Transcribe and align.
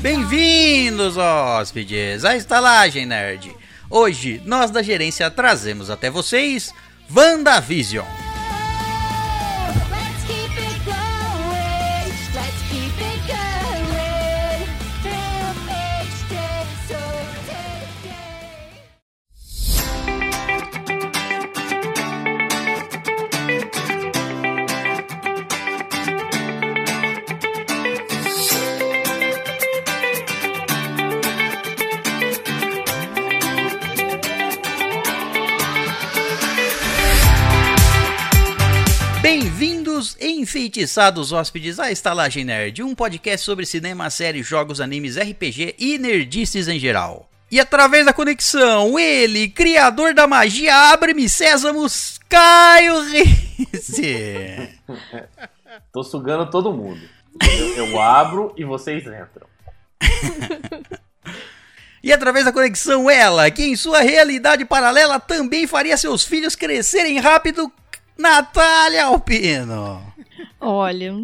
Bem-vindos, 0.00 1.16
hóspedes, 1.16 2.24
à 2.24 2.36
Estalagem 2.36 3.06
Nerd. 3.06 3.54
Hoje, 3.88 4.40
nós 4.44 4.70
da 4.70 4.82
gerência 4.82 5.30
trazemos 5.30 5.88
até 5.88 6.10
vocês 6.10 6.74
WandaVision. 7.10 8.23
Enfeitiçados 40.74 41.30
hóspedes, 41.30 41.78
à 41.78 41.92
Estalagem 41.92 42.44
Nerd, 42.44 42.82
um 42.82 42.96
podcast 42.96 43.44
sobre 43.44 43.64
cinema, 43.64 44.10
séries, 44.10 44.44
jogos, 44.44 44.80
animes, 44.80 45.16
RPG 45.16 45.76
e 45.78 45.98
nerdices 45.98 46.66
em 46.66 46.80
geral. 46.80 47.30
E 47.48 47.60
através 47.60 48.04
da 48.04 48.12
conexão, 48.12 48.98
ele, 48.98 49.48
criador 49.48 50.12
da 50.12 50.26
magia, 50.26 50.74
abre-me 50.92 51.28
sésamos, 51.28 52.18
Caio 52.28 53.02
Risse. 53.02 54.68
Tô 55.92 56.02
sugando 56.02 56.50
todo 56.50 56.72
mundo. 56.72 57.00
Eu, 57.40 57.86
eu 57.86 58.00
abro 58.00 58.52
e 58.56 58.64
vocês 58.64 59.04
entram. 59.04 59.46
E 62.02 62.12
através 62.12 62.44
da 62.44 62.52
conexão, 62.52 63.08
ela, 63.08 63.50
que 63.50 63.64
em 63.64 63.74
sua 63.74 64.00
realidade 64.02 64.62
paralela 64.66 65.18
também 65.18 65.66
faria 65.66 65.96
seus 65.96 66.22
filhos 66.22 66.54
crescerem 66.54 67.18
rápido, 67.18 67.72
Natália 68.18 69.06
Alpino. 69.06 70.13
Olha, 70.60 71.14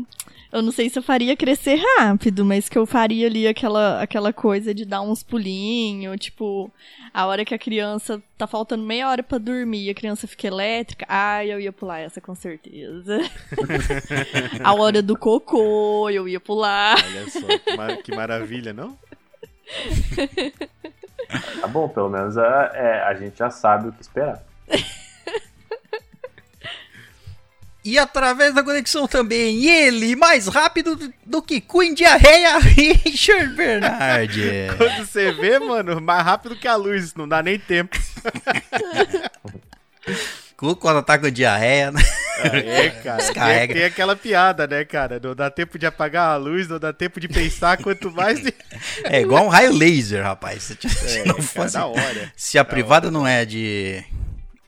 eu 0.52 0.62
não 0.62 0.72
sei 0.72 0.90
se 0.90 0.98
eu 0.98 1.02
faria 1.02 1.36
crescer 1.36 1.80
rápido, 1.98 2.44
mas 2.44 2.68
que 2.68 2.76
eu 2.76 2.84
faria 2.84 3.28
ali 3.28 3.46
aquela, 3.46 4.02
aquela 4.02 4.32
coisa 4.32 4.74
de 4.74 4.84
dar 4.84 5.00
uns 5.00 5.22
pulinhos, 5.22 6.16
tipo, 6.18 6.70
a 7.14 7.26
hora 7.26 7.44
que 7.44 7.54
a 7.54 7.58
criança 7.58 8.20
tá 8.36 8.48
faltando 8.48 8.84
meia 8.84 9.08
hora 9.08 9.22
pra 9.22 9.38
dormir 9.38 9.86
e 9.86 9.90
a 9.90 9.94
criança 9.94 10.26
fica 10.26 10.48
elétrica, 10.48 11.06
ai, 11.08 11.52
eu 11.52 11.60
ia 11.60 11.72
pular 11.72 12.00
essa 12.00 12.20
com 12.20 12.34
certeza. 12.34 13.20
a 14.64 14.74
hora 14.74 15.00
do 15.00 15.16
cocô, 15.16 16.10
eu 16.10 16.28
ia 16.28 16.40
pular. 16.40 16.96
Olha 16.96 17.30
só, 17.30 17.46
que, 17.46 18.02
que 18.02 18.16
maravilha, 18.16 18.72
não? 18.72 18.98
Tá 21.60 21.68
bom, 21.68 21.88
pelo 21.88 22.08
menos 22.08 22.36
a, 22.36 22.72
é, 22.74 23.02
a 23.02 23.14
gente 23.14 23.38
já 23.38 23.50
sabe 23.50 23.88
o 23.88 23.92
que 23.92 24.02
esperar. 24.02 24.42
E 27.82 27.98
através 27.98 28.54
da 28.54 28.62
conexão 28.62 29.08
também, 29.08 29.64
ele, 29.66 30.14
mais 30.14 30.46
rápido 30.46 30.96
do- 31.24 31.42
que 31.42 31.60
Queen 31.62 31.94
Diarreia, 31.94 32.58
Richard 32.60 33.54
Bernardi. 33.54 34.42
Quando 34.76 35.06
você 35.06 35.32
vê, 35.32 35.58
mano, 35.58 35.98
mais 36.00 36.22
rápido 36.24 36.56
que 36.56 36.68
a 36.68 36.76
luz, 36.76 37.14
não 37.14 37.26
dá 37.26 37.42
nem 37.42 37.58
tempo. 37.58 37.96
Cu 40.56 40.76
quando 40.76 41.02
tá 41.02 41.18
com 41.18 41.30
diarreia, 41.30 41.90
né? 41.90 42.02
É, 42.42 42.90
cara. 42.90 43.16
Tem, 43.16 43.26
Descarrega. 43.26 43.74
tem 43.74 43.84
aquela 43.84 44.14
piada, 44.14 44.66
né, 44.66 44.84
cara? 44.84 45.18
Não 45.22 45.34
dá 45.34 45.50
tempo 45.50 45.78
de 45.78 45.86
apagar 45.86 46.28
a 46.32 46.36
luz, 46.36 46.68
não 46.68 46.78
dá 46.78 46.92
tempo 46.92 47.18
de 47.18 47.28
pensar, 47.28 47.78
quanto 47.78 48.10
mais. 48.10 48.42
É 49.04 49.20
igual 49.22 49.46
um 49.46 49.48
raio 49.48 49.72
laser, 49.72 50.22
rapaz. 50.22 50.64
Se, 50.64 51.18
É, 51.20 51.24
não 51.24 51.34
cara, 51.36 51.42
fosse- 51.46 51.72
da 51.74 51.86
hora. 51.86 52.32
se 52.36 52.58
a 52.58 52.62
Da 52.62 52.68
privada 52.68 53.10
não 53.10 53.26
é 53.26 53.44
de. 53.46 54.04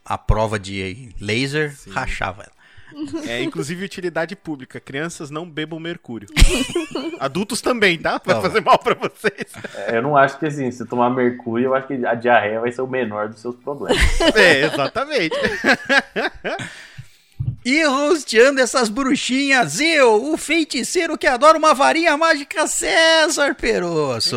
A 0.05 0.17
prova 0.19 0.59
de 0.59 1.11
laser, 1.21 1.75
rachava 1.91 2.43
ela. 2.43 2.52
É, 3.27 3.43
inclusive 3.43 3.85
utilidade 3.85 4.35
pública. 4.37 4.81
Crianças 4.81 5.31
não 5.31 5.49
bebam 5.49 5.79
mercúrio. 5.81 6.29
Adultos 7.21 7.61
também, 7.61 7.99
tá? 7.99 8.21
Vai 8.25 8.37
Tá. 8.37 8.41
fazer 8.43 8.61
mal 8.61 8.79
pra 8.79 8.95
vocês. 8.95 9.53
É, 9.87 9.97
Eu 9.99 10.03
não 10.03 10.17
acho 10.17 10.39
que 10.39 10.47
assim, 10.47 10.71
se 10.71 10.85
tomar 10.87 11.11
mercúrio, 11.11 11.67
eu 11.67 11.75
acho 11.75 11.87
que 11.87 12.05
a 12.07 12.15
diarreia 12.15 12.61
vai 12.61 12.73
ser 12.73 12.83
o 12.83 12.87
menor 12.87 13.29
dos 13.29 13.41
seus 13.41 13.57
problemas. 13.57 13.97
É, 14.35 14.65
exatamente. 14.67 15.37
E 17.65 17.85
rosteando 17.85 18.61
essas 18.61 18.89
bruxinhas, 18.89 19.79
eu, 19.79 20.33
o 20.33 20.37
feiticeiro 20.37 21.17
que 21.17 21.29
adora 21.29 21.57
uma 21.57 21.73
varinha 21.73 22.17
mágica, 22.17 22.67
César 22.67 23.55
Perosso. 23.55 24.37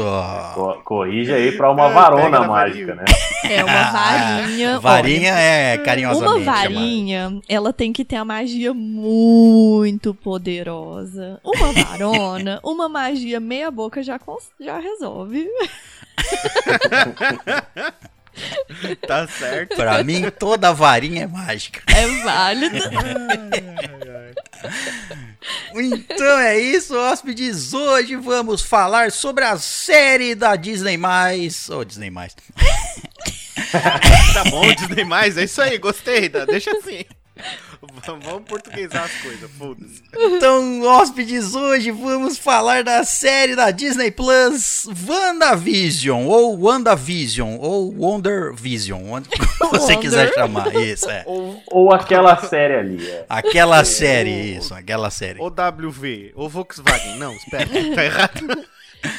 Co- 0.54 0.80
Corrija 0.84 1.34
aí 1.34 1.52
pra 1.54 1.72
uma 1.72 1.90
É, 1.90 1.94
varona 1.94 2.30
na 2.30 2.48
mágica, 2.48 2.94
né? 2.94 3.04
É 3.50 3.64
uma 3.64 3.84
varinha. 3.92 4.80
Varinha 4.80 5.34
é 5.34 5.78
carinhosamente 5.80 6.44
Uma 6.44 6.56
chamada. 6.56 6.70
varinha, 6.76 7.42
ela 7.50 7.74
tem 7.74 7.92
que 7.92 8.06
ter 8.06 8.18
a 8.18 8.26
magia 8.26 8.76
muito 8.76 10.14
poderosa. 10.14 11.40
Uma 11.44 11.72
varona, 11.74 12.60
uma 12.64 12.88
magia 12.88 13.40
meia 13.40 13.72
boca 13.72 14.04
já, 14.04 14.20
já 14.60 14.78
resolve. 14.78 15.48
Tá 19.08 19.28
certo. 19.28 19.76
Pra 19.76 20.04
mim, 20.04 20.30
toda 20.32 20.74
varinha 20.74 21.24
é 21.24 21.28
mágica. 21.28 21.82
É 21.88 22.08
válido. 22.24 22.76
Então 25.76 26.40
é 26.40 26.58
isso, 26.58 26.98
hóspedes. 26.98 27.74
Hoje 27.74 28.16
vamos 28.16 28.62
falar 28.64 29.12
sobre 29.12 29.44
a 29.44 29.58
série 29.58 30.34
da 30.34 30.56
Disney+, 30.56 30.98
ou 31.70 31.86
Disney+. 31.86 32.12
Tá 34.34 34.44
bom, 34.50 34.74
Disney 34.74 35.04
mais, 35.04 35.38
é 35.38 35.44
isso 35.44 35.62
aí, 35.62 35.78
gostei. 35.78 36.30
Deixa 36.30 36.72
assim. 36.72 37.06
Vamos 38.24 38.48
portuguesar 38.48 39.04
as 39.06 39.12
coisas, 39.22 39.50
foda-se. 39.58 40.02
Então, 40.16 40.82
hóspedes, 40.84 41.56
hoje 41.56 41.92
vamos 41.92 42.38
falar 42.38 42.84
da 42.84 43.04
série 43.04 43.56
da 43.56 43.72
Disney 43.72 44.12
Plus 44.12 44.88
WandaVision, 45.08 46.26
ou 46.28 46.58
WandaVision, 46.60 47.58
ou 47.60 47.94
WonderVision, 47.98 49.02
onde 49.12 49.30
você 49.72 49.94
Wonder. 49.94 50.00
quiser 50.00 50.34
chamar. 50.34 50.76
Isso, 50.76 51.10
é. 51.10 51.24
Ou, 51.26 51.62
ou 51.68 51.94
aquela 51.94 52.38
série 52.38 52.76
ali. 52.76 53.08
É. 53.08 53.26
Aquela 53.28 53.84
série, 53.84 54.58
isso, 54.58 54.74
aquela 54.74 55.10
série. 55.10 55.40
Ou 55.40 55.48
WV, 55.48 56.32
ou 56.36 56.48
Volkswagen. 56.50 57.18
Não, 57.18 57.34
espera, 57.34 57.68
tá 57.96 58.04
errado. 58.06 58.66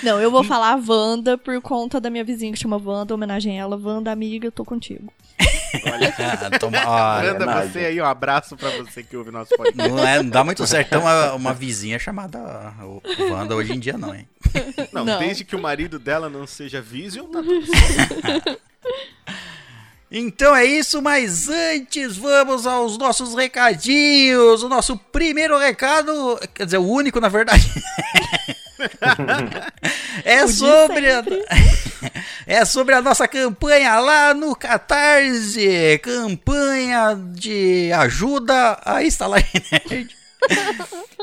Não, 0.03 0.21
eu 0.21 0.31
vou 0.31 0.43
falar 0.45 0.79
Wanda 0.89 1.37
por 1.39 1.61
conta 1.61 2.01
da 2.01 2.09
minha 2.11 2.25
vizinha 2.25 2.53
que 2.53 2.59
chama 2.59 2.77
Wanda, 2.77 3.15
homenagem 3.15 3.59
a 3.59 3.63
ela. 3.63 3.77
Wanda, 3.77 4.11
amiga, 4.13 4.47
eu 4.47 4.53
tô 4.53 4.65
contigo. 4.65 5.13
Ah, 5.85 6.59
toma- 6.59 6.79
olha, 7.19 7.35
Nádia. 7.35 7.71
você 7.71 7.79
aí, 7.81 8.01
um 8.01 8.05
abraço 8.05 8.57
pra 8.57 8.71
você 8.71 9.03
que 9.03 9.15
ouve 9.17 9.31
nosso 9.31 9.51
podcast. 9.57 9.91
não, 9.93 9.99
é, 10.07 10.23
não 10.23 10.31
dá 10.31 10.43
muito 10.43 10.67
certo 10.67 10.89
ter 10.91 10.97
uma, 10.97 11.35
uma 11.35 11.53
vizinha 11.53 11.99
chamada 11.99 12.73
Wanda 13.31 13.55
hoje 13.55 13.75
em 13.75 13.79
dia, 13.79 13.99
não, 13.99 14.15
hein? 14.15 14.27
Não, 14.93 15.05
Não. 15.05 15.19
desde 15.19 15.45
que 15.45 15.55
o 15.55 15.61
marido 15.61 15.99
dela 15.99 16.31
não 16.31 16.47
seja 16.47 16.81
Vision, 16.81 17.27
tá 17.27 17.43
tudo 17.43 17.67
certo. 17.67 18.61
Então 20.09 20.55
é 20.55 20.65
isso, 20.65 21.03
mas 21.03 21.49
antes 21.49 22.17
vamos 22.17 22.65
aos 22.65 22.97
nossos 22.97 23.35
recadinhos. 23.35 24.63
O 24.63 24.69
nosso 24.69 24.97
primeiro 24.97 25.59
recado, 25.59 26.39
quer 26.55 26.65
dizer, 26.65 26.79
o 26.79 26.87
único 26.89 27.21
na 27.21 27.29
verdade. 27.29 27.69
É 30.25 30.47
sobre 30.47 31.11
a, 31.11 31.25
é 32.47 32.65
sobre 32.65 32.95
a 32.95 33.03
nossa 33.03 33.27
campanha 33.27 33.99
lá 33.99 34.35
no 34.35 34.55
Catarse, 34.55 36.01
campanha 36.03 37.15
de 37.33 37.93
ajuda 37.93 38.81
a 38.85 39.03
instalar 39.03 39.43
nerd. 39.91 40.15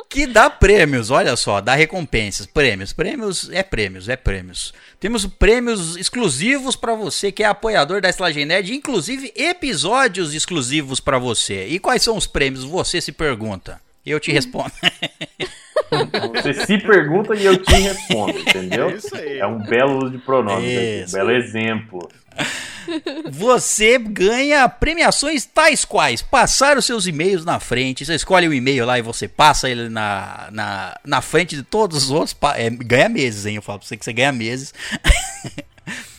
que 0.09 0.27
dá 0.27 0.49
prêmios, 0.49 1.09
olha 1.09 1.35
só, 1.35 1.61
dá 1.61 1.75
recompensas, 1.75 2.45
prêmios, 2.45 2.91
prêmios 2.91 3.49
é 3.51 3.63
prêmios, 3.63 4.09
é 4.09 4.15
prêmios. 4.15 4.73
Temos 4.99 5.25
prêmios 5.25 5.95
exclusivos 5.95 6.75
pra 6.75 6.95
você 6.95 7.31
que 7.31 7.43
é 7.43 7.45
apoiador 7.45 8.01
da 8.01 8.09
Estalagem 8.09 8.45
Nerd, 8.45 8.73
inclusive 8.73 9.31
episódios 9.35 10.33
exclusivos 10.33 10.99
pra 10.99 11.17
você. 11.17 11.67
E 11.67 11.79
quais 11.79 12.01
são 12.01 12.17
os 12.17 12.27
prêmios? 12.27 12.63
Você 12.63 12.99
se 12.99 13.11
pergunta. 13.11 13.81
Eu 14.05 14.19
te 14.19 14.31
respondo. 14.33 14.71
Você 16.33 16.53
se 16.65 16.77
pergunta 16.79 17.35
e 17.35 17.45
eu 17.45 17.57
te 17.57 17.73
respondo, 17.73 18.37
entendeu? 18.39 18.89
É 18.89 18.93
isso 18.93 19.15
aí. 19.15 19.39
É 19.39 19.47
um 19.47 19.59
belo 19.59 19.97
uso 20.03 20.11
de 20.11 20.17
pronomes 20.17 20.65
aqui, 20.77 21.03
Isso. 21.03 21.15
um 21.15 21.19
belo 21.19 21.31
exemplo. 21.31 22.09
Você 23.29 23.97
ganha 23.97 24.67
premiações 24.67 25.45
tais 25.45 25.85
quais 25.85 26.21
passar 26.21 26.77
os 26.77 26.85
seus 26.85 27.05
e-mails 27.07 27.45
na 27.45 27.59
frente. 27.59 28.05
Você 28.05 28.15
escolhe 28.15 28.47
o 28.47 28.53
e-mail 28.53 28.85
lá 28.85 28.97
e 28.99 29.01
você 29.01 29.27
passa 29.27 29.69
ele 29.69 29.87
na, 29.89 30.49
na, 30.51 30.99
na 31.05 31.21
frente 31.21 31.55
de 31.55 31.63
todos 31.63 32.03
os 32.05 32.11
outros. 32.11 32.35
é, 32.55 32.69
ganha 32.69 33.07
meses, 33.07 33.45
hein? 33.45 33.55
Eu 33.55 33.61
falo 33.61 33.79
pra 33.79 33.87
você 33.87 33.95
que 33.95 34.03
você 34.03 34.13
ganha 34.13 34.31
meses. 34.31 34.73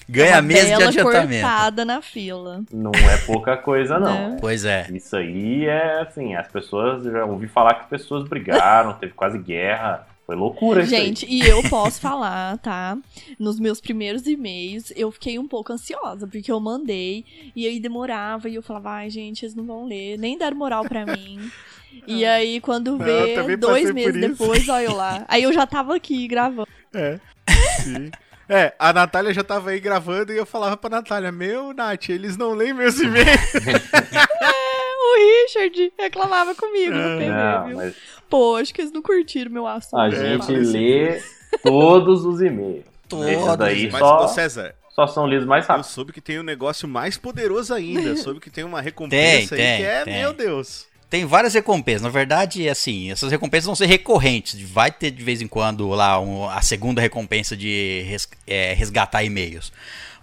Ganha 0.08 0.34
Uma 0.34 0.42
mês 0.42 0.66
de 0.66 0.72
adiantamento. 0.72 1.42
cortada 1.42 1.84
na 1.84 2.02
fila. 2.02 2.62
Não 2.72 2.92
é 2.92 3.16
pouca 3.26 3.56
coisa, 3.56 3.98
não. 3.98 4.30
Né? 4.30 4.36
Pois 4.40 4.64
é. 4.64 4.86
Isso 4.92 5.16
aí 5.16 5.66
é 5.66 6.00
assim, 6.00 6.34
as 6.34 6.48
pessoas, 6.48 7.06
eu 7.06 7.12
já 7.12 7.24
ouvi 7.24 7.48
falar 7.48 7.74
que 7.74 7.88
pessoas 7.88 8.28
brigaram, 8.28 8.92
teve 9.00 9.12
quase 9.12 9.38
guerra. 9.38 10.06
Foi 10.26 10.36
loucura 10.36 10.82
isso 10.82 10.94
aí. 10.94 11.06
Gente, 11.06 11.26
e 11.28 11.46
eu 11.46 11.62
posso 11.68 12.00
falar, 12.00 12.56
tá? 12.58 12.96
Nos 13.38 13.60
meus 13.60 13.78
primeiros 13.78 14.26
e-mails, 14.26 14.90
eu 14.96 15.12
fiquei 15.12 15.38
um 15.38 15.46
pouco 15.46 15.70
ansiosa, 15.70 16.26
porque 16.26 16.50
eu 16.50 16.58
mandei, 16.58 17.26
e 17.54 17.66
aí 17.66 17.78
demorava, 17.78 18.48
e 18.48 18.54
eu 18.54 18.62
falava, 18.62 18.90
ai, 18.90 19.10
gente, 19.10 19.44
eles 19.44 19.54
não 19.54 19.66
vão 19.66 19.84
ler, 19.86 20.16
nem 20.16 20.38
deram 20.38 20.56
moral 20.56 20.84
pra 20.84 21.04
mim. 21.04 21.38
E 22.08 22.24
aí, 22.24 22.60
quando 22.60 22.98
vê, 22.98 23.56
dois 23.56 23.92
meses 23.92 24.20
depois, 24.20 24.68
olha 24.68 24.84
eu 24.84 24.96
lá. 24.96 25.24
Aí 25.28 25.44
eu 25.44 25.52
já 25.52 25.64
tava 25.64 25.94
aqui 25.94 26.26
gravando. 26.26 26.66
É. 26.92 27.20
Sim. 27.82 28.10
É, 28.49 28.75
a 28.79 28.93
Natália 28.93 29.32
já 29.32 29.43
tava 29.43 29.70
aí 29.70 29.81
gravando 29.81 30.32
e 30.32 30.37
eu 30.37 30.44
falava 30.44 30.76
pra 30.76 30.91
Natália, 30.91 31.32
meu, 31.32 31.73
Nath, 31.73 32.11
eles 32.11 32.37
não 32.37 32.52
leem 32.52 32.75
meus 32.75 32.99
e-mails. 33.00 33.29
O 35.06 35.17
Richard 35.17 35.93
reclamava 35.99 36.55
comigo 36.55 36.93
no 36.94 37.19
PV, 37.19 37.29
Não, 37.29 37.67
viu? 37.67 37.76
mas 37.76 37.94
Pô, 38.29 38.56
acho 38.56 38.75
que 38.75 38.81
eles 38.81 38.91
não 38.93 39.00
curtiram 39.02 39.50
meu 39.50 39.67
assunto. 39.67 39.96
a 40.00 40.08
É, 40.08 40.11
gente 40.11 40.46
parece 40.46 40.73
lê 40.73 41.23
todos 41.62 42.25
os 42.25 42.41
e-mails. 42.41 42.85
Todos. 43.08 43.56
Daí 43.56 43.91
Mas, 43.91 44.00
só, 44.00 44.25
ô 44.25 44.29
César, 44.29 44.75
só 44.90 45.06
são 45.06 45.26
lidos 45.26 45.47
mais 45.47 45.64
eu 45.67 45.69
rápido. 45.69 45.85
soube 45.87 46.12
que 46.12 46.20
tem 46.20 46.40
um 46.40 46.43
negócio 46.43 46.88
mais 46.88 47.17
poderoso 47.17 47.73
ainda. 47.75 48.08
Eu 48.08 48.17
soube 48.19 48.40
que 48.40 48.50
tem 48.50 48.64
uma 48.64 48.81
recompensa 48.81 49.55
Tem, 49.55 49.64
aí 49.64 49.73
tem, 49.73 49.81
que 49.81 49.87
é, 49.87 50.05
tem. 50.05 50.14
meu 50.20 50.32
Deus. 50.32 50.87
Tem 51.14 51.25
várias 51.25 51.55
recompensas. 51.55 52.02
Na 52.02 52.08
verdade, 52.08 52.69
assim, 52.69 53.12
essas 53.12 53.31
recompensas 53.31 53.66
vão 53.66 53.76
ser 53.76 53.87
recorrentes. 53.87 54.61
Vai 54.69 54.90
ter 54.90 55.12
de 55.12 55.22
vez 55.22 55.40
em 55.40 55.46
quando 55.46 55.88
lá 55.90 56.19
um- 56.19 56.49
a 56.50 56.61
segunda 56.61 57.00
recompensa 57.00 57.56
de 57.56 58.05
res- 58.08 58.28
é, 58.44 58.72
resgatar 58.75 59.22
e-mails. 59.22 59.72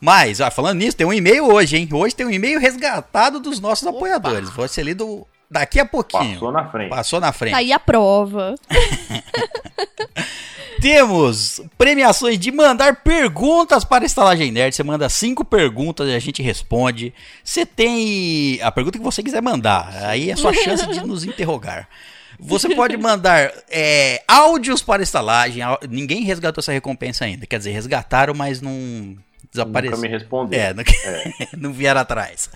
Mas, 0.02 0.42
ah, 0.42 0.52
falando 0.52 0.80
nisso, 0.80 0.98
tem 0.98 1.08
um 1.08 1.14
e-mail 1.14 1.46
hoje, 1.48 1.78
hein? 1.78 1.88
Hoje 1.94 2.14
tem 2.14 2.26
um 2.26 2.30
e-mail 2.30 2.60
resgatado 2.60 3.40
dos 3.40 3.62
nossos 3.62 3.88
apoiadores. 3.88 4.50
Vai 4.50 4.68
ser 4.68 4.84
lido 4.84 5.26
daqui 5.50 5.80
a 5.80 5.86
pouquinho. 5.86 6.34
Passou 6.34 6.52
na 6.52 6.66
frente. 6.70 6.90
Passou 6.90 7.20
na 7.22 7.32
frente. 7.32 7.52
Tá 7.54 7.60
aí 7.60 7.72
a 7.72 7.80
prova. 7.80 8.56
Temos 10.82 11.62
premiações 11.78 12.40
de 12.40 12.52
mandar 12.52 13.04
perguntas 13.04 13.84
para 13.84 14.04
a 14.04 14.08
Estalagem 14.08 14.52
Nerd. 14.52 14.76
Você 14.76 14.82
manda 14.82 15.08
cinco 15.10 15.46
perguntas 15.46 16.10
e 16.10 16.16
a 16.16 16.20
gente 16.20 16.42
responde. 16.42 17.14
Você 17.44 17.68
tem 17.68 18.60
a 18.64 18.72
pergunta 18.72 18.98
que 18.98 19.04
você 19.04 19.22
quiser 19.22 19.44
mandar. 19.44 19.94
Aí 20.06 20.32
é 20.32 20.34
a 20.34 20.38
sua 20.38 20.52
chance 20.52 20.88
de 20.88 21.06
nos 21.06 21.24
interrogar. 21.24 21.88
Você 22.40 22.74
pode 22.74 22.98
mandar 22.98 23.54
é, 23.70 24.24
áudios 24.28 24.82
para 24.82 25.02
a 25.02 25.04
estalagem. 25.04 25.62
Ninguém 25.88 26.24
resgatou 26.24 26.60
essa 26.62 26.72
recompensa 26.72 27.26
ainda. 27.26 27.46
Quer 27.46 27.60
dizer, 27.60 27.72
resgataram, 27.72 28.34
mas 28.34 28.60
não 28.60 28.72
Nunca 28.72 29.22
desapareceu. 29.52 29.98
me 30.00 30.08
respondeu. 30.08 30.60
É, 30.60 30.74
não, 30.74 30.84
não 31.70 31.74
vieram 31.74 32.02
atrás. 32.02 32.50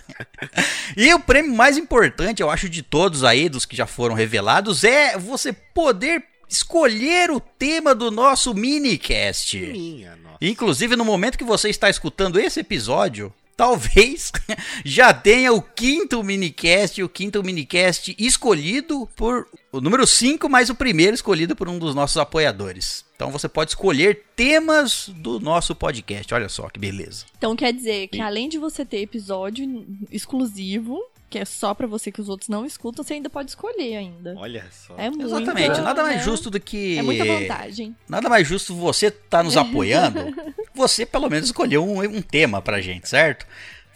E 0.96 1.14
o 1.14 1.20
prêmio 1.20 1.54
mais 1.54 1.76
importante, 1.76 2.42
eu 2.42 2.50
acho, 2.50 2.68
de 2.68 2.82
todos 2.82 3.22
aí, 3.22 3.48
dos 3.48 3.64
que 3.64 3.76
já 3.76 3.86
foram 3.86 4.16
revelados, 4.16 4.82
é 4.82 5.16
você 5.16 5.52
poder 5.52 6.24
escolher 6.48 7.30
o 7.30 7.40
tema 7.40 7.94
do 7.94 8.10
nosso 8.10 8.54
minicast. 8.54 9.56
Minha 9.58 10.16
nossa. 10.16 10.38
Inclusive, 10.40 10.96
no 10.96 11.04
momento 11.04 11.38
que 11.38 11.44
você 11.44 11.68
está 11.68 11.88
escutando 11.90 12.38
esse 12.38 12.60
episódio, 12.60 13.32
talvez 13.56 14.30
já 14.84 15.12
tenha 15.12 15.52
o 15.52 15.62
quinto 15.62 16.22
minicast, 16.22 17.02
o 17.02 17.08
quinto 17.08 17.42
minicast 17.42 18.14
escolhido 18.18 19.08
por 19.16 19.46
o 19.72 19.80
número 19.80 20.06
5, 20.06 20.48
mais 20.48 20.70
o 20.70 20.74
primeiro 20.74 21.14
escolhido 21.14 21.56
por 21.56 21.68
um 21.68 21.78
dos 21.78 21.94
nossos 21.94 22.16
apoiadores. 22.16 23.04
Então 23.14 23.30
você 23.30 23.48
pode 23.48 23.70
escolher 23.70 24.24
temas 24.36 25.08
do 25.08 25.40
nosso 25.40 25.74
podcast. 25.74 26.32
Olha 26.34 26.48
só 26.48 26.68
que 26.68 26.78
beleza. 26.78 27.24
Então 27.38 27.56
quer 27.56 27.72
dizer 27.72 28.08
que 28.08 28.20
além 28.20 28.48
de 28.48 28.58
você 28.58 28.84
ter 28.84 29.00
episódio 29.00 29.86
exclusivo, 30.10 31.02
que 31.28 31.38
é 31.38 31.44
só 31.44 31.74
pra 31.74 31.86
você 31.86 32.12
que 32.12 32.20
os 32.20 32.28
outros 32.28 32.48
não 32.48 32.64
escutam, 32.64 33.04
você 33.04 33.14
ainda 33.14 33.28
pode 33.28 33.50
escolher 33.50 33.96
ainda. 33.96 34.34
Olha 34.36 34.64
só. 34.70 34.94
É 34.96 35.10
muito. 35.10 35.26
Exatamente, 35.26 35.80
nada 35.80 36.02
mais 36.02 36.16
né? 36.16 36.22
justo 36.22 36.50
do 36.50 36.60
que 36.60 36.98
É 36.98 37.02
muita 37.02 37.24
vantagem. 37.24 37.96
Nada 38.08 38.28
mais 38.28 38.46
justo 38.46 38.74
você 38.74 39.10
tá 39.10 39.42
nos 39.42 39.56
apoiando, 39.58 40.34
você 40.74 41.04
pelo 41.04 41.28
menos 41.28 41.46
escolheu 41.46 41.84
um, 41.84 42.00
um 42.00 42.22
tema 42.22 42.62
pra 42.62 42.80
gente, 42.80 43.08
certo? 43.08 43.46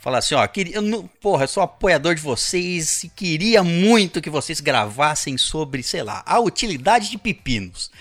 Falar 0.00 0.18
assim, 0.18 0.34
ó, 0.34 0.46
queria, 0.46 0.76
eu 0.76 0.82
não- 0.82 1.06
porra, 1.20 1.44
eu 1.44 1.48
sou 1.48 1.62
apoiador 1.62 2.14
de 2.14 2.22
vocês 2.22 3.04
e 3.04 3.08
queria 3.10 3.62
muito 3.62 4.22
que 4.22 4.30
vocês 4.30 4.58
gravassem 4.58 5.36
sobre, 5.36 5.82
sei 5.82 6.02
lá, 6.02 6.22
a 6.24 6.40
utilidade 6.40 7.10
de 7.10 7.18
pepinos. 7.18 7.90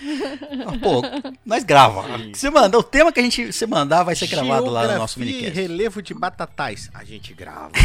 Ah, 0.66 0.78
Pô, 0.80 1.02
nós 1.44 1.62
grava. 1.64 2.02
Você 2.34 2.48
manda, 2.50 2.78
o 2.78 2.82
tema 2.82 3.12
que 3.12 3.20
a 3.20 3.22
gente 3.22 3.52
você 3.52 3.66
mandar 3.66 4.02
vai 4.02 4.14
ser 4.14 4.26
gravado 4.28 4.66
lá 4.70 4.86
no 4.86 4.98
nosso 4.98 5.18
Geografia 5.18 5.40
minicast. 5.50 5.60
relevo 5.68 6.02
de 6.02 6.14
batatais. 6.14 6.90
A 6.94 7.04
gente 7.04 7.32
grava. 7.34 7.70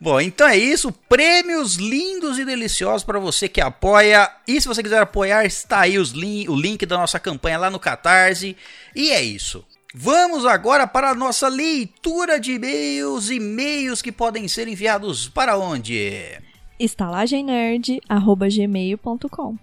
Bom, 0.00 0.18
então 0.20 0.48
é 0.48 0.56
isso. 0.56 0.90
Prêmios 0.92 1.76
lindos 1.76 2.38
e 2.38 2.44
deliciosos 2.44 3.04
para 3.04 3.18
você 3.18 3.48
que 3.48 3.60
apoia. 3.60 4.30
E 4.48 4.58
se 4.60 4.66
você 4.66 4.82
quiser 4.82 5.00
apoiar, 5.02 5.44
está 5.44 5.80
aí 5.80 5.98
os 5.98 6.10
lin- 6.12 6.48
o 6.48 6.56
link 6.56 6.86
da 6.86 6.96
nossa 6.96 7.18
campanha 7.20 7.58
lá 7.58 7.68
no 7.70 7.78
Catarse. 7.78 8.56
E 8.94 9.10
é 9.10 9.22
isso. 9.22 9.62
Vamos 9.92 10.46
agora 10.46 10.86
para 10.86 11.10
a 11.10 11.16
nossa 11.16 11.48
leitura 11.48 12.38
de 12.38 12.52
e-mails. 12.52 13.28
E-mails 13.28 14.00
que 14.00 14.12
podem 14.12 14.46
ser 14.46 14.68
enviados 14.68 15.28
para 15.28 15.58
onde? 15.58 16.40
estalagemnerd.gmail.com 16.78 19.58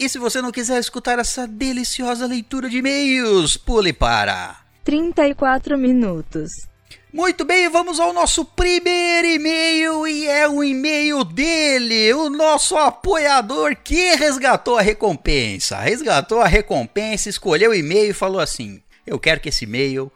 E 0.00 0.08
se 0.08 0.18
você 0.18 0.42
não 0.42 0.50
quiser 0.50 0.80
escutar 0.80 1.20
essa 1.20 1.46
deliciosa 1.46 2.26
leitura 2.26 2.68
de 2.68 2.78
e-mails, 2.78 3.56
pule 3.56 3.92
para. 3.92 4.56
34 4.82 5.78
minutos. 5.78 6.66
Muito 7.12 7.44
bem, 7.44 7.68
vamos 7.68 8.00
ao 8.00 8.12
nosso 8.12 8.44
primeiro 8.44 9.28
e-mail 9.28 10.08
e 10.08 10.26
é 10.26 10.48
o 10.48 10.64
e-mail 10.64 11.22
dele, 11.22 12.12
o 12.14 12.28
nosso 12.28 12.76
apoiador 12.76 13.76
que 13.76 14.16
resgatou 14.16 14.76
a 14.76 14.82
recompensa. 14.82 15.78
Resgatou 15.78 16.40
a 16.40 16.48
recompensa, 16.48 17.28
escolheu 17.28 17.70
o 17.70 17.74
e-mail 17.74 18.10
e 18.10 18.14
falou 18.14 18.40
assim: 18.40 18.82
Eu 19.06 19.18
quero 19.18 19.40
que 19.40 19.48
esse 19.48 19.64
e-mail 19.64 20.10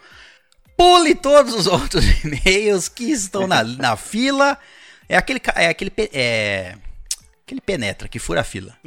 pule 0.76 1.14
todos 1.14 1.54
os 1.54 1.66
outros 1.68 2.04
e-mails 2.24 2.88
que 2.88 3.10
estão 3.10 3.46
na, 3.46 3.62
na 3.64 3.96
fila. 3.96 4.58
É 5.08 5.16
aquele. 5.16 5.40
É 5.54 5.68
aquele. 5.68 5.92
É, 6.12 6.74
aquele 7.44 7.60
penetra 7.60 8.08
que 8.08 8.18
fura 8.18 8.40
a 8.40 8.44
fila. 8.44 8.74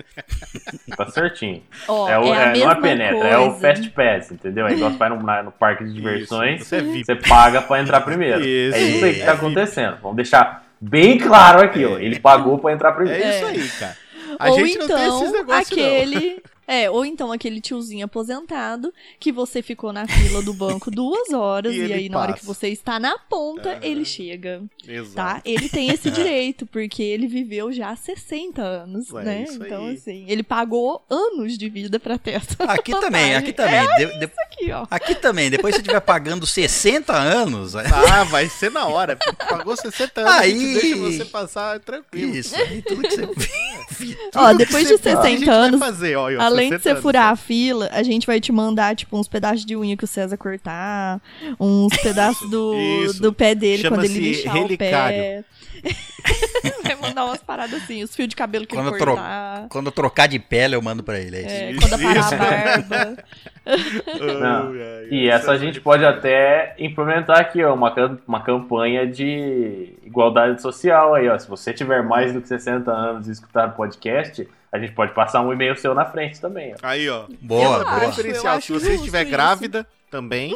Tá 0.97 1.09
certinho. 1.11 1.63
Ó, 1.87 2.09
é 2.09 2.19
o, 2.19 2.25
é 2.33 2.37
a 2.45 2.55
é- 2.55 2.57
não 2.59 2.71
é 2.71 2.75
penetra, 2.75 3.27
é 3.27 3.37
o 3.37 3.51
coisa. 3.51 3.59
Fast 3.75 3.89
Pass, 3.91 4.31
entendeu? 4.31 4.67
É 4.67 4.73
igual 4.73 4.91
você 4.91 4.97
vai 4.97 5.09
no, 5.09 5.43
no 5.43 5.51
parque 5.51 5.85
de 5.85 5.93
diversões, 5.93 6.61
Isso, 6.61 6.69
você 6.69 6.75
é 6.77 6.81
VIP. 6.81 7.05
você 7.05 7.15
paga 7.15 7.61
pra 7.61 7.79
entrar 7.79 8.01
primeiro. 8.01 8.41
Isso, 8.41 8.75
é 8.75 8.81
isso 8.81 9.05
aí 9.05 9.13
que 9.13 9.21
é 9.21 9.25
tá 9.25 9.33
VIP. 9.33 9.45
acontecendo. 9.45 9.97
Vamos 10.01 10.15
deixar 10.17 10.65
bem 10.81 11.17
claro 11.17 11.61
aqui, 11.63 11.85
ó. 11.85 11.97
Ele 11.97 12.19
pagou 12.19 12.57
pra 12.59 12.73
entrar 12.73 12.91
primeiro. 12.91 13.23
É 13.23 13.37
isso 13.37 13.45
aí, 13.45 13.69
cara. 13.79 13.97
A 14.37 14.49
ou 14.49 14.59
gente 14.59 14.77
então, 14.77 14.87
não 14.89 14.95
tem 14.97 15.07
esses 15.21 15.31
negócios, 15.31 15.71
aquele. 15.71 16.43
É, 16.71 16.89
ou 16.89 17.03
então 17.03 17.31
aquele 17.31 17.59
tiozinho 17.59 18.05
aposentado 18.05 18.93
que 19.19 19.31
você 19.31 19.61
ficou 19.61 19.91
na 19.91 20.07
fila 20.07 20.41
do 20.43 20.53
banco 20.53 20.91
duas 20.91 21.31
horas 21.33 21.73
E 21.75 21.79
e, 21.87 21.93
aí 21.93 22.09
na 22.09 22.19
hora 22.19 22.31
passa. 22.33 22.39
que 22.41 22.45
você 22.45 22.67
está 22.69 22.99
na 22.99 23.17
ponta, 23.17 23.79
ele 23.81 24.05
chega, 24.05 24.59
não. 24.87 24.93
Exato. 24.93 25.15
tá? 25.15 25.41
Ele 25.43 25.67
tem 25.67 25.89
esse 25.89 26.09
direito, 26.11 26.65
porque 26.67 27.01
ele 27.01 27.27
viveu 27.27 27.71
já 27.71 27.95
60 27.95 28.61
anos, 28.61 29.11
É 29.13 29.23
né? 29.23 29.43
isso 29.47 29.63
Então, 29.63 29.85
aí. 29.87 29.95
assim, 29.95 30.25
ele 30.27 30.43
pagou 30.43 31.03
anos 31.09 31.57
de 31.57 31.69
vida 31.69 31.99
pra 31.99 32.17
ter 32.17 32.31
essa 32.35 32.63
Aqui 32.65 32.91
também, 32.91 33.35
aqui 33.35 33.51
também. 33.53 33.87
De- 33.97 34.19
de- 34.19 34.29
Aqui, 34.49 34.71
ó. 34.71 34.85
aqui 34.91 35.15
também, 35.15 35.49
depois 35.49 35.73
você 35.73 35.81
estiver 35.81 36.01
pagando 36.01 36.45
60 36.45 37.13
anos. 37.15 37.75
Ah, 37.75 38.23
vai 38.25 38.47
ser 38.49 38.69
na 38.69 38.85
hora. 38.87 39.15
Pagou 39.49 39.75
60 39.75 40.21
anos, 40.21 40.33
Aí. 40.33 40.51
a 40.51 40.57
gente 40.59 40.81
deixa 40.81 40.97
você 40.97 41.25
passar 41.25 41.79
tranquilo. 41.79 42.35
Isso, 42.35 42.55
aí 42.55 42.81
tudo 42.81 43.01
que 43.01 43.15
você. 43.15 44.17
Ó, 44.35 44.53
depois 44.53 44.87
de 44.87 44.93
O 44.95 44.99
que 44.99 45.09
a 45.09 45.11
gente 45.15 45.39
60 45.39 45.45
vai 45.45 45.55
anos, 45.55 45.79
fazer, 45.79 46.15
ó, 46.15 46.25
ó, 46.25 46.49
Além 46.59 46.69
de 46.69 46.77
60 46.77 46.95
você 46.95 47.01
furar 47.01 47.31
a 47.31 47.35
fila, 47.35 47.89
a 47.91 48.03
gente 48.03 48.25
vai 48.27 48.39
te 48.39 48.51
mandar, 48.51 48.95
tipo, 48.95 49.17
uns 49.17 49.27
pedaços 49.27 49.65
de 49.65 49.75
unha 49.75 49.95
que 49.97 50.03
o 50.03 50.07
César 50.07 50.37
cortar, 50.37 51.19
uns 51.59 51.95
pedaços 52.01 52.49
do, 52.49 52.75
Isso. 53.05 53.21
do 53.21 53.33
pé 53.33 53.55
dele 53.55 53.87
quando 53.87 54.03
ele 54.05 54.13
Chama-se 54.13 54.29
lixar 54.29 54.55
o 54.55 54.61
relicário. 54.63 55.17
pé. 55.17 55.43
vai 56.83 56.95
mandar 56.95 57.23
umas 57.25 57.41
paradas 57.41 57.81
assim, 57.81 58.03
os 58.03 58.13
fios 58.13 58.27
de 58.27 58.35
cabelo 58.35 58.65
que 58.67 58.75
Quando 58.75 58.87
ele 58.87 58.95
eu 58.95 58.99
tro- 58.99 59.13
cortar. 59.15 59.67
Quando 59.69 59.85
eu 59.85 59.91
trocar 59.91 60.27
de 60.27 60.37
pele, 60.39 60.75
eu 60.75 60.81
mando 60.81 61.01
pra 61.03 61.17
ele. 61.19 61.37
É 61.37 61.71
isso. 61.71 61.85
É, 61.85 61.87
quando 61.89 61.93
eu 62.01 62.07
parar 62.07 62.19
isso. 62.19 62.33
a 62.33 62.37
barba. 62.37 63.17
Não. 64.41 64.75
E 65.11 65.29
essa 65.29 65.51
a 65.51 65.57
gente 65.57 65.79
pode 65.79 66.03
até 66.03 66.75
implementar 66.79 67.39
aqui, 67.39 67.63
ó, 67.63 67.73
uma, 67.73 67.93
uma 68.27 68.41
campanha 68.41 69.05
de 69.07 69.93
igualdade 70.03 70.61
social 70.61 71.13
aí, 71.15 71.29
ó. 71.29 71.37
Se 71.37 71.47
você 71.47 71.71
tiver 71.73 72.03
mais 72.03 72.33
do 72.33 72.41
que 72.41 72.47
60 72.47 72.91
anos 72.91 73.27
e 73.27 73.31
escutar 73.31 73.69
o 73.69 73.71
podcast, 73.71 74.47
a 74.71 74.79
gente 74.79 74.93
pode 74.93 75.13
passar 75.13 75.41
um 75.41 75.51
e-mail 75.51 75.75
seu 75.77 75.93
na 75.95 76.05
frente 76.05 76.39
também, 76.39 76.73
ó. 76.73 76.77
Aí, 76.87 77.09
ó. 77.09 77.25
Boa, 77.41 77.77
Eu 77.79 77.83
boa. 77.85 77.99
Preferencial. 77.99 78.61
Se 78.61 78.71
você 78.71 78.93
estiver 78.95 79.23
isso. 79.23 79.31
grávida, 79.31 79.87
também. 80.11 80.55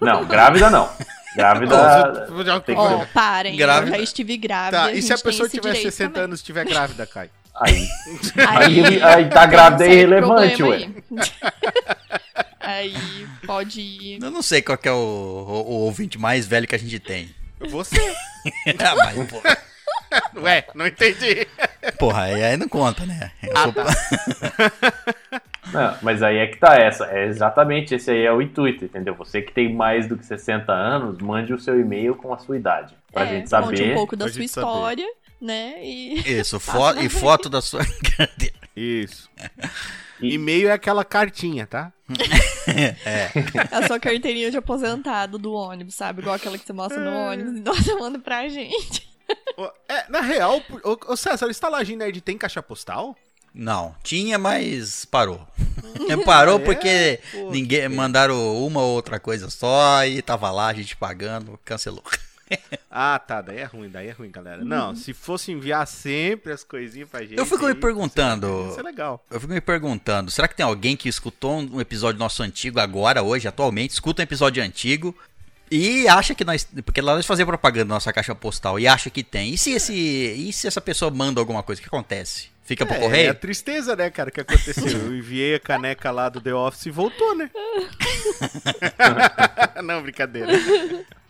Não, 0.00 0.24
grávida 0.24 0.70
não. 0.70 0.88
Grávida. 1.36 1.74
Ó, 2.76 3.00
ser- 3.00 3.06
parem, 3.12 3.56
Grávida. 3.56 3.92
eu 3.92 3.98
já 3.98 4.02
estive 4.04 4.36
grávida. 4.36 4.76
Tá, 4.84 4.92
e 4.92 5.02
se 5.02 5.12
a 5.12 5.18
pessoa 5.18 5.48
tiver 5.48 5.62
direito 5.72 5.82
60 5.90 6.08
também. 6.10 6.24
anos 6.24 6.38
e 6.38 6.42
estiver 6.42 6.64
grávida, 6.64 7.06
Kai? 7.06 7.28
Aí, 7.60 7.86
Aí, 8.48 8.84
aí, 8.84 9.02
aí 9.02 9.28
tá 9.28 9.46
grávida 9.46 9.86
é 9.86 9.92
irrelevante, 9.92 10.62
ué. 10.62 10.76
aí. 10.76 10.94
Aí 12.60 13.26
pode 13.46 13.80
ir. 13.80 14.22
Eu 14.22 14.30
não 14.30 14.40
sei 14.42 14.62
qual 14.62 14.78
que 14.78 14.88
é 14.88 14.92
o, 14.92 14.94
o- 14.96 15.70
o 15.70 15.74
ouvinte 15.84 16.18
mais 16.18 16.46
velho 16.46 16.66
que 16.66 16.74
a 16.74 16.78
gente 16.78 16.98
tem. 16.98 17.34
Você. 17.68 17.96
Ah, 18.78 18.94
mas, 18.96 19.30
porra, 19.30 19.56
Ué, 20.36 20.66
não 20.74 20.86
entendi. 20.86 21.46
Porra, 21.92 22.22
aí, 22.24 22.42
aí 22.42 22.56
não 22.56 22.68
conta, 22.68 23.04
né? 23.06 23.30
Eu 23.42 23.52
Ah, 23.56 23.62
sou- 23.64 23.72
tá. 23.72 23.84
Não, 25.72 25.96
mas 26.02 26.22
aí 26.22 26.36
é 26.36 26.46
que 26.46 26.56
tá 26.58 26.76
essa. 26.76 27.06
É 27.06 27.24
exatamente 27.26 27.94
esse 27.94 28.10
aí 28.10 28.22
é 28.24 28.32
o 28.32 28.40
intuito, 28.40 28.84
entendeu? 28.84 29.14
Você 29.16 29.40
que 29.42 29.52
tem 29.52 29.72
mais 29.74 30.06
do 30.06 30.16
que 30.16 30.24
60 30.24 30.70
anos, 30.72 31.18
mande 31.18 31.52
o 31.54 31.58
seu 31.58 31.80
e-mail 31.80 32.14
com 32.14 32.32
a 32.32 32.38
sua 32.38 32.56
idade. 32.56 32.94
Pra 33.12 33.24
É, 33.24 33.28
gente 33.28 33.50
Conte 33.50 33.64
um 33.72 33.76
saber. 33.76 33.94
pouco 33.94 34.14
da 34.16 34.26
sua 34.28 34.40
gente 34.42 34.50
saber. 34.52 34.66
história, 34.68 35.06
né? 35.40 35.74
E. 35.82 36.20
Isso, 36.38 36.60
fo 36.60 36.90
e 37.00 37.08
foto 37.08 37.48
da 37.48 37.60
sua. 37.62 37.80
Isso. 38.76 39.28
E- 40.20 40.34
E-mail 40.34 40.68
é 40.68 40.72
aquela 40.72 41.04
cartinha, 41.04 41.66
tá? 41.66 41.92
A 43.72 43.86
sua 43.86 43.98
carteirinha 43.98 44.50
de 44.50 44.56
aposentado 44.58 45.38
do 45.38 45.52
ônibus, 45.52 45.94
sabe? 45.94 46.20
Igual 46.20 46.36
aquela 46.36 46.58
que 46.58 46.64
você 46.66 46.72
mostra 46.72 47.00
no 47.00 47.10
ônibus. 47.30 47.60
Nossa, 47.62 47.96
manda 47.96 48.18
pra 48.18 48.46
gente. 48.48 49.08
É, 49.88 50.08
na 50.10 50.20
real, 50.20 50.60
ô, 50.82 51.12
ô 51.12 51.16
César, 51.16 51.48
estalagem 51.50 51.96
nerd 51.96 52.20
tem 52.20 52.36
caixa 52.36 52.62
postal? 52.62 53.16
Não, 53.54 53.94
tinha, 54.02 54.36
mas 54.38 55.04
parou. 55.04 55.46
parou 56.24 56.58
porque 56.60 57.20
Pô, 57.30 57.50
ninguém 57.50 57.88
mandaram 57.88 58.34
uma 58.66 58.80
ou 58.82 58.94
outra 58.94 59.20
coisa 59.20 59.48
só 59.48 60.04
e 60.04 60.20
tava 60.20 60.50
lá, 60.50 60.68
a 60.68 60.74
gente 60.74 60.96
pagando, 60.96 61.58
cancelou. 61.64 62.02
Ah, 62.90 63.18
tá, 63.18 63.40
daí 63.40 63.56
é 63.58 63.64
ruim, 63.64 63.88
daí 63.88 64.08
é 64.08 64.12
ruim, 64.12 64.30
galera. 64.30 64.62
Não, 64.62 64.94
se 64.94 65.12
fosse 65.12 65.50
enviar 65.50 65.84
sempre 65.86 66.52
as 66.52 66.62
coisinhas 66.62 67.08
pra 67.08 67.20
gente. 67.22 67.38
Eu 67.38 67.46
fico 67.46 67.62
me 67.64 67.68
aí, 67.68 67.74
perguntando- 67.74 68.68
Isso 68.70 68.78
é 68.78 68.82
legal. 68.82 69.24
Eu 69.30 69.40
fico 69.40 69.52
me 69.52 69.60
perguntando, 69.60 70.30
será 70.30 70.46
que 70.46 70.54
tem 70.54 70.64
alguém 70.64 70.94
que 70.94 71.08
escutou 71.08 71.56
um 71.58 71.80
episódio 71.80 72.18
nosso 72.18 72.42
antigo 72.42 72.78
agora, 72.78 73.22
hoje, 73.22 73.48
atualmente, 73.48 73.92
escuta 73.92 74.22
um 74.22 74.24
episódio 74.24 74.62
antigo 74.62 75.16
e 75.70 76.06
acha 76.08 76.34
que 76.34 76.44
nós. 76.44 76.66
Porque 76.84 77.00
lá 77.00 77.14
nós 77.14 77.24
fazemos 77.26 77.48
propaganda 77.50 77.86
na 77.86 77.94
nossa 77.94 78.12
caixa 78.12 78.34
postal 78.34 78.78
e 78.78 78.86
acha 78.86 79.08
que 79.10 79.22
tem. 79.22 79.52
E 79.54 79.58
se, 79.58 79.70
esse, 79.72 79.92
e 79.94 80.52
se 80.52 80.66
essa 80.66 80.80
pessoa 80.80 81.10
manda 81.10 81.40
alguma 81.40 81.62
coisa, 81.62 81.80
o 81.80 81.82
que 81.82 81.88
acontece? 81.88 82.52
Fica 82.64 82.86
pro 82.86 82.94
É, 82.94 82.98
é 82.98 83.00
correio? 83.02 83.30
a 83.30 83.34
tristeza, 83.34 83.94
né, 83.94 84.08
cara, 84.10 84.30
que 84.30 84.40
aconteceu. 84.40 84.86
Eu 84.88 85.14
enviei 85.16 85.54
a 85.56 85.60
caneca 85.60 86.10
lá 86.10 86.28
do 86.30 86.40
The 86.40 86.54
Office 86.54 86.86
e 86.86 86.90
voltou, 86.90 87.34
né? 87.36 87.50
Não, 89.84 90.00
brincadeira. 90.02 90.50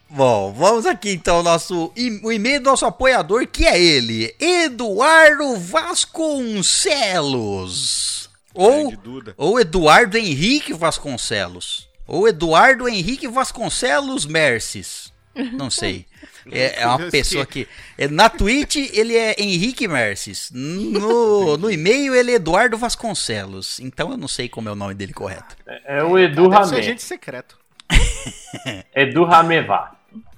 Bom, 0.08 0.52
vamos 0.52 0.86
aqui 0.86 1.10
então 1.10 1.38
ao 1.38 1.42
nosso 1.42 1.92
e- 1.96 2.20
o 2.22 2.30
e-mail 2.30 2.60
do 2.60 2.70
nosso 2.70 2.86
apoiador, 2.86 3.48
que 3.48 3.66
é 3.66 3.82
ele, 3.82 4.32
Eduardo 4.38 5.56
Vasconcelos. 5.56 8.30
Ou, 8.54 8.92
ou 9.36 9.58
Eduardo 9.58 10.16
Henrique 10.16 10.72
Vasconcelos. 10.72 11.88
Ou 12.06 12.28
Eduardo 12.28 12.88
Henrique 12.88 13.26
Vasconcelos 13.28 14.26
Merces. 14.26 15.12
Não 15.52 15.70
sei. 15.70 16.06
É, 16.50 16.82
é 16.82 16.86
uma 16.86 17.10
pessoa 17.10 17.44
que. 17.44 17.66
é, 17.98 18.06
na 18.06 18.28
Twitch 18.28 18.76
ele 18.92 19.16
é 19.16 19.34
Henrique 19.38 19.88
Merces. 19.88 20.50
No, 20.52 21.56
no 21.56 21.70
e-mail 21.70 22.14
ele 22.14 22.32
é 22.32 22.34
Eduardo 22.34 22.76
Vasconcelos. 22.76 23.80
Então 23.80 24.10
eu 24.10 24.16
não 24.16 24.28
sei 24.28 24.48
como 24.48 24.68
é 24.68 24.72
o 24.72 24.76
nome 24.76 24.94
dele 24.94 25.12
correto. 25.12 25.56
É 25.84 26.02
o 26.04 26.18
Edu 26.18 26.48
Deve 26.48 26.64
ser 26.64 26.70
Ramé. 26.70 26.78
agente 26.78 27.02
secreto. 27.02 27.58
Edu 28.94 29.24
Ramevá. 29.24 29.96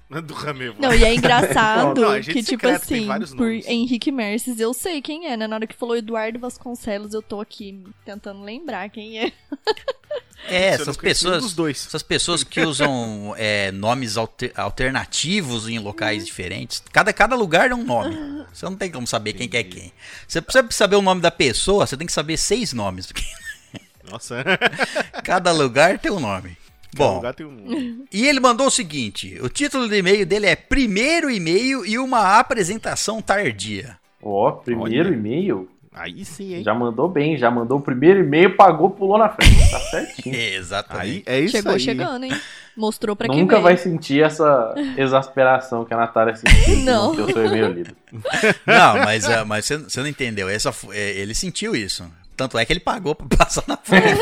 Do 0.09 0.35
Ramevo. 0.35 0.81
Não, 0.81 0.95
e 0.95 1.05
é 1.05 1.13
engraçado 1.13 1.99
Não, 2.01 2.23
gente 2.23 2.33
que, 2.33 2.43
tipo 2.45 2.69
secreto 2.79 3.25
assim, 3.25 3.37
por. 3.37 3.51
Henrique 3.51 4.13
Merces, 4.13 4.61
eu 4.61 4.73
sei 4.73 5.03
quem 5.03 5.27
é, 5.27 5.37
né? 5.37 5.49
Na 5.49 5.57
hora 5.57 5.67
que 5.67 5.75
falou 5.75 5.97
Eduardo 5.97 6.39
Vasconcelos, 6.39 7.13
eu 7.13 7.21
tô 7.21 7.41
aqui 7.41 7.83
tentando 8.05 8.41
lembrar 8.43 8.89
quem 8.89 9.19
é. 9.19 9.33
É, 10.49 10.69
essas 10.69 10.97
pessoas. 10.97 11.43
dos 11.43 11.55
dois. 11.55 11.87
Essas 11.87 12.03
pessoas 12.03 12.43
que 12.45 12.61
usam 12.61 13.35
é, 13.39 13.71
nomes 13.73 14.17
alter- 14.17 14.53
alternativos 14.57 15.69
em 15.69 15.79
locais 15.79 16.25
diferentes. 16.25 16.83
Cada, 16.93 17.13
cada 17.13 17.35
lugar 17.37 17.71
é 17.71 17.75
um 17.75 17.85
nome. 17.85 18.17
Você 18.53 18.65
não 18.67 18.77
tem 18.77 18.91
como 18.91 19.07
saber 19.07 19.33
quem 19.35 19.49
que 19.49 19.57
é 19.57 19.63
quem. 19.63 19.93
Você 20.27 20.41
precisa 20.41 20.67
saber 20.71 20.97
o 20.97 21.03
nome 21.03 21.21
da 21.21 21.31
pessoa, 21.31 21.87
você 21.87 21.97
tem 21.97 22.07
que 22.07 22.13
saber 22.13 22.37
seis 22.37 22.73
nomes. 22.73 23.13
Nossa. 24.11 24.45
cada 25.25 25.53
lugar 25.53 25.99
tem 25.99 26.11
um 26.13 26.21
nome. 26.21 26.57
Cada 26.95 27.09
Bom, 27.09 27.17
lugar 27.17 27.35
tem 27.35 27.45
um... 27.45 28.05
e 28.11 28.27
ele 28.27 28.41
mandou 28.41 28.69
o 28.69 28.71
seguinte: 28.71 29.39
o 29.43 29.49
título 29.49 29.87
do 29.89 29.95
e-mail 29.95 30.25
dele 30.25 30.47
é 30.47 30.57
Primeiro 30.57 31.31
e-mail 31.31 31.85
e 31.85 31.99
uma 31.99 32.39
apresentação 32.39 33.21
tardia. 33.21 33.99
Ó, 34.23 34.53
primeiro 34.53 35.09
Olha. 35.09 35.15
e-mail. 35.17 35.69
Aí 35.97 36.25
sim, 36.27 36.55
hein? 36.55 36.63
Já 36.63 36.75
mandou 36.75 37.09
bem, 37.09 37.39
já 37.39 37.51
mandou 37.51 37.79
o 37.79 37.81
primeiro 37.81 38.21
e-mail, 38.21 38.55
pagou, 38.55 38.91
pulou 38.91 39.17
na 39.17 39.31
frente. 39.31 39.71
Tá 39.71 39.81
certinho. 39.91 40.35
Aí 40.35 40.55
Exatamente. 40.55 41.23
é 41.25 41.41
isso 41.41 41.57
Chegou 41.57 41.73
aí. 41.73 41.81
chegando, 41.81 42.25
hein? 42.25 42.41
Mostrou 42.77 43.17
pra 43.17 43.27
quem 43.27 43.41
Nunca 43.41 43.59
vai 43.59 43.79
sentir 43.79 44.23
essa 44.23 44.75
exasperação 44.99 45.87
que 45.87 45.95
a 45.95 45.97
Natália 45.97 46.37
sentiu. 46.37 46.77
Não. 46.85 47.15
Que 47.15 47.23
o 47.23 47.33
seu 47.33 47.47
e-mail 47.47 47.73
lido. 47.73 47.97
Não, 48.67 48.99
mas, 48.99 49.27
é, 49.27 49.43
mas 49.45 49.65
você, 49.65 49.79
você 49.79 50.01
não 50.01 50.07
entendeu. 50.07 50.49
Essa, 50.51 50.71
é, 50.93 51.13
ele 51.13 51.35
sentiu 51.35 51.75
isso. 51.75 52.05
Tanto 52.37 52.59
é 52.59 52.67
que 52.67 52.73
ele 52.75 52.81
pagou 52.81 53.15
pra 53.15 53.27
passar 53.39 53.65
na 53.67 53.79
frente. 53.79 54.21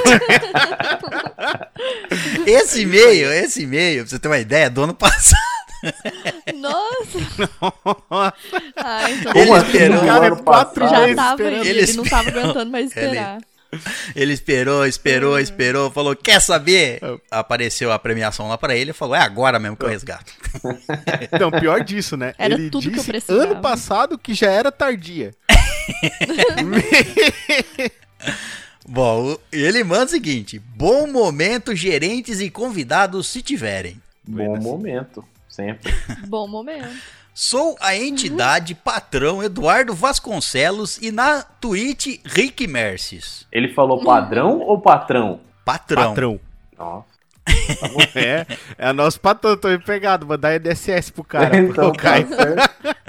esse 2.46 2.82
e-mail, 2.82 3.32
esse 3.32 3.64
e-mail, 3.64 4.02
pra 4.04 4.10
você 4.10 4.18
ter 4.20 4.28
uma 4.28 4.38
ideia, 4.38 4.70
do 4.70 4.84
ano 4.84 4.94
passado. 4.94 5.53
Nossa! 6.56 7.18
Ai, 8.76 9.12
então 9.14 9.32
Ele 9.34 9.46
Como 9.46 9.54
assim? 9.54 9.66
esperou. 9.66 10.00
No 10.00 10.06
Cara, 10.06 10.36
quatro 10.36 10.80
passado? 10.80 10.90
já 10.90 11.00
meses 11.00 11.16
tava 11.16 11.30
esperando. 11.42 11.66
Ele 11.66 11.78
ele 11.80 11.92
não 11.94 12.04
tava 12.04 12.28
aguentando 12.30 12.70
mais 12.70 12.86
esperar. 12.86 13.38
Ele 14.14 14.32
esperou, 14.32 14.86
esperou, 14.86 15.38
esperou, 15.40 15.90
falou: 15.90 16.14
Quer 16.14 16.40
saber? 16.40 17.00
Apareceu 17.30 17.90
a 17.90 17.98
premiação 17.98 18.46
lá 18.48 18.56
pra 18.56 18.76
ele 18.76 18.90
e 18.92 18.94
falou: 18.94 19.16
É 19.16 19.20
agora 19.20 19.58
mesmo 19.58 19.76
que 19.76 19.84
eu 19.84 19.88
resgato. 19.88 20.32
Não, 21.40 21.50
pior 21.50 21.82
disso, 21.82 22.16
né? 22.16 22.34
Era 22.38 22.54
Ele 22.54 22.70
tudo 22.70 22.82
que 22.82 22.88
eu 22.90 22.92
disse 22.94 23.06
precisava. 23.06 23.42
ano 23.52 23.60
passado 23.60 24.16
que 24.16 24.32
já 24.32 24.48
era 24.50 24.70
tardia. 24.70 25.34
Bom, 28.86 29.32
o- 29.32 29.40
ele 29.52 29.82
manda 29.82 30.04
o 30.04 30.08
seguinte: 30.08 30.58
Bom 30.58 31.06
momento, 31.06 31.74
gerentes 31.74 32.40
e 32.40 32.50
convidados, 32.50 33.26
se 33.26 33.42
tiverem. 33.42 34.00
Bom 34.26 34.36
Buenas. 34.46 34.62
momento. 34.64 35.24
Sempre. 35.54 35.94
Bom 36.26 36.48
momento. 36.48 36.88
Sou 37.32 37.76
a 37.80 37.94
entidade 37.94 38.74
patrão 38.74 39.40
Eduardo 39.40 39.94
Vasconcelos 39.94 40.98
e 40.98 41.12
na 41.12 41.42
Twitch 41.44 42.20
Rick 42.24 42.66
Merces. 42.66 43.46
Ele 43.52 43.72
falou 43.72 44.02
padrão 44.02 44.58
ou 44.58 44.80
patrão? 44.80 45.40
Patrão. 45.64 46.08
Patrão. 46.08 46.40
Nossa. 46.76 47.14
É, 48.16 48.46
é 48.78 48.92
nosso 48.92 49.20
patrão, 49.20 49.56
tô 49.56 49.70
empregado, 49.70 50.26
mandar 50.26 50.56
INSS 50.56 51.10
pro 51.10 51.24
cara. 51.24 51.56
então, 51.56 51.92
tá 51.92 52.16
certo. 52.26 53.06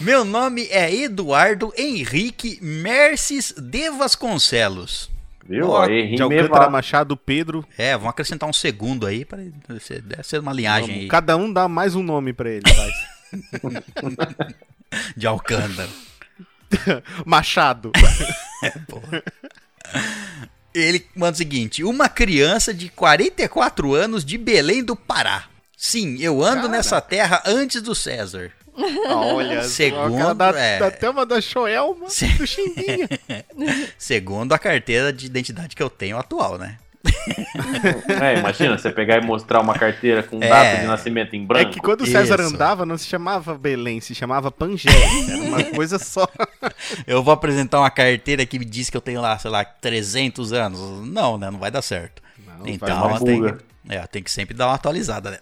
Meu 0.00 0.24
nome 0.24 0.66
é 0.70 0.94
Eduardo 0.94 1.72
Henrique 1.76 2.58
Merces 2.62 3.52
de 3.52 3.90
Vasconcelos. 3.90 5.13
Viu? 5.46 5.68
Ó, 5.68 5.82
Aí, 5.82 6.14
De 6.14 6.22
Alcântara. 6.22 6.70
Machado, 6.70 7.16
Pedro. 7.16 7.64
É, 7.76 7.92
vamos 7.92 8.10
acrescentar 8.10 8.48
um 8.48 8.52
segundo 8.52 9.06
aí 9.06 9.24
para 9.24 9.42
deve 9.42 10.22
ser 10.22 10.40
uma 10.40 10.52
linhagem 10.52 10.86
Vamos, 10.88 11.02
aí 11.02 11.08
cada 11.08 11.36
um 11.36 11.52
dá 11.52 11.68
mais 11.68 11.94
um 11.94 12.02
nome 12.02 12.32
pra 12.32 12.50
ele, 12.50 12.62
vai. 12.74 12.90
de 15.16 15.26
Alcântara. 15.26 15.88
Machado. 17.24 17.92
Ele 20.74 21.06
manda 21.14 21.34
o 21.34 21.36
seguinte: 21.36 21.84
uma 21.84 22.08
criança 22.08 22.74
de 22.74 22.88
44 22.88 23.94
anos 23.94 24.24
de 24.24 24.36
Belém 24.36 24.82
do 24.82 24.96
Pará. 24.96 25.44
Sim, 25.76 26.16
eu 26.18 26.42
ando 26.42 26.62
Caraca. 26.62 26.68
nessa 26.68 27.00
terra 27.00 27.42
antes 27.46 27.80
do 27.82 27.94
César. 27.94 28.50
Olha, 28.76 29.62
Segundo, 29.68 30.14
o 30.14 30.18
cara 30.18 30.34
dá, 30.34 30.48
é. 30.58 30.78
dá 30.78 30.86
até 30.88 31.08
uma 31.08 31.24
da 31.24 31.40
Joelma 31.40 32.08
Se- 32.10 32.26
do 32.26 32.46
Chimbinha. 32.46 33.08
Segundo 33.98 34.52
a 34.52 34.58
carteira 34.58 35.12
de 35.12 35.26
identidade 35.26 35.74
que 35.76 35.82
eu 35.82 35.90
tenho 35.90 36.18
atual, 36.18 36.58
né? 36.58 36.78
É, 38.20 38.38
imagina, 38.38 38.78
você 38.78 38.90
pegar 38.90 39.22
e 39.22 39.26
mostrar 39.26 39.60
uma 39.60 39.74
carteira 39.74 40.22
com 40.22 40.42
É. 40.42 40.48
data 40.48 40.80
de 40.80 40.86
nascimento 40.86 41.36
em 41.36 41.42
É 41.42 41.46
branco. 41.46 41.70
que 41.72 41.80
quando 41.80 42.00
o 42.00 42.06
César 42.06 42.40
Isso. 42.40 42.54
andava, 42.54 42.86
não 42.86 42.96
se 42.96 43.06
chamava 43.06 43.56
Belém, 43.58 44.00
se 44.00 44.14
chamava 44.14 44.50
Pangéia. 44.50 44.96
Era 45.28 45.42
uma 45.42 45.62
coisa 45.64 45.98
só. 45.98 46.26
Eu 47.06 47.22
vou 47.22 47.32
apresentar 47.34 47.78
uma 47.80 47.90
carteira 47.90 48.44
que 48.46 48.58
me 48.58 48.64
diz 48.64 48.88
que 48.88 48.96
eu 48.96 49.02
tenho 49.02 49.20
lá, 49.20 49.38
sei 49.38 49.50
lá, 49.50 49.64
300 49.64 50.52
anos. 50.54 50.80
Não, 51.06 51.36
né? 51.36 51.50
Não 51.50 51.58
vai 51.58 51.70
dar 51.70 51.82
certo. 51.82 52.22
Não, 52.46 52.66
então, 52.66 53.18
tem 53.18 53.42
que, 53.42 53.54
é, 53.90 54.06
tem 54.06 54.22
que 54.22 54.30
sempre 54.30 54.54
dar 54.54 54.68
uma 54.68 54.74
atualizada, 54.74 55.30
né? 55.30 55.38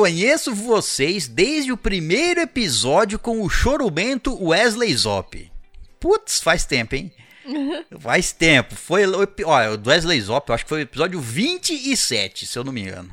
Conheço 0.00 0.54
vocês 0.54 1.26
desde 1.26 1.72
o 1.72 1.76
primeiro 1.76 2.38
episódio 2.42 3.18
com 3.18 3.40
o 3.40 3.48
chorumento 3.48 4.36
Wesley 4.44 4.94
Zop. 4.94 5.50
Putz, 5.98 6.38
faz 6.38 6.66
tempo, 6.66 6.94
hein? 6.96 7.10
Faz 7.98 8.30
tempo. 8.30 8.74
Foi 8.74 9.04
olha, 9.46 9.70
o 9.72 9.76
do 9.78 9.88
Wesley 9.88 10.20
Zop, 10.20 10.50
eu 10.50 10.54
acho 10.54 10.64
que 10.64 10.68
foi 10.68 10.80
o 10.80 10.82
episódio 10.82 11.18
27, 11.18 12.44
se 12.46 12.58
eu 12.58 12.62
não 12.62 12.74
me 12.74 12.82
engano. 12.82 13.08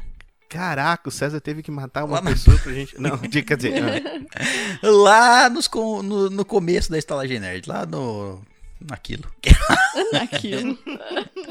Caraca, 0.49 1.07
o 1.07 1.11
César 1.11 1.39
teve 1.39 1.63
que 1.63 1.71
matar 1.71 2.03
uma 2.03 2.15
Lá 2.15 2.21
na- 2.21 2.31
pessoa 2.31 2.57
pra 2.57 2.73
gente. 2.73 2.99
Não, 2.99 3.15
de- 3.15 3.43
quer 3.43 3.55
dizer, 3.55 3.81
Lá 4.83 5.49
nos, 5.49 5.69
no, 5.73 6.29
no 6.29 6.43
começo 6.43 6.91
da 6.91 6.97
Estalagem 6.97 7.39
Nerd, 7.39 7.65
lá 7.69 7.85
no, 7.85 8.41
naquilo. 8.81 9.23
Naquilo. 10.11 10.77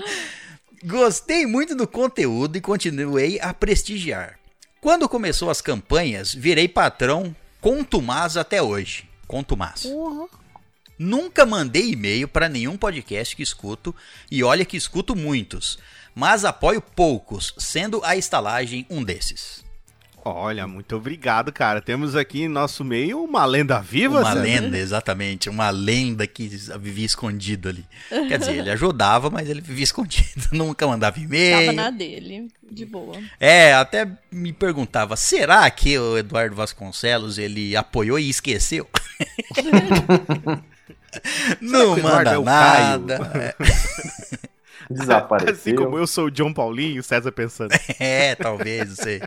Gostei 0.84 1.46
muito 1.46 1.74
do 1.74 1.86
conteúdo 1.88 2.58
e 2.58 2.60
continuei 2.60 3.40
a 3.40 3.54
prestigiar. 3.54 4.38
Quando 4.82 5.08
começou 5.08 5.48
as 5.48 5.60
campanhas, 5.60 6.34
virei 6.34 6.66
patrão 6.66 7.36
contumaz 7.60 8.36
até 8.36 8.60
hoje. 8.60 9.08
Contumaz. 9.28 9.86
Nunca 10.98 11.46
mandei 11.46 11.92
e-mail 11.92 12.26
para 12.26 12.48
nenhum 12.48 12.76
podcast 12.76 13.36
que 13.36 13.44
escuto 13.44 13.94
e 14.28 14.42
olha 14.42 14.64
que 14.64 14.76
escuto 14.76 15.14
muitos, 15.14 15.78
mas 16.16 16.44
apoio 16.44 16.80
poucos, 16.82 17.54
sendo 17.58 18.04
a 18.04 18.16
estalagem 18.16 18.84
um 18.90 19.04
desses. 19.04 19.61
Olha, 20.24 20.68
muito 20.68 20.94
obrigado, 20.94 21.52
cara. 21.52 21.80
Temos 21.80 22.14
aqui 22.14 22.42
em 22.42 22.48
nosso 22.48 22.84
meio 22.84 23.24
uma 23.24 23.44
lenda 23.44 23.80
viva, 23.80 24.20
Uma 24.20 24.28
César. 24.32 24.40
lenda, 24.42 24.78
exatamente, 24.78 25.50
uma 25.50 25.68
lenda 25.70 26.26
que 26.28 26.46
vivia 26.78 27.06
escondido 27.06 27.68
ali. 27.68 27.84
Quer 28.08 28.38
dizer, 28.38 28.58
ele 28.58 28.70
ajudava, 28.70 29.30
mas 29.30 29.48
ele 29.48 29.60
vivia 29.60 29.82
escondido, 29.82 30.48
nunca 30.52 30.86
mandava 30.86 31.14
Tava 31.16 31.24
e-mail. 31.24 31.72
na 31.72 31.90
dele, 31.90 32.46
de 32.70 32.86
boa. 32.86 33.18
É, 33.40 33.74
até 33.74 34.06
me 34.30 34.52
perguntava, 34.52 35.16
será 35.16 35.68
que 35.70 35.98
o 35.98 36.16
Eduardo 36.16 36.54
Vasconcelos 36.54 37.36
ele 37.36 37.74
apoiou 37.76 38.16
e 38.18 38.30
esqueceu? 38.30 38.88
Não 41.60 41.96
manda 42.00 42.32
é 42.32 42.38
o 42.38 42.44
nada. 42.44 43.54
Desapareceu. 44.90 45.54
Assim 45.54 45.74
como 45.74 45.98
eu 45.98 46.06
sou 46.06 46.26
o 46.26 46.30
John 46.30 46.52
Paulinho, 46.52 47.02
César 47.02 47.32
pensando. 47.32 47.72
É, 47.98 48.34
talvez, 48.34 48.88
não 48.88 48.96
sei. 48.96 49.22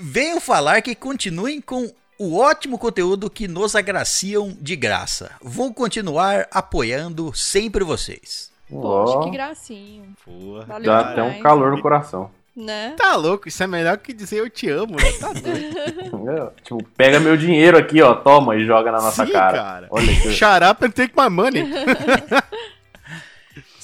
Venho 0.00 0.40
falar 0.40 0.80
que 0.80 0.94
continuem 0.94 1.60
com 1.60 1.90
o 2.16 2.38
ótimo 2.38 2.78
conteúdo 2.78 3.28
que 3.28 3.48
nos 3.48 3.74
agraciam 3.74 4.56
de 4.60 4.76
graça. 4.76 5.32
Vou 5.42 5.74
continuar 5.74 6.46
apoiando 6.52 7.34
sempre 7.34 7.82
vocês. 7.82 8.48
Poxa, 8.70 9.24
que 9.24 9.30
gracinho. 9.30 10.04
Porra. 10.24 10.66
Valeu 10.66 10.86
dá 10.86 10.98
demais. 10.98 11.18
até 11.18 11.22
um 11.22 11.42
calor 11.42 11.72
no 11.72 11.82
coração. 11.82 12.30
Né? 12.54 12.94
Tá 12.96 13.16
louco, 13.16 13.48
isso 13.48 13.62
é 13.62 13.66
melhor 13.66 13.98
que 13.98 14.12
dizer 14.12 14.38
eu 14.38 14.50
te 14.50 14.68
amo, 14.68 14.96
né? 14.96 15.12
Tá 15.18 15.32
doido. 15.32 15.78
É, 16.28 16.62
tipo, 16.62 16.82
pega 16.96 17.18
meu 17.20 17.36
dinheiro 17.36 17.78
aqui, 17.78 18.02
ó, 18.02 18.14
toma 18.14 18.56
e 18.56 18.66
joga 18.66 18.92
na 18.92 19.00
nossa 19.00 19.24
Sim, 19.24 19.32
cara. 19.32 19.58
cara. 19.58 19.86
Olha 19.90 20.06
que... 20.06 20.32
Shut 20.32 20.62
up 20.70 20.84
and 20.84 20.90
take 20.90 21.14
my 21.16 21.28
money. 21.28 21.64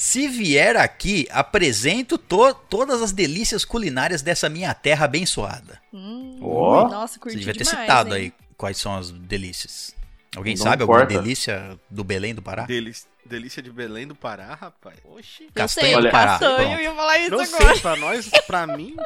Se 0.07 0.29
vier 0.29 0.77
aqui, 0.77 1.27
apresento 1.31 2.19
to- 2.19 2.53
todas 2.69 3.01
as 3.01 3.11
delícias 3.11 3.65
culinárias 3.65 4.21
dessa 4.21 4.51
minha 4.51 4.75
terra 4.75 5.07
abençoada. 5.07 5.81
Hum, 5.91 6.39
Ó. 6.43 6.87
Nossa, 6.89 7.15
Você 7.15 7.19
curti 7.21 7.39
devia 7.39 7.55
ter 7.55 7.65
demais, 7.65 7.81
citado 7.81 8.15
hein? 8.15 8.23
aí 8.25 8.33
quais 8.55 8.77
são 8.77 8.95
as 8.99 9.11
delícias. 9.11 9.95
Alguém 10.37 10.57
Não 10.57 10.63
sabe 10.63 10.83
alguma 10.83 11.05
importa. 11.05 11.19
delícia 11.23 11.81
do 11.89 12.05
Belém 12.05 12.35
do 12.35 12.43
Pará? 12.43 12.65
Delícia, 12.67 13.07
delícia 13.27 13.63
de 13.63 13.71
Belém 13.71 14.07
do 14.07 14.15
Pará, 14.15 14.55
rapaz. 14.55 14.97
Oxi. 15.05 15.45
Eu 15.45 15.51
Castanha 15.55 15.95
sei, 15.95 16.03
do 16.03 16.11
Pará. 16.11 16.31
castanho, 16.33 16.57
Pronto. 16.57 16.73
eu 16.73 16.81
ia 16.81 16.95
falar 16.95 17.19
isso 17.19 17.31
Não 17.31 17.41
agora. 17.41 17.73
sei, 17.73 17.81
pra 17.81 17.97
nós, 17.97 18.29
pra 18.47 18.67
mim. 18.67 18.97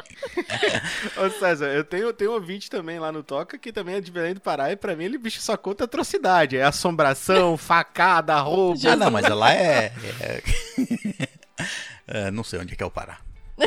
Ô 1.16 1.30
César, 1.38 1.66
eu 1.68 1.84
tenho, 1.84 2.12
tenho 2.12 2.30
um 2.32 2.34
ouvinte 2.34 2.68
também 2.70 2.98
lá 2.98 3.10
no 3.12 3.22
Toca 3.22 3.58
que 3.58 3.72
também 3.72 3.96
é 3.96 4.00
de 4.00 4.10
Belém 4.10 4.34
do 4.34 4.40
Pará 4.40 4.70
e 4.72 4.76
pra 4.76 4.94
mim 4.96 5.04
ele 5.04 5.18
bicho 5.18 5.40
só 5.40 5.56
conta 5.56 5.84
atrocidade. 5.84 6.56
É 6.56 6.64
assombração, 6.64 7.56
facada, 7.58 8.36
roubo. 8.40 8.78
Ah, 8.88 8.96
não, 8.96 9.10
mas 9.10 9.28
lá 9.28 9.52
é. 9.54 9.92
é- 10.20 10.42
É, 12.06 12.30
não 12.30 12.42
sei 12.42 12.58
onde 12.60 12.72
é 12.72 12.76
que 12.76 12.82
é 12.82 12.86
o 12.86 12.90
Pará. 12.90 13.18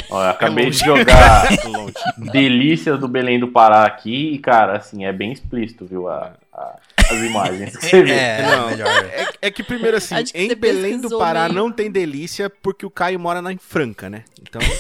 Ó, 0.10 0.24
eu 0.24 0.30
acabei 0.30 0.68
É 0.68 0.70
de 0.70 0.78
jogar. 0.80 1.48
Delícias 2.32 2.98
do 3.00 3.08
Belém 3.08 3.40
do 3.40 3.50
Pará 3.50 3.84
aqui 3.86 4.34
e, 4.34 4.40
cara, 4.40 4.78
assim, 4.78 5.06
é 5.06 5.12
bem 5.12 5.32
explícito, 5.34 5.86
viu? 5.86 6.08
a- 6.10 6.34
a- 6.54 6.76
as 7.12 7.24
imagens 7.24 7.76
que 7.78 7.86
você 7.90 8.04
vê. 8.04 8.12
É, 8.12 8.42
Não, 8.42 8.70
melhor. 8.70 8.88
É, 9.06 9.28
é 9.42 9.52
que 9.52 9.64
primeiro 9.64 9.98
assim, 9.98 10.16
em 10.34 10.56
Belém 10.56 11.00
do 11.00 11.18
Pará 11.18 11.44
meio. 11.44 11.56
não 11.56 11.72
tem 11.72 11.92
delícia 11.92 12.50
porque 12.50 12.86
o 12.86 12.90
Caio 12.90 13.20
mora 13.20 13.42
na 13.42 13.52
em 13.52 13.58
Franca, 13.58 14.10
né? 14.10 14.24
Então, 14.42 14.62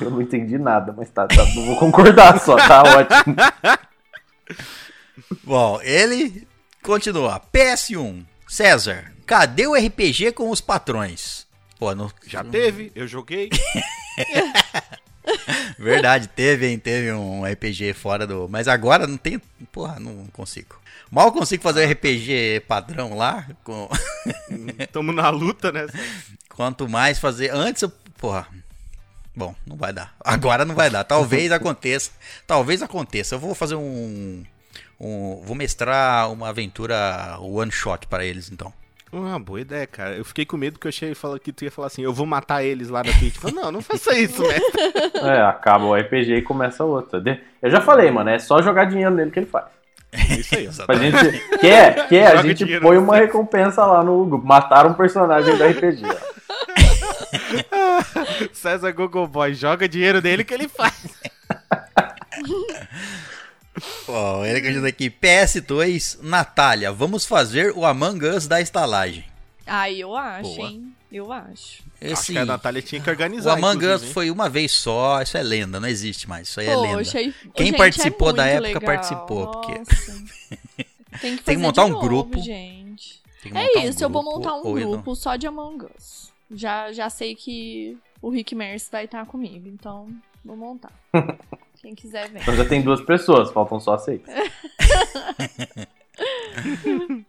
Eu 0.00 0.10
não 0.10 0.22
entendi 0.22 0.56
nada, 0.58 0.94
mas 0.96 1.10
tá, 1.10 1.26
tá, 1.26 1.44
não 1.54 1.66
vou 1.66 1.76
concordar 1.76 2.40
só, 2.40 2.56
tá 2.56 2.82
ótimo. 2.82 3.36
Bom, 5.44 5.80
ele 5.82 6.46
continua. 6.82 7.40
PS1. 7.52 8.24
César, 8.46 9.12
cadê 9.26 9.66
o 9.66 9.74
RPG 9.74 10.32
com 10.32 10.50
os 10.50 10.60
patrões? 10.60 11.46
Pô, 11.78 11.94
não... 11.94 12.10
já 12.26 12.44
teve, 12.44 12.92
eu 12.94 13.06
joguei. 13.06 13.50
Verdade, 15.78 16.28
teve, 16.28 16.68
hein? 16.68 16.78
Teve 16.78 17.12
um 17.12 17.44
RPG 17.44 17.92
fora 17.94 18.26
do. 18.26 18.48
Mas 18.48 18.68
agora 18.68 19.06
não 19.06 19.16
tem. 19.16 19.40
Porra, 19.72 19.98
não 19.98 20.26
consigo. 20.32 20.76
Mal 21.10 21.32
consigo 21.32 21.62
fazer 21.62 21.86
um 21.86 21.90
RPG 21.90 22.64
padrão 22.66 23.16
lá. 23.16 23.46
Com... 23.62 23.88
Tamo 24.92 25.12
na 25.12 25.30
luta, 25.30 25.70
né? 25.70 25.86
Quanto 26.48 26.88
mais 26.88 27.18
fazer. 27.18 27.50
Antes 27.50 27.82
eu. 27.82 27.90
Porra. 28.18 28.48
Bom, 29.34 29.54
não 29.66 29.76
vai 29.76 29.92
dar. 29.92 30.14
Agora 30.20 30.64
não 30.64 30.74
vai 30.74 30.88
dar. 30.88 31.04
Talvez 31.04 31.52
aconteça. 31.52 32.10
Talvez 32.46 32.82
aconteça. 32.82 33.34
Eu 33.34 33.38
vou 33.38 33.54
fazer 33.54 33.74
um. 33.74 34.44
um 34.98 35.42
vou 35.44 35.54
mestrar 35.54 36.32
uma 36.32 36.48
aventura 36.48 37.38
one 37.40 37.70
shot 37.70 38.06
para 38.06 38.24
eles, 38.24 38.50
então. 38.50 38.72
Uma 39.12 39.38
boa 39.38 39.60
ideia, 39.60 39.86
cara. 39.86 40.16
Eu 40.16 40.24
fiquei 40.24 40.44
com 40.44 40.56
medo 40.56 40.78
que 40.78 40.86
eu 40.86 40.88
achei 40.90 41.14
fala- 41.14 41.38
que 41.38 41.52
tu 41.52 41.64
ia 41.64 41.70
falar 41.70 41.86
assim, 41.86 42.02
eu 42.02 42.12
vou 42.12 42.26
matar 42.26 42.62
eles 42.64 42.88
lá 42.88 43.02
na 43.04 43.12
Twitch. 43.12 43.36
Falei, 43.36 43.54
não, 43.56 43.70
não 43.72 43.80
faça 43.80 44.16
isso, 44.18 44.42
mestre. 44.42 44.82
É, 45.22 45.42
acaba 45.42 45.84
o 45.84 45.94
RPG 45.94 46.34
e 46.36 46.42
começa 46.42 46.84
outra. 46.84 47.22
Eu 47.62 47.70
já 47.70 47.80
falei, 47.80 48.10
mano, 48.10 48.30
é 48.30 48.38
só 48.38 48.60
jogar 48.60 48.84
dinheiro 48.84 49.14
nele 49.14 49.30
que 49.30 49.38
ele 49.38 49.46
faz. 49.46 49.66
Isso 50.38 50.54
aí. 50.56 50.68
A 50.88 50.94
gente 50.94 51.58
quer, 51.60 52.08
quer, 52.08 52.26
a 52.28 52.36
Joga 52.36 52.48
gente 52.48 52.58
dinheiro 52.64 52.82
põe 52.86 52.96
uma 52.98 53.16
recompensa 53.16 53.84
lá 53.84 54.02
no 54.02 54.24
grupo. 54.26 54.46
Matar 54.46 54.86
um 54.86 54.94
personagem 54.94 55.56
do 55.56 55.64
RPG. 55.64 56.02
César 58.52 58.92
Google 58.92 59.26
Boy, 59.26 59.54
joga 59.54 59.88
dinheiro 59.88 60.20
dele 60.22 60.44
que 60.44 60.54
ele 60.54 60.68
faz. 60.68 60.94
Ó, 64.08 64.44
ele 64.44 64.60
que 64.60 64.72
diz 64.72 64.84
aqui. 64.84 65.10
PS2, 65.10 66.18
Natália, 66.22 66.92
vamos 66.92 67.26
fazer 67.26 67.72
o 67.76 67.84
Among 67.84 68.24
Us 68.26 68.46
da 68.46 68.60
estalagem. 68.60 69.24
Ai, 69.66 69.96
eu 69.96 70.14
acho, 70.16 70.54
Boa. 70.56 70.68
hein? 70.68 70.92
Eu 71.10 71.32
acho. 71.32 71.82
Acho 72.00 72.12
Esse. 72.12 72.32
que 72.32 72.38
a 72.38 72.44
Natália 72.44 72.82
tinha 72.82 73.00
que 73.00 73.08
O 73.08 73.12
organizar. 73.12 73.52
Among 73.54 73.84
Us 73.86 74.04
foi 74.12 74.30
uma 74.30 74.48
vez 74.48 74.72
só, 74.72 75.20
isso 75.22 75.36
é 75.36 75.42
lenda, 75.42 75.78
não 75.80 75.88
existe 75.88 76.28
mais, 76.28 76.48
isso 76.48 76.60
aí 76.60 76.66
é 76.66 76.76
lenda. 76.76 76.98
Poxa, 76.98 77.20
e- 77.20 77.32
Quem 77.54 77.66
gente, 77.68 77.76
participou 77.78 78.30
é 78.30 78.32
da 78.34 78.46
época 78.46 78.66
legal. 78.68 78.82
participou, 78.82 79.46
porque-. 79.50 79.82
Tem 79.84 79.84
que, 79.86 81.18
Tem 81.20 81.36
que 81.36 81.42
fazer 81.44 81.56
montar 81.58 81.84
de 81.84 81.90
um 81.90 81.92
novo, 81.94 82.06
grupo. 82.06 82.38
gente. 82.40 83.20
Tem 83.42 83.52
que 83.52 83.58
É 83.58 83.62
montar 83.66 83.78
um 83.80 83.88
isso, 83.88 84.04
eu 84.04 84.10
vou 84.10 84.22
grupo, 84.22 84.36
montar 84.38 84.54
um 84.56 84.72
grupo 84.74 85.14
só 85.16 85.36
de 85.36 85.46
Among 85.46 85.86
Us. 85.96 86.32
Já, 86.50 86.92
já 86.92 87.08
sei 87.10 87.34
que 87.34 87.96
o 88.22 88.28
Rick 88.30 88.54
Merce 88.54 88.90
vai 88.90 89.04
estar 89.06 89.24
comigo, 89.26 89.66
então 89.68 90.08
vou 90.44 90.56
montar. 90.56 90.92
Quem 91.86 91.94
quiser 91.94 92.28
vem. 92.30 92.42
Então 92.42 92.56
já 92.56 92.64
tem 92.64 92.82
duas 92.82 93.00
pessoas, 93.00 93.52
faltam 93.52 93.78
só 93.78 93.96
seis. 93.96 94.20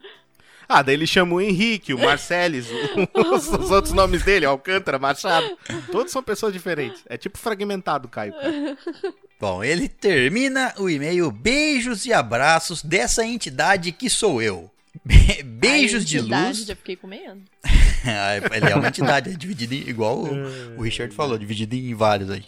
Ah, 0.70 0.82
daí 0.82 0.96
ele 0.96 1.08
chama 1.08 1.34
o 1.36 1.40
Henrique, 1.40 1.94
o 1.94 1.98
Marceles, 1.98 2.68
o- 2.70 3.36
os, 3.36 3.48
os 3.48 3.72
outros 3.72 3.94
nomes 3.94 4.22
dele, 4.24 4.46
Alcântara, 4.46 5.00
Machado. 5.00 5.58
Todos 5.90 6.12
são 6.12 6.22
pessoas 6.22 6.52
diferentes. 6.52 7.02
É 7.08 7.16
tipo 7.18 7.38
fragmentado, 7.38 8.10
Caio. 8.10 8.34
cara. 8.34 8.78
Bom, 9.40 9.64
ele 9.64 9.88
termina 9.88 10.74
o 10.78 10.90
e-mail 10.90 11.32
beijos 11.32 12.06
e 12.06 12.12
abraços 12.12 12.84
dessa 12.84 13.26
entidade 13.26 13.94
que 13.94 14.10
sou 14.10 14.42
eu. 14.42 14.70
Be- 15.06 15.42
Beijos 15.42 16.04
de 16.04 16.18
entidade, 16.18 16.48
luz. 16.48 16.66
Já 16.66 16.76
fiquei 16.76 16.98
com 16.98 17.08
medo. 17.08 17.40
Ah, 17.64 18.36
Ele 18.58 18.70
é 18.70 18.76
uma 18.76 18.90
entidade, 18.90 19.30
é 19.30 19.34
dividido 19.38 19.74
em, 19.74 19.88
igual 19.88 20.18
o, 20.18 20.80
o 20.80 20.82
Richard 20.82 21.16
falou, 21.16 21.38
dividido 21.38 21.76
em 21.76 21.94
vários 21.94 22.30
aí. 22.30 22.44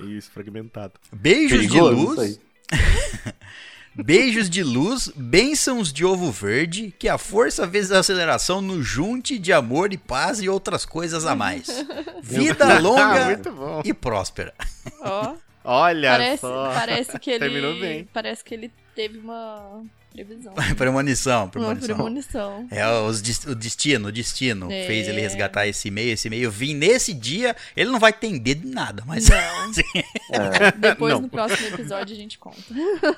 Isso, 0.00 0.30
fragmentado. 0.30 0.94
Beijos 1.12 1.58
Perigoso 1.66 1.94
de 1.94 2.04
luz. 2.04 2.40
Beijos 3.94 4.48
de 4.48 4.62
luz, 4.62 5.08
bênçãos 5.16 5.92
de 5.92 6.04
ovo 6.04 6.30
verde, 6.30 6.94
que 6.96 7.08
a 7.08 7.18
força 7.18 7.66
vezes 7.66 7.90
a 7.90 7.98
aceleração 7.98 8.60
nos 8.60 8.86
junte 8.86 9.36
de 9.38 9.52
amor 9.52 9.92
e 9.92 9.98
paz 9.98 10.40
e 10.40 10.48
outras 10.48 10.84
coisas 10.84 11.26
a 11.26 11.34
mais. 11.34 11.66
Vida 12.22 12.76
Ah, 12.76 12.78
longa 12.78 13.40
e 13.84 13.92
próspera. 13.92 14.54
Ó, 15.00 15.34
Olha 15.64 16.10
parece, 16.10 16.40
só. 16.42 16.72
parece 16.72 17.18
que 17.18 17.30
ele. 17.30 17.38
Terminou 17.40 17.74
bem. 17.80 18.08
Parece 18.12 18.44
que 18.44 18.54
ele 18.54 18.70
teve 18.94 19.18
uma 19.18 19.82
previsão. 20.24 20.52
premonição, 20.76 21.42
Uma 21.42 21.48
premonição. 21.48 21.94
premonição. 21.96 22.66
É 22.70 22.86
os 22.88 23.20
o 23.46 23.54
destino, 23.54 24.08
o 24.08 24.12
destino 24.12 24.70
É. 24.70 24.86
fez 24.86 25.08
ele 25.08 25.20
resgatar 25.20 25.66
esse 25.66 25.88
e-mail, 25.88 26.12
esse 26.12 26.28
e-mail 26.28 26.50
vim 26.50 26.74
nesse 26.74 27.12
dia, 27.12 27.54
ele 27.76 27.90
não 27.90 27.98
vai 27.98 28.10
entender 28.10 28.54
de 28.54 28.66
nada, 28.66 29.02
mas 29.06 29.28
Não. 29.28 29.36
É, 30.30 30.72
Depois 30.76 31.14
Não. 31.14 31.22
no 31.22 31.28
próximo 31.28 31.68
episódio 31.68 32.14
a 32.14 32.18
gente 32.18 32.38
conta. 32.38 32.56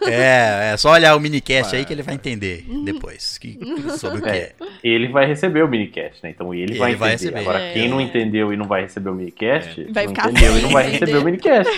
é, 0.06 0.70
é 0.72 0.76
só 0.76 0.92
olhar 0.92 1.16
o 1.16 1.20
minicast 1.20 1.74
aí 1.74 1.84
que 1.84 1.92
ele 1.92 2.02
vai 2.02 2.14
entender 2.14 2.64
depois 2.84 3.36
que, 3.38 3.58
sobre 3.98 4.18
o 4.20 4.22
que 4.22 4.28
é. 4.28 4.32
É, 4.32 4.54
ele 4.82 5.08
vai 5.08 5.26
receber 5.26 5.62
o 5.62 5.68
minicast, 5.68 6.20
né? 6.22 6.30
Então 6.30 6.54
ele, 6.54 6.72
Ele 6.72 6.78
vai 6.78 6.94
vai 6.94 7.14
entender. 7.14 7.30
receber. 7.30 7.40
Agora, 7.40 7.60
É. 7.64 7.72
quem 7.72 7.88
não 7.88 8.00
entendeu 8.00 8.52
e 8.52 8.56
não 8.56 8.66
vai 8.66 8.82
receber 8.82 9.10
o 9.10 9.14
minicast, 9.14 9.84
Vai 9.92 10.06
não 10.06 10.14
ficar 10.14 10.30
entendeu 10.30 10.50
e 10.52 10.54
sem 10.54 10.62
não 10.62 10.70
vai 10.70 10.86
entender. 10.86 11.00
receber 11.06 11.18
o 11.18 11.24
minicast. 11.24 11.72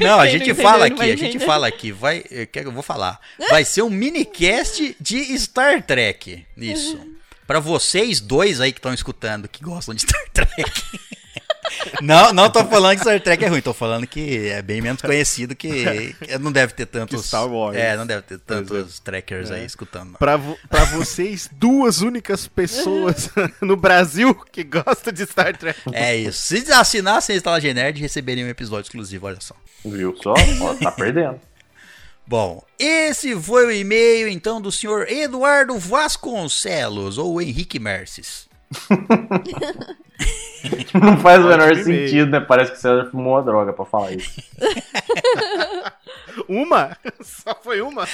Não, 0.00 0.20
a 0.20 0.26
gente 0.28 0.48
não 0.48 0.54
fala 0.54 0.86
aqui, 0.86 0.96
vai 0.96 1.10
a 1.10 1.16
gente 1.16 1.38
fala 1.40 1.66
aqui, 1.66 1.92
vai, 1.92 2.24
eu 2.30 2.46
quero- 2.46 2.68
eu 2.68 2.72
vou 2.72 2.82
falar. 2.82 3.20
Vai 3.50 3.64
ser 3.64 3.82
um 3.82 3.90
minicast 3.90 4.65
podcast 4.66 4.96
de 5.00 5.38
Star 5.38 5.82
Trek. 5.82 6.44
Isso. 6.56 6.98
Pra 7.46 7.60
vocês 7.60 8.20
dois 8.20 8.60
aí 8.60 8.72
que 8.72 8.78
estão 8.78 8.92
escutando, 8.92 9.48
que 9.48 9.62
gostam 9.62 9.94
de 9.94 10.02
Star 10.02 10.28
Trek. 10.32 10.82
Não, 12.00 12.32
não 12.32 12.48
tô 12.48 12.64
falando 12.64 12.94
que 12.96 13.02
Star 13.02 13.20
Trek 13.20 13.44
é 13.44 13.48
ruim, 13.48 13.60
tô 13.60 13.74
falando 13.74 14.06
que 14.06 14.48
é 14.48 14.62
bem 14.62 14.80
menos 14.80 15.02
conhecido 15.02 15.54
que 15.54 16.14
que 16.14 16.38
não 16.38 16.50
deve 16.52 16.72
ter 16.72 16.86
tantos 16.86 17.20
Que 17.22 17.26
Star 17.26 17.46
Wars. 17.46 17.76
É, 17.76 17.96
não 17.96 18.06
deve 18.06 18.22
ter 18.22 18.38
Por 18.38 18.44
tantos 18.46 19.00
trackers 19.00 19.50
aí 19.50 19.64
escutando. 19.64 20.16
Pra, 20.16 20.36
vo- 20.36 20.56
vocês, 20.92 21.48
duas 21.52 22.00
únicas 22.02 22.46
pessoas 22.46 23.28
no 23.60 23.76
Brasil 23.76 24.34
que 24.52 24.62
gostam 24.62 25.12
de 25.12 25.26
Star 25.26 25.56
Trek. 25.56 25.78
É 25.92 26.16
isso. 26.16 26.40
Se 26.42 26.72
assinassem 26.72 27.34
a 27.34 27.36
Estalagem 27.36 27.74
Nerd, 27.74 28.00
receberiam 28.00 28.46
um 28.46 28.50
episódio 28.50 28.86
exclusivo, 28.86 29.26
olha 29.26 29.40
só. 29.40 29.54
Viu 29.84 30.16
só? 30.22 30.34
Ó, 30.60 30.74
tá 30.74 30.92
perdendo. 30.92 31.40
Bom, 32.26 32.64
esse 32.76 33.40
foi 33.40 33.66
o 33.66 33.70
e-mail 33.70 34.28
então 34.28 34.60
do 34.60 34.72
senhor 34.72 35.08
Eduardo 35.08 35.78
Vasconcelos, 35.78 37.18
ou 37.18 37.40
Henrique 37.40 37.78
Merces. 37.78 38.48
Não 40.94 41.18
faz 41.18 41.44
o 41.44 41.48
menor 41.48 41.74
sentido, 41.76 42.30
né? 42.30 42.40
Parece 42.40 42.72
que 42.72 42.78
o 42.78 42.80
César 42.80 43.08
fumou 43.10 43.34
uma 43.34 43.42
droga 43.42 43.72
pra 43.72 43.84
falar 43.84 44.12
isso. 44.12 44.30
Uma? 46.48 46.96
Só 47.22 47.58
foi 47.62 47.80
uma? 47.80 48.06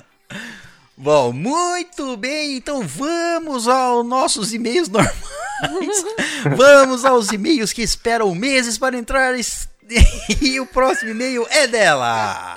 Bom, 0.96 1.32
muito 1.32 2.16
bem, 2.16 2.56
então 2.56 2.82
vamos 2.82 3.68
aos 3.68 4.04
nossos 4.04 4.52
e-mails 4.52 4.88
normais. 4.88 6.04
vamos 6.56 7.04
aos 7.04 7.30
e-mails 7.32 7.72
que 7.72 7.82
esperam 7.82 8.34
meses 8.34 8.76
para 8.76 8.98
entrar. 8.98 9.34
E 10.40 10.60
o 10.60 10.66
próximo 10.66 11.12
e-mail 11.12 11.46
é 11.50 11.66
dela. 11.66 12.56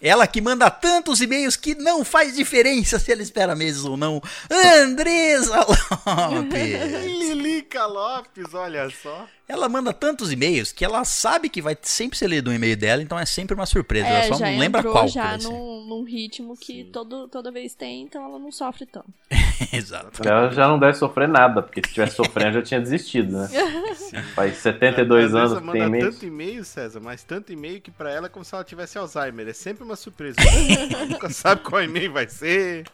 Ela 0.00 0.26
que 0.26 0.40
manda 0.40 0.70
tantos 0.70 1.20
e-mails 1.20 1.56
que 1.56 1.74
não 1.74 2.04
faz 2.04 2.36
diferença 2.36 2.98
se 2.98 3.10
ela 3.10 3.22
espera 3.22 3.56
meses 3.56 3.84
ou 3.84 3.96
não. 3.96 4.22
Andresa 4.50 5.58
Lopes. 5.66 7.04
Lilica 7.04 7.84
Lopes, 7.86 8.54
olha 8.54 8.88
só. 8.90 9.26
Ela 9.48 9.66
manda 9.66 9.94
tantos 9.94 10.30
e-mails 10.30 10.72
que 10.72 10.84
ela 10.84 11.02
sabe 11.06 11.48
que 11.48 11.62
vai 11.62 11.74
sempre 11.80 12.18
ser 12.18 12.28
lido 12.28 12.50
um 12.50 12.52
e-mail 12.52 12.76
dela, 12.76 13.02
então 13.02 13.18
é 13.18 13.24
sempre 13.24 13.54
uma 13.54 13.64
surpresa. 13.64 14.06
É, 14.06 14.26
ela 14.26 14.34
só 14.34 14.34
já 14.34 14.50
não 14.50 14.58
lembra 14.58 14.80
entrou 14.80 14.92
qual. 14.92 15.08
já 15.08 15.38
ser. 15.38 15.48
num, 15.48 15.86
num 15.86 16.04
ritmo 16.04 16.54
que 16.54 16.84
todo, 16.84 17.26
toda 17.28 17.50
vez 17.50 17.74
tem, 17.74 18.02
então 18.02 18.22
ela 18.22 18.38
não 18.38 18.52
sofre 18.52 18.84
tanto. 18.84 19.08
Exato. 19.72 20.26
Ela 20.28 20.50
já 20.50 20.68
não 20.68 20.78
deve 20.78 20.98
sofrer 20.98 21.26
nada, 21.26 21.62
porque 21.62 21.80
se 21.82 21.94
tivesse 21.94 22.16
sofrendo 22.16 22.52
já 22.54 22.62
tinha 22.62 22.80
desistido, 22.80 23.38
né? 23.38 23.48
Faz 24.34 24.58
72 24.58 25.24
Às 25.24 25.32
vezes 25.32 25.34
anos 25.34 25.52
ela 25.52 25.60
que 25.60 25.78
tem 25.78 25.88
manda 25.88 26.10
tanto 26.10 26.26
e-mail, 26.26 26.64
César, 26.64 27.00
mas 27.00 27.22
tanto 27.22 27.50
e-mail 27.50 27.80
que 27.80 27.90
pra 27.90 28.12
ela 28.12 28.26
é 28.26 28.28
como 28.28 28.44
se 28.44 28.54
ela 28.54 28.64
tivesse 28.64 28.98
Alzheimer. 28.98 29.48
É 29.48 29.54
sempre 29.54 29.82
uma 29.82 29.96
surpresa. 29.96 30.36
Ela 30.92 31.06
nunca 31.06 31.30
sabe 31.30 31.62
qual 31.62 31.82
e-mail 31.82 32.12
vai 32.12 32.28
ser. 32.28 32.84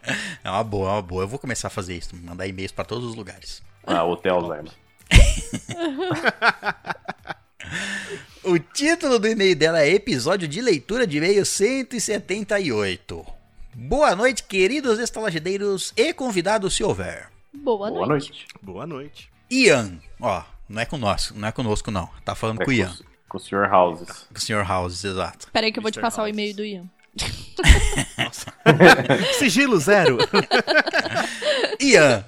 É 0.42 0.50
uma 0.50 0.62
boa, 0.62 0.88
é 0.88 0.92
uma 0.92 1.02
boa. 1.02 1.24
Eu 1.24 1.28
vou 1.28 1.38
começar 1.38 1.66
a 1.66 1.70
fazer 1.70 1.96
isso, 1.96 2.14
mandar 2.22 2.46
e-mails 2.46 2.70
pra 2.70 2.84
todos 2.84 3.04
os 3.08 3.14
lugares. 3.14 3.62
Ah, 3.86 4.04
Hotel 4.04 4.36
Alzheimer. 4.36 4.83
O 8.44 8.58
título 8.58 9.18
do 9.18 9.26
e-mail 9.26 9.56
dela 9.56 9.80
é 9.80 9.88
Episódio 9.94 10.46
de 10.46 10.60
Leitura 10.60 11.06
de 11.06 11.16
E-mail 11.16 11.44
178. 11.46 13.24
Boa 13.74 14.14
noite, 14.14 14.42
queridos 14.44 14.98
estalagedeiros 14.98 15.92
e 15.96 16.12
convidados, 16.12 16.74
se 16.76 16.84
houver. 16.84 17.28
Boa, 17.52 17.90
Boa 17.90 18.06
noite. 18.06 18.28
noite. 18.30 18.46
Boa 18.62 18.86
noite. 18.86 19.30
Ian, 19.50 19.98
ó, 20.20 20.42
não 20.68 20.82
é 20.82 20.84
conosco, 20.84 21.38
não 21.38 21.48
é 21.48 21.52
conosco 21.52 21.90
não. 21.90 22.08
Tá 22.24 22.34
falando 22.34 22.60
É 22.60 22.64
com 22.66 22.70
o 22.70 22.74
Ian, 22.74 22.88
com, 22.90 23.04
com 23.30 23.38
o 23.38 23.40
Sr. 23.40 23.72
Houses. 23.72 24.08
com 24.30 24.38
o 24.38 24.40
Sr. 24.40 24.62
House, 24.68 25.02
exato. 25.04 25.48
Peraí 25.50 25.72
que 25.72 25.78
eu 25.78 25.82
vou 25.82 25.90
te 25.90 25.98
Mr. 25.98 26.02
passar 26.02 26.20
o 26.22 26.26
House. 26.26 26.34
e-mail 26.34 26.54
do 26.54 26.64
Ian. 26.64 26.84
Sigilo 29.38 29.78
zero. 29.78 30.18
Ian, 31.80 32.24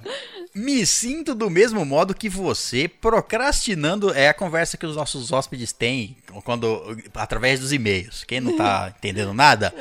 me 0.57 0.87
sinto 0.87 1.35
do 1.35 1.51
mesmo 1.51 1.85
modo 1.85 2.15
que 2.15 2.29
você, 2.31 2.89
procrastinando. 2.89 4.13
É 4.13 4.29
a 4.29 4.35
conversa 4.35 4.79
que 4.79 4.87
os 4.87 4.97
nossos 4.97 5.31
hóspedes 5.31 5.71
têm 5.71 6.17
quando 6.45 6.97
através 7.15 7.61
dos 7.61 7.73
e-mails. 7.73 8.25
Quem 8.25 8.41
não 8.41 8.57
tá 8.57 8.93
entendendo 8.97 9.35
nada, 9.35 9.75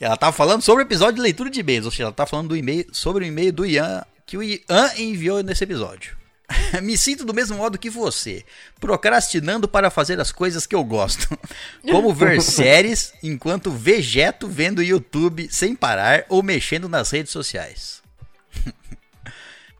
ela 0.00 0.16
tá 0.16 0.32
falando 0.32 0.62
sobre 0.62 0.82
o 0.82 0.86
episódio 0.86 1.16
de 1.16 1.20
leitura 1.20 1.50
de 1.50 1.60
e-mails, 1.60 1.84
ou 1.84 1.90
seja, 1.90 2.04
ela 2.04 2.12
tá 2.12 2.24
falando 2.24 2.48
do 2.48 2.56
e-mail 2.56 2.86
sobre 2.90 3.24
o 3.24 3.28
e-mail 3.28 3.52
do 3.52 3.66
Ian 3.66 4.02
que 4.26 4.38
o 4.38 4.42
Ian 4.42 4.90
enviou 4.96 5.42
nesse 5.42 5.64
episódio. 5.64 6.16
Me 6.82 6.96
sinto 6.96 7.24
do 7.24 7.34
mesmo 7.34 7.56
modo 7.56 7.78
que 7.78 7.90
você, 7.90 8.44
procrastinando 8.80 9.68
para 9.68 9.90
fazer 9.90 10.20
as 10.20 10.32
coisas 10.32 10.66
que 10.66 10.74
eu 10.74 10.84
gosto, 10.84 11.38
como 11.90 12.14
ver 12.14 12.40
séries 12.40 13.12
enquanto 13.22 13.70
vegeto 13.70 14.48
vendo 14.48 14.82
YouTube 14.82 15.48
sem 15.50 15.74
parar 15.74 16.24
ou 16.28 16.42
mexendo 16.42 16.88
nas 16.88 17.10
redes 17.10 17.32
sociais. 17.32 18.03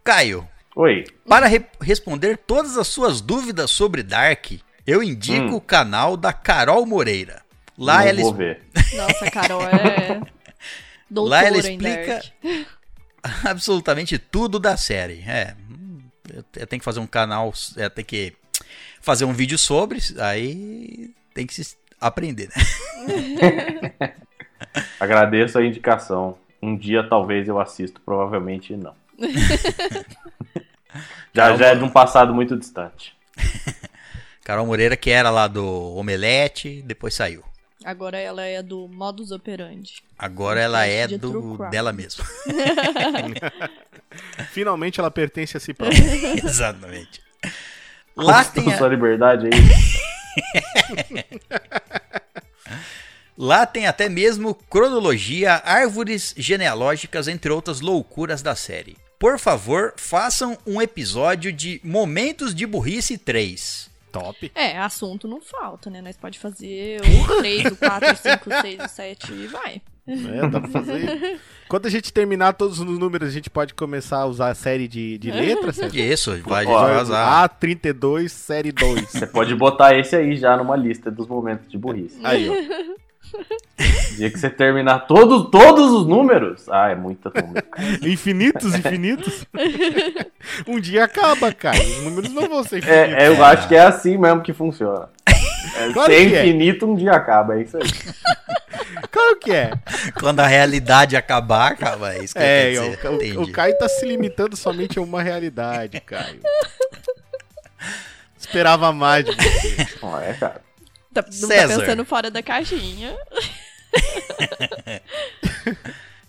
Caio, 0.04 0.46
Oi. 0.76 1.04
para 1.26 1.46
re- 1.46 1.64
responder 1.80 2.36
todas 2.36 2.76
as 2.76 2.86
suas 2.88 3.20
dúvidas 3.22 3.70
sobre 3.70 4.02
Dark, 4.02 4.52
eu 4.86 5.02
indico 5.02 5.46
Hum. 5.52 5.56
o 5.56 5.60
canal 5.60 6.16
da 6.16 6.32
Carol 6.32 6.84
Moreira. 6.84 7.42
Lá 7.76 8.00
não 8.00 8.06
ela, 8.08 8.20
vou 8.20 8.34
ver. 8.34 8.60
Nossa, 8.94 9.30
Carol 9.30 9.62
é. 9.66 10.20
Doutora 11.10 11.42
lá 11.42 11.46
ela 11.48 11.58
explica 11.58 12.22
absolutamente 13.44 14.18
tudo 14.18 14.58
da 14.58 14.76
série. 14.76 15.22
É, 15.26 15.54
hum, 15.70 15.98
eu, 16.32 16.44
eu 16.56 16.66
tenho 16.66 16.80
que 16.80 16.84
fazer 16.84 17.00
um 17.00 17.06
canal, 17.06 17.52
é, 17.76 17.88
tem 17.88 18.04
que 18.04 18.34
fazer 19.00 19.24
um 19.24 19.32
vídeo 19.32 19.56
sobre, 19.58 19.98
aí 20.18 21.10
tem 21.34 21.46
que 21.46 21.54
se 21.54 21.76
aprender, 22.00 22.48
né? 22.54 23.92
Agradeço 25.00 25.58
a 25.58 25.64
indicação. 25.64 26.36
Um 26.62 26.76
dia 26.76 27.02
talvez 27.08 27.48
eu 27.48 27.58
assisto, 27.60 28.00
provavelmente 28.00 28.74
não. 28.76 28.94
já, 31.34 31.56
já 31.56 31.66
é 31.66 31.74
de 31.74 31.84
um 31.84 31.90
passado 31.90 32.34
muito 32.34 32.56
distante. 32.56 33.14
Carol 34.44 34.66
Moreira, 34.66 34.96
que 34.96 35.10
era 35.10 35.30
lá 35.30 35.46
do 35.48 35.64
Omelete, 35.96 36.82
depois 36.82 37.14
saiu. 37.14 37.42
Agora 37.84 38.18
ela 38.18 38.42
é 38.44 38.62
do 38.62 38.88
modus 38.88 39.30
operandi. 39.30 40.02
Agora 40.18 40.60
ela 40.60 40.86
é 40.86 41.06
De 41.06 41.18
do 41.18 41.58
dela 41.70 41.92
mesma. 41.92 42.24
Finalmente 44.52 45.00
ela 45.00 45.10
pertence 45.10 45.56
a 45.56 45.60
si 45.60 45.74
própria. 45.74 45.98
Exatamente. 46.44 47.20
Lá 48.16 48.44
tem, 48.44 48.72
a- 48.72 48.78
Sua 48.78 48.88
liberdade 48.88 49.48
aí. 49.48 49.52
lá 53.36 53.66
tem 53.66 53.86
até 53.86 54.08
mesmo 54.08 54.54
cronologia, 54.54 55.60
árvores 55.64 56.34
genealógicas, 56.36 57.28
entre 57.28 57.50
outras 57.52 57.80
loucuras 57.80 58.40
da 58.40 58.54
série. 58.54 58.96
Por 59.24 59.38
favor, 59.38 59.94
façam 59.96 60.58
um 60.66 60.82
episódio 60.82 61.50
de 61.50 61.80
Momentos 61.82 62.54
de 62.54 62.66
Burrice 62.66 63.16
3. 63.16 63.90
Top. 64.12 64.52
É, 64.54 64.76
assunto 64.76 65.26
não 65.26 65.40
falta, 65.40 65.88
né? 65.88 66.02
Nós 66.02 66.14
pode 66.14 66.38
fazer 66.38 67.00
o 67.32 67.36
3, 67.38 67.72
o 67.72 67.76
4, 67.76 68.12
o 68.12 68.16
5, 68.16 68.50
o 68.50 68.60
6, 68.60 68.84
o 68.84 68.88
7 68.88 69.32
e 69.32 69.46
vai. 69.46 69.80
É, 70.06 70.46
dá 70.50 70.60
pra 70.60 70.68
fazer. 70.68 71.40
Quando 71.70 71.86
a 71.86 71.90
gente 71.90 72.12
terminar 72.12 72.52
todos 72.52 72.78
os 72.78 72.98
números, 72.98 73.30
a 73.30 73.32
gente 73.32 73.48
pode 73.48 73.72
começar 73.72 74.18
a 74.18 74.26
usar 74.26 74.50
a 74.50 74.54
série 74.54 74.86
de, 74.86 75.16
de 75.16 75.30
letras, 75.32 75.76
César? 75.76 75.96
Isso, 75.98 76.42
vai, 76.42 76.66
Ó, 76.66 76.78
vai 76.82 76.94
vazar. 76.94 77.48
A32, 77.48 78.28
série 78.28 78.72
2. 78.72 79.08
Você 79.08 79.26
pode 79.26 79.54
botar 79.54 79.98
esse 79.98 80.14
aí 80.14 80.36
já 80.36 80.54
numa 80.54 80.76
lista 80.76 81.10
dos 81.10 81.26
momentos 81.26 81.66
de 81.66 81.78
burrice. 81.78 82.20
Aí, 82.22 82.46
ó. 82.46 82.94
dia 84.16 84.30
que 84.30 84.38
você 84.38 84.48
terminar 84.48 85.00
todos, 85.00 85.50
todos 85.50 85.90
os 85.92 86.06
números. 86.06 86.68
Ah, 86.68 86.90
é 86.90 86.94
muita 86.94 87.30
número. 87.30 87.66
Infinitos, 88.02 88.74
infinitos. 88.74 89.46
um 90.66 90.78
dia 90.80 91.04
acaba, 91.04 91.52
cara. 91.52 91.78
Os 91.78 92.02
números 92.04 92.32
não 92.32 92.48
vão 92.48 92.62
ser 92.62 92.78
infinitos. 92.78 93.12
É, 93.14 93.24
é, 93.24 93.28
eu 93.28 93.44
acho 93.44 93.68
que 93.68 93.74
é 93.74 93.80
assim 93.80 94.16
mesmo 94.16 94.42
que 94.42 94.52
funciona. 94.52 95.08
É, 95.26 95.90
Claro 95.92 96.12
ser 96.12 96.28
que 96.28 96.36
é. 96.36 96.46
infinito, 96.46 96.86
um 96.86 96.94
dia 96.94 97.12
acaba. 97.12 97.58
É 97.58 97.62
isso 97.62 97.76
aí. 97.76 97.82
Claro 99.10 99.36
que 99.36 99.52
é. 99.52 99.70
Quando 100.18 100.40
a 100.40 100.46
realidade 100.46 101.16
acabar, 101.16 101.72
acaba. 101.72 102.14
É 102.14 102.24
isso 102.24 102.34
que 102.34 102.40
É, 102.40 102.74
ó, 102.78 103.16
dizer. 103.16 103.38
o, 103.38 103.42
o 103.42 103.52
Caio 103.52 103.76
tá 103.78 103.88
se 103.88 104.04
limitando 104.04 104.56
somente 104.56 104.98
a 104.98 105.02
uma 105.02 105.22
realidade, 105.22 106.00
Caio. 106.00 106.40
Esperava 108.36 108.92
mais 108.92 109.24
de 109.24 109.32
você. 109.32 109.88
Não 110.02 110.20
é, 110.20 110.32
cara. 110.34 110.60
Tá, 111.14 111.22
não 111.22 111.48
tá 111.48 111.54
César. 111.54 111.80
pensando 111.80 112.04
fora 112.04 112.30
da 112.30 112.42
caixinha. 112.42 113.16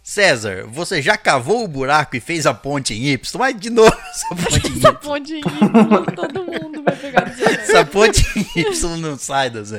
César, 0.03 0.65
você 0.67 1.01
já 1.01 1.17
cavou 1.17 1.63
o 1.63 1.67
buraco 1.67 2.15
e 2.15 2.19
fez 2.19 2.45
a 2.45 2.53
ponte 2.53 2.93
em 2.93 3.07
Y? 3.07 3.39
Mas 3.39 3.59
de 3.59 3.71
novo, 3.71 3.91
essa 4.11 4.35
ponte 4.35 4.67
em 4.67 4.77
Essa 4.77 4.89
Y. 4.89 4.93
ponte 5.01 5.33
em 5.33 5.39
Y, 5.39 6.15
todo 6.15 6.43
mundo 6.45 6.83
vai 6.83 6.95
pegar 6.95 7.21
do 7.25 7.43
Essa 7.43 7.83
ponte 7.85 8.23
em 8.39 8.61
Y 8.61 8.97
não 8.97 9.17
sai 9.17 9.49
das- 9.49 9.71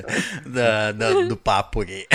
da- 0.45 0.91
da- 0.93 1.23
do 1.29 1.37
papo 1.37 1.83
aqui. 1.83 2.07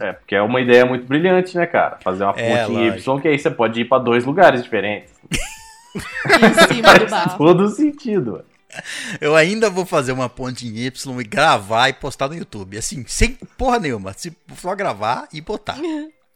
É, 0.00 0.12
porque 0.14 0.34
é 0.34 0.42
uma 0.42 0.60
ideia 0.60 0.84
muito 0.84 1.06
brilhante, 1.06 1.56
né, 1.56 1.64
cara? 1.64 1.96
Fazer 2.02 2.24
uma 2.24 2.34
É, 2.36 2.64
ponte 2.66 2.72
em 2.72 2.88
lógico. 2.90 3.18
Y, 3.18 3.22
que 3.22 3.28
aí 3.28 3.38
você 3.38 3.50
pode 3.50 3.80
ir 3.80 3.84
pra 3.84 3.98
dois 3.98 4.24
lugares 4.24 4.62
diferentes. 4.64 5.12
em 5.30 6.74
cima 6.74 6.92
do 6.94 7.08
Faz 7.08 7.10
barro. 7.10 7.38
todo 7.38 7.68
sentido, 7.68 8.32
mano. 8.32 8.44
Eu 9.20 9.34
ainda 9.34 9.70
vou 9.70 9.84
fazer 9.86 10.12
uma 10.12 10.28
ponte 10.28 10.66
em 10.66 10.76
Y 10.78 11.20
e 11.20 11.24
gravar 11.24 11.88
e 11.88 11.92
postar 11.92 12.28
no 12.28 12.34
YouTube. 12.34 12.76
Assim, 12.78 13.04
sem 13.06 13.34
porra 13.56 13.78
nenhuma. 13.78 14.12
Se- 14.12 14.36
Só 14.56 14.74
gravar 14.74 15.28
e 15.32 15.40
botar. 15.40 15.78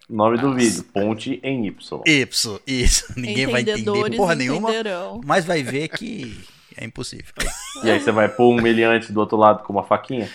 Nome 0.09 0.39
do 0.39 0.55
vídeo, 0.55 0.85
ponte 0.85 1.41
em 1.43 1.67
Y. 1.67 2.03
Y, 2.07 2.61
isso. 2.67 3.13
Ninguém 3.17 3.47
vai 3.47 3.61
entender 3.63 4.17
porra 4.17 4.35
nenhuma, 4.35 4.69
entenderão. 4.71 5.21
mas 5.25 5.45
vai 5.45 5.63
ver 5.63 5.89
que 5.89 6.39
é 6.77 6.85
impossível. 6.85 7.33
E 7.83 7.91
aí 7.91 8.01
você 8.01 8.11
vai 8.13 8.29
pôr 8.29 8.53
um 8.53 8.61
meliante 8.61 9.13
do 9.13 9.21
outro 9.21 9.37
lado 9.37 9.63
com 9.63 9.73
uma 9.73 9.85
faquinha? 9.85 10.29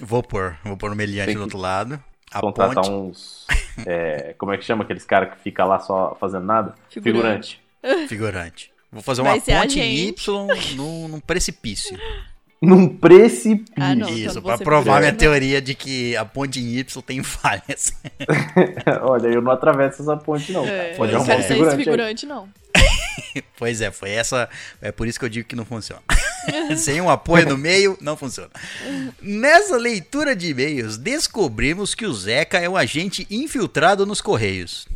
Vou 0.00 0.22
pôr, 0.22 0.56
vou 0.64 0.76
pôr 0.76 0.92
o 0.92 0.96
meliante 0.96 1.34
do 1.34 1.40
outro 1.42 1.58
lado. 1.58 2.02
A 2.30 2.40
Contratar 2.40 2.76
ponte. 2.76 2.90
uns. 2.90 3.46
é, 3.86 4.34
como 4.38 4.52
é 4.52 4.56
que 4.58 4.64
chama 4.64 4.84
aqueles 4.84 5.04
caras 5.04 5.34
que 5.34 5.42
fica 5.42 5.64
lá 5.64 5.78
só 5.78 6.16
fazendo 6.18 6.46
nada? 6.46 6.74
Figurante. 6.88 7.60
Figurante. 8.08 8.71
Vou 8.92 9.02
fazer 9.02 9.22
Vai 9.22 9.38
uma 9.38 9.60
ponte. 9.62 9.80
Y 9.80 10.14
num, 10.76 11.08
num 11.08 11.20
precipício. 11.20 11.98
Num 12.62 12.86
precipício. 12.86 13.74
Ah, 13.74 13.92
não. 13.92 14.08
Isso, 14.08 14.40
quando 14.40 14.58
pra 14.58 14.58
provar 14.58 15.00
minha 15.00 15.10
né? 15.10 15.18
teoria 15.18 15.60
de 15.60 15.74
que 15.74 16.16
a 16.16 16.24
ponte 16.24 16.60
em 16.60 16.78
Y 16.78 17.02
tem 17.02 17.20
falhas. 17.20 17.92
Olha, 19.02 19.26
eu 19.26 19.42
não 19.42 19.50
atravesso 19.50 20.02
essa 20.02 20.16
ponte, 20.16 20.52
não. 20.52 20.64
É, 20.64 20.94
Pode 20.94 21.12
arrumar 21.12 21.34
não 21.34 21.40
um 21.40 21.42
figurante. 21.42 21.76
figurante, 21.76 22.26
não. 22.26 22.48
pois 23.58 23.80
é, 23.80 23.90
foi 23.90 24.10
essa. 24.10 24.48
É 24.80 24.92
por 24.92 25.08
isso 25.08 25.18
que 25.18 25.24
eu 25.24 25.28
digo 25.28 25.48
que 25.48 25.56
não 25.56 25.64
funciona. 25.64 26.02
Sem 26.76 27.00
um 27.00 27.10
apoio 27.10 27.48
no 27.48 27.58
meio, 27.58 27.98
não 28.00 28.16
funciona. 28.16 28.50
Nessa 29.20 29.76
leitura 29.76 30.36
de 30.36 30.50
e-mails, 30.50 30.96
descobrimos 30.96 31.96
que 31.96 32.06
o 32.06 32.14
Zeca 32.14 32.58
é 32.58 32.68
um 32.68 32.76
agente 32.76 33.26
infiltrado 33.28 34.06
nos 34.06 34.20
Correios. 34.20 34.86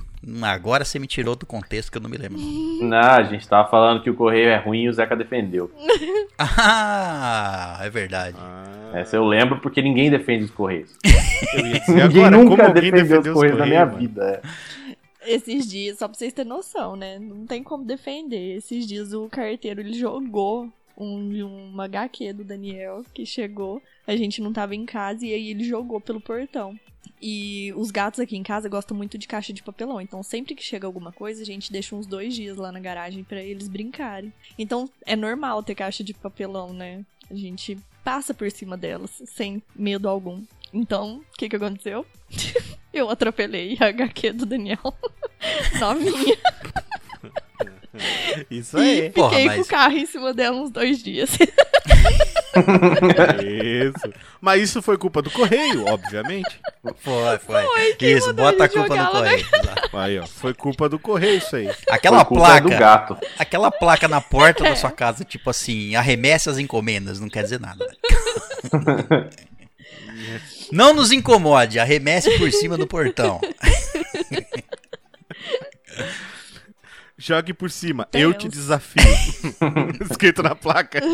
Agora 0.43 0.85
você 0.85 0.99
me 0.99 1.07
tirou 1.07 1.37
do 1.37 1.47
contexto 1.47 1.91
que 1.93 1.99
eu 1.99 2.03
não 2.03 2.11
me 2.11 2.17
lembro. 2.17 2.39
Não, 2.83 2.99
a 2.99 3.23
gente 3.23 3.47
tava 3.49 3.69
falando 3.71 4.03
que 4.03 4.11
o 4.11 4.15
correio 4.15 4.49
é 4.49 4.57
ruim 4.57 4.83
e 4.85 4.89
o 4.89 4.93
Zeca 4.93 5.17
defendeu. 5.17 5.71
Ah, 6.39 7.79
é 7.83 7.89
verdade. 7.89 8.37
Ah, 8.39 8.91
Essa 8.95 9.17
eu 9.17 9.25
lembro 9.25 9.59
porque 9.61 9.81
ninguém 9.81 10.11
defende 10.11 10.45
os 10.45 10.51
correios. 10.51 10.95
eu 11.55 11.67
ia 11.67 11.81
dizer 11.81 11.93
ninguém 12.09 12.25
agora, 12.25 12.37
nunca 12.37 12.69
defendeu 12.69 13.03
os 13.03 13.09
defendeu 13.09 13.33
os 13.33 13.35
correios 13.39 13.59
na 13.59 13.67
minha 13.67 13.87
mano? 13.87 13.99
vida. 13.99 14.43
é. 14.45 15.35
Esses 15.35 15.67
dias, 15.69 15.99
só 15.99 16.07
pra 16.07 16.17
vocês 16.17 16.33
terem 16.33 16.49
noção, 16.49 16.95
né? 16.95 17.19
Não 17.19 17.47
tem 17.47 17.63
como 17.63 17.85
defender. 17.85 18.57
Esses 18.59 18.87
dias 18.87 19.13
o 19.13 19.29
carteiro 19.29 19.81
ele 19.81 19.95
jogou 19.99 20.71
um, 20.97 21.71
uma 21.71 21.85
HQ 21.85 22.33
do 22.33 22.45
Daniel 22.45 23.05
que 23.13 23.27
chegou. 23.27 23.83
A 24.07 24.17
gente 24.17 24.41
não 24.41 24.53
tava 24.53 24.75
em 24.75 24.87
casa 24.87 25.27
e 25.27 25.33
aí 25.33 25.51
ele 25.51 25.65
jogou 25.65 26.01
pelo 26.01 26.21
portão. 26.21 26.79
E 27.21 27.73
os 27.77 27.91
gatos 27.91 28.21
aqui 28.21 28.37
em 28.37 28.43
casa 28.43 28.69
gostam 28.69 28.97
muito 28.97 29.17
de 29.17 29.27
caixa 29.27 29.53
de 29.53 29.63
papelão. 29.63 30.01
Então, 30.01 30.23
sempre 30.23 30.55
que 30.55 30.63
chega 30.63 30.87
alguma 30.87 31.13
coisa, 31.13 31.43
a 31.43 31.47
gente 31.47 31.73
deixa 31.73 31.97
uns 31.97 32.07
dois 32.07 32.35
dias 32.35 32.57
lá 32.57 32.71
na 32.71 32.81
garagem 32.81 33.25
pra 33.25 33.43
eles 33.43 33.69
brincarem. 33.69 34.33
Então, 34.59 34.89
é 35.05 35.17
normal 35.17 35.63
ter 35.63 35.75
caixa 35.75 36.05
de 36.05 36.13
papelão, 36.13 36.73
né? 36.73 37.05
A 37.31 37.35
gente 37.35 37.79
passa 38.05 38.35
por 38.35 38.51
cima 38.51 38.77
delas 38.77 39.23
sem 39.27 39.63
medo 39.75 40.09
algum. 40.09 40.43
Então, 40.73 41.19
o 41.33 41.39
que 41.39 41.49
que 41.49 41.57
aconteceu? 41.57 42.05
Eu 42.93 43.11
atropelei 43.11 43.77
a 43.81 43.87
HQ 43.87 44.33
do 44.33 44.47
Daniel. 44.47 44.79
Novinha. 45.81 46.37
Isso 48.51 48.77
aí. 48.79 49.11
Porra, 49.11 49.31
Fiquei 49.31 49.47
mas- 49.47 49.57
com 49.57 49.63
o 49.63 49.67
carro 49.67 49.97
em 49.97 50.07
cima 50.07 50.33
dela 50.35 50.57
uns 50.61 50.71
dois 50.71 51.03
dias. 51.03 51.31
Isso. 53.45 54.13
Mas 54.41 54.63
isso 54.63 54.81
foi 54.83 54.97
culpa 54.97 55.21
do 55.23 55.31
correio, 55.31 55.85
obviamente. 55.87 56.59
Foi, 56.99 57.39
foi. 57.39 57.95
quem 57.99 58.13
Isso, 58.17 58.29
mandou 58.29 58.45
bota 58.47 58.65
a 58.65 58.69
culpa 58.69 58.89
no 58.89 59.03
na- 59.03 59.07
correio. 59.11 59.47
Exato. 59.53 59.97
Aí, 59.97 60.19
ó. 60.19 60.27
Foi 60.27 60.55
culpa 60.55 60.89
do 60.89 60.99
correio 60.99 61.39
isso 61.39 61.55
aí. 61.57 61.71
Aquela 61.91 62.19
Foi 62.25 62.27
culpa 62.37 62.61
do 62.61 62.69
placa, 62.69 62.79
gato. 62.79 63.19
aquela 63.39 63.71
placa 63.71 64.09
na 64.09 64.21
porta 64.21 64.65
da 64.65 64.75
sua 64.77 64.91
casa, 64.91 65.25
tipo 65.25 65.51
assim, 65.51 65.95
arremesse 65.97 66.49
as 66.49 66.59
encomendas, 66.59 67.21
não 67.21 67.29
quer 67.29 67.43
dizer 67.43 67.61
nada. 67.61 67.87
Não 70.73 70.93
nos 70.93 71.13
incomode, 71.13 71.79
arremesse 71.79 72.37
por 72.39 72.51
cima 72.51 72.77
do 72.77 72.87
portão. 72.89 73.41
Jogue 77.19 77.55
por 77.55 77.71
cima. 77.71 78.07
Deus. 78.13 78.23
Eu 78.23 78.35
te 78.35 78.49
desafio. 78.49 79.03
Escrito 80.11 80.43
na 80.43 80.55
placa. 80.55 81.01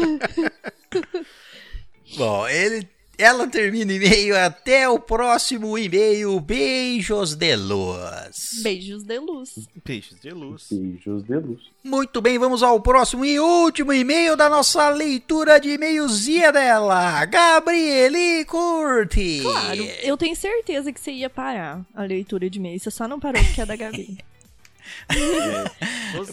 Bom, 2.17 2.47
ele, 2.47 2.87
ela 3.17 3.47
termina 3.47 3.93
o 3.93 3.95
e-mail 3.95 4.37
até 4.37 4.89
o 4.89 4.99
próximo 4.99 5.79
e-mail. 5.79 6.39
Beijos 6.41 7.35
de 7.37 7.55
luz. 7.57 8.61
Beijos 8.63 9.05
de 9.05 9.19
luz. 9.19 9.69
Peixes 9.85 10.21
de 10.21 10.31
luz. 10.31 10.67
Beijos 10.71 11.23
de 11.23 11.37
luz. 11.37 11.61
Muito 11.85 12.21
bem, 12.21 12.39
vamos 12.39 12.63
ao 12.63 12.81
próximo 12.81 13.25
e 13.25 13.39
último 13.39 13.93
e-mail 13.93 14.37
da 14.37 14.51
nossa 14.51 14.89
leitura 14.91 15.59
de 15.59 15.71
e-mailzinha 15.71 16.53
dela, 16.53 17.25
Gabriele 17.27 18.45
Curti. 18.45 19.41
Claro, 19.43 19.83
eu 20.03 20.17
tenho 20.17 20.35
certeza 20.37 20.93
que 20.93 21.01
você 21.01 21.13
ia 21.13 21.31
parar 21.31 21.81
a 21.95 22.03
leitura 22.03 22.51
de 22.51 22.59
e-mail. 22.59 22.79
Você 22.79 22.91
só 22.91 23.07
não 23.07 23.21
parou 23.21 23.43
porque 23.43 23.61
é 23.61 23.67
da 23.67 23.77
Gabi. 23.77 24.19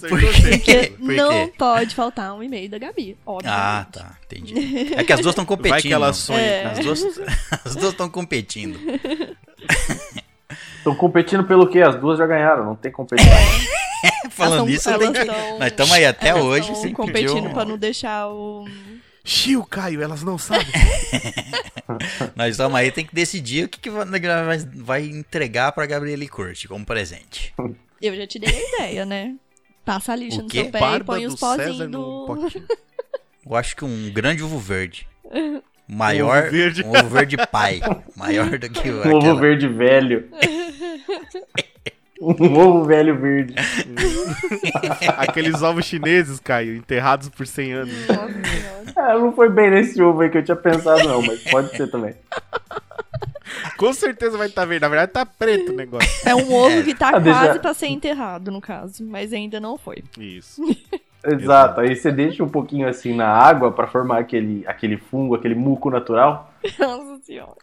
Porque 0.09 0.93
Por 0.97 1.13
não 1.15 1.47
pode 1.49 1.95
faltar 1.95 2.33
um 2.33 2.43
e-mail 2.43 2.69
da 2.69 2.77
Gabi. 2.77 3.17
Óbvio. 3.25 3.51
Ah, 3.51 3.85
tá, 3.91 4.17
entendi. 4.25 4.93
É 4.93 5.03
que 5.03 5.13
as 5.13 5.21
duas 5.21 5.33
estão 5.33 5.45
competindo. 5.45 5.71
Vai 5.71 5.81
que 5.81 5.93
ela 5.93 6.13
sonha. 6.13 6.39
É. 6.39 6.65
As 6.65 6.79
duas 6.79 7.03
as 7.65 7.75
duas 7.75 7.91
estão 7.91 8.09
competindo. 8.09 8.79
Estão 10.77 10.95
competindo 10.95 11.43
pelo 11.43 11.67
quê? 11.67 11.81
As 11.81 11.95
duas 11.99 12.17
já 12.17 12.25
ganharam, 12.25 12.65
não 12.65 12.75
tem 12.75 12.91
competição. 12.91 13.31
Falando 14.31 14.59
Elas 14.59 14.69
nisso, 14.69 14.89
elas 14.89 15.25
tão- 15.25 15.59
nós 15.59 15.67
estamos 15.67 15.91
aí 15.93 16.05
até 16.05 16.29
elas 16.29 16.43
hoje 16.43 16.67
tão 16.67 16.75
sem 16.75 16.83
pedir 16.83 16.95
competindo 16.95 17.47
um... 17.47 17.53
pra 17.53 17.65
não 17.65 17.77
deixar 17.77 18.29
o. 18.29 18.65
Chiu, 19.25 19.63
Caio, 19.65 20.01
elas 20.01 20.23
não 20.23 20.37
sabem. 20.37 20.65
Nós 22.35 22.51
estamos 22.51 22.75
aí, 22.79 22.89
tem 22.91 23.05
que 23.05 23.13
decidir 23.13 23.65
o 23.65 23.69
que, 23.69 23.77
que 23.77 23.89
vai, 23.89 24.05
vai 24.75 25.05
entregar 25.05 25.73
pra 25.73 25.85
Gabriele 25.85 26.27
Curti 26.29 26.67
como 26.69 26.85
presente. 26.85 27.53
Eu 28.01 28.15
já 28.15 28.25
te 28.27 28.39
dei 28.39 28.49
a 28.49 28.75
ideia, 28.75 29.05
né? 29.05 29.35
Passa 29.85 30.13
a 30.13 30.15
lixa 30.15 30.39
O 30.39 30.43
no 30.43 30.49
quê? 30.49 30.63
seu 30.63 30.71
pé 30.71 30.77
e 30.77 30.81
Barba 30.81 31.05
põe 31.05 31.27
do 31.27 31.33
os 31.33 31.39
pozinhos 31.39 31.89
do. 31.89 32.49
Eu 33.45 33.55
acho 33.55 33.75
que 33.75 33.83
um 33.83 34.11
grande 34.13 34.43
ovo 34.43 34.57
verde. 34.59 35.07
Maior. 35.87 36.43
ovo 36.43 36.51
verde. 36.51 36.83
Um 36.83 36.89
ovo 36.89 37.09
verde 37.09 37.37
pai. 37.51 37.81
Maior 38.15 38.57
do 38.57 38.69
que 38.69 38.89
o. 38.89 39.07
Um 39.07 39.15
ovo 39.15 39.35
verde 39.37 39.67
velho. 39.67 40.29
um 42.21 42.57
ovo 42.57 42.83
velho 42.85 43.19
verde. 43.19 43.55
Aqueles 45.17 45.61
ovos 45.63 45.85
chineses, 45.85 46.39
Caio, 46.39 46.75
enterrados 46.75 47.29
por 47.29 47.47
100 47.47 47.73
anos. 47.73 48.07
Nossa. 48.07 48.93
Ah, 48.95 49.17
não 49.17 49.33
foi 49.33 49.49
bem 49.49 49.71
nesse 49.71 49.99
ovo 50.01 50.21
aí 50.21 50.29
que 50.29 50.37
eu 50.37 50.43
tinha 50.43 50.55
pensado, 50.57 51.07
não, 51.07 51.21
mas 51.23 51.41
pode 51.45 51.75
ser 51.75 51.89
também. 51.89 52.13
Com 53.77 53.93
certeza 53.93 54.37
vai 54.37 54.47
estar 54.47 54.65
verde. 54.65 54.81
Na 54.81 54.89
verdade, 54.89 55.11
tá 55.11 55.25
preto 55.25 55.71
o 55.71 55.75
negócio. 55.75 56.09
É 56.27 56.35
um 56.35 56.53
ovo 56.53 56.83
que 56.83 56.93
tá 56.93 57.09
Ah, 57.15 57.19
deixa- 57.19 57.39
quase 57.39 57.59
pra 57.59 57.73
ser 57.73 57.87
enterrado, 57.87 58.51
no 58.51 58.61
caso. 58.61 59.03
Mas 59.05 59.33
ainda 59.33 59.59
não 59.59 59.77
foi. 59.77 60.03
Isso. 60.17 60.61
Exato, 61.25 61.81
aí 61.81 61.95
você 61.97 62.11
deixa 62.13 62.41
um 62.41 62.47
pouquinho 62.47 62.87
assim 62.87 63.13
na 63.13 63.27
água 63.27 63.73
pra 63.73 63.87
formar 63.87 64.19
aquele, 64.19 64.63
aquele 64.65 64.95
fungo, 64.95 65.35
aquele 65.35 65.53
muco 65.53 65.89
natural, 65.89 66.53
Nossa 66.79 67.19
senhora. 67.23 67.57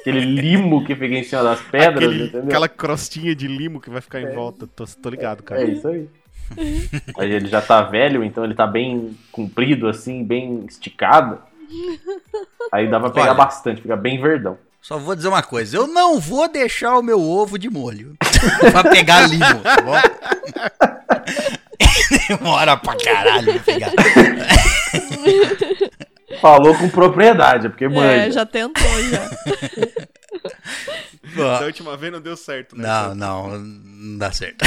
aquele 0.00 0.20
limo 0.20 0.82
que 0.82 0.94
fica 0.94 1.14
em 1.14 1.22
cima 1.22 1.42
das 1.42 1.60
pedras, 1.60 2.08
Aquele- 2.08 2.24
entendeu? 2.24 2.44
aquela 2.48 2.68
crostinha 2.70 3.34
de 3.36 3.46
limo 3.46 3.82
que 3.82 3.90
vai 3.90 4.00
ficar 4.00 4.22
em 4.22 4.32
volta. 4.34 4.66
Tô, 4.66 4.86
tô 4.86 5.10
ligado, 5.10 5.40
É 5.40 5.42
Caio. 5.42 5.72
isso 5.74 5.86
aí. 5.88 6.08
Aí 7.18 7.30
ele 7.32 7.48
já 7.48 7.60
tá 7.60 7.82
velho, 7.82 8.24
então 8.24 8.42
ele 8.44 8.54
tá 8.54 8.66
bem 8.66 9.14
comprido, 9.30 9.88
assim, 9.88 10.24
bem 10.24 10.64
esticado. 10.66 11.38
Aí 12.72 12.88
dá 12.88 12.98
pra 12.98 13.10
pegar 13.10 13.26
Olha. 13.26 13.34
bastante, 13.34 13.82
fica 13.82 13.96
bem 13.96 14.18
verdão. 14.20 14.56
Só 14.86 14.98
vou 14.98 15.16
dizer 15.16 15.26
uma 15.26 15.42
coisa: 15.42 15.76
eu 15.76 15.88
não 15.88 16.20
vou 16.20 16.46
deixar 16.48 16.96
o 16.96 17.02
meu 17.02 17.20
ovo 17.20 17.58
de 17.58 17.68
molho 17.68 18.14
pra 18.70 18.84
pegar 18.84 19.26
limo, 19.28 19.60
tá 19.60 19.82
bom? 19.82 19.96
Demora 22.28 22.76
pra 22.76 22.94
caralho 22.96 23.52
pra 23.54 23.62
pegar. 23.64 23.90
Falou 26.40 26.76
com 26.78 26.88
propriedade, 26.88 27.68
porque 27.68 27.86
É, 27.86 27.88
manja. 27.88 28.30
já 28.30 28.46
tentou, 28.46 28.84
já. 29.10 29.28
Da 31.58 31.66
última 31.66 31.96
vez 31.96 32.12
não 32.12 32.20
deu 32.20 32.36
certo, 32.36 32.76
né? 32.76 32.86
Não, 32.86 33.12
não, 33.14 33.58
não 33.58 34.18
dá 34.18 34.30
certo. 34.30 34.64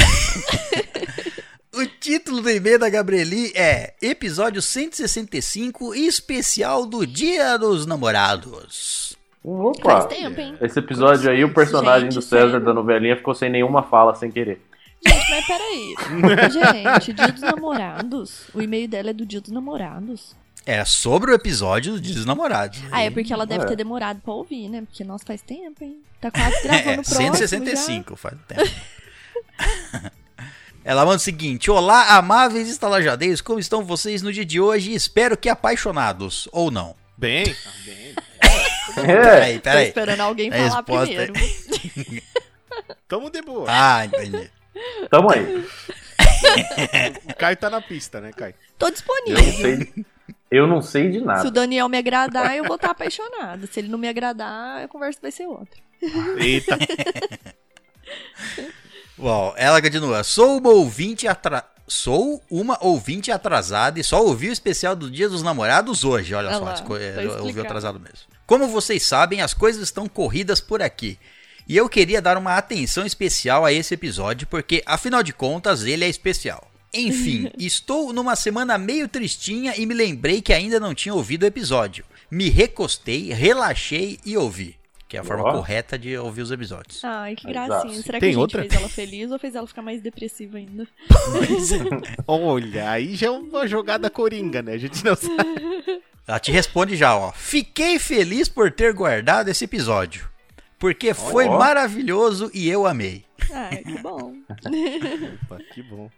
O 1.72 1.86
título 1.98 2.42
do 2.42 2.50
e-mail 2.50 2.78
da 2.78 2.90
Gabrieli 2.90 3.52
é 3.54 3.94
Episódio 4.02 4.60
165 4.60 5.94
Especial 5.94 6.84
do 6.84 7.06
Dia 7.06 7.56
dos 7.56 7.86
Namorados. 7.86 9.16
Opa! 9.42 10.02
Faz 10.02 10.06
tempo, 10.06 10.40
hein? 10.40 10.56
Esse 10.60 10.78
episódio 10.78 11.30
aí, 11.30 11.42
o 11.44 11.52
personagem 11.54 12.10
Gente, 12.10 12.14
do 12.14 12.22
César 12.22 12.50
sério. 12.50 12.64
da 12.64 12.74
novelinha 12.74 13.16
ficou 13.16 13.34
sem 13.34 13.48
nenhuma 13.50 13.82
fala, 13.82 14.14
sem 14.14 14.30
querer. 14.30 14.60
Gente, 15.06 15.30
mas 15.30 15.46
peraí. 15.46 15.94
Gente, 16.52 17.12
dia 17.14 17.28
dos 17.32 17.40
namorados. 17.40 18.42
O 18.54 18.60
e-mail 18.60 18.86
dela 18.86 19.10
é 19.10 19.12
do 19.14 19.24
dia 19.24 19.40
dos 19.40 19.50
namorados. 19.50 20.36
É 20.66 20.84
sobre 20.84 21.30
o 21.30 21.34
episódio 21.34 21.94
do 21.94 22.00
Dia 22.00 22.14
dos 22.14 22.26
Namorados. 22.26 22.78
Ah, 22.92 23.02
é 23.02 23.08
porque 23.10 23.32
ela 23.32 23.46
deve 23.46 23.64
É. 23.64 23.66
ter 23.68 23.76
demorado 23.76 24.20
pra 24.20 24.34
ouvir, 24.34 24.68
né? 24.68 24.82
Porque 24.82 25.02
nós 25.02 25.22
faz 25.24 25.40
tempo, 25.40 25.82
hein? 25.82 26.02
Tá 26.20 26.30
quase 26.30 26.60
gravando 26.62 26.88
É, 26.90 26.92
o 26.92 26.94
próximo 26.96 27.16
165, 27.16 28.14
faz 28.14 28.36
tempo. 28.46 28.60
Ela 30.84 31.04
manda 31.04 31.16
o 31.16 31.20
seguinte: 31.20 31.70
Olá, 31.70 32.14
amáveis 32.16 32.68
estalajadeiros, 32.68 33.40
como 33.40 33.58
estão 33.58 33.82
vocês 33.82 34.20
no 34.20 34.30
dia 34.30 34.44
de 34.44 34.60
hoje? 34.60 34.92
Espero 34.92 35.34
que 35.36 35.48
apaixonados, 35.48 36.46
ou 36.52 36.70
não. 36.70 36.94
Bem, 37.16 37.44
tá 37.46 37.70
bem. 37.86 38.14
É, 38.98 39.02
Peraí. 39.02 39.56
Tô 39.58 39.62
peraí. 39.62 39.88
esperando 39.88 40.20
alguém 40.20 40.50
A 40.50 40.52
falar 40.52 40.64
resposta 40.76 41.12
é- 41.14 41.26
primeiro. 41.26 42.22
Tamo 43.08 43.30
de 43.30 43.42
boa. 43.42 43.66
Ah, 43.68 44.04
entendi. 44.06 44.50
Tamo 45.10 45.30
aí. 45.32 45.64
O 47.28 47.34
Caio 47.36 47.56
tá 47.56 47.68
na 47.68 47.80
pista, 47.80 48.20
né, 48.20 48.32
Caio? 48.32 48.54
Tô 48.78 48.86
Eu 48.86 48.92
disponível. 48.92 49.42
não 49.44 49.52
sei, 49.52 50.04
eu 50.50 50.66
não 50.66 50.82
sei 50.82 51.08
de 51.10 51.18
Se 51.18 51.22
o 51.22 51.26
nada. 51.26 51.50
Daniel 51.50 51.88
me 51.88 51.98
agradar, 51.98 52.56
eu 52.56 52.64
vou 52.64 52.76
estar 52.76 52.90
apaixonada. 52.90 53.66
Se 53.66 53.80
ele 53.80 53.88
não 53.88 53.98
me 53.98 54.08
agradar, 54.08 54.84
a 54.84 54.88
conversa 54.88 55.18
vai 55.20 55.30
ser 55.30 55.46
outra. 55.46 55.80
Eita. 56.38 56.78
Bom, 59.16 59.52
ela 59.56 59.82
continua. 59.82 60.24
Sou 60.24 60.58
uma 60.58 60.70
ouvinte 60.70 61.28
atra... 61.28 61.64
Sou 61.86 62.40
uma 62.48 62.78
ouvinte 62.80 63.32
atrasada 63.32 63.98
e 63.98 64.04
só 64.04 64.22
ouvi 64.24 64.48
o 64.48 64.52
especial 64.52 64.94
do 64.94 65.10
Dia 65.10 65.28
dos 65.28 65.42
Namorados 65.42 66.04
hoje. 66.04 66.32
Olha 66.34 66.48
Olha 66.48 66.58
só, 66.58 66.64
lá, 66.64 66.72
tá 66.74 67.20
eu 67.20 67.44
ouvi 67.44 67.60
atrasado 67.60 67.98
mesmo. 67.98 68.28
Como 68.50 68.66
vocês 68.66 69.04
sabem, 69.04 69.40
as 69.40 69.54
coisas 69.54 69.80
estão 69.80 70.08
corridas 70.08 70.60
por 70.60 70.82
aqui. 70.82 71.16
E 71.68 71.76
eu 71.76 71.88
queria 71.88 72.20
dar 72.20 72.36
uma 72.36 72.56
atenção 72.56 73.06
especial 73.06 73.64
a 73.64 73.72
esse 73.72 73.94
episódio, 73.94 74.44
porque 74.48 74.82
afinal 74.84 75.22
de 75.22 75.32
contas 75.32 75.84
ele 75.84 76.04
é 76.04 76.08
especial. 76.08 76.68
Enfim, 76.92 77.48
estou 77.56 78.12
numa 78.12 78.34
semana 78.34 78.76
meio 78.76 79.06
tristinha 79.06 79.74
e 79.76 79.86
me 79.86 79.94
lembrei 79.94 80.42
que 80.42 80.52
ainda 80.52 80.80
não 80.80 80.96
tinha 80.96 81.14
ouvido 81.14 81.44
o 81.44 81.46
episódio. 81.46 82.04
Me 82.28 82.48
recostei, 82.48 83.32
relaxei 83.32 84.18
e 84.26 84.36
ouvi. 84.36 84.74
Que 85.08 85.16
é 85.16 85.20
a 85.20 85.24
forma 85.24 85.44
correta 85.52 85.96
de 85.96 86.18
ouvir 86.18 86.42
os 86.42 86.50
episódios. 86.50 87.04
Ai, 87.04 87.36
que 87.36 87.48
Exato. 87.48 87.68
gracinha. 87.68 88.02
Será 88.02 88.18
que 88.18 88.20
Tem 88.20 88.30
a 88.30 88.32
gente 88.32 88.40
outra? 88.40 88.62
fez 88.62 88.74
ela 88.74 88.88
feliz 88.88 89.30
ou 89.30 89.38
fez 89.38 89.54
ela 89.54 89.66
ficar 89.68 89.82
mais 89.82 90.02
depressiva 90.02 90.58
ainda? 90.58 90.88
Olha, 92.26 92.90
aí 92.90 93.14
já 93.14 93.28
é 93.28 93.30
uma 93.30 93.68
jogada 93.68 94.10
coringa, 94.10 94.60
né? 94.60 94.72
A 94.72 94.78
gente 94.78 95.04
não 95.04 95.14
sabe. 95.14 96.02
Ela 96.26 96.38
te 96.38 96.50
responde 96.52 96.96
já, 96.96 97.16
ó. 97.16 97.32
Fiquei 97.32 97.98
feliz 97.98 98.48
por 98.48 98.70
ter 98.70 98.92
guardado 98.92 99.48
esse 99.48 99.64
episódio. 99.64 100.28
Porque 100.78 101.12
foi 101.12 101.46
Ó. 101.46 101.58
maravilhoso 101.58 102.50
e 102.54 102.68
eu 102.68 102.86
amei. 102.86 103.24
Ai, 103.52 103.78
que 103.78 103.98
bom. 103.98 104.32
Opa, 105.44 105.58
que 105.74 105.82
bom. 105.82 106.10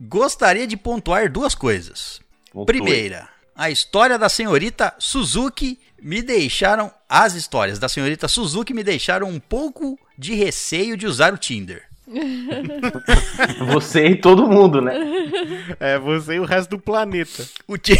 Gostaria 0.00 0.66
de 0.66 0.76
pontuar 0.76 1.30
duas 1.30 1.54
coisas. 1.54 2.20
Pontua. 2.52 2.66
Primeira, 2.66 3.28
a 3.54 3.70
história 3.70 4.18
da 4.18 4.28
senhorita 4.28 4.94
Suzuki 4.98 5.78
me 6.00 6.22
deixaram. 6.22 6.90
As 7.08 7.34
histórias 7.34 7.78
da 7.78 7.88
senhorita 7.88 8.26
Suzuki 8.28 8.72
me 8.72 8.82
deixaram 8.82 9.28
um 9.28 9.38
pouco 9.40 9.98
de 10.16 10.34
receio 10.34 10.96
de 10.96 11.06
usar 11.06 11.32
o 11.34 11.38
Tinder. 11.38 11.84
Você 13.66 14.06
e 14.08 14.16
todo 14.16 14.46
mundo, 14.48 14.80
né? 14.80 14.94
É, 15.80 15.98
você 15.98 16.34
e 16.34 16.40
o 16.40 16.44
resto 16.44 16.70
do 16.70 16.78
planeta. 16.78 17.46
O, 17.66 17.76
Ti- 17.76 17.98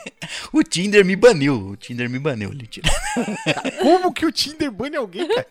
o 0.52 0.62
Tinder 0.62 1.04
me 1.04 1.16
baniu. 1.16 1.70
O 1.70 1.76
Tinder 1.76 2.08
me 2.08 2.18
baniu. 2.18 2.50
Como 3.80 4.12
que 4.12 4.26
o 4.26 4.32
Tinder 4.32 4.70
bane 4.70 4.96
alguém, 4.96 5.28
cara? 5.28 5.46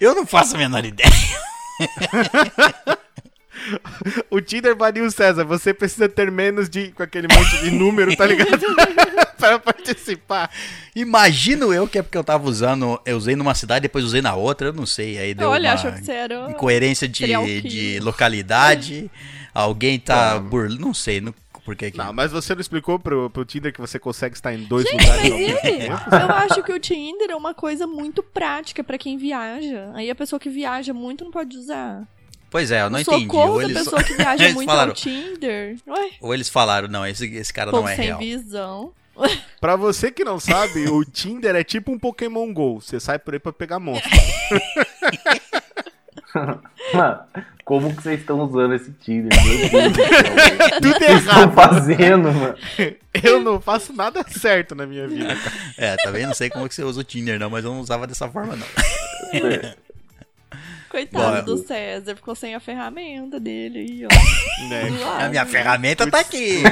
Eu 0.00 0.14
não 0.14 0.26
faço 0.26 0.54
a 0.54 0.58
menor 0.58 0.84
ideia. 0.84 1.10
O 4.30 4.40
Tinder 4.40 4.74
baniu 4.74 5.06
o 5.06 5.10
César. 5.10 5.44
Você 5.44 5.72
precisa 5.72 6.08
ter 6.08 6.30
menos 6.30 6.68
de. 6.68 6.90
com 6.92 7.02
aquele 7.02 7.28
monte 7.32 7.62
de 7.62 7.70
número, 7.70 8.14
tá 8.14 8.26
ligado? 8.26 8.60
pra 9.38 9.58
participar. 9.58 10.50
Imagino 10.94 11.72
eu 11.72 11.86
que 11.86 11.98
é 11.98 12.02
porque 12.02 12.18
eu 12.18 12.24
tava 12.24 12.48
usando. 12.48 13.00
Eu 13.04 13.16
usei 13.16 13.36
numa 13.36 13.54
cidade, 13.54 13.82
depois 13.82 14.04
usei 14.04 14.20
na 14.20 14.34
outra, 14.34 14.68
eu 14.68 14.72
não 14.72 14.86
sei. 14.86 15.18
Aí 15.18 15.34
deu 15.34 15.48
Olha, 15.48 15.74
uma 15.74 15.92
que 15.92 16.04
você 16.04 16.12
era. 16.12 16.50
incoerência 16.50 17.08
de, 17.08 17.60
de 17.62 18.00
localidade. 18.00 19.10
Alguém 19.54 19.98
tá 19.98 20.38
burlando. 20.38 20.80
Não 20.80 20.92
sei 20.92 21.20
no, 21.20 21.34
por 21.64 21.74
que 21.76 21.90
que. 21.90 21.98
Não, 21.98 22.12
mas 22.12 22.30
você 22.32 22.54
não 22.54 22.60
explicou 22.60 22.98
pro, 22.98 23.30
pro 23.30 23.44
Tinder 23.44 23.72
que 23.72 23.80
você 23.80 23.98
consegue 23.98 24.34
estar 24.36 24.52
em 24.54 24.64
dois 24.64 24.84
Gente, 24.84 25.00
lugares 25.00 25.22
mas 25.22 25.32
ao 25.32 25.38
mesmo 25.38 25.58
ele, 25.62 25.78
tempo? 25.78 25.94
eu 26.14 26.34
acho 26.36 26.62
que 26.62 26.72
o 26.72 26.78
Tinder 26.78 27.30
é 27.30 27.36
uma 27.36 27.54
coisa 27.54 27.86
muito 27.86 28.22
prática 28.22 28.84
pra 28.84 28.98
quem 28.98 29.16
viaja. 29.16 29.90
Aí 29.94 30.10
a 30.10 30.14
pessoa 30.14 30.38
que 30.38 30.48
viaja 30.50 30.92
muito 30.92 31.24
não 31.24 31.30
pode 31.30 31.56
usar. 31.56 32.02
Pois 32.50 32.70
é, 32.70 32.82
eu 32.82 32.90
não 32.90 32.98
o 32.98 33.02
entendi. 33.02 33.24
socorro 33.24 33.52
Ou 33.54 33.58
da 33.58 33.64
eles, 33.64 33.78
pessoa 33.78 34.04
que 34.04 34.14
viaja 34.16 34.52
muito 34.52 34.68
falaram, 34.68 34.90
ao 34.90 34.94
Tinder. 34.96 35.76
Ué, 35.88 36.10
ou 36.20 36.32
eles 36.34 36.48
falaram, 36.48 36.86
não, 36.88 37.04
esse, 37.06 37.26
esse 37.34 37.52
cara 37.52 37.70
povo 37.70 37.82
não 37.82 37.88
é 37.88 37.96
sem 37.96 38.04
real. 38.06 38.18
visão. 38.18 38.92
Pra 39.60 39.76
você 39.76 40.10
que 40.10 40.24
não 40.24 40.38
sabe, 40.40 40.88
o 40.88 41.04
Tinder 41.04 41.54
é 41.54 41.62
tipo 41.64 41.92
um 41.92 41.98
Pokémon 41.98 42.52
GO. 42.52 42.80
Você 42.80 42.98
sai 43.00 43.18
por 43.18 43.32
aí 43.34 43.40
pra 43.40 43.52
pegar 43.52 43.78
monstro. 43.78 44.10
Mano, 46.94 47.18
como 47.64 47.94
que 47.94 48.02
vocês 48.02 48.20
estão 48.20 48.40
usando 48.40 48.74
esse 48.74 48.90
Tinder? 48.92 49.30
Meu 49.44 49.70
Deus 49.90 49.92
do 49.92 49.96
céu. 50.02 50.70
Tudo 50.80 50.90
O 50.90 50.94
que 50.98 51.04
vocês 51.04 51.18
estão 51.20 51.42
errado. 51.42 51.54
fazendo, 51.54 52.32
mano? 52.32 52.54
Eu 53.22 53.40
não 53.40 53.60
faço 53.60 53.92
nada 53.92 54.24
certo 54.28 54.74
na 54.74 54.86
minha 54.86 55.06
vida. 55.08 55.34
cara. 55.36 55.56
É, 55.78 55.96
também 55.96 56.26
não 56.26 56.34
sei 56.34 56.50
como 56.50 56.68
que 56.68 56.74
você 56.74 56.82
usa 56.82 57.00
o 57.00 57.04
Tinder, 57.04 57.38
não, 57.38 57.48
mas 57.50 57.64
eu 57.64 57.70
não 57.72 57.80
usava 57.80 58.06
dessa 58.06 58.28
forma, 58.28 58.56
não. 58.56 58.66
Coitado 60.94 61.42
Bom, 61.42 61.56
do 61.56 61.66
César, 61.66 62.14
ficou 62.14 62.36
sem 62.36 62.54
a 62.54 62.60
ferramenta 62.60 63.40
dele 63.40 63.80
aí, 63.80 64.06
ó. 64.06 64.08
Né? 64.68 64.82
A 65.18 65.28
minha 65.28 65.44
ferramenta 65.44 66.08
tá 66.08 66.20
aqui. 66.20 66.62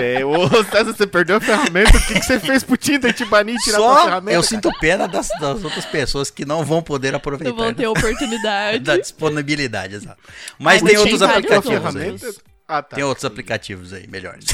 É, 0.00 0.24
ô, 0.24 0.48
César, 0.70 0.94
você 0.94 1.04
perdeu 1.04 1.38
a 1.38 1.40
ferramenta? 1.40 1.98
O 1.98 2.06
que, 2.06 2.14
que 2.14 2.24
você 2.24 2.38
fez 2.38 2.62
pro 2.62 2.76
Tinder 2.76 3.12
te 3.12 3.24
banir 3.24 3.56
e 3.56 3.58
tirar 3.58 3.78
Só 3.78 4.04
ferramenta? 4.04 4.38
eu 4.38 4.42
sinto 4.44 4.70
pena 4.78 5.08
das, 5.08 5.28
das 5.40 5.64
outras 5.64 5.84
pessoas 5.84 6.30
que 6.30 6.44
não 6.44 6.64
vão 6.64 6.80
poder 6.80 7.10
Não 7.10 7.16
aproveitar 7.16 7.52
vão 7.52 7.74
ter 7.74 7.82
da, 7.82 7.90
oportunidade. 7.90 8.78
da 8.86 8.96
disponibilidade, 8.96 9.96
exato. 9.96 10.22
Mas 10.60 10.80
tem 10.80 10.96
outros 10.96 11.20
aplicativos? 11.20 12.40
Ah, 12.68 12.80
tá. 12.82 12.94
Tem 12.94 13.02
outros 13.02 13.24
aplicativos 13.24 13.92
aí, 13.92 14.06
melhores. 14.06 14.46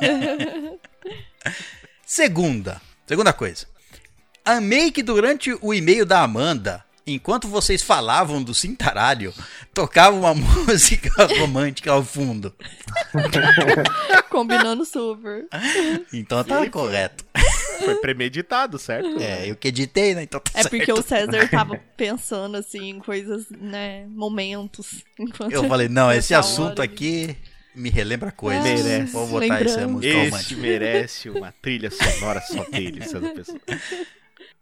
Segunda. 2.06 2.80
Segunda 3.06 3.34
coisa. 3.34 3.66
Amei 4.42 4.90
que 4.90 5.02
durante 5.02 5.54
o 5.60 5.74
e-mail 5.74 6.06
da 6.06 6.22
Amanda, 6.22 6.85
enquanto 7.06 7.46
vocês 7.48 7.82
falavam 7.82 8.42
do 8.42 8.52
cintaralho, 8.54 9.32
tocava 9.72 10.16
uma 10.16 10.34
música 10.66 11.10
romântica 11.38 11.92
ao 11.92 12.02
fundo. 12.04 12.54
Combinando 14.30 14.84
super. 14.84 15.46
Então 16.12 16.42
tá 16.44 16.68
correto. 16.68 17.24
Foi 17.84 17.96
premeditado, 17.96 18.78
certo? 18.78 19.20
É, 19.20 19.48
eu 19.50 19.56
que 19.56 19.68
editei, 19.68 20.14
né? 20.14 20.22
Então 20.22 20.40
tá 20.40 20.50
É 20.54 20.62
certo. 20.62 20.70
porque 20.70 20.92
o 20.92 21.02
César 21.02 21.48
tava 21.50 21.76
pensando 21.96 22.56
assim 22.56 22.90
em 22.90 22.98
coisas, 22.98 23.46
né, 23.50 24.06
momentos. 24.08 25.04
Enquanto 25.18 25.52
Eu 25.52 25.64
falei, 25.68 25.88
não, 25.88 26.10
esse 26.12 26.34
assunto 26.34 26.80
hora. 26.80 26.84
aqui 26.84 27.36
me 27.74 27.90
relembra 27.90 28.32
coisas. 28.32 28.64
Merece. 28.64 29.12
Vou 29.12 29.26
botar 29.26 29.60
essa 29.60 29.80
Lembrando. 29.80 29.92
música 29.92 30.14
Este 30.14 30.24
romântica. 30.30 30.60
merece 30.60 31.30
uma 31.30 31.52
trilha 31.62 31.90
sonora 31.90 32.40
só 32.40 32.64
dele, 32.64 33.02
César 33.02 33.32
Pessoa. 33.34 33.60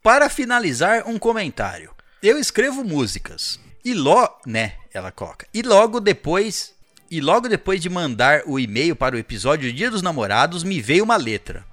Para 0.02 0.28
finalizar, 0.28 1.09
um 1.09 1.18
comentário. 1.18 1.93
Eu 2.24 2.38
escrevo 2.38 2.82
músicas. 2.82 3.60
E 3.84 3.92
lo, 3.92 4.26
né, 4.46 4.76
ela 4.94 5.12
coloca. 5.12 5.46
E 5.52 5.60
logo 5.60 6.00
depois, 6.00 6.72
e 7.10 7.20
logo 7.20 7.50
depois 7.50 7.82
de 7.82 7.90
mandar 7.90 8.44
o 8.46 8.58
e-mail 8.58 8.96
para 8.96 9.14
o 9.14 9.18
episódio 9.18 9.70
Dia 9.70 9.90
dos 9.90 10.00
Namorados, 10.00 10.64
me 10.64 10.80
veio 10.80 11.04
uma 11.04 11.18
letra. 11.18 11.66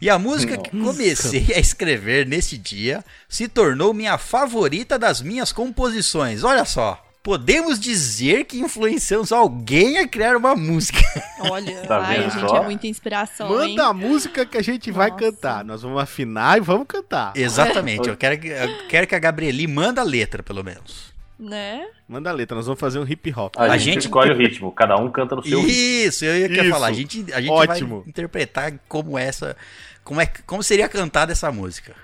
E 0.00 0.10
a 0.10 0.18
música 0.18 0.58
que 0.58 0.70
comecei 0.70 1.54
a 1.54 1.60
escrever 1.60 2.26
nesse 2.26 2.58
dia 2.58 3.04
se 3.28 3.46
tornou 3.46 3.94
minha 3.94 4.18
favorita 4.18 4.98
das 4.98 5.22
minhas 5.22 5.52
composições. 5.52 6.42
Olha 6.42 6.64
só. 6.64 7.00
Podemos 7.22 7.78
dizer 7.78 8.44
que 8.46 8.58
influenciamos 8.58 9.30
alguém 9.30 9.98
a 9.98 10.08
criar 10.08 10.36
uma 10.36 10.56
música. 10.56 10.98
Olha, 11.50 11.82
Tá 11.82 11.98
ai, 12.04 12.22
gente, 12.28 12.40
só? 12.40 12.56
é 12.56 12.64
muita 12.64 12.86
inspiração, 12.88 13.62
hein? 13.62 13.70
Manda 13.76 13.86
a 13.86 13.92
música 13.94 14.44
que 14.44 14.58
a 14.58 14.62
gente 14.62 14.90
vai 14.90 15.08
Nossa. 15.10 15.20
cantar. 15.26 15.64
Nós 15.64 15.82
vamos 15.82 16.02
afinar 16.02 16.58
e 16.58 16.60
vamos 16.60 16.86
cantar. 16.88 17.32
Exatamente. 17.36 18.08
Eu 18.08 18.16
quero 18.16 18.40
que, 18.40 18.48
eu 18.48 18.88
quero 18.88 19.06
que 19.06 19.14
a 19.14 19.20
Gabrieli 19.20 19.68
manda 19.68 20.00
a 20.00 20.04
letra, 20.04 20.42
pelo 20.42 20.64
menos. 20.64 21.12
Né? 21.38 21.86
Manda 22.08 22.30
a 22.30 22.32
letra, 22.32 22.56
nós 22.56 22.66
vamos 22.66 22.80
fazer 22.80 22.98
um 22.98 23.06
hip 23.06 23.32
hop. 23.36 23.54
A, 23.56 23.64
A 23.64 23.78
gente, 23.78 23.94
gente- 23.94 24.04
escolhe 24.04 24.32
o 24.32 24.36
ritmo, 24.36 24.72
cada 24.72 24.96
um 24.96 25.08
canta 25.10 25.36
no 25.36 25.44
seu 25.44 25.60
ritmo. 25.60 25.72
Isso, 25.72 26.24
eu 26.24 26.36
ia 26.38 26.48
querer 26.48 26.62
Isso. 26.62 26.70
falar. 26.72 26.86
A 26.88 26.92
gente, 26.92 27.24
a 27.32 27.40
gente 27.40 27.50
Ótimo. 27.50 28.00
vai 28.00 28.08
interpretar 28.08 28.72
como 28.88 29.16
essa. 29.16 29.56
Como, 30.04 30.20
é, 30.20 30.26
como 30.46 30.62
seria 30.62 30.88
cantada 30.88 31.32
essa 31.32 31.50
música. 31.52 31.94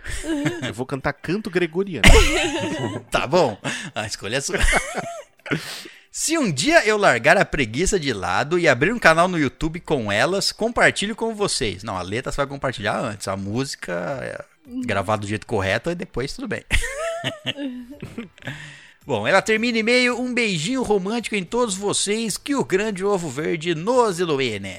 Eu 0.66 0.72
vou 0.72 0.87
cantar 0.87 1.12
canto 1.12 1.50
gregoriano. 1.50 2.08
Tá 3.11 3.26
bom? 3.26 3.58
A 3.94 4.06
escolha 4.06 4.37
é 4.37 4.40
sua. 4.40 4.58
Se 6.10 6.37
um 6.37 6.50
dia 6.50 6.85
eu 6.85 6.96
largar 6.96 7.37
a 7.37 7.44
preguiça 7.44 7.98
de 7.98 8.12
lado 8.12 8.58
e 8.58 8.68
abrir 8.68 8.92
um 8.92 8.98
canal 8.98 9.29
no 9.29 9.38
YouTube 9.38 9.81
com 9.81 10.10
elas, 10.10 10.52
compartilho 10.52 11.14
com 11.14 11.35
vocês. 11.35 11.83
Não, 11.83 11.96
a 11.96 12.02
letra 12.02 12.33
você 12.33 12.37
vai 12.37 12.46
compartilhar 12.46 12.98
antes. 12.98 13.29
A 13.29 13.37
música 13.37 14.18
é 14.23 14.44
gravada 14.85 15.23
do 15.23 15.29
jeito 15.29 15.46
correto 15.46 15.90
e 15.90 15.94
depois 15.94 16.33
tudo 16.33 16.48
bem. 16.48 16.64
Bom, 19.06 19.27
ela 19.27 19.40
termina 19.40 19.79
e-mail. 19.79 20.20
Um 20.20 20.35
beijinho 20.35 20.83
romântico 20.83 21.35
em 21.35 21.44
todos 21.44 21.75
vocês. 21.75 22.37
Que 22.37 22.54
o 22.54 22.64
grande 22.64 23.04
ovo 23.04 23.29
verde 23.29 23.75
nos 23.75 24.20
ilumine. 24.20 24.77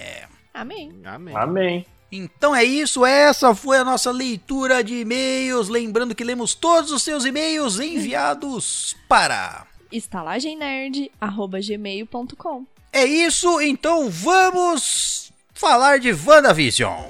Amém. 0.54 1.02
Amém. 1.04 1.36
Amém. 1.36 1.86
Então 2.12 2.56
é 2.56 2.64
isso, 2.64 3.06
essa 3.06 3.54
foi 3.54 3.78
a 3.78 3.86
nossa 3.86 4.10
leitura 4.12 4.84
de 4.84 5.02
e-mails. 5.02 5.70
Lembrando 5.70 6.16
que 6.16 6.24
lemos 6.24 6.56
todos 6.56 6.92
os 6.92 7.04
seus 7.04 7.24
e-mails 7.26 7.80
enviados 7.80 8.96
para. 9.08 9.68
estalagemnerd.gmail.com 9.92 12.66
É 12.92 13.06
isso, 13.06 13.62
então 13.62 14.10
vamos 14.10 15.32
falar 15.54 16.00
de 16.00 16.12
WandaVision. 16.12 17.04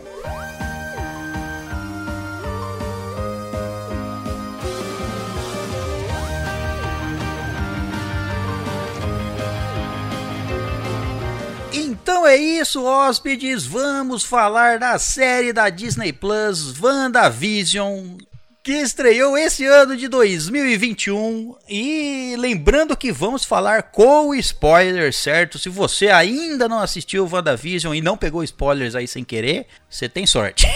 É 12.25 12.35
isso, 12.35 12.83
hóspedes. 12.83 13.65
Vamos 13.65 14.23
falar 14.23 14.79
da 14.79 14.97
série 14.97 15.53
da 15.53 15.69
Disney 15.69 16.11
Plus, 16.11 16.79
WandaVision, 16.79 18.17
que 18.63 18.73
estreou 18.73 19.37
esse 19.37 19.65
ano 19.65 19.95
de 19.95 20.07
2021. 20.07 21.55
E 21.67 22.35
lembrando 22.37 22.97
que 22.97 23.11
vamos 23.11 23.45
falar 23.45 23.83
com 23.83 24.33
spoilers, 24.35 25.17
certo? 25.17 25.59
Se 25.59 25.69
você 25.69 26.09
ainda 26.09 26.67
não 26.67 26.79
assistiu 26.79 27.29
WandaVision 27.31 27.93
e 27.93 28.01
não 28.01 28.17
pegou 28.17 28.43
spoilers 28.43 28.95
aí 28.95 29.07
sem 29.07 29.23
querer, 29.23 29.67
você 29.89 30.09
tem 30.09 30.25
sorte. 30.25 30.67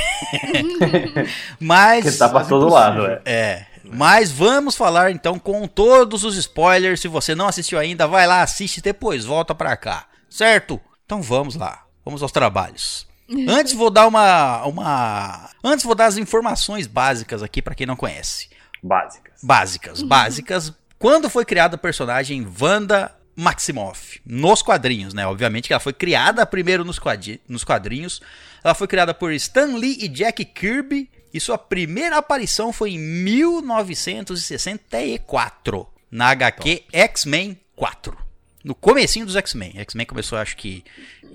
Mas. 1.59 2.05
Que 2.05 2.17
tá 2.17 2.29
pra 2.29 2.45
todo 2.45 2.69
lado, 2.69 3.05
é. 3.05 3.21
É. 3.25 3.65
Mas 3.83 4.31
vamos 4.31 4.75
falar 4.75 5.11
então 5.11 5.37
com 5.37 5.67
todos 5.67 6.23
os 6.23 6.37
spoilers. 6.37 7.01
Se 7.01 7.07
você 7.07 7.35
não 7.35 7.47
assistiu 7.47 7.77
ainda, 7.77 8.07
vai 8.07 8.25
lá, 8.25 8.41
assiste 8.41 8.81
depois, 8.81 9.25
volta 9.25 9.53
pra 9.53 9.75
cá. 9.75 10.05
Certo? 10.29 10.81
Então 11.13 11.21
vamos 11.21 11.55
lá. 11.55 11.85
Vamos 12.03 12.21
aos 12.23 12.31
trabalhos. 12.31 13.07
Antes 13.47 13.71
vou 13.73 13.89
dar 13.89 14.05
uma 14.07 14.65
uma 14.65 15.49
antes 15.63 15.85
vou 15.85 15.95
dar 15.95 16.07
as 16.07 16.17
informações 16.17 16.85
básicas 16.87 17.41
aqui 17.41 17.61
pra 17.61 17.73
quem 17.75 17.87
não 17.87 17.95
conhece. 17.95 18.49
Básicas. 18.81 19.39
Básicas, 19.41 20.01
básicas. 20.01 20.73
Quando 20.99 21.29
foi 21.29 21.45
criada 21.45 21.75
a 21.75 21.79
personagem 21.79 22.45
Wanda 22.61 23.15
Maximoff 23.35 24.19
nos 24.25 24.61
quadrinhos, 24.61 25.13
né? 25.13 25.25
Obviamente 25.25 25.67
que 25.67 25.73
ela 25.73 25.79
foi 25.79 25.93
criada 25.93 26.45
primeiro 26.45 26.83
nos, 26.83 26.99
quadri- 26.99 27.39
nos 27.47 27.63
quadrinhos. 27.63 28.21
Ela 28.63 28.73
foi 28.75 28.87
criada 28.87 29.13
por 29.13 29.31
Stan 29.33 29.75
Lee 29.77 29.97
e 30.01 30.07
Jack 30.09 30.43
Kirby 30.45 31.09
e 31.33 31.39
sua 31.39 31.57
primeira 31.57 32.17
aparição 32.17 32.71
foi 32.73 32.91
em 32.91 32.99
1964 32.99 35.87
na 36.11 36.27
HQ 36.29 36.83
X-Men 36.91 37.57
4. 37.75 38.15
No 38.63 38.73
comecinho 38.73 39.25
dos 39.25 39.35
X-Men. 39.35 39.73
X-Men 39.79 40.05
começou 40.05 40.37
acho 40.37 40.55
que 40.55 40.83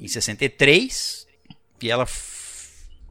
em 0.01 0.09
63 0.09 1.27
e 1.83 1.91
ela 1.91 2.07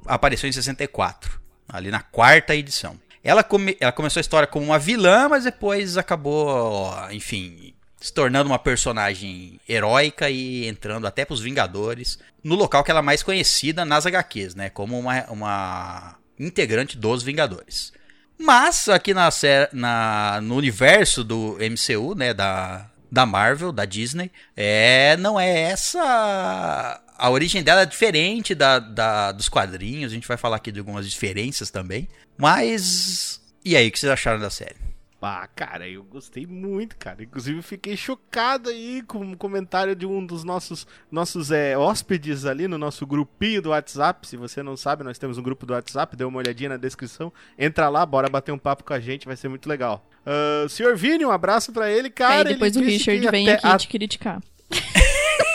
apareceu 0.06 0.50
em 0.50 0.52
64, 0.52 1.40
ali 1.68 1.92
na 1.92 2.02
quarta 2.02 2.56
edição. 2.56 3.00
Ela, 3.24 3.44
come- 3.44 3.78
ela 3.80 3.92
começou 3.92 4.20
a 4.20 4.22
história 4.22 4.48
como 4.48 4.66
uma 4.66 4.80
vilã, 4.80 5.28
mas 5.30 5.44
depois 5.44 5.98
acabou, 5.98 6.94
enfim, 7.12 7.74
se 8.00 8.14
tornando 8.14 8.50
uma 8.50 8.60
personagem 8.60 9.60
heróica 9.68 10.30
e 10.30 10.66
entrando 10.68 11.06
até 11.08 11.26
pros 11.26 11.42
Vingadores, 11.42 12.20
no 12.44 12.56
local 12.56 12.84
que 12.84 12.92
ela 12.92 13.02
é 13.02 13.04
mais 13.04 13.22
conhecida 13.24 13.84
nas 13.84 14.06
HQs, 14.06 14.56
né? 14.56 14.70
Como 14.70 14.98
uma, 14.98 15.24
uma 15.26 16.16
integrante 16.40 16.98
dos 16.98 17.22
Vingadores. 17.24 17.92
Mas 18.40 18.88
aqui 18.88 19.14
na, 19.14 19.30
na- 19.74 20.40
no 20.42 20.56
universo 20.56 21.24
do 21.24 21.58
MCU, 21.60 22.16
né, 22.16 22.34
da, 22.34 22.90
da 23.12 23.26
Marvel, 23.26 23.72
da 23.72 23.86
Disney, 23.86 24.32
é, 24.56 25.16
não 25.18 25.40
é 25.40 25.62
essa. 25.72 27.02
A 27.18 27.30
origem 27.30 27.64
dela 27.64 27.82
é 27.82 27.86
diferente 27.86 28.54
da, 28.54 28.80
da- 28.80 29.32
dos 29.32 29.50
quadrinhos. 29.50 30.12
A 30.12 30.16
gente 30.16 30.28
vai 30.28 30.38
falar 30.38 30.58
aqui 30.58 30.72
de 30.72 30.80
algumas 30.80 31.10
diferenças 31.10 31.70
também. 31.70 32.08
Mas. 32.38 33.42
E 33.66 33.76
aí, 33.76 33.88
o 33.88 33.92
que 33.92 34.00
vocês 34.00 34.12
acharam 34.12 34.40
da 34.40 34.50
série? 34.50 34.76
Pá, 35.20 35.48
cara, 35.48 35.90
eu 35.90 36.04
gostei 36.04 36.46
muito, 36.46 36.96
cara. 36.96 37.24
Inclusive, 37.24 37.62
fiquei 37.64 37.98
chocado 37.98 38.70
aí 38.70 39.02
com 39.02 39.32
o 39.32 39.38
comentário 39.38 39.96
de 39.96 40.06
um 40.06 40.24
dos 40.24 40.44
nossos, 40.44 40.86
nossos 41.12 41.50
é, 41.50 41.76
hóspedes 41.76 42.46
ali 42.46 42.68
no 42.68 42.78
nosso 42.78 43.06
grupinho 43.06 43.62
do 43.62 43.70
WhatsApp. 43.70 44.28
Se 44.28 44.38
você 44.38 44.62
não 44.62 44.78
sabe, 44.78 45.04
nós 45.04 45.18
temos 45.18 45.40
um 45.40 45.44
grupo 45.44 45.66
do 45.66 45.74
WhatsApp, 45.74 46.16
dê 46.16 46.24
uma 46.24 46.38
olhadinha 46.38 46.70
na 46.70 46.78
descrição. 46.78 47.34
Entra 47.58 47.90
lá, 47.90 48.06
bora 48.06 48.30
bater 48.30 48.52
um 48.52 48.60
papo 48.60 48.84
com 48.84 48.94
a 48.94 49.00
gente, 49.00 49.26
vai 49.26 49.36
ser 49.36 49.48
muito 49.48 49.68
legal. 49.68 50.08
Ah, 50.24 50.68
senhor 50.68 50.96
Vini, 50.98 51.26
um 51.26 51.32
abraço 51.32 51.72
pra 51.72 51.90
ele, 51.90 52.10
cara. 52.10 52.50
Aí 52.50 52.54
depois 52.54 52.76
o 52.76 52.80
ele 52.80 52.92
disse 52.92 53.10
Richard 53.10 53.32
vem 53.32 53.50
até 53.50 53.68
aqui 53.68 53.78
te 53.78 53.88
criticar. 53.88 54.42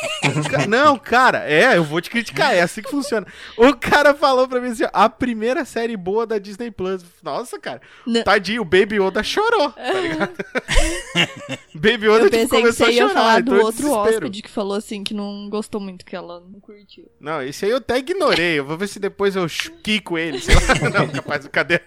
Ca- 0.51 0.67
Não, 0.67 0.97
cara, 0.99 1.45
é, 1.51 1.77
eu 1.77 1.85
vou 1.85 2.01
te 2.01 2.09
criticar, 2.11 2.55
é 2.55 2.61
assim 2.61 2.81
que 2.83 2.91
funciona. 2.91 3.27
O 3.57 3.75
cara 3.75 4.15
falou 4.15 4.47
pra 4.49 4.61
mim 4.61 4.69
assim, 4.69 4.85
ó, 4.85 4.91
a 4.93 5.09
primeira 5.09 5.65
série 5.65 5.97
boa 5.97 6.27
da 6.27 6.39
Disney 6.39 6.71
Plus. 6.71 7.03
Nossa, 7.23 7.59
cara, 7.59 7.81
Não. 8.07 8.23
tadinho, 8.23 8.63
o 8.63 8.65
Baby 8.65 8.97
Yoda 9.01 9.23
chorou, 9.23 9.71
tá 9.73 9.93
ligado? 10.01 10.33
Baby 11.75 12.07
Yoda 12.07 12.25
Eu 12.27 12.31
tipo, 12.31 12.49
começou 12.49 12.87
a 12.87 12.93
chorar, 12.93 13.15
falar 13.15 13.41
então 13.41 13.57
do 13.59 13.65
outro 13.65 13.91
hóspede 13.91 14.43
que 14.43 14.51
falou 14.51 14.77
assim 14.77 15.03
que 15.03 15.13
não 15.15 15.49
gostou 15.51 15.81
muito, 15.81 16.05
que 16.05 16.15
ela 16.15 16.41
não 16.41 16.61
curtiu. 16.61 17.11
Não, 17.21 17.43
esse 17.43 17.65
aí 17.65 17.71
eu 17.71 17.79
até 17.79 17.99
ignorei, 17.99 18.59
eu 18.59 18.65
vou 18.65 18.77
ver 18.79 18.89
se 18.89 18.99
depois 19.01 19.35
eu 19.37 19.47
quico 19.83 20.17
ele, 20.19 20.41
sei 20.41 20.55
lá. 20.55 20.61
Não, 21.01 21.09
capaz, 21.09 21.47
cadê? 21.49 21.81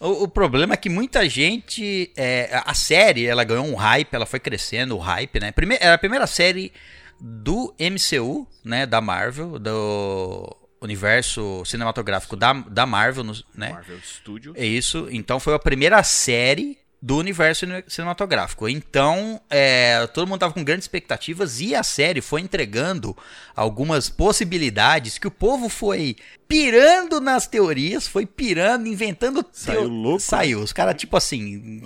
O, 0.00 0.24
o 0.24 0.28
problema 0.28 0.74
é 0.74 0.76
que 0.76 0.88
muita 0.88 1.28
gente. 1.28 2.12
é, 2.16 2.62
a 2.64 2.74
série, 2.74 3.26
ela 3.26 3.44
ganhou 3.44 3.66
um 3.66 3.74
hype, 3.74 4.14
ela 4.14 4.26
foi 4.26 4.38
crescendo, 4.38 4.96
o 4.96 4.98
hype, 4.98 5.40
né? 5.40 5.52
Prime 5.52 5.76
era 5.80 5.94
a 5.94 5.98
primeira 5.98 6.26
série 6.26 6.72
do 7.20 7.74
MCU, 7.78 8.46
né? 8.64 8.86
Da 8.86 9.00
Marvel, 9.00 9.58
do 9.58 10.56
universo 10.80 11.64
cinematográfico 11.64 12.36
da, 12.36 12.52
da 12.52 12.86
Marvel, 12.86 13.24
né? 13.54 13.70
Marvel 13.70 13.98
Studios. 14.02 14.56
É 14.56 14.64
isso. 14.64 15.08
Então 15.10 15.40
foi 15.40 15.54
a 15.54 15.58
primeira 15.58 16.02
série 16.02 16.78
do 17.00 17.16
universo 17.16 17.60
cine- 17.66 17.84
cinematográfico. 17.86 18.68
Então, 18.68 19.40
é, 19.48 20.06
todo 20.12 20.26
mundo 20.26 20.40
tava 20.40 20.52
com 20.52 20.64
grandes 20.64 20.84
expectativas 20.84 21.60
e 21.60 21.74
a 21.74 21.82
série 21.84 22.20
foi 22.20 22.40
entregando 22.40 23.16
algumas 23.54 24.08
possibilidades 24.08 25.16
que 25.16 25.26
o 25.28 25.30
povo 25.30 25.68
foi 25.68 26.16
pirando 26.48 27.20
nas 27.20 27.46
teorias, 27.46 28.08
foi 28.08 28.26
pirando, 28.26 28.88
inventando 28.88 29.44
Saiu 29.52 29.80
teo- 29.82 29.88
louco, 29.88 30.14
né? 30.14 30.18
Saiu. 30.20 30.60
Os 30.60 30.72
caras, 30.72 30.96
tipo 30.96 31.16
assim. 31.16 31.82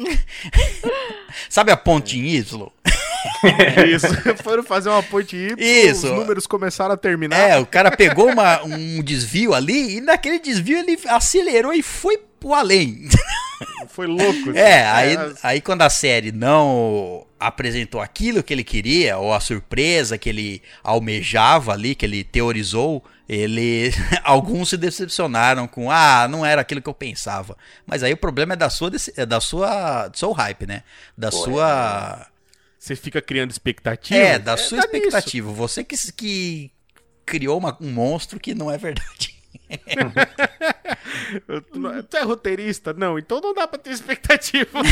Sabe 1.48 1.72
a 1.72 1.76
ponte 1.76 2.18
em 2.18 2.26
Y? 2.36 2.70
Isso, 3.94 4.06
foram 4.42 4.62
fazer 4.62 4.88
uma 4.88 5.02
ponte 5.02 5.36
Y, 5.36 5.56
Isso. 5.58 6.06
os 6.06 6.12
números 6.12 6.46
começaram 6.46 6.94
a 6.94 6.96
terminar. 6.96 7.38
É, 7.38 7.58
o 7.58 7.66
cara 7.66 7.90
pegou 7.90 8.30
uma- 8.30 8.62
um 8.64 9.02
desvio 9.02 9.52
ali 9.54 9.96
e 9.96 10.00
naquele 10.00 10.38
desvio 10.38 10.78
ele 10.78 10.98
acelerou 11.06 11.72
e 11.72 11.82
foi 11.82 12.18
pro 12.40 12.54
além. 12.54 13.08
Foi 13.92 14.06
louco. 14.06 14.50
assim. 14.50 14.58
É, 14.58 14.86
aí, 14.86 15.16
as- 15.16 15.44
aí 15.44 15.60
quando 15.60 15.82
a 15.82 15.90
série 15.90 16.32
não 16.32 17.26
apresentou 17.38 18.00
aquilo 18.00 18.42
que 18.42 18.52
ele 18.52 18.64
queria, 18.64 19.18
ou 19.18 19.32
a 19.34 19.40
surpresa 19.40 20.16
que 20.16 20.28
ele 20.28 20.62
almejava 20.82 21.72
ali, 21.72 21.94
que 21.94 22.06
ele 22.06 22.24
teorizou, 22.24 23.04
ele. 23.28 23.90
Alguns 24.24 24.70
se 24.70 24.76
decepcionaram 24.76 25.66
com, 25.68 25.90
ah, 25.90 26.26
não 26.28 26.44
era 26.46 26.60
aquilo 26.62 26.80
que 26.80 26.88
eu 26.88 26.94
pensava. 26.94 27.56
Mas 27.86 28.02
aí 28.02 28.12
o 28.12 28.16
problema 28.16 28.54
é 28.54 28.56
da 28.56 28.70
sua, 28.70 28.90
é 29.16 29.26
da 29.26 29.40
sua, 29.40 30.08
do 30.08 30.16
seu 30.18 30.32
hype, 30.32 30.66
né? 30.66 30.82
Da 31.16 31.30
sua. 31.30 32.26
Você 32.78 32.96
fica 32.96 33.20
criando 33.22 33.50
expectativa. 33.50 34.18
É, 34.20 34.38
da 34.38 34.56
sua 34.56 34.80
tá 34.82 34.88
nisso. 34.92 34.96
expectativa. 35.06 35.52
Você 35.52 35.84
que, 35.84 35.94
que 36.12 36.70
criou 37.24 37.58
uma- 37.58 37.76
um 37.80 37.92
monstro 37.92 38.40
que 38.40 38.54
não 38.54 38.70
é 38.70 38.76
verdade. 38.78 39.31
Tu 42.10 42.16
é 42.16 42.22
roteirista? 42.22 42.92
Não, 42.92 43.18
então 43.18 43.40
não 43.40 43.54
dá 43.54 43.66
pra 43.66 43.78
ter 43.78 43.90
expectativa. 43.90 44.80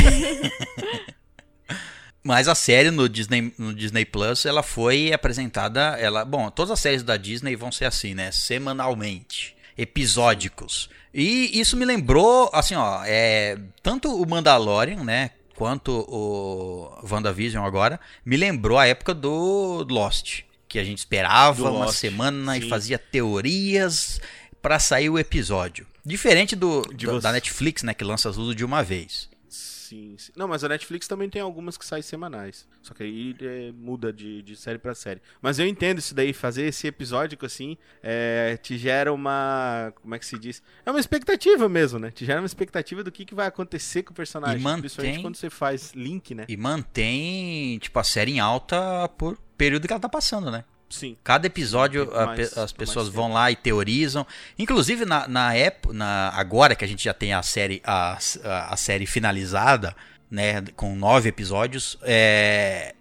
Mas 2.23 2.49
a 2.49 2.55
série 2.55 2.91
no 2.91 3.09
Disney, 3.09 3.53
no 3.57 3.75
Disney 3.75 4.05
Plus, 4.05 4.45
ela 4.45 4.63
foi 4.63 5.13
apresentada, 5.13 5.97
ela, 5.99 6.25
bom, 6.25 6.51
todas 6.51 6.71
as 6.71 6.81
séries 6.81 7.03
da 7.03 7.17
Disney 7.17 7.57
vão 7.57 7.73
ser 7.73 7.87
assim, 7.87 8.15
né, 8.15 8.31
semanalmente, 8.31 9.57
episódicos. 9.77 10.91
E 11.15 11.59
isso 11.59 11.79
me 11.79 11.87
lembrou, 11.87 12.51
assim, 12.53 12.75
ó, 12.75 13.03
é, 13.07 13.59
tanto 13.83 14.15
o 14.15 14.29
Mandalorian, 14.29 15.03
né, 15.03 15.31
quanto 15.55 16.05
o 16.09 16.93
WandaVision 17.11 17.65
agora, 17.65 17.99
me 18.25 18.37
lembrou 18.37 18.79
a 18.79 18.87
época 18.87 19.15
do 19.15 19.87
Lost, 19.89 20.43
que 20.69 20.79
a 20.79 20.85
gente 20.85 20.99
esperava 20.99 21.71
uma 21.71 21.91
semana 21.91 22.57
e 22.57 22.63
sim. 22.63 22.69
fazia 22.69 22.99
teorias 22.99 24.21
pra 24.63 24.79
sair 24.79 25.09
o 25.11 25.19
episódio. 25.19 25.87
Diferente 26.05 26.55
do, 26.57 26.83
do- 26.83 27.21
da 27.21 27.33
Netflix, 27.33 27.83
né, 27.83 27.93
que 27.95 28.05
lança 28.05 28.33
tudo 28.33 28.55
de 28.55 28.65
uma 28.65 28.83
vez. 28.83 29.29
Sim, 29.49 30.15
sim. 30.17 30.31
Não, 30.37 30.47
mas 30.47 30.63
a 30.63 30.69
Netflix 30.69 31.09
também 31.09 31.29
tem 31.29 31.43
algumas 31.43 31.77
que 31.77 31.85
saem 31.85 32.01
semanais. 32.03 32.65
Só 32.81 32.95
que 32.95 33.03
aí 33.03 33.35
é, 33.41 33.73
muda 33.73 34.13
de, 34.13 34.41
de 34.43 34.55
série 34.55 34.79
pra 34.79 34.95
série. 34.95 35.21
Mas 35.43 35.59
eu 35.59 35.67
entendo 35.67 35.99
isso 35.99 36.15
daí, 36.15 36.33
fazer 36.33 36.63
esse 36.67 36.87
episódico 36.87 37.45
assim, 37.45 37.77
é, 38.01 38.57
te 38.63 38.79
gera 38.79 39.13
uma. 39.13 39.93
Como 40.01 40.15
é 40.15 40.19
que 40.21 40.25
se 40.27 40.39
diz? 40.39 40.63
É 40.87 40.91
uma 40.93 41.01
expectativa 41.01 41.69
mesmo, 41.69 41.99
né? 41.99 42.13
Te 42.13 42.25
gera 42.25 42.41
uma 42.41 42.47
expectativa 42.47 43.03
do 43.03 43.11
que, 43.11 43.25
que 43.25 43.35
vai 43.35 43.49
acontecer 43.49 44.05
com 44.05 44.13
o 44.13 44.15
personagem. 44.15 44.61
E 44.61 44.63
mantém- 44.63 44.81
Principalmente 44.83 45.23
quando 45.23 45.35
você 45.35 45.51
faz 45.51 45.93
link, 45.97 46.37
né? 46.37 46.45
E 46.49 46.57
mantém, 46.57 47.77
tipo, 47.81 47.99
a 47.99 48.05
série 48.05 48.31
em 48.33 48.39
alta 48.41 49.09
por 49.19 49.37
período 49.59 49.89
que 49.89 49.93
ela 49.93 50.01
tá 50.01 50.09
passando, 50.09 50.53
né? 50.53 50.65
Sim. 50.91 51.17
Cada 51.23 51.47
episódio 51.47 52.13
a 52.15 52.27
mais- 52.27 52.59
as 52.59 52.73
pessoas 52.73 53.09
vão 53.09 53.33
lá 53.33 53.51
e 53.51 53.57
teorizam. 53.57 54.27
Inclusive 54.59 55.05
na, 55.07 55.27
na 55.29 55.55
época, 55.55 55.95
na, 55.95 56.31
agora 56.35 56.75
que 56.75 56.85
a 56.85 56.89
gente 56.89 57.05
já 57.05 57.15
tem 57.15 57.33
a 57.33 57.43
série, 57.43 57.81
a, 57.85 58.19
a, 58.45 58.75
a 58.75 58.77
série 58.77 59.07
finalizada, 59.07 59.95
né, 60.31 60.63
com 60.75 60.95
nove 60.97 61.29
episódios, 61.29 61.97
é, 62.03 62.95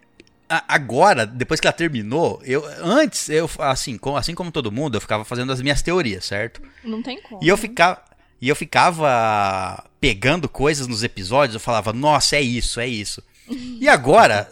agora, 0.68 1.26
depois 1.26 1.60
que 1.60 1.68
ela 1.68 1.74
terminou, 1.74 2.42
eu 2.44 2.64
antes 2.82 3.30
eu 3.30 3.50
assim, 3.60 3.98
como, 3.98 4.18
assim 4.18 4.34
como 4.34 4.52
todo 4.52 4.72
mundo, 4.72 4.96
eu 4.98 5.02
ficava 5.02 5.26
fazendo 5.26 5.52
as 5.52 5.62
minhas 5.62 5.82
teorias, 5.82 6.26
certo? 6.26 6.62
Não 6.84 7.02
tem 7.04 7.22
como. 7.22 7.44
E 7.44 7.48
eu 7.48 7.58
ficava 7.58 8.02
e 8.42 8.48
eu 8.48 8.56
ficava 8.56 9.84
pegando 10.00 10.48
coisas 10.48 10.88
nos 10.88 11.04
episódios, 11.04 11.56
eu 11.56 11.60
falava, 11.60 11.92
nossa, 11.92 12.38
é 12.38 12.42
isso, 12.42 12.80
é 12.80 12.88
isso. 12.88 13.22
E 13.50 13.90
agora, 13.90 14.50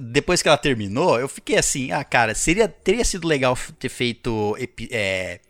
depois 0.00 0.42
que 0.42 0.48
ela 0.48 0.56
terminou, 0.56 1.18
eu 1.18 1.28
fiquei 1.28 1.56
assim, 1.56 1.92
ah, 1.92 2.04
cara, 2.04 2.34
seria, 2.34 2.68
teria 2.68 3.04
sido 3.04 3.26
legal 3.26 3.56
ter 3.78 3.88
feito. 3.88 4.56
é, 4.90 5.40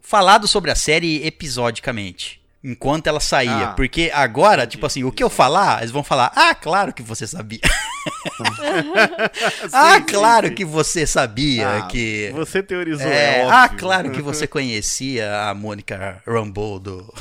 falado 0.00 0.48
sobre 0.48 0.70
a 0.70 0.74
série 0.74 1.24
episodicamente. 1.26 2.40
Enquanto 2.62 3.06
ela 3.06 3.20
saía. 3.20 3.68
Ah, 3.68 3.72
porque 3.72 4.10
agora, 4.12 4.66
tipo 4.66 4.84
assim, 4.84 5.02
o 5.04 5.12
que 5.12 5.22
eu 5.22 5.30
falar, 5.30 5.78
eles 5.78 5.90
vão 5.90 6.04
falar, 6.04 6.30
ah, 6.34 6.54
claro 6.54 6.92
que 6.92 7.02
você 7.02 7.26
sabia. 7.26 7.60
ah, 9.72 9.94
Sim, 9.96 9.98
sim, 10.00 10.04
claro 10.14 10.48
sim. 10.48 10.54
que 10.54 10.64
você 10.64 11.06
sabia 11.06 11.68
Ah, 11.78 11.82
que. 11.82 12.30
Você 12.34 12.62
teorizou, 12.62 13.06
É, 13.06 13.38
é, 13.40 13.44
ah, 13.44 13.64
óbvio. 13.64 13.78
claro 13.78 14.10
que 14.10 14.20
você 14.22 14.46
conhecia 14.46 15.48
a 15.48 15.54
Mônica 15.54 16.22
Rambeau 16.26 16.78
do, 16.78 17.12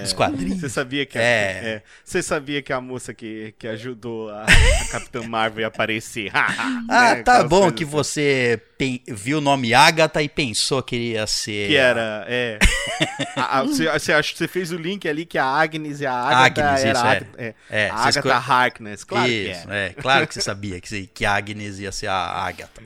dos 0.00 0.12
quadrinhos. 0.12 0.60
Você 0.60 0.68
sabia 0.68 1.06
que 1.06 1.18
a, 1.18 1.22
É. 1.22 1.24
é, 1.26 1.82
você 2.04 2.22
sabia 2.22 2.62
que 2.62 2.72
a 2.72 2.80
moça 2.80 3.12
que, 3.14 3.54
que 3.58 3.66
ajudou 3.68 4.30
a, 4.30 4.44
a 4.44 4.84
Capitã 4.92 5.22
Marvel 5.22 5.60
ia 5.62 5.66
aparecer. 5.68 6.30
Ah, 6.90 7.14
Né, 7.16 7.22
tá 7.22 7.44
bom 7.44 7.70
que 7.70 7.84
assim. 7.84 7.92
você 7.92 8.60
pen- 8.78 9.02
viu 9.06 9.38
o 9.38 9.40
nome 9.40 9.74
Agatha 9.74 10.22
e 10.22 10.28
pensou 10.28 10.82
que 10.82 10.96
ia 10.96 11.26
ser. 11.26 11.68
Que 11.68 11.76
era, 11.76 12.24
é. 12.28 12.58
A- 13.36 13.58
a- 13.60 13.62
Você 13.64 13.88
você 13.88 14.22
você 14.22 14.48
fez 14.48 14.72
o 14.72 14.76
link 14.76 15.06
ali 15.08 15.24
que 15.26 15.36
a 15.38 15.44
Agnes 15.44 16.00
e 16.00 16.06
a 16.06 16.12
Agatha 16.14 16.64
Agnes, 16.70 16.84
era 16.84 16.92
isso, 16.92 17.04
a 17.04 17.08
é. 17.08 17.10
Agatha, 17.16 17.28
é. 17.38 17.54
É, 17.70 17.90
a 17.90 17.94
Agatha 17.96 18.34
Harkness, 18.36 19.04
claro 19.04 19.26
que 19.26 19.50
Isso, 19.50 19.70
é. 19.70 19.86
é. 19.86 19.88
Claro 19.90 20.07
que 20.26 20.34
você 20.34 20.40
sabia 20.40 20.80
que, 20.80 21.06
que 21.06 21.24
a 21.24 21.34
Agnes 21.34 21.78
ia 21.78 21.92
ser 21.92 22.08
a 22.08 22.14
Agatha. 22.14 22.82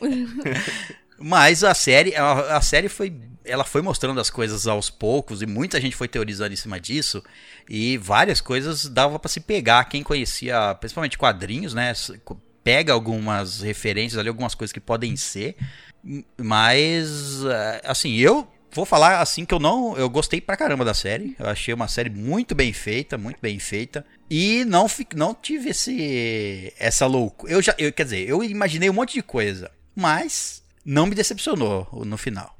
Mas 1.18 1.62
a 1.62 1.74
série, 1.74 2.14
a, 2.16 2.56
a 2.56 2.60
série 2.60 2.88
foi, 2.88 3.14
ela 3.44 3.64
foi 3.64 3.82
mostrando 3.82 4.20
as 4.20 4.30
coisas 4.30 4.66
aos 4.66 4.90
poucos 4.90 5.42
e 5.42 5.46
muita 5.46 5.80
gente 5.80 5.94
foi 5.94 6.08
teorizando 6.08 6.52
em 6.52 6.56
cima 6.56 6.80
disso 6.80 7.22
e 7.68 7.96
várias 7.98 8.40
coisas 8.40 8.88
dava 8.88 9.18
pra 9.18 9.28
se 9.28 9.40
pegar. 9.40 9.84
Quem 9.84 10.02
conhecia, 10.02 10.74
principalmente 10.74 11.16
quadrinhos, 11.16 11.72
né, 11.72 11.92
pega 12.62 12.92
algumas 12.92 13.60
referências 13.60 14.18
ali, 14.18 14.28
algumas 14.28 14.54
coisas 14.54 14.72
que 14.72 14.80
podem 14.80 15.16
ser. 15.16 15.56
Mas 16.36 17.44
eh, 17.44 17.80
assim, 17.84 18.14
eu 18.16 18.46
vou 18.74 18.84
falar 18.84 19.20
assim 19.20 19.44
que 19.44 19.54
eu 19.54 19.60
não, 19.60 19.96
eu 19.96 20.10
gostei 20.10 20.40
pra 20.40 20.56
caramba 20.56 20.84
da 20.84 20.92
série. 20.92 21.36
Eu 21.38 21.46
achei 21.46 21.72
uma 21.72 21.88
série 21.88 22.10
muito 22.10 22.54
bem 22.54 22.72
feita, 22.72 23.16
muito 23.16 23.38
bem 23.40 23.58
feita. 23.58 24.04
E 24.28 24.64
não, 24.64 24.86
não 25.14 25.34
tive 25.34 25.70
esse 25.70 26.74
essa 26.78 27.06
loucura. 27.06 27.52
Eu 27.52 27.62
já, 27.62 27.74
eu, 27.78 27.92
quer 27.92 28.04
dizer, 28.04 28.28
eu 28.28 28.42
imaginei 28.42 28.90
um 28.90 28.94
monte 28.94 29.14
de 29.14 29.22
coisa, 29.22 29.70
mas 29.94 30.62
não 30.84 31.06
me 31.06 31.14
decepcionou 31.14 31.86
no 32.04 32.18
final. 32.18 32.54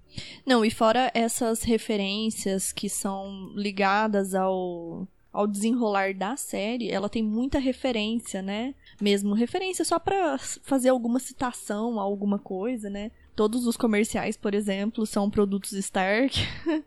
Não, 0.46 0.64
e 0.64 0.70
fora 0.70 1.10
essas 1.12 1.62
referências 1.62 2.72
que 2.72 2.88
são 2.88 3.52
ligadas 3.56 4.34
ao, 4.34 5.08
ao 5.32 5.46
desenrolar 5.46 6.14
da 6.14 6.36
série, 6.36 6.90
ela 6.90 7.08
tem 7.08 7.22
muita 7.22 7.58
referência, 7.58 8.40
né? 8.40 8.74
Mesmo 9.00 9.34
referência 9.34 9.84
só 9.84 9.98
pra 9.98 10.38
fazer 10.38 10.90
alguma 10.90 11.18
citação 11.18 11.98
a 11.98 12.02
alguma 12.02 12.38
coisa, 12.38 12.88
né? 12.88 13.10
Todos 13.36 13.66
os 13.66 13.76
comerciais, 13.76 14.36
por 14.36 14.54
exemplo, 14.54 15.04
são 15.06 15.28
produtos 15.28 15.72
Stark. 15.72 16.46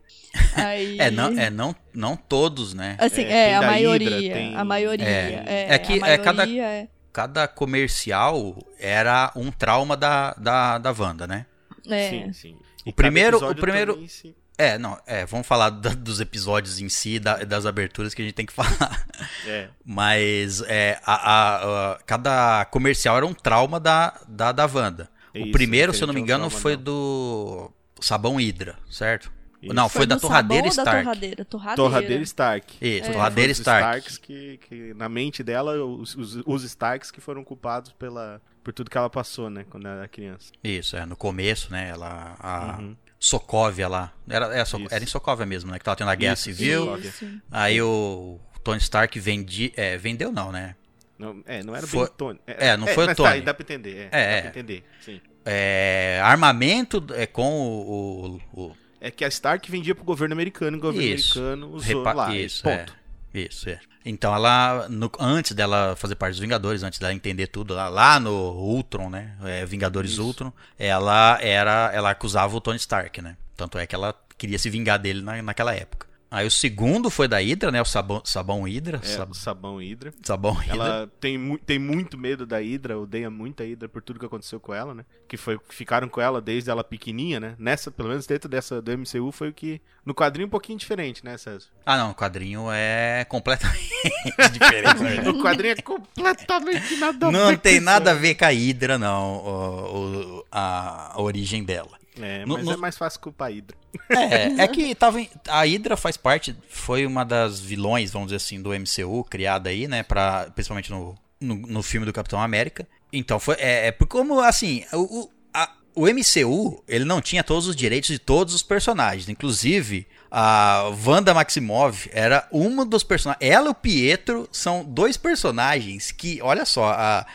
Aí... 0.56 0.98
É, 0.98 1.10
não, 1.10 1.38
é 1.38 1.50
não, 1.50 1.76
não 1.92 2.16
todos, 2.16 2.72
né? 2.72 2.96
Assim, 2.98 3.22
É, 3.22 3.50
é, 3.50 3.56
a 3.56 3.62
maioria. 3.62 4.10
Hydra, 4.10 4.32
tem- 4.34 4.56
A 4.56 4.64
maioria. 4.64 5.06
É. 5.06 5.44
É, 5.46 5.74
É 5.74 5.78
que, 5.78 6.02
a 6.02 6.06
é, 6.08 6.18
cada- 6.18 6.38
maioria 6.46 6.64
é- 6.64 6.88
Cada 7.12 7.48
comercial 7.48 8.56
era 8.78 9.32
um 9.34 9.50
trauma 9.50 9.96
da, 9.96 10.32
da, 10.34 10.78
da 10.78 10.92
Wanda, 10.96 11.26
né? 11.26 11.46
é. 11.88 12.10
Sim, 12.10 12.32
sim. 12.32 12.52
O 12.86 12.90
E 12.90 12.92
cada 12.92 12.94
primeiro- 12.94 13.50
o 13.50 13.54
primeiro- 13.54 13.94
também 13.94 14.34
É, 14.56 14.76
não, 14.78 14.98
é, 15.06 15.24
vamos 15.26 15.46
falar 15.46 15.70
da- 15.70 15.90
dos 15.94 16.20
episódios 16.20 16.80
em 16.80 16.88
si, 16.88 17.18
da- 17.18 17.44
das 17.44 17.66
aberturas 17.66 18.12
que 18.14 18.22
a 18.22 18.24
gente 18.24 18.34
tem 18.34 18.46
que 18.46 18.52
falar. 18.54 19.06
É, 19.46 19.68
Mas 19.84 20.62
é, 20.62 20.98
a, 21.04 21.14
a- 21.14 21.92
a- 21.92 21.98
cada 22.06 22.64
comercial 22.66 23.16
era 23.16 23.26
um 23.26 23.34
trauma 23.34 23.78
da, 23.80 24.18
da, 24.28 24.50
da 24.52 24.66
Wanda. 24.66 25.08
É 25.38 25.42
o 25.42 25.44
isso, 25.44 25.52
primeiro, 25.52 25.92
se 25.94 26.02
eu 26.02 26.06
não 26.06 26.14
me 26.14 26.20
engano, 26.20 26.48
foi 26.50 26.76
não. 26.76 26.82
do 26.84 27.70
sabão 28.00 28.36
Hydra, 28.36 28.76
certo? 28.90 29.30
Isso. 29.60 29.74
Não, 29.74 29.88
foi, 29.88 30.06
da 30.06 30.14
do 30.14 30.20
torradeira 30.20 30.70
sabão 30.70 30.70
ou 30.70 30.84
da 30.84 30.90
Stark. 30.90 31.02
torradeira? 31.04 31.44
Torradeira. 31.44 31.76
Torradeira 31.76 32.22
Stark. 32.22 32.76
Isso, 32.80 33.08
É, 33.08 33.12
torradeira 33.12 33.52
Stark. 33.52 33.82
Starks 33.82 34.18
que, 34.18 34.56
que, 34.68 34.94
na 34.94 35.08
mente 35.08 35.42
dela, 35.42 35.84
os, 35.84 36.14
os, 36.14 36.36
os 36.46 36.62
Starks 36.62 37.10
que 37.10 37.20
foram 37.20 37.42
culpados 37.42 37.90
pela, 37.92 38.40
por 38.62 38.72
tudo 38.72 38.88
que 38.88 38.96
ela 38.96 39.10
passou, 39.10 39.50
né? 39.50 39.64
Quando 39.68 39.86
ela 39.86 39.96
era 39.98 40.08
criança. 40.08 40.52
Isso, 40.62 40.96
é, 40.96 41.04
no 41.04 41.16
começo, 41.16 41.72
né? 41.72 41.88
Ela. 41.88 42.36
A 42.38 42.78
Uhum. 42.78 42.96
Sokovia 43.20 43.88
lá. 43.88 44.12
Era, 44.28 44.46
era, 44.54 44.64
So- 44.64 44.78
Isso. 44.78 44.94
era 44.94 45.02
em 45.02 45.06
Sokovia 45.08 45.44
mesmo, 45.44 45.72
né? 45.72 45.78
Que 45.80 45.84
tava 45.84 45.96
tendo 45.96 46.10
a 46.10 46.14
guerra 46.14 46.34
Isso, 46.34 46.44
civil. 46.44 46.96
Isso. 46.98 47.26
Aí 47.50 47.82
o 47.82 48.38
Tony 48.62 48.78
Stark 48.78 49.18
vendi, 49.18 49.72
é, 49.76 49.96
vendeu, 49.98 50.30
não, 50.30 50.52
né? 50.52 50.76
Não, 51.18 51.42
é, 51.46 51.64
não 51.64 51.74
era 51.74 51.84
Foi- 51.84 52.06
bem 52.06 52.14
Tony. 52.16 52.38
é, 52.46 52.76
não 52.76 52.86
foi 52.86 53.02
o 53.02 53.06
mas 53.08 53.16
Tony. 53.16 53.38
Tá, 53.40 53.44
dá 53.46 53.54
pra 53.54 53.62
entender. 53.64 53.96
É, 53.96 54.04
É, 54.04 54.08
dá 54.10 54.18
é. 54.18 54.40
pra 54.42 54.50
entender, 54.50 54.84
sim. 55.00 55.20
É, 55.50 56.20
armamento 56.22 57.02
é, 57.14 57.26
com 57.26 57.50
o. 57.60 58.40
o- 58.54 58.60
o- 58.68 58.76
É 59.00 59.10
que 59.10 59.24
a 59.24 59.28
Stark 59.28 59.70
vendia 59.70 59.94
pro 59.94 60.04
governo 60.04 60.32
americano 60.34 60.76
e 60.76 60.78
o 60.78 60.82
governo 60.82 61.06
Isso. 61.14 61.38
americano 61.38 61.74
usou 61.74 61.98
repa- 61.98 62.12
lá. 62.12 62.34
isso, 62.36 62.62
ponto. 62.64 62.92
é. 63.34 63.38
Isso, 63.40 63.68
é. 63.70 63.78
Então 64.04 64.34
ela, 64.34 64.88
no- 64.88 65.10
antes 65.20 65.52
dela 65.52 65.94
fazer 65.96 66.14
parte 66.16 66.32
dos 66.32 66.40
Vingadores, 66.40 66.82
antes 66.82 66.98
dela 66.98 67.12
entender 67.12 67.46
tudo 67.46 67.74
lá, 67.74 67.88
lá 67.88 68.18
no 68.18 68.32
Ultron, 68.32 69.08
né? 69.10 69.36
é, 69.44 69.64
Vingadores 69.66 70.12
Isso. 70.12 70.24
Ultron, 70.24 70.52
ela 70.78 71.38
era, 71.40 71.90
ela 71.94 72.10
acusava 72.10 72.56
o 72.56 72.60
Tony 72.60 72.76
Stark, 72.78 73.20
né? 73.22 73.36
Tanto 73.56 73.78
é 73.78 73.86
que 73.86 73.94
ela 73.94 74.14
queria 74.36 74.58
se 74.58 74.68
vingar 74.70 74.98
dele 74.98 75.20
na, 75.22 75.40
naquela 75.42 75.74
época. 75.74 76.07
Aí 76.30 76.46
o 76.46 76.50
segundo 76.50 77.08
foi 77.08 77.26
da 77.26 77.38
Hydra, 77.38 77.70
né? 77.70 77.80
O 77.80 77.84
sabão, 77.86 78.20
sabão 78.24 78.62
Hydra. 78.64 79.00
É, 79.02 79.06
sab- 79.06 79.34
sabão 79.34 79.76
Hydra. 79.78 80.12
sabão 80.22 80.52
Hydra. 80.52 80.74
Ela 80.74 81.10
tem, 81.18 81.38
mu- 81.38 81.58
tem 81.58 81.78
muito 81.78 82.18
medo 82.18 82.44
da 82.44 82.58
Hydra, 82.58 82.98
odeia 82.98 83.30
muito 83.30 83.62
a 83.62 83.66
Hydra 83.66 83.88
por 83.88 84.02
tudo 84.02 84.20
que 84.20 84.26
aconteceu 84.26 84.60
com 84.60 84.74
ela, 84.74 84.94
né? 84.94 85.04
Que 85.26 85.36
foi 85.38 85.58
ficaram 85.70 86.06
com 86.08 86.20
ela 86.20 86.40
desde 86.40 86.68
ela 86.70 86.84
pequenininha, 86.84 87.40
né? 87.40 87.54
Nessa, 87.58 87.90
pelo 87.90 88.10
menos 88.10 88.26
dentro 88.26 88.48
dessa 88.48 88.82
do 88.82 88.92
MCU 88.92 89.32
foi 89.32 89.48
o 89.48 89.52
que 89.54 89.80
no 90.04 90.14
quadrinho 90.14 90.46
um 90.48 90.50
pouquinho 90.50 90.78
diferente, 90.78 91.24
né, 91.24 91.36
César? 91.38 91.66
Ah, 91.86 91.96
não, 91.96 92.10
o 92.10 92.14
quadrinho 92.14 92.66
é 92.70 93.24
completamente 93.26 93.88
diferente. 94.52 94.98
verdade. 94.98 95.28
O 95.30 95.42
quadrinho 95.42 95.72
é 95.78 95.82
completamente 95.82 96.96
nada 96.96 97.26
a 97.26 97.30
ver 97.30 97.36
Não 97.38 97.56
tem 97.56 97.80
nada 97.80 98.10
a 98.10 98.14
né? 98.14 98.20
ver 98.20 98.34
com 98.34 98.44
a 98.44 98.48
Hydra, 98.48 98.98
não, 98.98 99.36
o- 99.36 99.96
o- 100.40 100.44
a, 100.52 101.12
a 101.14 101.20
origem 101.22 101.64
dela. 101.64 101.96
É, 102.20 102.44
No- 102.46 102.54
mas 102.54 102.64
no- 102.64 102.72
é 102.72 102.76
mais 102.76 102.96
fácil 102.96 103.20
culpar 103.20 103.48
a 103.48 103.50
Hydra. 103.50 103.76
É, 104.10 104.62
é 104.62 104.68
que 104.68 104.94
tava 104.94 105.20
em- 105.20 105.30
a 105.48 105.62
Hydra 105.64 105.96
faz 105.96 106.16
parte, 106.16 106.54
foi 106.68 107.06
uma 107.06 107.24
das 107.24 107.60
vilões, 107.60 108.10
vamos 108.10 108.28
dizer 108.28 108.36
assim, 108.36 108.60
do 108.60 108.72
MCU, 108.74 109.24
criada 109.24 109.70
aí, 109.70 109.86
né, 109.88 110.02
pra, 110.02 110.50
principalmente 110.54 110.90
no, 110.90 111.14
no, 111.40 111.54
no 111.54 111.82
filme 111.82 112.04
do 112.06 112.12
Capitão 112.12 112.40
América. 112.40 112.86
Então, 113.12 113.38
foi, 113.40 113.54
é, 113.58 113.86
é 113.88 113.92
por 113.92 114.06
como, 114.06 114.40
assim, 114.40 114.84
o, 114.92 115.20
o, 115.22 115.30
a- 115.54 115.72
o 115.94 116.06
MCU, 116.08 116.82
ele 116.86 117.04
não 117.04 117.20
tinha 117.20 117.42
todos 117.42 117.66
os 117.66 117.74
direitos 117.74 118.08
de 118.10 118.18
todos 118.18 118.54
os 118.54 118.62
personagens, 118.62 119.28
inclusive 119.28 120.06
a 120.30 120.90
Wanda 121.06 121.32
Maximoff 121.32 122.10
era 122.12 122.46
uma 122.52 122.84
dos 122.84 123.02
personagens, 123.02 123.50
ela 123.50 123.68
e 123.68 123.70
o 123.70 123.74
Pietro 123.74 124.46
são 124.52 124.84
dois 124.84 125.16
personagens 125.16 126.10
que, 126.12 126.38
olha 126.42 126.66
só, 126.66 126.90
a, 126.92 127.26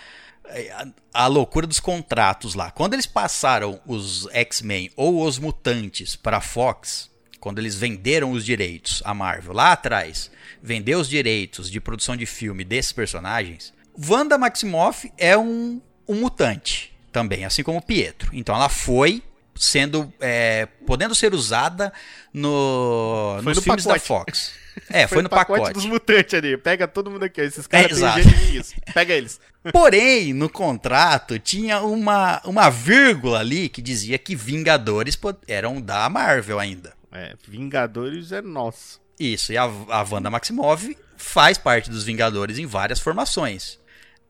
a, 1.14 1.28
loucura 1.28 1.66
dos 1.68 1.80
contratos 1.80 2.56
lá. 2.56 2.72
Quando 2.72 2.94
eles 2.94 3.06
passaram 3.06 3.80
os 3.86 4.28
X-Men 4.32 4.92
ou 4.96 5.26
os 5.26 5.40
mutantes 5.40 6.16
para 6.16 6.42
Fox, 6.42 7.10
quando 7.40 7.60
eles 7.60 7.76
venderam 7.76 8.32
os 8.32 8.46
direitos 8.46 9.02
à 9.06 9.14
Marvel 9.14 9.54
lá 9.54 9.72
atrás, 9.72 10.32
vendeu 10.62 11.00
os 11.00 11.10
direitos 11.10 11.70
de 11.70 11.82
produção 11.82 12.16
de 12.16 12.26
filme 12.26 12.64
desses 12.64 12.92
personagens, 12.92 13.74
Wanda 14.10 14.38
Maximoff 14.38 15.12
é 15.18 15.38
um, 15.38 15.82
um 16.08 16.16
mutante 16.16 16.94
também, 17.12 17.46
assim 17.46 17.64
como 17.64 17.82
Pietro. 17.82 18.30
Então 18.34 18.56
ela 18.56 18.70
foi 18.70 19.22
sendo 19.56 20.12
é, 20.20 20.68
podendo 20.86 21.14
ser 21.14 21.34
usada 21.34 21.92
no, 22.34 23.36
Foi 23.36 23.46
nos 23.46 23.58
no 23.58 23.62
filmes 23.64 23.84
da 23.86 23.94
pacote. 23.94 24.08
Fox. 24.08 24.64
É, 24.90 25.06
foi, 25.06 25.22
no 25.22 25.30
pacote. 25.30 25.72
dos 25.72 25.86
mutantes 25.86 26.34
ali. 26.34 26.58
Pega 26.58 26.88
todo 26.88 27.12
mundo 27.12 27.22
aqui. 27.22 27.42
Esses 27.42 27.68
caras 27.68 27.90
têm 27.90 27.96
exato. 27.96 28.24
gente 28.24 28.58
X. 28.58 28.74
Pega 28.92 29.14
eles. 29.14 29.40
Porém, 29.72 30.34
no 30.34 30.50
contrato 30.50 31.38
tinha 31.38 31.80
uma, 31.82 32.42
uma 32.44 32.72
vírgula 32.72 33.40
ali 33.40 33.70
que 33.70 33.84
dizia 33.84 34.18
que 34.18 34.36
Vingadores 34.36 35.16
eram 35.48 35.80
da 35.80 36.10
Marvel 36.10 36.60
ainda. 36.60 36.94
É, 37.12 37.36
Vingadores 37.48 38.32
é 38.32 38.42
nosso. 38.42 39.00
Isso, 39.20 39.54
e 39.54 39.58
a, 39.58 39.64
a 39.66 40.04
Wanda 40.10 40.32
Maximoff 40.32 40.98
faz 41.16 41.58
parte 41.58 41.90
dos 41.90 42.04
Vingadores 42.04 42.58
em 42.58 42.66
várias 42.66 43.00
formações. 43.00 43.80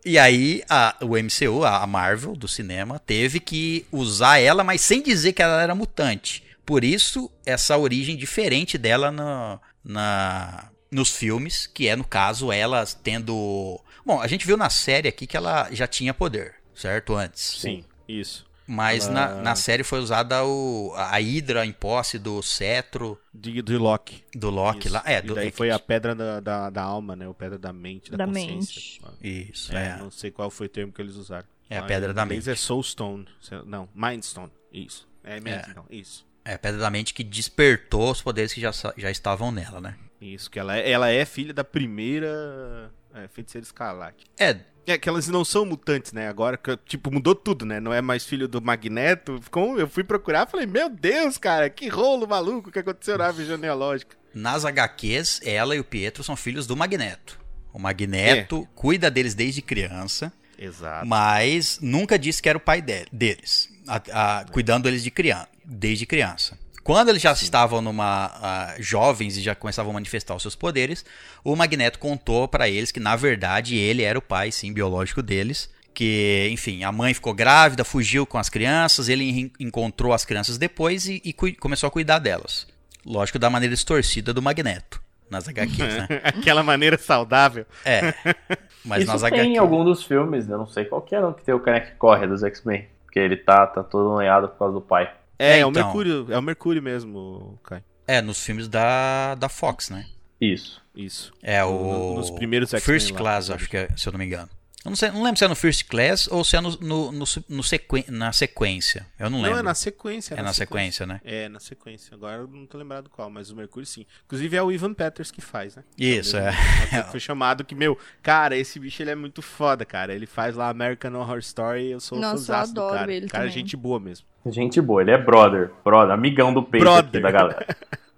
E 0.05 0.17
aí 0.19 0.61
a, 0.69 0.95
o 1.01 1.15
MCU, 1.17 1.63
a 1.63 1.85
Marvel 1.87 2.35
do 2.35 2.47
cinema, 2.47 2.99
teve 2.99 3.39
que 3.39 3.85
usar 3.91 4.39
ela, 4.39 4.63
mas 4.63 4.81
sem 4.81 5.01
dizer 5.01 5.33
que 5.33 5.41
ela 5.41 5.61
era 5.61 5.73
mutante. 5.73 6.43
Por 6.65 6.83
isso, 6.83 7.31
essa 7.45 7.77
origem 7.77 8.15
diferente 8.17 8.77
dela 8.77 9.11
no- 9.11 9.59
na, 9.83 10.69
nos 10.91 11.09
filmes, 11.09 11.67
que 11.67 11.87
é, 11.87 11.95
no 11.95 12.03
caso, 12.03 12.51
ela 12.51 12.85
tendo. 13.03 13.79
Bom, 14.05 14.19
a 14.21 14.27
gente 14.27 14.45
viu 14.45 14.57
na 14.57 14.69
série 14.69 15.07
aqui 15.07 15.25
que 15.25 15.37
ela 15.37 15.69
já 15.71 15.87
tinha 15.87 16.13
poder, 16.13 16.55
certo? 16.75 17.15
Antes. 17.15 17.57
Sim, 17.59 17.83
isso. 18.07 18.45
Mas 18.65 19.07
Ela- 19.07 19.13
na, 19.35 19.41
na 19.41 19.55
série 19.55 19.83
foi 19.83 19.99
usada 19.99 20.43
o, 20.45 20.93
a 20.95 21.17
Hydra 21.19 21.65
em 21.65 21.73
posse 21.73 22.17
do 22.17 22.41
cetro 22.41 23.19
De, 23.33 23.61
de 23.61 23.77
Loki. 23.77 24.23
do 24.33 24.49
Loki 24.49 24.87
Isso. 24.87 24.93
lá. 24.93 25.03
É, 25.05 25.17
E 25.17 25.21
do, 25.21 25.35
daí 25.35 25.49
é 25.49 25.51
foi 25.51 25.67
que- 25.67 25.73
a 25.73 25.79
pedra 25.79 26.15
da, 26.15 26.39
da, 26.39 26.69
da 26.69 26.81
alma, 26.81 27.15
né? 27.15 27.27
O 27.27 27.33
pedra 27.33 27.57
da 27.59 27.73
mente, 27.73 28.09
da, 28.09 28.17
Da 28.17 28.25
consciência. 28.25 29.01
Isso, 29.21 29.75
É, 29.75 29.87
é. 29.89 29.97
não 29.97 30.09
sei 30.09 30.31
qual 30.31 30.49
foi 30.49 30.67
o 30.67 30.69
termo 30.69 30.93
que 30.93 31.01
eles 31.01 31.15
usaram. 31.15 31.47
É 31.69 31.77
a 31.77 31.83
pedra 31.83 32.13
da 32.13 32.25
mente. 32.25 32.49
é 32.49 32.55
Soulstone. 32.55 33.27
Não, 33.65 33.89
Mindstone. 33.93 34.51
Isso. 34.71 35.07
É 35.23 35.39
mente, 35.39 35.69
É. 35.69 35.73
não. 35.73 35.85
Isso. 35.89 36.25
É 36.45 36.53
a 36.53 36.59
pedra 36.59 36.79
da 36.79 36.89
mente 36.89 37.13
que 37.13 37.23
despertou 37.23 38.11
os 38.11 38.21
poderes 38.21 38.53
que 38.53 38.61
já, 38.61 38.71
já 38.97 39.09
estavam 39.11 39.51
nela, 39.51 39.79
né? 39.81 39.95
Isso, 40.21 40.49
que 40.51 40.57
ela 40.59 40.77
é, 40.77 40.89
ela 40.89 41.09
é 41.09 41.25
filha 41.25 41.53
da 41.53 41.63
primeira 41.63 42.91
é, 43.13 43.27
feiticeira 43.27 43.63
escarlate. 43.63 44.25
É, 44.37 44.57
É 44.85 44.97
que 44.97 45.07
elas 45.07 45.27
não 45.29 45.45
são 45.45 45.65
mutantes, 45.65 46.11
né? 46.11 46.27
Agora, 46.27 46.57
que, 46.57 46.75
tipo, 46.85 47.09
mudou 47.11 47.33
tudo, 47.33 47.65
né? 47.65 47.79
Não 47.79 47.93
é 47.93 48.01
mais 48.01 48.25
filho 48.25 48.47
do 48.49 48.61
Magneto. 48.61 49.39
Ficou, 49.41 49.79
eu 49.79 49.87
fui 49.87 50.03
procurar 50.03 50.45
falei, 50.47 50.65
meu 50.65 50.89
Deus, 50.89 51.37
cara, 51.37 51.69
que 51.69 51.87
rolo 51.87 52.27
maluco 52.27 52.69
que 52.71 52.79
aconteceu 52.79 53.17
na 53.17 53.27
árvore 53.27 53.45
genealógica. 53.45 54.17
nas 54.33 54.65
HQs, 54.65 55.39
ela 55.45 55.75
e 55.75 55.79
o 55.79 55.83
Pietro 55.83 56.23
são 56.23 56.35
filhos 56.35 56.65
do 56.67 56.75
Magneto. 56.75 57.39
O 57.71 57.79
Magneto 57.79 58.67
cuida 58.75 59.09
deles 59.09 59.33
desde 59.35 59.61
criança, 59.61 60.33
Exato. 60.59 61.05
mas 61.07 61.79
nunca 61.81 62.17
disse 62.19 62.41
que 62.41 62.49
era 62.49 62.57
o 62.57 62.61
pai 62.61 62.81
de- 62.81 63.05
deles, 63.11 63.69
a- 63.87 64.01
a- 64.41 64.45
cuidando 64.51 64.83
deles 64.83 65.03
de 65.03 65.11
criança, 65.11 65.47
desde 65.63 66.05
criança. 66.05 66.57
Quando 66.83 67.09
eles 67.09 67.21
já 67.21 67.31
estavam 67.31 67.81
numa 67.81 68.25
ah, 68.41 68.75
jovens 68.79 69.37
e 69.37 69.41
já 69.41 69.55
começavam 69.55 69.91
a 69.91 69.93
manifestar 69.93 70.35
os 70.35 70.41
seus 70.41 70.55
poderes, 70.55 71.05
o 71.43 71.55
Magneto 71.55 71.97
contou 71.97 72.47
pra 72.47 72.67
eles 72.67 72.91
que 72.91 72.99
na 72.99 73.15
verdade 73.15 73.75
ele 73.77 74.03
era 74.03 74.19
o 74.19 74.21
pai, 74.21 74.51
sim, 74.51 74.73
biológico 74.73 75.21
deles. 75.21 75.71
Que, 75.93 76.49
enfim, 76.51 76.83
a 76.83 76.91
mãe 76.91 77.13
ficou 77.13 77.33
grávida, 77.35 77.83
fugiu 77.83 78.25
com 78.25 78.39
as 78.39 78.49
crianças, 78.49 79.07
ele 79.09 79.23
en- 79.29 79.51
encontrou 79.59 80.11
as 80.11 80.25
crianças 80.25 80.57
depois 80.57 81.05
e, 81.07 81.21
e 81.23 81.31
começou 81.53 81.87
a 81.87 81.91
cuidar 81.91 82.17
delas. 82.17 82.65
Lógico, 83.05 83.37
da 83.37 83.47
maneira 83.49 83.75
distorcida 83.75 84.33
do 84.33 84.41
Magneto, 84.41 84.99
nas 85.29 85.47
HQs, 85.47 85.77
né? 85.79 86.07
Aquela 86.25 86.63
maneira 86.63 86.97
saudável. 86.97 87.65
É. 87.85 88.11
Mas 88.83 89.03
Isso 89.03 89.11
nas 89.11 89.21
tem 89.21 89.33
HQs. 89.39 89.55
em 89.55 89.57
algum 89.59 89.85
dos 89.85 90.03
filmes, 90.03 90.49
eu 90.49 90.57
não 90.57 90.65
sei 90.65 90.85
qual 90.85 91.01
que 91.01 91.15
é, 91.15 91.21
não, 91.21 91.31
que 91.31 91.43
tem 91.43 91.53
o 91.53 91.59
cara 91.59 91.79
que 91.79 91.91
corre 91.95 92.25
dos 92.25 92.43
X-Men. 92.43 92.87
Porque 93.05 93.19
ele 93.19 93.37
tá, 93.37 93.67
tá 93.67 93.83
todo 93.83 94.09
noiado 94.09 94.49
por 94.49 94.57
causa 94.57 94.73
do 94.73 94.81
pai. 94.81 95.13
É, 95.43 95.57
É, 95.57 95.59
é 95.59 95.65
o 95.65 95.69
então. 95.69 95.83
Mercúrio, 95.83 96.27
é 96.29 96.37
o 96.37 96.41
Mercúrio 96.41 96.81
mesmo, 96.81 97.59
Kai. 97.63 97.83
É, 98.07 98.21
nos 98.21 98.43
filmes 98.43 98.67
da, 98.67 99.35
da 99.35 99.47
Fox, 99.49 99.89
né? 99.89 100.05
Isso. 100.39 100.81
Isso. 100.95 101.31
É 101.41 101.63
o. 101.63 101.71
No- 101.71 102.15
nos 102.15 102.29
primeiros 102.31 102.73
X-Men 102.73 102.81
First 102.99 103.11
lá, 103.11 103.17
Class, 103.17 103.49
acho 103.49 103.69
que 103.69 103.77
é, 103.77 103.87
se 103.95 104.07
eu 104.07 104.11
não 104.11 104.19
me 104.19 104.25
engano. 104.25 104.49
Eu 104.85 104.89
não, 104.89 104.95
sei, 104.97 105.11
não 105.11 105.23
lembro 105.23 105.37
se 105.37 105.45
é 105.45 105.47
no 105.47 105.55
First 105.55 105.85
Class 105.87 106.27
ou 106.27 106.43
se 106.43 106.57
é 106.57 106.61
no, 106.61 106.71
no, 106.81 107.11
no, 107.13 107.25
no 107.49 107.63
sequen- 107.63 108.03
na 108.09 108.33
sequência. 108.33 109.07
Eu 109.17 109.29
não 109.29 109.37
lembro. 109.37 109.51
Não, 109.51 109.59
é 109.59 109.63
na 109.63 109.73
sequência. 109.73 110.35
É 110.35 110.41
na 110.41 110.51
sequência, 110.51 111.05
né? 111.05 111.21
É, 111.23 111.47
na 111.47 111.59
sequência. 111.59 112.13
Agora 112.13 112.41
eu 112.41 112.47
não 112.47 112.65
tô 112.65 112.77
lembrado 112.77 113.09
qual, 113.09 113.29
mas 113.29 113.49
o 113.49 113.55
Mercúrio 113.55 113.85
sim. 113.87 114.05
Inclusive 114.25 114.57
é 114.57 114.61
o 114.61 114.69
Ivan 114.71 114.93
Peters 114.93 115.31
que 115.31 115.39
faz, 115.39 115.77
né? 115.77 115.83
Isso, 115.97 116.35
é. 116.35 116.51
mesmo 116.51 116.57
ator 116.83 117.03
que 117.05 117.11
Foi 117.11 117.19
chamado 117.21 117.63
que, 117.63 117.73
meu, 117.73 117.97
cara, 118.21 118.57
esse 118.57 118.77
bicho 118.77 119.01
ele 119.01 119.11
é 119.11 119.15
muito 119.15 119.41
foda, 119.41 119.85
cara. 119.85 120.13
Ele 120.13 120.25
faz 120.25 120.55
lá 120.55 120.67
American 120.67 121.13
Horror 121.13 121.39
Story 121.39 121.91
eu 121.91 122.01
sou 122.01 122.19
Nossa, 122.19 122.33
eu 122.33 122.37
fãzaço 122.39 122.73
do 122.73 122.81
adoro 122.81 122.99
cara. 122.99 123.13
ele 123.13 123.27
cara, 123.27 123.45
é 123.45 123.47
também. 123.47 123.61
gente 123.63 123.77
boa 123.77 123.99
mesmo. 124.01 124.27
Gente 124.47 124.81
boa, 124.81 125.01
ele 125.01 125.11
é 125.11 125.17
brother. 125.17 125.71
Brother, 125.85 126.13
amigão 126.13 126.53
do 126.53 126.61
peito 126.61 126.85
aqui 126.89 127.01
Brother. 127.03 127.21
da 127.21 127.31
galera. 127.31 127.67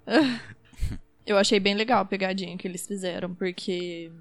Eu 1.26 1.38
achei 1.38 1.60
bem 1.60 1.74
legal 1.74 2.02
a 2.02 2.06
pegadinha 2.06 2.56
que 2.58 2.68
eles 2.68 2.86
fizeram, 2.86 3.34
porque 3.34 4.12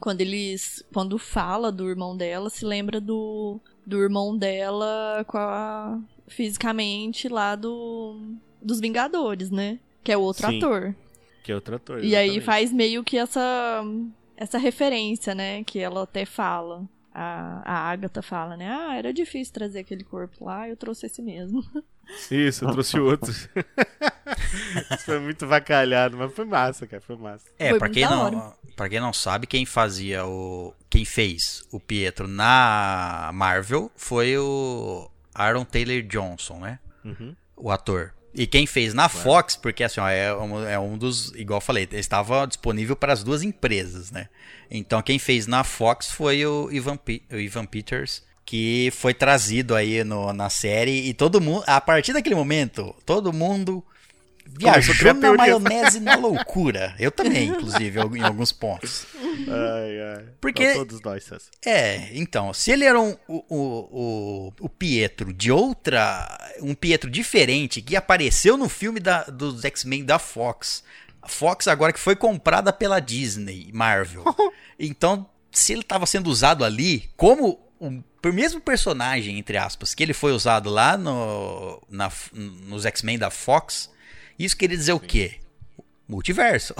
quando 0.00 0.22
eles. 0.22 0.84
Quando 0.92 1.18
fala 1.18 1.70
do 1.70 1.88
irmão 1.88 2.16
dela, 2.16 2.48
se 2.50 2.64
lembra 2.64 3.00
do, 3.00 3.60
do 3.86 4.02
irmão 4.02 4.36
dela 4.36 5.24
com 5.28 5.38
a, 5.38 6.00
fisicamente 6.26 7.28
lá 7.28 7.54
do. 7.54 8.34
Dos 8.62 8.80
Vingadores, 8.80 9.50
né? 9.50 9.78
Que 10.02 10.12
é 10.12 10.16
o 10.16 10.20
outro 10.20 10.48
Sim, 10.48 10.58
ator. 10.58 10.94
Que 11.42 11.52
é 11.52 11.54
outro 11.54 11.76
ator. 11.76 12.04
E 12.04 12.14
aí 12.16 12.26
exatamente. 12.26 12.44
faz 12.44 12.72
meio 12.72 13.04
que 13.04 13.16
essa. 13.16 13.82
Essa 14.36 14.58
referência, 14.58 15.34
né? 15.34 15.62
Que 15.64 15.78
ela 15.78 16.02
até 16.02 16.24
fala. 16.24 16.88
A, 17.12 17.62
a 17.64 17.90
Agatha 17.90 18.22
fala, 18.22 18.56
né? 18.56 18.68
Ah, 18.70 18.96
era 18.96 19.12
difícil 19.12 19.52
trazer 19.52 19.80
aquele 19.80 20.04
corpo 20.04 20.44
lá, 20.44 20.68
eu 20.68 20.76
trouxe 20.76 21.06
esse 21.06 21.20
mesmo. 21.20 21.62
Isso, 22.30 22.64
eu 22.64 22.72
trouxe 22.72 22.98
outro. 23.00 23.30
Isso 24.94 25.04
foi 25.04 25.18
muito 25.18 25.46
vacalhado, 25.46 26.16
mas 26.16 26.32
foi 26.32 26.44
massa, 26.44 26.86
cara. 26.86 27.02
Foi 27.02 27.16
massa. 27.16 27.50
É, 27.58 27.70
Foi 27.70 27.78
pra 27.78 27.88
quem, 27.88 28.04
não, 28.04 28.54
pra 28.80 28.88
quem 28.88 28.98
não 28.98 29.12
sabe, 29.12 29.46
quem 29.46 29.66
fazia 29.66 30.24
o. 30.24 30.74
Quem 30.88 31.04
fez 31.04 31.62
o 31.70 31.78
Pietro 31.78 32.26
na 32.26 33.30
Marvel 33.34 33.92
foi 33.94 34.38
o 34.38 35.10
Aaron 35.34 35.66
Taylor 35.66 36.00
Johnson, 36.02 36.60
né? 36.60 36.78
Uhum. 37.04 37.36
o 37.58 37.70
ator. 37.70 38.14
E 38.34 38.46
quem 38.46 38.66
fez 38.66 38.94
na 38.94 39.08
Fox, 39.08 39.54
porque 39.54 39.84
assim, 39.84 40.00
ó, 40.00 40.08
é, 40.08 40.34
um, 40.34 40.66
é 40.66 40.78
um 40.78 40.96
dos, 40.96 41.30
igual 41.34 41.58
eu 41.58 41.60
falei, 41.60 41.86
estava 41.92 42.46
disponível 42.46 42.96
para 42.96 43.12
as 43.12 43.22
duas 43.22 43.42
empresas, 43.42 44.10
né? 44.10 44.28
Então 44.70 45.02
quem 45.02 45.18
fez 45.18 45.46
na 45.46 45.62
Fox 45.62 46.10
foi 46.10 46.46
o 46.46 46.70
Ivan, 46.72 46.98
o 47.32 47.36
Ivan 47.36 47.66
Peters, 47.66 48.22
que 48.46 48.90
foi 48.92 49.12
trazido 49.12 49.74
aí 49.74 50.02
no, 50.04 50.32
na 50.32 50.48
série 50.48 51.06
e 51.06 51.12
todo 51.12 51.40
mundo, 51.40 51.64
a 51.66 51.82
partir 51.82 52.14
daquele 52.14 52.34
momento, 52.34 52.94
todo 53.04 53.30
mundo 53.30 53.84
viajou 54.58 54.94
na 55.14 55.32
maionese 55.34 56.00
na 56.00 56.16
loucura. 56.16 56.94
Eu 56.98 57.10
também, 57.10 57.48
inclusive, 57.48 57.98
em 57.98 58.22
alguns 58.22 58.52
pontos. 58.52 59.06
Ai, 59.48 60.16
ai. 60.16 60.24
Porque- 60.40 60.68
Não, 60.68 60.74
todos 60.86 61.00
nós, 61.02 61.24
César. 61.24 61.50
É, 61.64 62.08
então, 62.12 62.52
se 62.52 62.70
ele 62.70 62.84
era 62.84 63.00
um, 63.00 63.16
o, 63.28 63.44
o, 63.48 63.88
o, 63.90 64.52
o 64.60 64.68
Pietro 64.68 65.32
de 65.32 65.50
outra. 65.52 66.50
Um 66.60 66.74
Pietro 66.74 67.10
diferente 67.10 67.80
que 67.82 67.96
apareceu 67.96 68.56
no 68.56 68.68
filme 68.68 69.00
da, 69.00 69.24
dos 69.24 69.64
X-Men 69.64 70.04
da 70.04 70.18
Fox. 70.18 70.82
A 71.22 71.28
Fox 71.28 71.68
agora 71.68 71.92
que 71.92 72.00
foi 72.00 72.16
comprada 72.16 72.72
pela 72.72 73.00
Disney, 73.00 73.70
Marvel. 73.72 74.24
Então, 74.82 75.28
se 75.52 75.72
ele 75.74 75.82
estava 75.82 76.06
sendo 76.06 76.30
usado 76.30 76.64
ali, 76.64 77.10
como 77.14 77.60
o 77.78 78.02
mesmo 78.32 78.60
personagem, 78.60 79.38
entre 79.38 79.58
aspas, 79.58 79.94
que 79.94 80.02
ele 80.02 80.14
foi 80.14 80.32
usado 80.32 80.70
lá 80.70 80.96
no, 80.96 81.82
na, 81.88 82.10
nos 82.32 82.86
X-Men 82.86 83.18
da 83.18 83.28
Fox, 83.30 83.90
isso 84.44 84.56
queria 84.56 84.76
dizer 84.76 84.92
o 84.92 85.00
quê? 85.00 85.34
Multiverso. 86.08 86.74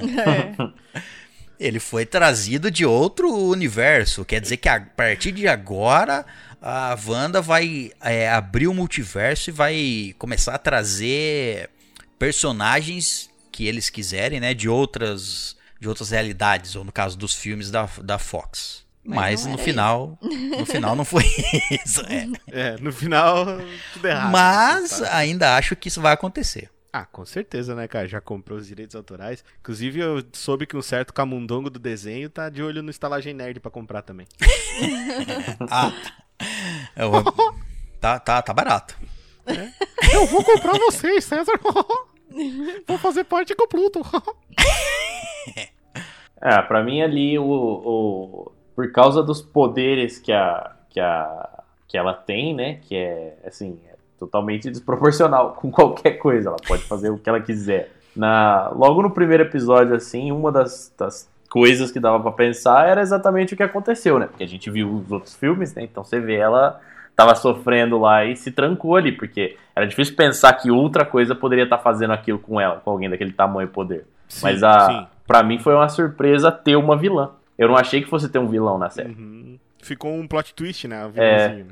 É. 0.00 0.96
Ele 1.58 1.80
foi 1.80 2.04
trazido 2.04 2.70
de 2.70 2.84
outro 2.84 3.32
universo. 3.34 4.24
Quer 4.24 4.40
dizer 4.40 4.58
que 4.58 4.68
a 4.68 4.80
partir 4.80 5.32
de 5.32 5.48
agora 5.48 6.24
a 6.60 6.96
Wanda 7.06 7.40
vai 7.40 7.90
é, 8.00 8.28
abrir 8.30 8.66
o 8.68 8.74
multiverso 8.74 9.50
e 9.50 9.52
vai 9.52 10.14
começar 10.18 10.54
a 10.54 10.58
trazer 10.58 11.70
personagens 12.18 13.30
que 13.50 13.66
eles 13.66 13.88
quiserem, 13.88 14.38
né? 14.40 14.52
De 14.52 14.68
outras, 14.68 15.56
de 15.80 15.88
outras 15.88 16.10
realidades, 16.10 16.76
ou 16.76 16.84
no 16.84 16.92
caso 16.92 17.16
dos 17.16 17.32
filmes 17.34 17.70
da, 17.70 17.88
da 18.02 18.18
Fox. 18.18 18.84
Mas 19.02 19.44
Mas, 19.44 19.46
no 19.46 19.56
final, 19.56 20.18
no 20.58 20.66
final 20.66 20.96
não 20.96 21.04
foi 21.04 21.24
isso. 21.84 22.00
é. 22.02 22.26
É, 22.50 22.76
no 22.80 22.92
final, 22.92 23.46
tudo 23.92 24.08
errado. 24.08 24.32
Mas 24.32 24.98
Tá. 24.98 25.16
ainda 25.16 25.56
acho 25.56 25.76
que 25.76 25.88
isso 25.88 26.00
vai 26.00 26.12
acontecer. 26.12 26.68
Ah, 26.98 27.04
com 27.04 27.26
certeza, 27.26 27.74
né, 27.74 27.86
cara? 27.86 28.08
Já 28.08 28.22
comprou 28.22 28.56
os 28.58 28.66
direitos 28.66 28.96
autorais. 28.96 29.44
Inclusive, 29.60 30.00
eu 30.00 30.22
soube 30.32 30.66
que 30.66 30.74
um 30.76 30.80
certo 30.80 31.12
camundongo 31.12 31.68
do 31.68 31.78
desenho 31.78 32.30
tá 32.30 32.48
de 32.48 32.62
olho 32.62 32.82
no 32.82 32.90
Estalagem 32.90 33.34
Nerd 33.34 33.60
pra 33.60 33.70
comprar 33.70 34.00
também. 34.00 34.26
Ah, 35.70 35.92
eu 36.96 37.10
vou- 37.10 37.22
tá, 38.00 38.18
tá, 38.18 38.40
tá 38.40 38.54
barato. 38.54 38.96
Eu 40.12 40.24
vou 40.26 40.42
comprar 40.42 40.72
vocês, 40.78 41.22
César. 41.24 41.52
vou 42.88 42.96
fazer 42.98 43.24
parte 43.24 43.54
com 43.54 43.64
o 43.64 43.68
Pluto. 43.68 44.00
É, 46.40 46.60
pra 46.62 46.82
mim 46.82 47.00
ali, 47.00 47.38
o, 47.38 47.44
o- 47.44 48.52
por 48.74 48.92
causa 48.92 49.22
dos 49.22 49.40
poderes 49.42 50.18
que 50.18 50.30
a, 50.32 50.76
que 50.90 51.00
a 51.00 51.62
que 51.88 51.96
ela 51.96 52.12
tem, 52.12 52.54
né, 52.54 52.74
que 52.82 52.94
é, 52.94 53.38
assim, 53.44 53.80
é 53.88 53.95
totalmente 54.18 54.70
desproporcional 54.70 55.52
com 55.52 55.70
qualquer 55.70 56.12
coisa, 56.12 56.48
ela 56.48 56.58
pode 56.66 56.82
fazer 56.84 57.10
o 57.10 57.18
que 57.18 57.28
ela 57.28 57.40
quiser. 57.40 57.92
Na, 58.14 58.70
logo 58.70 59.02
no 59.02 59.10
primeiro 59.10 59.42
episódio, 59.42 59.94
assim, 59.94 60.32
uma 60.32 60.50
das, 60.50 60.92
das 60.98 61.28
coisas 61.50 61.90
que 61.90 62.00
dava 62.00 62.20
pra 62.20 62.32
pensar 62.32 62.88
era 62.88 63.00
exatamente 63.00 63.54
o 63.54 63.56
que 63.56 63.62
aconteceu, 63.62 64.18
né, 64.18 64.26
porque 64.26 64.44
a 64.44 64.48
gente 64.48 64.70
viu 64.70 64.90
os 64.90 65.12
outros 65.12 65.34
filmes, 65.34 65.74
né, 65.74 65.82
então 65.82 66.02
você 66.02 66.18
vê 66.18 66.36
ela 66.36 66.80
tava 67.16 67.34
sofrendo 67.34 67.98
lá 67.98 68.26
e 68.26 68.36
se 68.36 68.50
trancou 68.50 68.94
ali, 68.94 69.10
porque 69.10 69.56
era 69.74 69.86
difícil 69.86 70.14
pensar 70.14 70.52
que 70.52 70.70
outra 70.70 71.04
coisa 71.04 71.34
poderia 71.34 71.64
estar 71.64 71.78
fazendo 71.78 72.12
aquilo 72.12 72.38
com 72.38 72.60
ela, 72.60 72.76
com 72.76 72.90
alguém 72.90 73.08
daquele 73.08 73.32
tamanho 73.32 73.66
e 73.66 73.70
poder. 73.70 74.04
Mas 74.42 74.62
a, 74.62 74.86
sim. 74.86 75.06
pra 75.26 75.42
mim 75.42 75.58
foi 75.58 75.74
uma 75.74 75.88
surpresa 75.88 76.52
ter 76.52 76.76
uma 76.76 76.96
vilã. 76.96 77.30
Eu 77.56 77.68
não 77.68 77.76
achei 77.76 78.02
que 78.02 78.10
fosse 78.10 78.28
ter 78.28 78.38
um 78.38 78.48
vilão 78.48 78.76
na 78.76 78.90
série. 78.90 79.08
Uhum. 79.08 79.58
Ficou 79.82 80.12
um 80.12 80.26
plot 80.26 80.52
twist, 80.54 80.86
né? 80.86 81.06
O 81.06 81.12
É. 81.18 81.64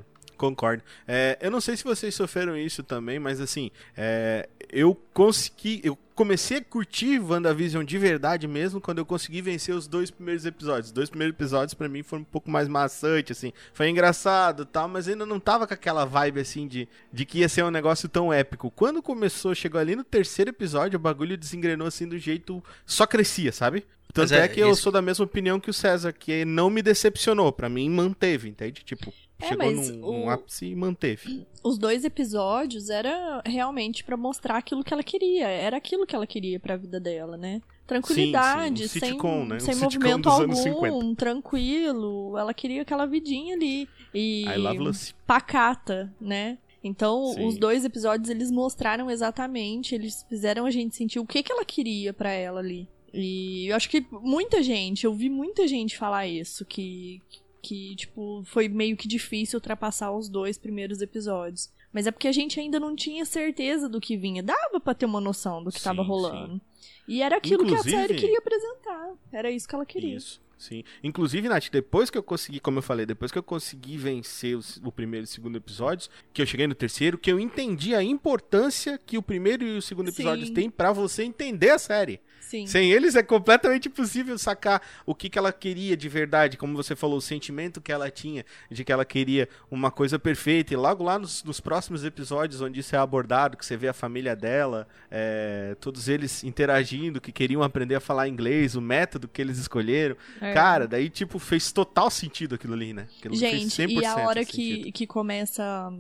concordo. 0.44 0.82
É, 1.06 1.38
eu 1.40 1.50
não 1.50 1.60
sei 1.60 1.76
se 1.76 1.84
vocês 1.84 2.14
sofreram 2.14 2.56
isso 2.56 2.82
também, 2.82 3.18
mas 3.18 3.40
assim, 3.40 3.70
é, 3.96 4.48
eu 4.70 4.94
consegui. 5.12 5.80
Eu 5.82 5.98
comecei 6.14 6.58
a 6.58 6.64
curtir 6.64 7.18
WandaVision 7.18 7.84
de 7.84 7.98
verdade 7.98 8.46
mesmo 8.46 8.80
quando 8.80 8.98
eu 8.98 9.06
consegui 9.06 9.42
vencer 9.42 9.74
os 9.74 9.86
dois 9.86 10.10
primeiros 10.10 10.44
episódios. 10.44 10.86
Os 10.86 10.92
dois 10.92 11.08
primeiros 11.08 11.34
episódios 11.34 11.74
para 11.74 11.88
mim 11.88 12.02
foram 12.02 12.22
um 12.22 12.26
pouco 12.26 12.50
mais 12.50 12.68
maçante, 12.68 13.32
assim. 13.32 13.52
Foi 13.72 13.88
engraçado 13.88 14.64
tal, 14.64 14.88
mas 14.88 15.08
ainda 15.08 15.26
não 15.26 15.40
tava 15.40 15.66
com 15.66 15.74
aquela 15.74 16.04
vibe 16.04 16.40
assim 16.40 16.68
de, 16.68 16.88
de 17.12 17.24
que 17.24 17.38
ia 17.38 17.48
ser 17.48 17.64
um 17.64 17.70
negócio 17.70 18.08
tão 18.08 18.32
épico. 18.32 18.70
Quando 18.70 19.02
começou, 19.02 19.54
chegou 19.54 19.80
ali 19.80 19.96
no 19.96 20.04
terceiro 20.04 20.50
episódio, 20.50 20.96
o 20.96 21.02
bagulho 21.02 21.36
desengrenou 21.36 21.86
assim 21.86 22.06
do 22.06 22.18
jeito. 22.18 22.62
Só 22.86 23.06
crescia, 23.06 23.52
sabe? 23.52 23.84
Tanto 24.14 24.32
é, 24.32 24.44
é 24.44 24.48
que 24.48 24.60
eu 24.60 24.76
sou 24.76 24.92
da 24.92 25.02
mesma 25.02 25.24
opinião 25.24 25.58
que 25.58 25.68
o 25.68 25.74
César, 25.74 26.12
que 26.12 26.44
não 26.44 26.70
me 26.70 26.80
decepcionou. 26.80 27.52
Pra 27.52 27.68
mim, 27.68 27.90
manteve, 27.90 28.48
entende? 28.48 28.84
Tipo, 28.84 29.12
É, 29.40 29.48
chegou 29.48 29.66
mas 29.66 29.90
num, 29.90 30.06
o- 30.06 30.12
num 30.12 30.30
ápice 30.30 30.66
e 30.66 30.74
manteve. 30.76 31.46
Os 31.62 31.76
dois 31.78 32.04
episódios 32.04 32.88
era 32.90 33.42
realmente 33.44 34.04
pra 34.04 34.16
mostrar 34.16 34.56
aquilo 34.58 34.84
que 34.84 34.92
ela 34.94 35.02
queria. 35.02 35.48
Era 35.48 35.76
aquilo 35.76 36.06
que 36.06 36.14
ela 36.14 36.26
queria 36.26 36.60
pra 36.60 36.76
vida 36.76 37.00
dela, 37.00 37.36
né? 37.36 37.60
Tranquilidade, 37.86 38.88
sim, 38.88 38.96
um 38.96 39.00
sem, 39.00 39.08
sitcom, 39.10 39.44
né? 39.44 39.56
Um 39.56 39.60
sem 39.60 39.74
movimento 39.76 40.28
algum, 40.28 40.54
50. 40.54 41.14
tranquilo. 41.16 42.38
Ela 42.38 42.54
queria 42.54 42.82
aquela 42.82 43.06
vidinha 43.06 43.54
ali. 43.54 43.88
E 44.14 44.44
pacata, 45.26 46.12
né? 46.20 46.58
Então, 46.82 47.32
Sim. 47.32 47.46
os 47.46 47.56
dois 47.56 47.82
episódios 47.84 48.28
eles 48.28 48.50
mostraram 48.50 49.10
exatamente, 49.10 49.94
eles 49.94 50.24
fizeram 50.28 50.66
a 50.66 50.70
gente 50.70 50.94
sentir 50.94 51.18
o 51.18 51.24
que, 51.26 51.42
que 51.42 51.50
ela 51.50 51.64
queria 51.64 52.12
pra 52.12 52.30
ela 52.30 52.60
ali. 52.60 52.86
E 53.12 53.68
eu 53.68 53.76
acho 53.76 53.88
que 53.88 54.04
muita 54.10 54.62
gente, 54.62 55.04
eu 55.04 55.14
vi 55.14 55.30
muita 55.30 55.66
gente 55.66 55.96
falar 55.96 56.26
isso, 56.26 56.62
que, 56.64 57.22
que 57.64 57.96
tipo, 57.96 58.42
foi 58.44 58.68
meio 58.68 58.96
que 58.96 59.08
difícil 59.08 59.56
ultrapassar 59.56 60.12
os 60.12 60.28
dois 60.28 60.58
primeiros 60.58 61.00
episódios. 61.00 61.70
Mas 61.92 62.06
é 62.06 62.10
porque 62.10 62.28
a 62.28 62.32
gente 62.32 62.58
ainda 62.60 62.78
não 62.80 62.94
tinha 62.96 63.24
certeza 63.24 63.88
do 63.88 64.00
que 64.00 64.16
vinha. 64.16 64.42
Dava 64.42 64.80
pra 64.80 64.94
ter 64.94 65.06
uma 65.06 65.20
noção 65.20 65.62
do 65.62 65.70
que 65.70 65.78
Sim, 65.78 65.84
tava 65.84 66.02
rolando. 66.02 66.60
E 67.06 67.22
era 67.22 67.36
aquilo 67.36 67.64
que 67.64 67.70
a 67.70 67.78
Inclusive- 67.78 67.96
série 67.96 68.14
queria 68.16 68.38
apresentar. 68.38 69.12
Era 69.32 69.50
isso 69.50 69.68
que 69.68 69.74
ela 69.74 69.86
queria. 69.86 70.16
Isso, 70.16 70.40
sim. 70.58 70.82
Inclusive, 71.04 71.48
Nath, 71.48 71.68
depois 71.70 72.10
que 72.10 72.18
eu 72.18 72.22
consegui, 72.22 72.58
como 72.58 72.78
eu 72.78 72.82
falei, 72.82 73.06
depois 73.06 73.30
que 73.30 73.38
eu 73.38 73.42
consegui 73.44 73.96
vencer 73.96 74.56
os- 74.56 74.78
o, 74.84 74.90
primeiro 74.90 75.24
e 75.24 75.28
o 75.28 75.30
segundo 75.30 75.56
episódios, 75.56 76.10
que 76.32 76.42
eu 76.42 76.46
cheguei 76.46 76.66
no 76.66 76.74
terceiro, 76.74 77.16
que 77.16 77.30
eu 77.30 77.38
entendi 77.38 77.94
a 77.94 78.02
importância 78.02 78.98
que 78.98 79.16
o 79.16 79.22
primeiro 79.22 79.64
e 79.64 79.76
o 79.76 79.82
segundo 79.82 80.08
episódios 80.08 80.48
Sim. 80.48 80.54
têm 80.54 80.70
pra 80.70 80.92
você 80.92 81.22
entender 81.22 81.70
a 81.70 81.78
série. 81.78 82.20
Sim. 82.48 82.66
Sem 82.66 82.92
eles 82.92 83.16
é 83.16 83.22
completamente 83.22 83.88
impossível 83.88 84.36
sacar 84.38 84.82
o 85.06 85.14
que, 85.14 85.28
que 85.30 85.38
ela 85.38 85.52
queria 85.52 85.96
de 85.96 86.08
verdade, 86.08 86.56
como 86.56 86.76
você 86.76 86.94
falou, 86.94 87.18
o 87.18 87.22
sentimento 87.22 87.80
que 87.80 87.90
ela 87.90 88.10
tinha 88.10 88.44
de 88.70 88.84
que 88.84 88.92
ela 88.92 89.04
queria 89.04 89.48
uma 89.70 89.90
coisa 89.90 90.18
perfeita. 90.18 90.74
E 90.74 90.76
logo 90.76 91.02
lá 91.02 91.18
nos, 91.18 91.42
nos 91.42 91.58
próximos 91.58 92.04
episódios, 92.04 92.60
onde 92.60 92.80
isso 92.80 92.94
é 92.94 92.98
abordado, 92.98 93.56
que 93.56 93.64
você 93.64 93.76
vê 93.76 93.88
a 93.88 93.92
família 93.94 94.36
dela, 94.36 94.86
é, 95.10 95.74
todos 95.80 96.06
eles 96.08 96.44
interagindo, 96.44 97.20
que 97.20 97.32
queriam 97.32 97.62
aprender 97.62 97.94
a 97.94 98.00
falar 98.00 98.28
inglês, 98.28 98.74
o 98.74 98.80
método 98.80 99.26
que 99.26 99.40
eles 99.40 99.58
escolheram. 99.58 100.16
É. 100.40 100.52
Cara, 100.52 100.86
daí, 100.86 101.08
tipo, 101.08 101.38
fez 101.38 101.72
total 101.72 102.10
sentido 102.10 102.56
aquilo 102.56 102.74
ali, 102.74 102.92
né? 102.92 103.08
Aquilo 103.18 103.34
Gente, 103.34 103.74
fez 103.74 103.90
100% 103.90 104.02
e 104.02 104.04
a 104.04 104.16
hora 104.16 104.44
sentido. 104.44 104.84
que, 104.84 104.92
que 104.92 105.06
começa 105.06 105.90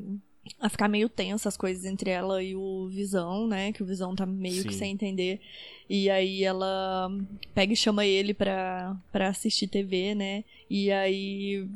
a 0.60 0.68
ficar 0.68 0.88
meio 0.88 1.08
tensa 1.08 1.48
as 1.48 1.56
coisas 1.56 1.84
entre 1.84 2.10
ela 2.10 2.42
e 2.42 2.54
o 2.54 2.86
Visão, 2.88 3.46
né? 3.46 3.72
Que 3.72 3.82
o 3.82 3.86
Visão 3.86 4.14
tá 4.14 4.26
meio 4.26 4.62
que 4.64 4.72
Sim. 4.72 4.78
sem 4.78 4.92
entender. 4.92 5.40
E 5.88 6.08
aí 6.10 6.42
ela 6.44 7.10
pega 7.54 7.72
e 7.72 7.76
chama 7.76 8.04
ele 8.06 8.32
pra, 8.34 8.96
pra 9.12 9.28
assistir 9.28 9.66
TV, 9.68 10.14
né? 10.14 10.44
E 10.68 10.90
aí, 10.90 11.66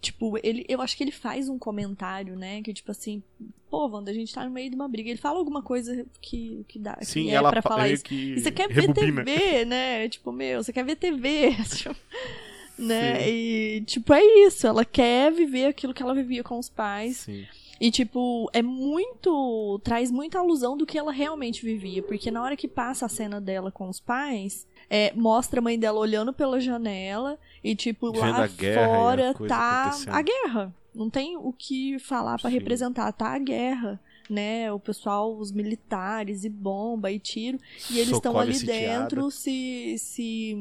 tipo, 0.00 0.38
ele, 0.42 0.64
eu 0.68 0.80
acho 0.80 0.96
que 0.96 1.04
ele 1.04 1.10
faz 1.10 1.48
um 1.48 1.58
comentário, 1.58 2.36
né? 2.36 2.60
Que 2.62 2.72
tipo 2.74 2.90
assim, 2.90 3.22
pô, 3.70 3.86
Wanda, 3.88 4.10
a 4.10 4.14
gente 4.14 4.32
tá 4.34 4.44
no 4.44 4.50
meio 4.50 4.68
de 4.70 4.76
uma 4.76 4.88
briga. 4.88 5.08
Ele 5.10 5.18
fala 5.18 5.38
alguma 5.38 5.62
coisa 5.62 6.04
que, 6.20 6.64
que 6.68 6.78
dá. 6.78 6.98
Sim, 7.02 7.24
que 7.24 7.30
é 7.30 7.34
ela 7.34 7.50
pra 7.50 7.62
pa- 7.62 7.68
falar 7.70 7.88
isso. 7.88 8.04
que 8.04 8.14
E 8.34 8.40
você 8.40 8.50
quer 8.50 8.68
rebobina. 8.70 9.22
ver 9.24 9.32
TV, 9.40 9.64
né? 9.66 10.08
Tipo, 10.08 10.30
meu, 10.32 10.62
você 10.62 10.72
quer 10.72 10.84
ver 10.84 10.96
TV. 10.96 11.50
né? 12.78 13.20
Sim. 13.22 13.28
E, 13.30 13.80
tipo, 13.86 14.12
é 14.12 14.22
isso. 14.46 14.66
Ela 14.66 14.84
quer 14.84 15.32
viver 15.32 15.66
aquilo 15.66 15.94
que 15.94 16.02
ela 16.02 16.14
vivia 16.14 16.42
com 16.42 16.58
os 16.58 16.68
pais. 16.68 17.18
Sim. 17.18 17.46
E, 17.80 17.90
tipo, 17.90 18.48
é 18.52 18.62
muito. 18.62 19.80
traz 19.82 20.10
muita 20.10 20.38
alusão 20.38 20.76
do 20.76 20.86
que 20.86 20.98
ela 20.98 21.12
realmente 21.12 21.64
vivia. 21.64 22.02
Porque 22.02 22.30
na 22.30 22.42
hora 22.42 22.56
que 22.56 22.68
passa 22.68 23.06
a 23.06 23.08
cena 23.08 23.40
dela 23.40 23.70
com 23.70 23.88
os 23.88 24.00
pais, 24.00 24.66
é, 24.88 25.12
mostra 25.14 25.60
a 25.60 25.62
mãe 25.62 25.78
dela 25.78 25.98
olhando 25.98 26.32
pela 26.32 26.60
janela 26.60 27.38
e, 27.62 27.74
tipo, 27.74 28.12
Vendo 28.12 28.30
lá 28.30 28.40
a 28.40 28.44
a 28.44 28.48
fora 28.48 29.34
coisa 29.34 29.54
tá 29.54 29.92
a 30.08 30.22
guerra. 30.22 30.74
Não 30.94 31.10
tem 31.10 31.36
o 31.36 31.52
que 31.52 31.98
falar 31.98 32.38
pra 32.38 32.50
Sim. 32.50 32.56
representar. 32.56 33.12
Tá 33.12 33.34
a 33.34 33.38
guerra. 33.38 34.00
Né, 34.30 34.72
o 34.72 34.80
pessoal, 34.80 35.36
os 35.36 35.52
militares 35.52 36.44
e 36.44 36.48
bomba 36.48 37.12
e 37.12 37.18
tiro, 37.18 37.60
e 37.90 37.98
eles 37.98 38.14
estão 38.14 38.38
ali 38.38 38.54
sitiada. 38.54 39.00
dentro 39.00 39.30
se, 39.30 39.96
se 39.98 40.56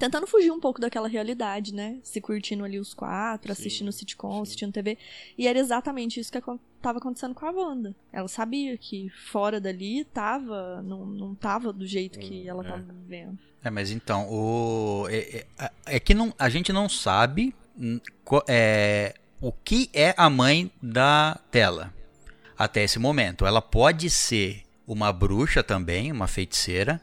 tentando 0.00 0.26
fugir 0.26 0.50
um 0.50 0.58
pouco 0.58 0.80
daquela 0.80 1.06
realidade, 1.06 1.72
né? 1.74 1.98
Se 2.02 2.20
curtindo 2.20 2.64
ali 2.64 2.78
os 2.80 2.92
quatro, 2.94 3.48
Sim, 3.54 3.60
assistindo 3.60 3.92
sitcom, 3.92 4.34
sim. 4.36 4.42
assistindo 4.42 4.72
TV. 4.72 4.98
E 5.38 5.46
era 5.46 5.58
exatamente 5.58 6.18
isso 6.18 6.32
que 6.32 6.38
acon- 6.38 6.58
tava 6.82 6.98
acontecendo 6.98 7.34
com 7.34 7.46
a 7.46 7.50
Wanda. 7.50 7.94
Ela 8.12 8.26
sabia 8.26 8.76
que 8.76 9.08
fora 9.30 9.60
dali 9.60 10.04
tava, 10.04 10.82
não, 10.82 11.06
não 11.06 11.34
tava 11.34 11.72
do 11.72 11.86
jeito 11.86 12.18
que 12.18 12.48
ela 12.48 12.64
é. 12.66 12.68
tava 12.70 12.82
vivendo. 12.82 13.38
É, 13.62 13.68
mas 13.70 13.90
então, 13.90 14.26
o, 14.28 15.06
é, 15.10 15.44
é- 15.58 15.70
é 15.86 16.00
que 16.00 16.14
não, 16.14 16.34
a 16.38 16.48
gente 16.48 16.72
não 16.72 16.88
sabe 16.88 17.54
hum, 17.78 18.00
é, 18.48 19.14
o 19.40 19.52
que 19.52 19.90
é 19.92 20.14
a 20.16 20.30
mãe 20.30 20.70
da 20.82 21.38
tela 21.50 21.92
até 22.58 22.82
esse 22.82 22.98
momento. 22.98 23.44
Ela 23.46 23.60
pode 23.62 24.08
ser 24.10 24.62
uma 24.86 25.12
bruxa 25.12 25.62
também, 25.62 26.10
uma 26.10 26.26
feiticeira, 26.26 27.00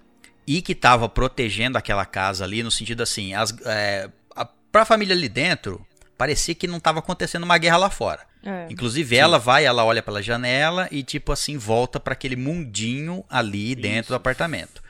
e 0.47 0.61
que 0.61 0.71
estava 0.71 1.09
protegendo 1.09 1.77
aquela 1.77 2.05
casa 2.05 2.45
ali, 2.45 2.63
no 2.63 2.71
sentido 2.71 3.03
assim, 3.03 3.33
as, 3.33 3.53
é, 3.65 4.09
a, 4.33 4.45
pra 4.71 4.85
família 4.85 5.13
ali 5.13 5.27
dentro, 5.27 5.85
parecia 6.17 6.55
que 6.55 6.67
não 6.67 6.77
estava 6.77 6.99
acontecendo 6.99 7.43
uma 7.43 7.57
guerra 7.57 7.77
lá 7.77 7.89
fora. 7.89 8.21
É. 8.43 8.67
Inclusive 8.69 9.17
ela 9.17 9.37
vai, 9.37 9.65
ela 9.65 9.83
olha 9.83 10.01
pela 10.01 10.21
janela 10.21 10.87
e 10.89 11.03
tipo 11.03 11.33
assim 11.33 11.57
volta 11.57 11.99
para 11.99 12.13
aquele 12.13 12.37
mundinho 12.37 13.25
ali 13.29 13.75
dentro 13.75 14.01
Isso. 14.01 14.09
do 14.09 14.15
apartamento. 14.15 14.81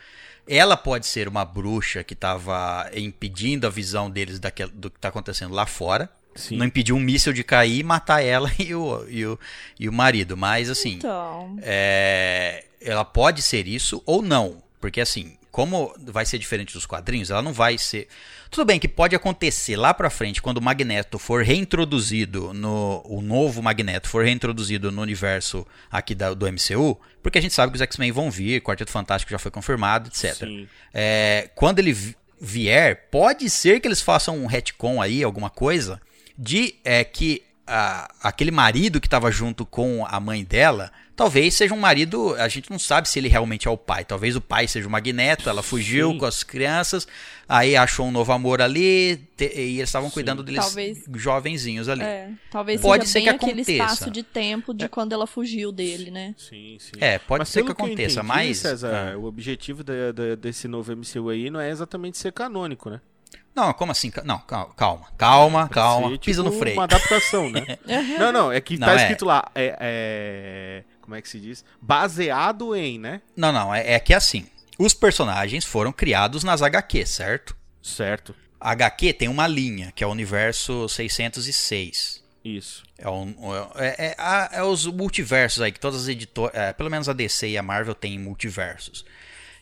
Ela 0.47 0.77
pode 0.77 1.07
ser 1.07 1.27
uma 1.27 1.43
bruxa 1.43 2.03
que 2.03 2.13
estava 2.13 2.89
impedindo 2.95 3.65
a 3.65 3.69
visão 3.69 4.09
deles 4.09 4.39
daquele, 4.39 4.71
do 4.71 4.89
que 4.89 4.97
está 4.97 5.09
acontecendo 5.09 5.53
lá 5.53 5.65
fora. 5.65 6.09
Sim. 6.35 6.55
Não 6.55 6.65
impediu 6.67 6.95
um 6.95 6.99
míssil 6.99 7.33
de 7.33 7.43
cair 7.43 7.79
e 7.79 7.83
matar 7.83 8.23
ela 8.23 8.49
e 8.59 8.75
o, 8.75 9.05
e 9.09 9.25
o, 9.25 9.39
e 9.79 9.89
o 9.89 9.93
marido. 9.93 10.37
Mas 10.37 10.69
assim, 10.69 10.93
Então, 10.93 11.57
é, 11.61 12.63
ela 12.79 13.03
pode 13.03 13.41
ser 13.41 13.67
isso 13.67 14.01
ou 14.05 14.21
não. 14.21 14.61
Porque 14.79 15.01
assim, 15.01 15.35
como 15.57 15.91
vai 16.05 16.23
ser 16.23 16.37
diferente 16.37 16.71
dos 16.75 16.85
quadrinhos, 16.85 17.31
ela 17.31 17.41
não 17.41 17.51
vai 17.51 17.79
ser. 17.79 18.07
Tudo 18.51 18.63
bem 18.63 18.79
que 18.79 18.87
pode 18.87 19.15
acontecer 19.15 19.75
lá 19.75 19.91
pra 19.91 20.07
frente, 20.07 20.39
quando 20.39 20.59
o 20.59 20.61
Magneto 20.61 21.17
for 21.17 21.43
reintroduzido 21.43 22.53
no. 22.53 23.01
O 23.05 23.23
novo 23.23 23.63
Magneto 23.63 24.07
for 24.07 24.23
reintroduzido 24.23 24.91
no 24.91 25.01
universo 25.01 25.65
aqui 25.89 26.13
da- 26.13 26.35
do 26.35 26.45
MCU, 26.47 26.95
porque 27.23 27.39
a 27.39 27.41
gente 27.41 27.55
sabe 27.55 27.71
que 27.71 27.75
os 27.77 27.81
X-Men 27.81 28.11
vão 28.11 28.29
vir, 28.29 28.61
Quarteto 28.61 28.91
Fantástico 28.91 29.31
já 29.31 29.39
foi 29.39 29.49
confirmado, 29.49 30.09
etc. 30.09 30.43
É, 30.93 31.49
quando 31.55 31.79
ele 31.79 31.91
vi- 31.91 32.15
vier, 32.39 33.07
pode 33.09 33.49
ser 33.49 33.79
que 33.79 33.87
eles 33.87 33.99
façam 33.99 34.37
um 34.37 34.45
retcon 34.45 35.01
aí, 35.01 35.23
alguma 35.23 35.49
coisa, 35.49 35.99
de 36.37 36.75
é, 36.85 37.03
que 37.03 37.41
a- 37.65 38.07
aquele 38.21 38.51
marido 38.51 39.01
que 39.01 39.07
estava 39.07 39.31
junto 39.31 39.65
com 39.65 40.05
a 40.05 40.19
mãe 40.19 40.43
dela, 40.43 40.91
talvez 41.17 41.55
seja 41.55 41.73
um 41.73 41.79
marido, 41.79 42.33
a 42.35 42.47
gente 42.47 42.69
não 42.71 42.77
sabe 42.79 43.09
se 43.09 43.17
ele 43.19 43.27
realmente 43.27 43.67
é 43.67 43.71
o 43.71 43.75
pai. 43.75 44.05
Talvez 44.05 44.35
o 44.35 44.41
pai 44.41 44.67
seja 44.67 44.87
o 44.87 44.91
Magneto, 44.91 45.49
ela 45.49 45.61
fugiu 45.63 46.11
Sim. 46.11 46.17
com 46.19 46.25
as 46.25 46.43
crianças, 46.43 47.05
aí 47.49 47.75
achou 47.75 48.05
um 48.05 48.11
novo 48.11 48.31
amor 48.31 48.61
ali, 48.61 49.17
te- 49.35 49.51
e 49.53 49.77
eles 49.79 49.89
estavam 49.89 50.09
cuidando 50.11 50.43
deles 50.43 50.63
Talvez- 50.63 51.03
jovenzinhos 51.15 51.89
ali. 51.89 52.03
é, 52.03 52.29
talvez 52.51 52.79
Pode 52.79 53.07
seja 53.07 53.11
ser 53.13 53.19
bem 53.19 53.23
que 53.23 53.29
aquele 53.45 53.61
aconteça. 53.61 53.71
espaço 53.93 54.11
de 54.11 54.21
tempo 54.23 54.73
de 54.73 54.87
quando 54.87 55.11
ela 55.11 55.25
fugiu 55.27 55.71
dele, 55.71 56.11
né? 56.11 56.35
Sim, 56.37 56.77
sim. 56.79 56.91
É, 57.01 57.17
pode 57.17 57.39
Mas 57.39 57.49
ser 57.49 57.63
que 57.65 57.71
aconteça, 57.71 58.19
entendi, 58.21 58.27
mas. 58.27 58.57
César, 58.59 59.13
Ah. 59.13 59.17
o 59.17 59.25
objetivo 59.25 59.83
da- 59.83 60.11
da- 60.13 60.35
desse 60.35 60.67
novo 60.67 60.91
MCU 60.91 61.29
aí 61.29 61.49
não 61.49 61.59
é 61.59 61.69
exatamente 61.71 62.17
ser 62.17 62.31
canônico, 62.31 62.89
né? 62.89 63.01
Não, 63.55 63.73
como 63.73 63.91
assim? 63.91 64.11
Não, 64.23 64.37
calma, 64.37 64.71
calma, 64.75 65.07
calma, 65.17 65.67
calma. 65.69 66.09
Ser, 66.11 66.19
pisa 66.19 66.43
tipo, 66.43 66.53
no 66.53 66.59
freio. 66.59 66.77
Uma 66.77 66.83
adaptação, 66.83 67.49
né? 67.49 67.65
não, 68.19 68.31
não, 68.31 68.51
é 68.51 68.61
que 68.61 68.77
Não, 68.77 68.85
tá 68.85 68.93
é. 68.93 68.97
escrito 68.97 69.25
lá. 69.25 69.49
É, 69.55 69.75
é- 69.81 70.83
Como 71.07 71.15
é 71.15 71.21
que 71.21 71.29
se 71.29 71.39
diz? 71.39 71.63
Baseado 71.81 72.75
em, 72.75 72.99
né? 72.99 73.21
Não, 73.33 73.53
não, 73.53 73.73
é, 73.73 73.93
é 73.93 73.97
que 73.99 74.13
assim. 74.13 74.45
Os 74.77 74.93
personagens 74.93 75.63
foram 75.63 75.93
criados 75.93 76.43
nas 76.43 76.61
HQ, 76.61 77.05
certo? 77.05 77.55
Certo. 77.81 78.35
A 78.59 78.71
HQ 78.71 79.13
tem 79.13 79.29
uma 79.29 79.47
linha, 79.47 79.89
que 79.95 80.03
é 80.03 80.07
o 80.07 80.09
universo 80.11 80.89
606. 80.89 82.21
Isso. 82.43 82.83
É, 82.97 83.09
um- 83.09 83.33
é, 83.77 84.15
é- 84.17 84.57
é 84.57 84.63
os 84.63 84.85
multiversos 84.85 85.61
aí, 85.61 85.71
que 85.71 85.79
todas 85.79 86.01
as 86.01 86.07
editoras, 86.09 86.53
é, 86.53 86.73
pelo 86.73 86.89
menos 86.91 87.07
a 87.07 87.13
DC 87.13 87.47
e 87.47 87.57
a 87.57 87.63
Marvel 87.63 87.95
têm 87.95 88.19
multiversos. 88.19 89.05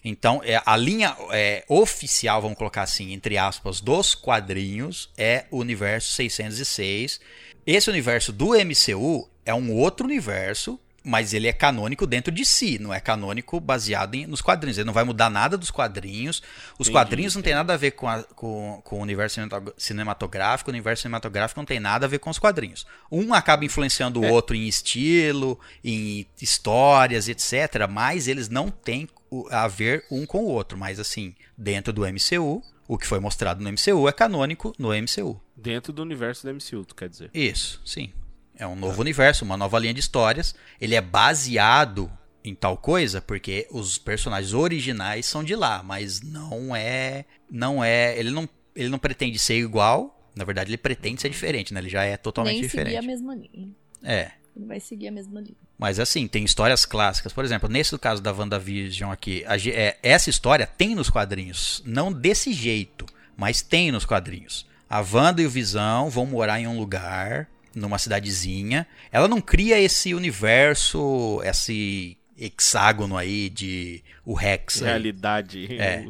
Então, 0.03 0.41
é, 0.43 0.59
a 0.65 0.75
linha 0.75 1.15
é, 1.31 1.63
oficial, 1.67 2.41
vamos 2.41 2.57
colocar 2.57 2.81
assim, 2.81 3.13
entre 3.13 3.37
aspas, 3.37 3.81
dos 3.81 4.15
quadrinhos 4.15 5.11
é 5.15 5.45
o 5.51 5.59
universo 5.59 6.11
606, 6.11 7.19
Esse 7.67 7.89
universo 7.89 8.31
do 8.31 8.53
MCU 8.55 9.27
é 9.45 9.53
um 9.53 9.71
outro 9.73 10.05
universo, 10.05 10.79
mas 11.05 11.33
ele 11.33 11.47
é 11.47 11.53
canônico 11.53 12.07
dentro 12.07 12.31
de 12.33 12.43
si, 12.43 12.79
não 12.79 12.93
é 12.93 12.99
canônico 12.99 13.59
baseado 13.59 14.15
em- 14.15 14.25
nos 14.25 14.41
quadrinhos. 14.41 14.77
Ele 14.77 14.85
não 14.87 14.93
vai 14.93 15.03
mudar 15.03 15.29
nada 15.29 15.57
dos 15.57 15.69
quadrinhos. 15.71 16.41
Os 16.79 16.87
Entendi, 16.87 16.91
quadrinhos 16.91 17.35
não 17.35 17.41
tem 17.41 17.53
nada 17.53 17.73
a 17.73 17.77
ver 17.77 17.91
com, 17.91 18.07
a- 18.09 18.23
com, 18.23 18.81
com 18.83 18.97
o 18.97 19.01
universo 19.01 19.39
cinematográfico, 19.77 20.69
o 20.69 20.73
universo 20.73 21.03
cinematográfico 21.03 21.59
não 21.59 21.65
tem 21.65 21.79
nada 21.79 22.05
a 22.05 22.09
ver 22.09 22.19
com 22.19 22.29
os 22.29 22.39
quadrinhos. 22.39 22.85
Um 23.11 23.33
acaba 23.33 23.63
influenciando 23.65 24.19
o 24.21 24.25
outro 24.27 24.55
em 24.55 24.67
estilo, 24.67 25.59
em 25.83 26.25
histórias, 26.41 27.27
etc. 27.29 27.87
Mas 27.89 28.27
eles 28.27 28.49
não 28.49 28.69
têm 28.69 29.07
a 29.51 29.67
ver 29.67 30.05
um 30.09 30.25
com 30.25 30.39
o 30.39 30.47
outro. 30.47 30.77
Mas 30.77 30.99
assim, 30.99 31.35
dentro 31.57 31.93
do 31.93 32.05
MCU, 32.05 32.61
o 32.87 32.97
que 32.97 33.07
foi 33.07 33.19
mostrado 33.19 33.63
no 33.63 33.69
MCU 33.71 34.07
é 34.07 34.11
canônico 34.11 34.73
no 34.77 34.89
MCU. 34.93 35.39
Dentro 35.55 35.91
do 35.93 36.01
universo 36.01 36.43
do 36.47 36.53
MCU, 36.53 36.85
tu 36.85 36.95
quer 36.95 37.09
dizer. 37.09 37.29
Isso, 37.33 37.81
sim. 37.85 38.11
É 38.57 38.65
um 38.65 38.75
novo 38.75 39.01
universo, 39.01 39.43
uma 39.43 39.57
nova 39.57 39.77
linha 39.79 39.93
de 39.93 39.99
histórias. 39.99 40.55
Ele 40.79 40.95
é 40.95 41.01
baseado 41.01 42.11
em 42.43 42.53
tal 42.53 42.77
coisa 42.77 43.21
porque 43.21 43.67
os 43.71 43.97
personagens 43.97 44.53
originais 44.53 45.25
são 45.25 45.43
de 45.43 45.55
lá, 45.55 45.81
mas 45.83 46.21
não 46.21 46.75
é, 46.75 47.25
não 47.49 47.83
é, 47.83 48.17
ele 48.17 48.31
não, 48.31 48.47
ele 48.75 48.89
não 48.89 48.99
pretende 48.99 49.39
ser 49.39 49.57
igual. 49.57 50.11
Na 50.35 50.43
verdade, 50.43 50.69
ele 50.69 50.77
pretende 50.77 51.21
ser 51.21 51.29
diferente, 51.29 51.73
né? 51.73 51.79
Ele 51.79 51.89
já 51.89 52.03
é 52.03 52.17
totalmente 52.17 52.61
Nem 52.61 52.69
seguir 52.69 52.81
a 52.81 52.83
diferente. 52.83 53.07
mesma 53.07 53.35
linha. 53.35 53.69
É. 54.03 54.31
Ele 54.55 54.65
vai 54.65 54.79
seguir 54.79 55.07
a 55.07 55.11
mesma 55.11 55.41
linha. 55.41 55.55
Mas 55.77 55.99
assim, 55.99 56.27
tem 56.27 56.43
histórias 56.43 56.85
clássicas. 56.85 57.33
Por 57.33 57.43
exemplo, 57.43 57.69
nesse 57.69 57.97
caso 57.97 58.21
da 58.21 58.31
WandaVision 58.31 59.11
aqui, 59.11 59.43
a 59.47 59.57
é, 59.57 59.97
essa 60.01 60.29
história 60.29 60.65
tem 60.65 60.95
nos 60.95 61.09
quadrinhos. 61.09 61.81
Não 61.85 62.11
desse 62.11 62.53
jeito, 62.53 63.05
mas 63.35 63.61
tem 63.61 63.91
nos 63.91 64.05
quadrinhos. 64.05 64.65
A 64.89 64.99
Wanda 65.01 65.41
e 65.41 65.45
o 65.45 65.49
Visão 65.49 66.09
vão 66.09 66.25
morar 66.25 66.59
em 66.59 66.67
um 66.67 66.77
lugar, 66.77 67.49
numa 67.75 67.99
cidadezinha. 67.99 68.87
Ela 69.11 69.27
não 69.27 69.41
cria 69.41 69.79
esse 69.79 70.13
universo, 70.15 71.41
esse 71.43 72.17
hexágono 72.37 73.17
aí 73.17 73.49
de 73.49 74.03
o 74.25 74.33
Rex. 74.33 74.81
aí. 74.81 74.87
Realidade. 74.87 75.67
É. 75.79 76.07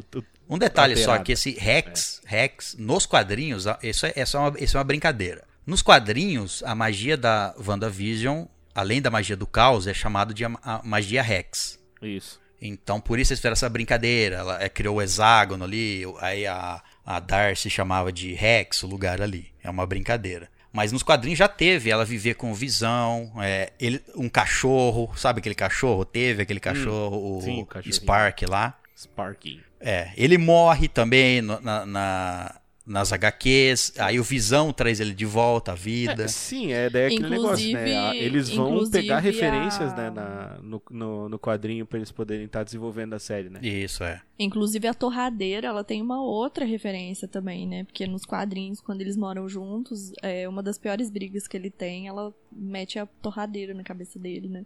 Um 0.47 0.57
detalhe 0.57 0.95
só, 0.95 1.01
Alterada. 1.01 1.23
que 1.23 1.31
esse 1.31 1.51
Rex, 1.51 2.21
Rex, 2.25 2.75
nos 2.77 3.05
quadrinhos, 3.05 3.65
isso 3.81 4.05
é, 4.05 4.13
é 4.15 4.25
só 4.25 4.47
uma, 4.47 4.59
isso 4.59 4.77
é 4.77 4.79
uma 4.79 4.83
brincadeira. 4.83 5.43
Nos 5.65 5.81
quadrinhos, 5.81 6.61
a 6.63 6.75
magia 6.75 7.17
da 7.17 7.55
WandaVision, 7.57 8.45
além 8.73 9.01
da 9.01 9.09
magia 9.09 9.35
do 9.35 9.47
caos, 9.47 9.87
é 9.87 9.93
chamado 9.93 10.33
de 10.33 10.43
magia 10.83 11.23
Rex. 11.23 11.79
Isso. 12.01 12.39
Então, 12.61 13.01
por 13.01 13.19
isso 13.19 13.33
eles 13.33 13.39
fizeram 13.39 13.53
essa 13.53 13.69
brincadeira. 13.69 14.37
Ela 14.37 14.63
é, 14.63 14.69
criou 14.69 14.97
o 14.97 15.01
hexágono 15.01 15.65
ali, 15.65 16.03
aí 16.19 16.45
a, 16.45 16.81
a 17.05 17.19
Darcy 17.19 17.69
chamava 17.69 18.11
de 18.11 18.33
Rex, 18.33 18.83
o 18.83 18.87
lugar 18.87 19.21
ali. 19.21 19.51
É 19.63 19.69
uma 19.69 19.85
brincadeira. 19.85 20.49
Mas 20.75 20.91
nos 20.91 21.01
quadrinhos 21.03 21.39
já 21.39 21.47
teve 21.47 21.89
ela 21.89 22.03
viver 22.03 22.33
com 22.35 22.53
visão, 22.53 23.31
é, 23.41 23.71
ele, 23.79 24.01
um 24.13 24.27
cachorro, 24.27 25.09
sabe 25.15 25.39
aquele 25.39 25.55
cachorro? 25.55 26.03
Teve 26.03 26.41
aquele 26.43 26.59
cachorro, 26.59 27.39
sim, 27.41 27.59
o 27.59 27.61
o 27.61 27.65
cachorrinho. 27.65 27.93
Spark 27.95 28.41
lá. 28.49 28.77
Sparky. 28.95 29.61
É, 29.79 30.11
ele 30.17 30.37
morre 30.37 30.87
também 30.89 31.41
no- 31.41 31.61
na, 31.61 31.85
na- 31.85 32.55
nas 32.85 33.11
HQs, 33.11 33.93
aí 33.97 34.19
o 34.19 34.23
Visão 34.23 34.71
traz 34.71 34.99
ele 34.99 35.13
de 35.13 35.25
volta 35.25 35.71
à 35.71 35.75
vida. 35.75 36.23
É, 36.23 36.27
sim, 36.27 36.71
é 36.71 36.89
daí 36.89 37.05
aquele 37.07 37.29
negócio, 37.29 37.71
né? 37.73 37.89
Inclusive- 37.89 38.25
Eles 38.25 38.49
vão 38.49 38.69
inclusive 38.73 39.01
pegar 39.01 39.19
referências, 39.19 39.91
a- 39.93 39.95
né, 39.95 40.09
na- 40.11 40.59
no, 40.61 40.81
no, 40.91 41.29
no 41.29 41.39
quadrinho 41.39 41.85
pra 41.85 41.97
eles 41.97 42.11
poderem 42.11 42.45
estar 42.45 42.63
desenvolvendo 42.63 43.13
a 43.13 43.19
série, 43.19 43.49
né? 43.49 43.59
Isso, 43.63 44.03
é. 44.03 44.21
Inclusive 44.37 44.87
a 44.87 44.93
torradeira, 44.93 45.67
ela 45.67 45.83
tem 45.83 46.01
uma 46.01 46.21
outra 46.21 46.63
referência 46.65 47.27
também, 47.27 47.65
né? 47.67 47.85
Porque 47.85 48.05
nos 48.05 48.25
quadrinhos, 48.25 48.79
quando 48.81 49.01
eles 49.01 49.15
moram 49.17 49.47
juntos, 49.49 50.11
é 50.21 50.47
uma 50.47 50.61
das 50.61 50.77
piores 50.77 51.09
brigas 51.09 51.47
que 51.47 51.55
ele 51.57 51.69
tem, 51.71 52.07
ela 52.07 52.33
mete 52.51 52.99
a 52.99 53.05
torradeira 53.05 53.73
na 53.73 53.83
cabeça 53.83 54.19
dele, 54.19 54.47
né? 54.47 54.65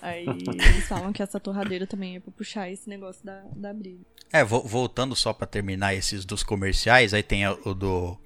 Aí 0.00 0.24
eles 0.78 0.88
falam 0.88 1.12
que 1.12 1.22
essa 1.22 1.38
torradeira 1.40 1.86
também 1.86 2.16
é 2.16 2.20
pra 2.20 2.30
puxar 2.32 2.70
esse 2.70 2.88
negócio 2.88 3.24
da, 3.26 3.42
da 3.54 3.74
briga. 3.74 4.00
É, 4.32 4.44
vo- 4.44 4.62
voltando 4.62 5.14
só 5.16 5.32
pra 5.32 5.46
terminar 5.46 5.94
esses 5.94 6.24
dos 6.24 6.42
comerciais, 6.42 7.12
aí 7.12 7.22
tem 7.22 7.46
o 7.48 7.74
do, 7.74 8.16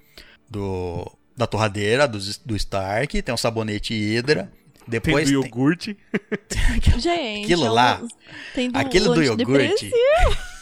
do 0.49 1.11
da 1.35 1.47
torradeira, 1.47 2.07
do, 2.07 2.19
do 2.45 2.55
Stark, 2.55 3.21
tem 3.21 3.33
o 3.33 3.37
sabonete 3.37 3.93
Hydra, 3.93 4.43
Tem 4.73 4.81
depois 4.87 5.29
do 5.31 5.41
tem, 5.41 5.49
iogurte. 5.49 5.97
Gente, 6.97 7.43
Aquilo 7.45 7.65
é 7.65 7.69
lá, 7.69 8.01
tem 8.53 8.69
do 8.71 8.77
aquele 8.77 9.05
do 9.05 9.23
iogurte. 9.23 9.91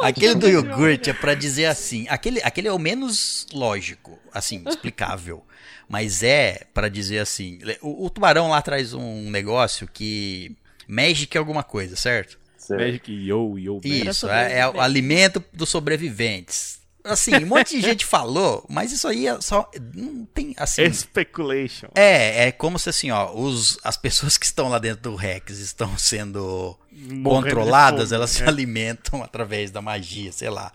Aquele 0.00 0.34
do 0.34 0.48
iogurte 0.48 1.10
é 1.10 1.12
pra 1.12 1.34
dizer 1.34 1.66
assim, 1.66 2.06
aquele, 2.08 2.40
aquele 2.42 2.66
é 2.68 2.72
o 2.72 2.78
menos 2.78 3.46
lógico, 3.52 4.18
assim, 4.32 4.62
explicável. 4.66 5.44
Mas 5.86 6.22
é 6.22 6.62
pra 6.72 6.88
dizer 6.88 7.18
assim, 7.18 7.58
o, 7.82 8.06
o 8.06 8.10
tubarão 8.10 8.48
lá 8.48 8.62
traz 8.62 8.94
um 8.94 9.30
negócio 9.30 9.86
que 9.86 10.56
Magic 10.88 11.36
é 11.36 11.38
alguma 11.38 11.62
coisa, 11.62 11.94
certo? 11.94 12.38
Certo. 12.66 12.80
Magic 12.80 13.12
Yo, 13.12 13.58
Yo, 13.58 13.74
Magic. 13.76 14.08
Isso, 14.08 14.28
é, 14.28 14.58
é 14.58 14.68
o 14.68 14.80
alimento 14.80 15.42
dos 15.52 15.68
sobreviventes. 15.68 16.80
Assim, 17.04 17.36
um 17.36 17.46
monte 17.46 17.76
de 17.76 17.80
gente 17.86 18.04
falou, 18.04 18.66
mas 18.68 18.90
isso 18.90 19.06
aí 19.06 19.28
é 19.28 19.40
só. 19.40 19.70
Não 19.94 20.24
tem. 20.26 20.54
Assim. 20.58 20.92
Speculation. 20.92 21.88
É, 21.94 22.48
é 22.48 22.52
como 22.52 22.78
se 22.78 22.88
assim, 22.88 23.10
ó, 23.12 23.32
os, 23.32 23.78
as 23.84 23.96
pessoas 23.96 24.36
que 24.36 24.44
estão 24.44 24.68
lá 24.68 24.78
dentro 24.78 25.10
do 25.10 25.14
Rex 25.14 25.58
estão 25.58 25.96
sendo 25.96 26.76
Morrendo 26.90 27.24
controladas, 27.24 28.08
fome, 28.08 28.16
elas 28.16 28.30
se 28.30 28.42
né? 28.42 28.48
alimentam 28.48 29.22
através 29.22 29.70
da 29.70 29.80
magia, 29.80 30.32
sei 30.32 30.50
lá. 30.50 30.72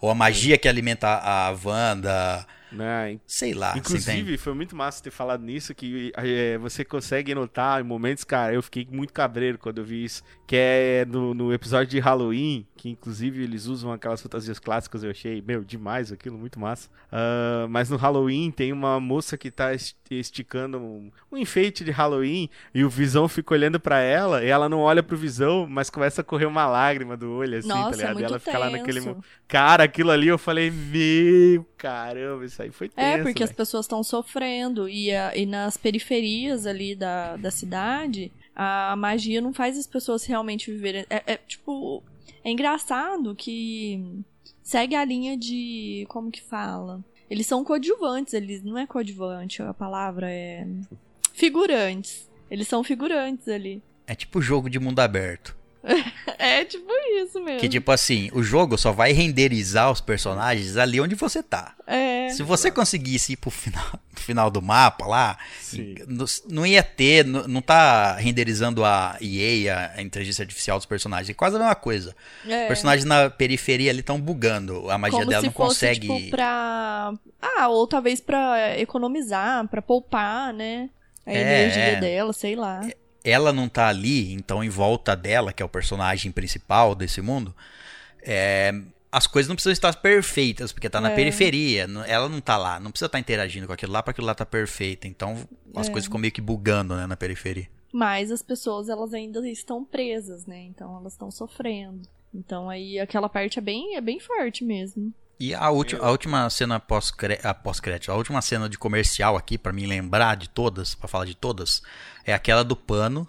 Ou 0.00 0.10
a 0.10 0.14
magia 0.14 0.56
que 0.56 0.68
alimenta 0.68 1.08
a 1.08 1.56
Wanda, 1.64 2.46
Né? 2.72 3.18
sei 3.26 3.54
lá. 3.54 3.76
Inclusive, 3.76 4.36
foi 4.38 4.54
muito 4.54 4.74
massa 4.74 5.02
ter 5.02 5.10
falado 5.10 5.42
nisso, 5.42 5.74
que 5.74 6.12
é, 6.16 6.58
você 6.58 6.84
consegue 6.84 7.34
notar 7.34 7.80
em 7.80 7.84
momentos, 7.84 8.24
cara, 8.24 8.54
eu 8.54 8.62
fiquei 8.62 8.86
muito 8.90 9.12
cabreiro 9.12 9.58
quando 9.58 9.78
eu 9.78 9.84
vi 9.84 10.04
isso, 10.04 10.22
que 10.46 10.56
é 10.56 11.04
no, 11.06 11.34
no 11.34 11.52
episódio 11.52 11.88
de 11.88 11.98
Halloween, 11.98 12.66
que 12.76 12.88
inclusive 12.88 13.42
eles 13.42 13.66
usam 13.66 13.92
aquelas 13.92 14.20
fantasias 14.20 14.58
clássicas, 14.58 15.04
eu 15.04 15.10
achei, 15.10 15.42
meu, 15.46 15.62
demais 15.64 16.10
aquilo, 16.10 16.36
muito 16.38 16.58
massa. 16.58 16.88
Ah, 17.10 17.66
mas 17.68 17.90
no 17.90 17.96
Halloween 17.96 18.50
tem 18.50 18.72
uma 18.72 18.98
moça 18.98 19.36
que 19.36 19.50
tá 19.50 19.74
es- 19.74 19.94
esticando 20.10 20.78
um, 20.78 21.10
um 21.30 21.36
enfeite 21.36 21.84
de 21.84 21.90
Halloween, 21.90 22.48
e 22.74 22.84
o 22.84 22.88
Visão 22.90 23.28
fica 23.28 23.54
olhando 23.54 23.78
pra 23.78 24.00
ela, 24.00 24.42
e 24.44 24.48
ela 24.48 24.68
não 24.68 24.80
olha 24.80 25.02
pro 25.02 25.16
Visão, 25.16 25.66
mas 25.68 25.90
começa 25.90 26.20
a 26.20 26.24
correr 26.24 26.46
uma 26.46 26.66
lágrima 26.66 27.16
do 27.16 27.30
olho, 27.32 27.58
assim, 27.58 27.68
tá 27.68 27.74
Nossa, 27.74 27.94
é 27.94 27.96
ligado? 27.96 28.10
E 28.10 28.14
muito 28.14 28.26
ela 28.28 28.38
fica 28.38 28.58
lá 28.58 28.70
naquele... 28.70 29.00
tenso. 29.00 29.16
Cara, 29.46 29.84
aquilo 29.84 30.10
ali 30.10 30.28
eu 30.28 30.38
falei, 30.38 30.70
meu, 30.70 31.66
caramba, 31.76 32.44
isso 32.44 32.61
aí 32.62 32.70
foi 32.70 32.88
tenso, 32.88 33.06
É, 33.06 33.22
porque 33.22 33.42
as 33.42 33.50
velho. 33.50 33.56
pessoas 33.56 33.84
estão 33.86 34.02
sofrendo 34.02 34.88
e, 34.88 35.10
a- 35.14 35.36
e 35.36 35.44
nas 35.46 35.76
periferias 35.76 36.66
ali 36.66 36.94
da, 36.94 37.36
da 37.36 37.50
cidade, 37.50 38.32
a 38.54 38.94
magia 38.96 39.40
não 39.40 39.52
faz 39.52 39.78
as 39.78 39.86
pessoas 39.86 40.24
realmente 40.24 40.70
viverem. 40.70 41.04
É, 41.10 41.22
é, 41.34 41.36
tipo, 41.36 42.02
é 42.44 42.50
engraçado 42.50 43.34
que 43.34 44.22
segue 44.62 44.94
a 44.94 45.04
linha 45.04 45.36
de. 45.36 46.04
Como 46.08 46.30
que 46.30 46.42
fala? 46.42 47.02
Eles 47.30 47.46
são 47.46 47.64
coadjuvantes, 47.64 48.34
eles 48.34 48.62
não 48.62 48.76
é 48.76 48.86
coadjuvante, 48.86 49.62
a 49.62 49.72
palavra 49.72 50.30
é. 50.30 50.66
Figurantes. 51.32 52.28
Eles 52.50 52.68
são 52.68 52.84
figurantes 52.84 53.48
ali. 53.48 53.82
É 54.06 54.14
tipo 54.14 54.42
jogo 54.42 54.68
de 54.68 54.78
mundo 54.78 55.00
aberto. 55.00 55.56
É 56.38 56.64
tipo 56.64 56.84
isso 57.22 57.40
mesmo. 57.40 57.60
Que 57.60 57.68
tipo 57.68 57.90
assim, 57.92 58.28
o 58.32 58.42
jogo 58.42 58.76
só 58.76 58.90
vai 58.90 59.12
renderizar 59.12 59.90
os 59.92 60.00
personagens 60.00 60.76
ali 60.76 61.00
onde 61.00 61.14
você 61.14 61.42
tá. 61.42 61.74
É. 61.86 62.30
Se 62.30 62.42
você 62.42 62.70
conseguisse 62.70 63.32
ir 63.34 63.36
pro 63.36 63.50
final, 63.50 63.84
pro 64.12 64.22
final 64.24 64.50
do 64.50 64.60
mapa 64.60 65.06
lá, 65.06 65.38
não, 66.08 66.24
não 66.48 66.66
ia 66.66 66.82
ter, 66.82 67.24
não, 67.24 67.46
não 67.46 67.62
tá 67.62 68.14
renderizando 68.16 68.84
a 68.84 69.16
EA, 69.20 69.92
a 69.96 70.02
inteligência 70.02 70.42
artificial 70.42 70.78
dos 70.78 70.86
personagens. 70.86 71.30
É 71.30 71.34
quase 71.34 71.54
a 71.56 71.58
mesma 71.60 71.74
coisa. 71.76 72.14
é. 72.48 72.62
Os 72.62 72.68
personagens 72.68 73.04
na 73.04 73.30
periferia 73.30 73.90
ali 73.90 74.00
estão 74.00 74.20
bugando. 74.20 74.90
A 74.90 74.98
magia 74.98 75.18
Como 75.20 75.30
dela 75.30 75.42
se 75.42 75.46
não 75.46 75.52
fosse, 75.52 75.74
consegue. 75.86 76.08
tipo, 76.08 76.30
pra... 76.30 77.12
Ah, 77.40 77.68
ou 77.68 77.86
talvez 77.86 78.20
pra 78.20 78.78
economizar, 78.78 79.66
pra 79.68 79.82
poupar, 79.82 80.52
né? 80.52 80.88
A 81.24 81.32
É, 81.32 81.40
energia 81.40 81.82
é. 81.82 82.00
dela, 82.00 82.32
sei 82.32 82.56
lá. 82.56 82.80
Ela 83.24 83.52
não 83.52 83.68
tá 83.68 83.88
ali, 83.88 84.32
então 84.32 84.62
em 84.64 84.68
volta 84.68 85.14
dela, 85.14 85.52
que 85.52 85.62
é 85.62 85.66
o 85.66 85.68
personagem 85.68 86.32
principal 86.32 86.94
desse 86.94 87.20
mundo, 87.22 87.54
é, 88.22 88.72
as 89.10 89.26
coisas 89.26 89.48
não 89.48 89.54
precisam 89.54 89.72
estar 89.72 89.94
perfeitas, 89.96 90.72
porque 90.72 90.88
tá 90.90 91.00
na 91.00 91.10
É. 91.10 91.14
periferia. 91.14 91.86
Ela 92.06 92.28
não 92.28 92.40
tá 92.40 92.56
lá, 92.56 92.80
não 92.80 92.90
precisa 92.90 93.06
estar 93.06 93.18
interagindo 93.18 93.66
com 93.66 93.72
aquilo 93.72 93.92
lá 93.92 94.02
pra 94.02 94.10
aquilo 94.12 94.26
lá 94.26 94.34
tá 94.34 94.46
perfeito. 94.46 95.06
Então 95.06 95.36
as 95.76 95.88
É. 95.88 95.90
coisas 95.90 96.06
ficam 96.06 96.18
meio 96.20 96.32
que 96.32 96.40
bugando, 96.40 96.96
né, 96.96 97.06
na 97.06 97.16
periferia. 97.16 97.68
Mas 97.92 98.30
as 98.30 98.40
pessoas, 98.40 98.88
elas 98.88 99.12
ainda 99.12 99.46
estão 99.48 99.84
presas, 99.84 100.46
né? 100.46 100.62
Então 100.62 100.96
elas 100.96 101.12
estão 101.12 101.30
sofrendo. 101.30 102.00
Então 102.34 102.70
aí 102.70 102.98
aquela 102.98 103.28
parte 103.28 103.58
é 103.58 103.62
bem, 103.62 103.96
é 103.96 104.00
bem 104.00 104.18
forte 104.18 104.64
mesmo. 104.64 105.12
E 105.44 105.56
a, 105.56 105.72
ulti- 105.72 105.96
a 105.96 106.08
última 106.08 106.48
cena 106.50 106.78
pós-crédito, 106.78 107.44
a, 107.46 107.52
pós 107.52 107.80
a 108.08 108.14
última 108.14 108.40
cena 108.40 108.68
de 108.68 108.78
comercial 108.78 109.36
aqui, 109.36 109.58
pra 109.58 109.72
mim 109.72 109.86
lembrar 109.86 110.36
de 110.36 110.48
todas, 110.48 110.94
pra 110.94 111.08
falar 111.08 111.24
de 111.24 111.34
todas, 111.34 111.82
é 112.24 112.32
aquela 112.32 112.62
do 112.62 112.76
pano. 112.76 113.26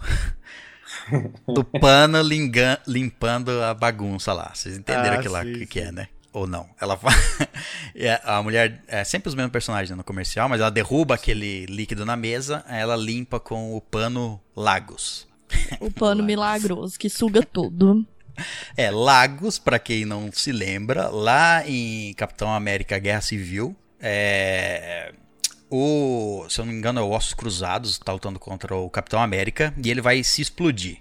do 1.48 1.64
pano 1.64 2.22
linga- 2.22 2.80
limpando 2.86 3.50
a 3.64 3.74
bagunça 3.74 4.32
lá. 4.32 4.52
Vocês 4.54 4.78
entenderam 4.78 5.16
Ah, 5.16 5.20
aquilo 5.20 5.34
lá 5.34 5.44
que, 5.44 5.66
que 5.66 5.80
é, 5.80 5.92
né? 5.92 6.08
ou 6.32 6.46
não. 6.46 6.70
Ela 6.80 7.00
é, 7.96 8.22
a 8.26 8.44
mulher 8.44 8.84
é 8.88 9.04
sempre 9.04 9.30
os 9.30 9.34
mesmos 9.34 9.52
personagens 9.52 9.90
né, 9.90 9.96
no 9.96 10.04
comercial, 10.04 10.48
mas 10.48 10.62
ela 10.62 10.70
derruba 10.70 11.16
aquele 11.16 11.66
líquido 11.66 12.06
na 12.06 12.16
mesa, 12.16 12.64
aí 12.68 12.80
ela 12.80 12.96
limpa 12.96 13.40
com 13.40 13.76
o 13.76 13.82
pano 13.82 14.40
Lagos. 14.56 15.28
O 15.80 15.90
pano 15.92 16.22
milagroso 16.26 16.98
que 17.00 17.10
suga 17.10 17.42
tudo. 17.44 18.06
É, 18.76 18.90
Lagos, 18.90 19.60
pra 19.60 19.78
quem 19.78 20.06
não 20.06 20.32
se 20.32 20.52
lembra, 20.52 21.08
lá 21.10 21.64
em 21.68 22.14
Capitão 22.16 22.52
América 22.52 22.98
Guerra 22.98 23.22
Civil, 23.22 23.76
é, 24.00 25.14
o, 25.70 26.46
se 26.50 26.60
eu 26.60 26.66
não 26.66 26.74
me 26.74 26.78
engano, 26.78 27.00
é 27.00 27.04
o 27.04 27.12
Ossos 27.12 27.34
Cruzados, 27.34 27.98
tá 27.98 28.12
lutando 28.12 28.40
contra 28.40 28.76
o 28.76 28.90
Capitão 28.90 29.22
América, 29.22 29.74
e 29.84 29.90
ele 29.90 30.02
vai 30.02 30.24
se 30.24 30.42
explodir. 30.42 30.98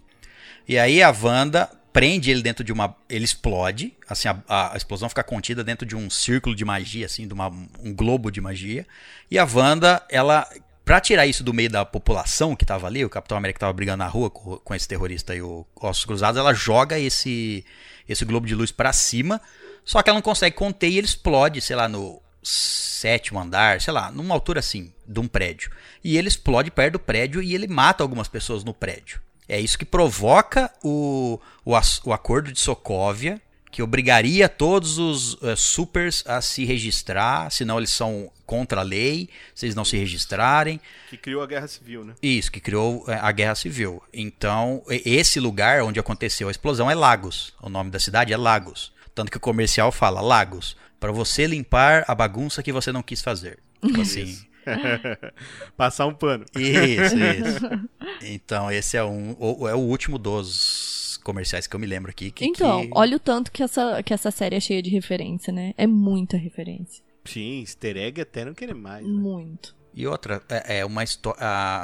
E 0.68 0.78
aí 0.78 1.02
a 1.02 1.10
Wanda 1.10 1.68
prende 1.92 2.30
ele 2.30 2.42
dentro 2.42 2.64
de 2.64 2.72
uma. 2.72 2.96
Ele 3.08 3.24
explode, 3.24 3.94
assim, 4.08 4.28
a, 4.28 4.72
a 4.72 4.76
explosão 4.76 5.08
fica 5.08 5.22
contida 5.22 5.62
dentro 5.62 5.84
de 5.84 5.94
um 5.94 6.08
círculo 6.08 6.56
de 6.56 6.64
magia, 6.64 7.06
assim, 7.06 7.26
de 7.26 7.34
uma, 7.34 7.48
um 7.48 7.94
globo 7.94 8.30
de 8.30 8.40
magia. 8.40 8.86
E 9.30 9.38
a 9.38 9.44
Wanda, 9.44 10.02
ela. 10.08 10.48
Pra 10.84 11.00
tirar 11.00 11.26
isso 11.26 11.44
do 11.44 11.54
meio 11.54 11.70
da 11.70 11.84
população 11.84 12.56
que 12.56 12.64
tava 12.64 12.86
ali, 12.86 13.04
o 13.04 13.10
Capitão 13.10 13.38
América 13.38 13.60
tava 13.60 13.72
brigando 13.72 13.98
na 13.98 14.08
rua 14.08 14.28
com, 14.30 14.56
com 14.56 14.74
esse 14.74 14.88
terrorista 14.88 15.34
e 15.34 15.40
o 15.40 15.64
Ossos 15.80 16.04
Cruzados, 16.04 16.38
ela 16.38 16.52
joga 16.52 16.98
esse, 16.98 17.64
esse 18.08 18.24
globo 18.24 18.46
de 18.46 18.54
luz 18.54 18.72
pra 18.72 18.92
cima, 18.92 19.40
só 19.84 20.02
que 20.02 20.10
ela 20.10 20.16
não 20.16 20.22
consegue 20.22 20.56
conter 20.56 20.88
e 20.88 20.98
ele 20.98 21.06
explode, 21.06 21.60
sei 21.60 21.76
lá, 21.76 21.88
no 21.88 22.20
sétimo 22.42 23.38
andar, 23.38 23.80
sei 23.80 23.92
lá, 23.92 24.10
numa 24.10 24.34
altura 24.34 24.58
assim, 24.58 24.92
de 25.06 25.20
um 25.20 25.28
prédio. 25.28 25.70
E 26.02 26.18
ele 26.18 26.28
explode 26.28 26.70
perto 26.70 26.94
do 26.94 26.98
prédio 26.98 27.40
e 27.40 27.54
ele 27.54 27.68
mata 27.68 28.02
algumas 28.02 28.26
pessoas 28.26 28.64
no 28.64 28.74
prédio. 28.74 29.20
É 29.48 29.60
isso 29.60 29.78
que 29.78 29.84
provoca 29.84 30.70
o, 30.82 31.38
o, 31.64 31.72
o 32.04 32.12
acordo 32.12 32.52
de 32.52 32.60
Sokovia, 32.60 33.40
que 33.72 33.82
obrigaria 33.82 34.50
todos 34.50 34.98
os 34.98 35.38
eh, 35.42 35.56
supers 35.56 36.22
a 36.26 36.42
se 36.42 36.62
registrar, 36.62 37.50
senão 37.50 37.78
eles 37.78 37.90
são 37.90 38.30
contra 38.44 38.82
a 38.82 38.84
lei, 38.84 39.30
se 39.54 39.64
eles 39.64 39.74
não 39.74 39.84
se 39.84 39.96
registrarem. 39.96 40.78
Que 41.08 41.16
criou 41.16 41.42
a 41.42 41.46
Guerra 41.46 41.66
Civil, 41.66 42.04
né? 42.04 42.14
Isso, 42.22 42.52
que 42.52 42.60
criou 42.60 43.02
eh, 43.08 43.18
a 43.18 43.32
Guerra 43.32 43.54
Civil. 43.54 44.02
Então, 44.12 44.82
esse 44.88 45.40
lugar 45.40 45.82
onde 45.82 45.98
aconteceu 45.98 46.48
a 46.48 46.50
explosão 46.50 46.90
é 46.90 46.94
Lagos. 46.94 47.54
O 47.62 47.70
nome 47.70 47.90
da 47.90 47.98
cidade 47.98 48.30
é 48.30 48.36
Lagos. 48.36 48.92
Tanto 49.14 49.30
que 49.30 49.38
o 49.38 49.40
comercial 49.40 49.90
fala 49.90 50.20
Lagos, 50.20 50.76
para 51.00 51.10
você 51.10 51.46
limpar 51.46 52.04
a 52.06 52.14
bagunça 52.14 52.62
que 52.62 52.72
você 52.72 52.92
não 52.92 53.02
quis 53.02 53.22
fazer. 53.22 53.58
Tipo 53.82 54.02
assim. 54.02 54.38
Passar 55.78 56.06
um 56.06 56.14
pano. 56.14 56.44
Isso, 56.54 57.16
isso. 57.16 57.88
Então, 58.24 58.70
esse 58.70 58.96
é 58.96 59.02
um 59.02 59.30
é 59.68 59.74
o 59.74 59.78
último 59.78 60.16
dos 60.16 61.01
comerciais 61.22 61.66
que 61.66 61.74
eu 61.76 61.80
me 61.80 61.86
lembro 61.86 62.10
aqui. 62.10 62.30
Que, 62.30 62.44
Então, 62.46 62.82
que- 62.82 62.90
olha 62.94 63.16
o 63.16 63.20
tanto 63.20 63.50
que 63.52 63.62
essa, 63.62 64.02
que 64.02 64.12
essa 64.12 64.30
série 64.30 64.56
é 64.56 64.60
cheia 64.60 64.82
de 64.82 64.90
referência, 64.90 65.52
né? 65.52 65.72
É 65.76 65.86
muita 65.86 66.36
referência. 66.36 67.02
Sim, 67.24 67.60
easter 67.60 67.96
egg 67.96 68.20
até 68.20 68.44
não 68.44 68.52
querer 68.54 68.74
mais. 68.74 69.06
né? 69.06 69.12
Muito. 69.12 69.74
E 69.94 70.06
outra, 70.06 70.42
é, 70.48 70.78
é 70.78 70.84
uma 70.86 71.04
história. 71.04 71.38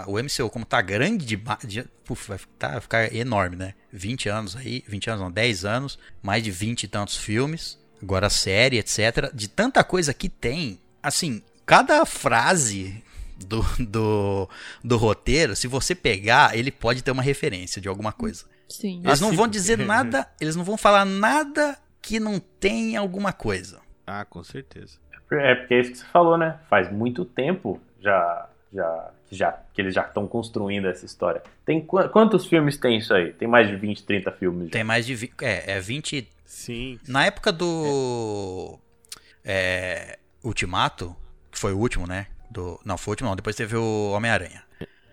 O 0.07 0.19
MCU, 0.19 0.49
como 0.51 0.65
tá 0.65 0.81
grande 0.81 1.27
demais. 1.27 1.59
De, 1.65 1.85
puf, 2.05 2.27
vai 2.29 2.39
ficar, 2.39 2.71
vai 2.73 2.81
ficar 2.81 3.15
enorme, 3.15 3.55
né? 3.57 3.75
20 3.93 4.29
anos 4.31 4.57
aí, 4.57 4.83
20 4.89 5.11
anos 5.11 5.23
não, 5.23 5.31
10 5.31 5.65
anos, 5.65 5.99
mais 6.23 6.43
de 6.43 6.51
20 6.51 6.85
e 6.85 6.89
tantos 6.89 7.17
filmes, 7.17 7.79
agora 8.03 8.27
a 8.29 8.31
série, 8.31 8.79
etc. 8.79 9.31
De 9.35 9.47
tanta 9.47 9.85
coisa 9.85 10.15
que 10.15 10.29
tem, 10.31 10.81
assim, 11.03 11.43
cada 11.67 12.05
frase 12.07 13.03
do, 13.47 13.63
do, 13.79 14.49
do 14.83 14.97
roteiro, 14.97 15.55
se 15.55 15.69
você 15.69 15.95
pegar, 15.95 16.57
ele 16.57 16.71
pode 16.73 17.03
ter 17.03 17.11
uma 17.11 17.23
referência 17.23 17.81
de 17.81 17.89
alguma 17.89 18.11
coisa. 18.11 18.45
Sim. 18.69 19.01
Eles 19.05 19.21
não 19.21 19.33
vão 19.33 19.49
dizer 19.49 19.79
nada, 19.85 20.29
eles 20.41 20.55
não 20.57 20.65
vão 20.65 20.77
falar 20.77 21.05
nada 21.05 21.79
que 22.03 22.19
não 22.21 22.39
tenha 22.39 23.01
alguma 23.01 23.33
coisa. 23.33 23.81
Ah, 24.07 24.25
com 24.25 24.43
certeza. 24.45 24.99
É 25.31 25.55
porque 25.55 25.75
é 25.75 25.81
isso 25.81 25.93
que 25.93 25.99
você 25.99 26.05
falou, 26.07 26.39
né? 26.39 26.59
Faz 26.71 26.91
muito 26.91 27.25
tempo 27.25 27.79
já, 28.01 28.49
já, 28.73 29.11
já 29.31 29.53
que 29.75 29.81
eles 29.83 29.95
já 29.95 30.03
estão 30.03 30.27
construindo 30.27 30.87
essa 30.89 31.05
história. 31.05 31.43
Tem 31.67 31.81
qu- 31.85 32.09
quantos 32.09 32.47
filmes 32.47 32.79
tem 32.79 32.97
isso 32.99 33.13
aí? 33.13 33.33
Tem 33.35 33.47
mais 33.47 33.69
de 33.69 33.77
20, 33.77 34.03
30 34.05 34.33
filmes. 34.33 34.67
já. 34.69 34.73
Tem 34.73 34.85
mais 34.85 35.05
de. 35.05 35.15
vi- 35.15 35.33
É, 35.43 35.73
é 35.73 35.81
20. 35.81 36.27
Sim. 36.47 36.99
Na 37.07 37.27
época 37.27 37.53
do. 37.53 38.79
é, 39.45 40.19
Ultimato, 40.43 41.15
que 41.51 41.59
foi 41.59 41.73
o 41.75 41.79
último, 41.79 42.07
né? 42.07 42.29
Do, 42.51 42.81
não, 42.85 42.97
foi 42.97 43.11
o 43.11 43.13
último, 43.13 43.29
não. 43.29 43.37
Depois 43.37 43.55
teve 43.57 43.77
o 43.77 44.13
Homem-Aranha. 44.13 44.63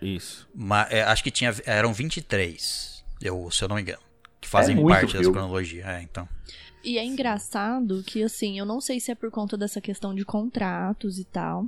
Isso. 0.00 0.48
Ma- 0.54 0.86
é, 0.90 1.02
acho 1.02 1.22
que 1.22 1.30
tinha, 1.30 1.54
eram 1.66 1.92
23, 1.92 2.95
eu, 3.20 3.50
se 3.50 3.62
eu 3.64 3.68
não 3.68 3.76
me 3.76 3.82
engano. 3.82 4.02
Que 4.40 4.48
fazem 4.48 4.78
É 4.78 4.82
parte 4.82 5.06
dessa 5.06 5.18
filme. 5.18 5.32
cronologia. 5.32 5.84
É, 5.86 6.02
então. 6.02 6.28
E 6.84 6.98
é 6.98 7.04
engraçado 7.04 8.04
que, 8.06 8.22
assim, 8.22 8.58
eu 8.58 8.64
não 8.64 8.80
sei 8.80 9.00
se 9.00 9.10
é 9.10 9.14
por 9.14 9.28
conta 9.30 9.56
dessa 9.56 9.80
questão 9.80 10.14
de 10.14 10.24
contratos 10.24 11.18
e 11.18 11.24
tal, 11.24 11.66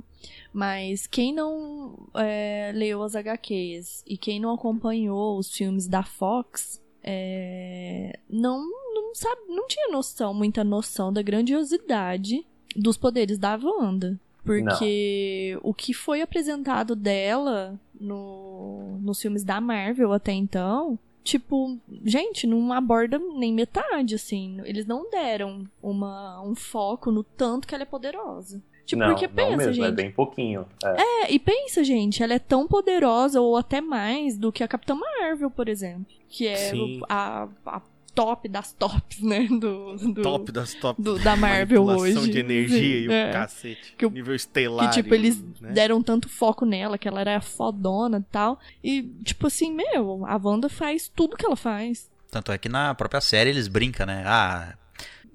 mas 0.53 1.05
quem 1.07 1.33
não 1.33 2.07
é, 2.13 2.71
leu 2.73 3.03
as 3.03 3.15
HQs 3.17 4.01
e 4.07 4.17
quem 4.17 4.39
não 4.39 4.53
acompanhou 4.53 5.37
os 5.37 5.51
filmes 5.51 5.87
da 5.87 6.03
Fox 6.03 6.81
é, 7.03 8.17
não, 8.29 8.61
não, 8.93 9.13
sabe, 9.13 9.41
não 9.49 9.67
tinha 9.67 9.89
noção, 9.91 10.33
muita 10.33 10.63
noção 10.63 11.11
da 11.11 11.21
grandiosidade 11.21 12.45
dos 12.73 12.95
poderes 12.95 13.37
da 13.37 13.59
Wanda. 13.61 14.17
Porque 14.45 15.59
o 15.61 15.73
que 15.73 15.93
foi 15.93 16.21
apresentado 16.21 16.95
dela 16.95 17.79
no, 17.99 18.97
nos 19.01 19.21
filmes 19.21 19.43
da 19.43 19.59
Marvel 19.59 20.13
até 20.13 20.31
então 20.31 20.97
tipo, 21.29 21.77
gente, 22.03 22.47
não 22.47 22.73
aborda 22.73 23.19
nem 23.19 23.53
metade, 23.53 24.15
assim. 24.15 24.59
Eles 24.65 24.85
não 24.85 25.09
deram 25.09 25.67
uma, 25.81 26.41
um 26.41 26.55
foco 26.55 27.11
no 27.11 27.23
tanto 27.23 27.67
que 27.67 27.75
ela 27.75 27.83
é 27.83 27.85
poderosa. 27.85 28.61
Tipo, 28.85 29.01
não, 29.01 29.09
porque 29.09 29.27
não 29.27 29.35
pensa, 29.35 29.57
mesmo, 29.57 29.83
é 29.83 29.87
gente. 29.87 29.95
bem 29.95 30.11
pouquinho. 30.11 30.65
É. 30.83 31.01
É, 31.01 31.31
e 31.31 31.37
pensa, 31.37 31.83
gente, 31.83 32.23
ela 32.23 32.33
é 32.33 32.39
tão 32.39 32.67
poderosa, 32.67 33.39
ou 33.39 33.55
até 33.55 33.79
mais, 33.79 34.35
do 34.35 34.51
que 34.51 34.63
a 34.63 34.67
Capitã 34.67 34.95
Marvel, 34.95 35.51
por 35.51 35.69
exemplo. 35.69 36.07
Que 36.27 36.47
é 36.47 36.55
Sim. 36.55 37.01
a, 37.07 37.47
a 37.65 37.81
top 38.21 38.49
das 38.49 38.73
tops, 38.73 39.21
né? 39.21 39.47
Do, 39.49 39.95
do, 40.13 40.21
Top 40.21 40.51
das 40.51 40.73
top. 40.73 41.01
do- 41.01 41.17
da 41.19 41.35
Marvel 41.35 41.83
hoje. 41.85 42.29
de 42.31 42.39
energia 42.39 42.99
e 42.99 43.07
o 43.07 43.11
É. 43.11 43.31
cacete. 43.31 43.93
Que 43.97 44.05
o- 44.05 44.09
nível 44.09 44.35
estelar. 44.35 44.89
Que, 44.89 45.01
tipo, 45.01 45.13
eles 45.15 45.41
né? 45.61 45.71
deram 45.71 46.01
tanto 46.03 46.27
foco 46.27 46.65
nela, 46.65 46.97
que 46.97 47.07
ela 47.07 47.21
era 47.21 47.39
fodona 47.41 48.17
e 48.19 48.31
tal. 48.31 48.59
E, 48.83 49.03
tipo 49.23 49.47
assim, 49.47 49.73
meu, 49.73 50.25
a 50.25 50.35
Wanda 50.41 50.67
faz 50.69 51.07
tudo 51.13 51.37
que 51.37 51.45
ela 51.45 51.55
faz. 51.55 52.09
Tanto 52.31 52.51
é 52.51 52.57
que 52.57 52.69
na 52.69 52.93
própria 52.93 53.21
série 53.21 53.49
eles 53.49 53.67
brincam, 53.67 54.05
né? 54.05 54.23
Ah, 54.25 54.73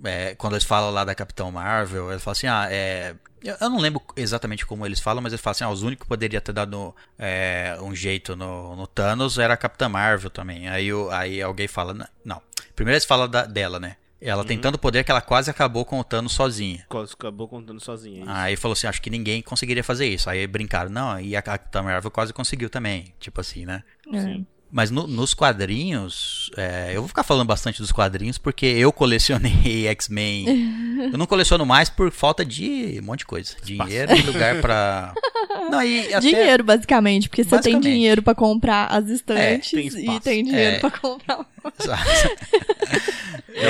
é, 0.04 0.34
quando 0.34 0.52
eles 0.54 0.64
falam 0.64 0.90
lá 0.90 1.04
da 1.04 1.14
Capitão 1.14 1.50
Marvel, 1.50 2.10
eles 2.10 2.22
falam 2.22 2.32
assim, 2.32 2.46
ah, 2.46 2.66
é. 2.70 3.14
Eu 3.60 3.68
não 3.68 3.78
lembro 3.78 4.00
exatamente 4.16 4.64
como 4.64 4.86
eles 4.86 5.00
falam, 5.00 5.22
mas 5.22 5.32
eles 5.32 5.40
falam 5.42 5.52
assim, 5.52 5.64
ah, 5.64 5.70
os 5.70 5.82
únicos 5.82 6.04
que 6.04 6.08
poderia 6.08 6.40
ter 6.40 6.52
dado 6.52 6.94
é, 7.18 7.76
um 7.82 7.94
jeito 7.94 8.34
no, 8.34 8.74
no 8.74 8.86
Thanos 8.86 9.38
era 9.38 9.52
a 9.52 9.56
Capitã 9.56 9.86
Marvel 9.88 10.30
também. 10.30 10.66
Aí, 10.68 10.90
o- 10.92 11.10
aí 11.10 11.42
alguém 11.42 11.68
fala, 11.68 11.92
"Não, 11.92 12.06
não. 12.24 12.40
Primeiro 12.74 12.94
eles 12.96 13.04
falam 13.04 13.28
da- 13.28 13.46
dela, 13.46 13.78
né? 13.80 13.96
Ela 14.20 14.42
tem 14.44 14.58
tanto 14.58 14.78
poder 14.78 15.04
que 15.04 15.10
ela 15.10 15.20
quase 15.20 15.50
acabou 15.50 15.84
com 15.84 15.98
o 16.00 16.04
Thanos 16.04 16.32
sozinha. 16.32 16.86
Quase 16.88 17.12
Acabou 17.12 17.46
contando 17.46 17.78
sozinha. 17.78 18.20
é 18.20 18.22
isso. 18.22 18.30
Aí 18.30 18.56
falou 18.56 18.72
assim, 18.72 18.86
acho 18.86 19.02
que 19.02 19.10
ninguém 19.10 19.42
conseguiria 19.42 19.84
fazer 19.84 20.06
isso. 20.08 20.30
Aí 20.30 20.46
brincaram, 20.46 20.88
não, 20.90 21.20
e 21.20 21.36
a 21.36 21.42
Capitã 21.42 21.82
Marvel 21.82 22.10
quase 22.10 22.32
conseguiu 22.32 22.70
também. 22.70 23.12
Tipo 23.20 23.42
assim, 23.42 23.66
né? 23.66 23.82
Sim. 24.10 24.46
Mas 24.76 24.90
no- 24.90 25.06
nos 25.06 25.34
quadrinhos, 25.34 26.50
é, 26.56 26.90
eu 26.92 27.00
vou 27.00 27.06
ficar 27.08 27.22
falando 27.22 27.46
bastante 27.46 27.80
dos 27.80 27.92
quadrinhos 27.92 28.38
porque 28.38 28.66
eu 28.66 28.92
colecionei 28.92 29.86
X-Men. 29.86 31.10
eu 31.12 31.16
não 31.16 31.26
coleciono 31.26 31.64
mais 31.64 31.88
por 31.88 32.10
falta 32.10 32.44
de 32.44 32.98
um 33.00 33.04
monte 33.04 33.20
de 33.20 33.26
coisa. 33.26 33.54
Dinheiro 33.62 34.12
e 34.16 34.22
lugar 34.22 34.60
pra. 34.60 35.14
Não, 35.70 35.80
e 35.80 36.08
até- 36.12 36.20
Dinheiro, 36.20 36.64
basicamente, 36.64 37.28
porque 37.28 37.44
você 37.44 37.50
tem 37.50 37.58
Basicamente. 37.74 37.82
dinheiro 37.84 38.22
pra 38.22 38.34
comprar 38.34 38.86
as 38.86 39.08
estantes 39.08 39.70
tem 39.70 39.86
e 40.16 40.20
tem 40.20 40.42
dinheiro 40.44 40.76
É. 40.76 40.78
pra 40.80 40.90
comprar. 40.90 41.38
Não, 41.68 41.84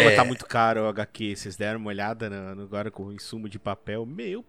mas 0.05 0.12
É. 0.12 0.16
tá 0.16 0.24
muito 0.24 0.46
caro 0.46 0.84
o 0.84 0.88
HQ. 0.88 1.36
Vocês 1.36 1.57
deram 1.57 1.78
uma 1.78 1.88
olhada 1.90 2.30
no, 2.30 2.55
no- 2.55 2.62
agora 2.62 2.90
com 2.90 3.05
o 3.05 3.12
insumo 3.12 3.48
de 3.48 3.59
papel? 3.59 4.07
Meu. 4.07 4.42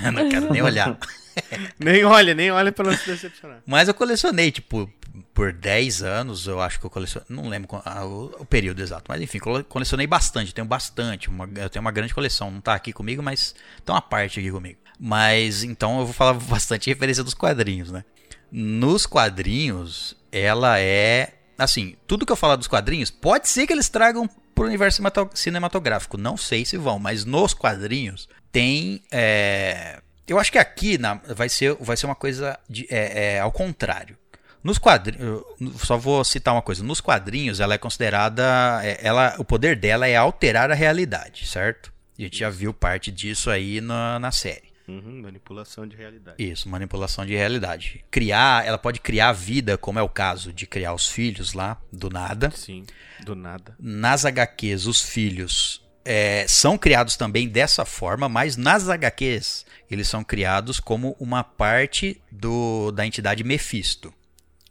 não 0.12 0.28
quero 0.28 0.52
nem 0.52 0.62
olhar. 0.62 0.96
nem 1.78 2.04
olha, 2.04 2.34
nem 2.34 2.50
olha 2.50 2.72
pra 2.72 2.84
não 2.90 2.96
se 2.96 3.06
decepcionar. 3.06 3.62
Mas 3.66 3.88
eu 3.88 3.94
colecionei, 3.94 4.50
tipo, 4.50 4.90
por 5.34 5.52
10 5.52 6.02
anos, 6.02 6.46
eu 6.46 6.60
acho 6.60 6.78
que 6.80 6.86
eu 6.86 6.90
colecionei. 6.90 7.26
Não 7.28 7.48
lembro 7.48 7.80
ah, 7.84 8.04
o, 8.04 8.44
período 8.46 8.80
exato, 8.82 9.04
mas 9.08 9.20
enfim, 9.20 9.38
cole- 9.38 9.64
colecionei 9.64 10.06
bastante, 10.06 10.54
tenho 10.54 10.66
bastante. 10.66 11.28
uma- 11.28 11.48
eu 11.56 11.68
tenho 11.70 11.80
uma 11.82 11.90
grande 11.92 12.14
coleção, 12.14 12.50
não 12.50 12.60
tá 12.60 12.74
aqui 12.74 12.92
comigo, 12.92 13.22
mas 13.22 13.54
tem 13.84 13.94
uma 13.94 14.02
parte 14.02 14.40
aqui 14.40 14.50
comigo. 14.50 14.78
Mas 14.98 15.62
então 15.62 15.98
eu 16.00 16.04
vou 16.06 16.14
falar 16.14 16.34
bastante 16.48 16.88
referência 16.88 17.22
dos 17.24 17.34
quadrinhos, 17.34 17.90
né? 17.90 18.04
Nos 18.50 19.06
quadrinhos, 19.06 20.16
ela 20.30 20.78
é. 20.80 21.34
Assim, 21.58 21.96
tudo 22.06 22.24
que 22.26 22.32
eu 22.32 22.36
falar 22.36 22.56
dos 22.56 22.66
quadrinhos, 22.66 23.10
pode 23.10 23.48
ser 23.48 23.66
que 23.66 23.72
eles 23.72 23.88
tragam 23.88 24.28
pro 24.54 24.66
universo 24.66 24.96
cinemato- 24.96 25.30
cinematográfico. 25.34 26.16
Não 26.18 26.36
sei 26.36 26.64
se 26.64 26.76
vão, 26.76 26.98
mas 26.98 27.24
nos 27.24 27.52
quadrinhos 27.54 28.28
tem. 28.60 29.02
é, 29.12 30.00
Eu 30.28 30.38
acho 30.40 30.50
que 30.50 30.58
aqui 30.58 30.98
na- 30.98 31.14
vai, 31.14 31.48
ser, 31.48 31.74
vai 31.80 31.96
ser 31.96 32.06
uma 32.06 32.14
coisa 32.16 32.58
de, 32.68 32.86
é, 32.90 33.34
é, 33.36 33.40
ao 33.40 33.52
contrário. 33.52 34.16
Nos 34.64 34.76
quadrinhos, 34.78 35.42
só 35.78 35.96
vou 35.96 36.24
citar 36.24 36.52
uma 36.54 36.62
coisa. 36.62 36.82
Nos 36.82 37.00
quadrinhos, 37.00 37.60
ela 37.60 37.74
é 37.74 37.78
considerada, 37.78 38.80
é, 38.82 38.98
ela, 39.06 39.36
o 39.38 39.44
poder 39.44 39.76
dela 39.76 40.08
é 40.08 40.16
alterar 40.16 40.70
a 40.70 40.74
realidade, 40.74 41.46
certo? 41.46 41.92
A 42.18 42.22
gente 42.22 42.38
já 42.38 42.50
viu 42.50 42.74
parte 42.74 43.12
disso 43.12 43.50
aí 43.50 43.80
na, 43.80 44.18
na 44.18 44.32
série. 44.32 44.66
Uhum, 44.88 45.22
manipulação 45.22 45.86
de 45.86 45.94
realidade. 45.96 46.36
Isso, 46.42 46.68
manipulação 46.68 47.24
de 47.26 47.34
realidade. 47.36 48.04
Criar, 48.10 48.66
ela 48.66 48.78
pode 48.78 48.98
criar 49.00 49.32
vida, 49.32 49.76
como 49.78 49.98
é 49.98 50.02
o 50.02 50.08
caso 50.08 50.52
de 50.52 50.66
criar 50.66 50.92
os 50.94 51.06
filhos 51.08 51.52
lá, 51.52 51.76
do 51.92 52.08
nada. 52.10 52.50
Sim, 52.50 52.84
do 53.24 53.34
nada. 53.36 53.76
Nas 53.78 54.24
HQs, 54.24 54.86
os 54.86 55.02
filhos 55.02 55.85
é, 56.06 56.46
são 56.48 56.78
criados 56.78 57.16
também 57.16 57.48
dessa 57.48 57.84
forma, 57.84 58.28
mas 58.28 58.56
nas 58.56 58.88
HQs 58.88 59.66
eles 59.90 60.08
são 60.08 60.22
criados 60.22 60.78
como 60.78 61.16
uma 61.18 61.42
parte 61.42 62.20
do, 62.30 62.92
da 62.92 63.04
entidade 63.04 63.42
Mephisto, 63.42 64.14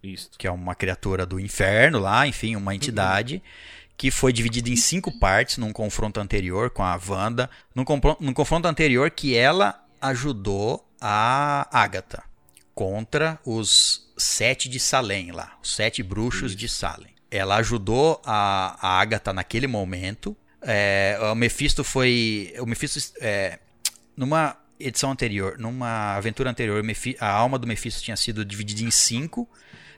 Isso. 0.02 0.32
que 0.38 0.48
é 0.48 0.52
uma 0.52 0.74
criatura 0.74 1.26
do 1.26 1.40
inferno 1.40 2.00
lá, 2.00 2.26
enfim, 2.26 2.56
uma 2.56 2.74
entidade. 2.74 3.44
Que 3.98 4.12
foi 4.12 4.34
dividida 4.34 4.70
em 4.70 4.76
cinco 4.76 5.10
partes 5.20 5.58
num 5.58 5.72
confronto 5.72 6.20
anterior 6.20 6.70
com 6.70 6.84
a 6.84 7.00
Wanda. 7.08 7.50
Num, 7.74 7.86
num 8.20 8.34
confronto 8.34 8.68
anterior 8.68 9.10
que 9.10 9.36
ela 9.36 9.82
ajudou 10.02 10.86
a 11.00 11.66
Agatha 11.72 12.22
contra 12.74 13.40
os 13.46 14.06
sete 14.18 14.68
de 14.68 14.82
Salem 14.82 15.32
lá, 15.32 15.58
os 15.64 15.74
sete 15.74 16.04
bruxos 16.04 16.56
de 16.56 16.68
Salem. 16.68 17.16
Ela 17.32 17.56
ajudou 17.56 18.22
a, 18.26 18.78
a 18.82 19.00
Agatha 19.00 19.32
naquele 19.32 19.66
momento. 19.66 20.36
É, 20.62 21.18
o 21.32 21.36
Mephisto 21.36 21.84
foi. 21.84 22.54
O 22.60 22.66
Mephisto. 22.66 23.14
é, 23.20 23.60
numa 24.16 24.58
edição 24.80 25.12
anterior, 25.12 25.58
numa 25.58 26.16
aventura 26.16 26.50
anterior, 26.50 26.84
a 27.20 27.30
alma 27.30 27.58
do 27.58 27.68
Mephisto 27.68 28.02
tinha 28.02 28.18
sido 28.18 28.44
dividida 28.44 28.82
em 28.84 28.92
cinco. 28.92 29.48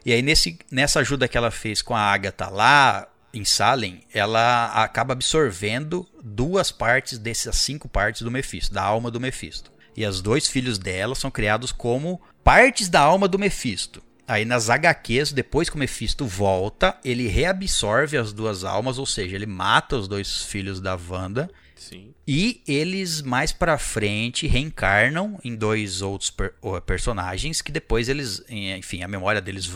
E 0.05 0.13
aí, 0.13 0.21
nesse, 0.21 0.57
nessa 0.71 0.99
ajuda 0.99 1.27
que 1.27 1.37
ela 1.37 1.51
fez 1.51 1.81
com 1.81 1.95
a 1.95 2.01
Agatha 2.01 2.47
lá 2.47 3.07
em 3.33 3.43
Salem, 3.43 4.01
ela 4.13 4.67
acaba 4.67 5.13
absorvendo 5.13 6.07
duas 6.23 6.71
partes 6.71 7.17
dessas 7.17 7.57
cinco 7.57 7.89
partes 7.89 8.21
do 8.21 8.31
Mephisto, 8.31 8.73
da 8.73 8.83
alma 8.83 9.11
do 9.11 9.19
Mephisto. 9.19 9.71
E 9.95 10.05
os 10.05 10.21
dois 10.21 10.47
filhos 10.47 10.77
dela 10.77 11.15
são 11.15 11.31
criados 11.31 11.71
como 11.71 12.21
partes 12.43 12.87
da 12.87 13.01
alma 13.01 13.27
do 13.27 13.39
Mephisto. 13.39 14.01
Aí 14.27 14.43
nas 14.43 14.69
HQs, 14.69 15.31
depois 15.31 15.69
que 15.69 15.75
o 15.75 15.79
Mephisto 15.79 16.25
volta, 16.25 16.97
ele 17.05 17.27
reabsorve 17.27 18.17
as 18.17 18.33
duas 18.33 18.63
almas, 18.65 18.97
ou 18.99 19.05
seja, 19.05 19.35
ele 19.35 19.45
mata 19.45 19.95
os 19.95 20.07
dois 20.07 20.43
filhos 20.43 20.81
da 20.81 20.99
Wanda 21.09 21.49
Sim. 21.75 22.13
e 22.27 22.61
eles 22.67 23.21
mais 23.21 23.53
pra 23.53 23.77
frente 23.77 24.45
reencarnam 24.45 25.39
em 25.43 25.55
dois 25.55 26.01
outros 26.01 26.29
per- 26.29 26.53
personagens 26.85 27.61
que 27.61 27.71
depois 27.71 28.09
eles, 28.09 28.43
enfim, 28.49 29.01
a 29.01 29.07
memória 29.07 29.39
deles 29.41 29.71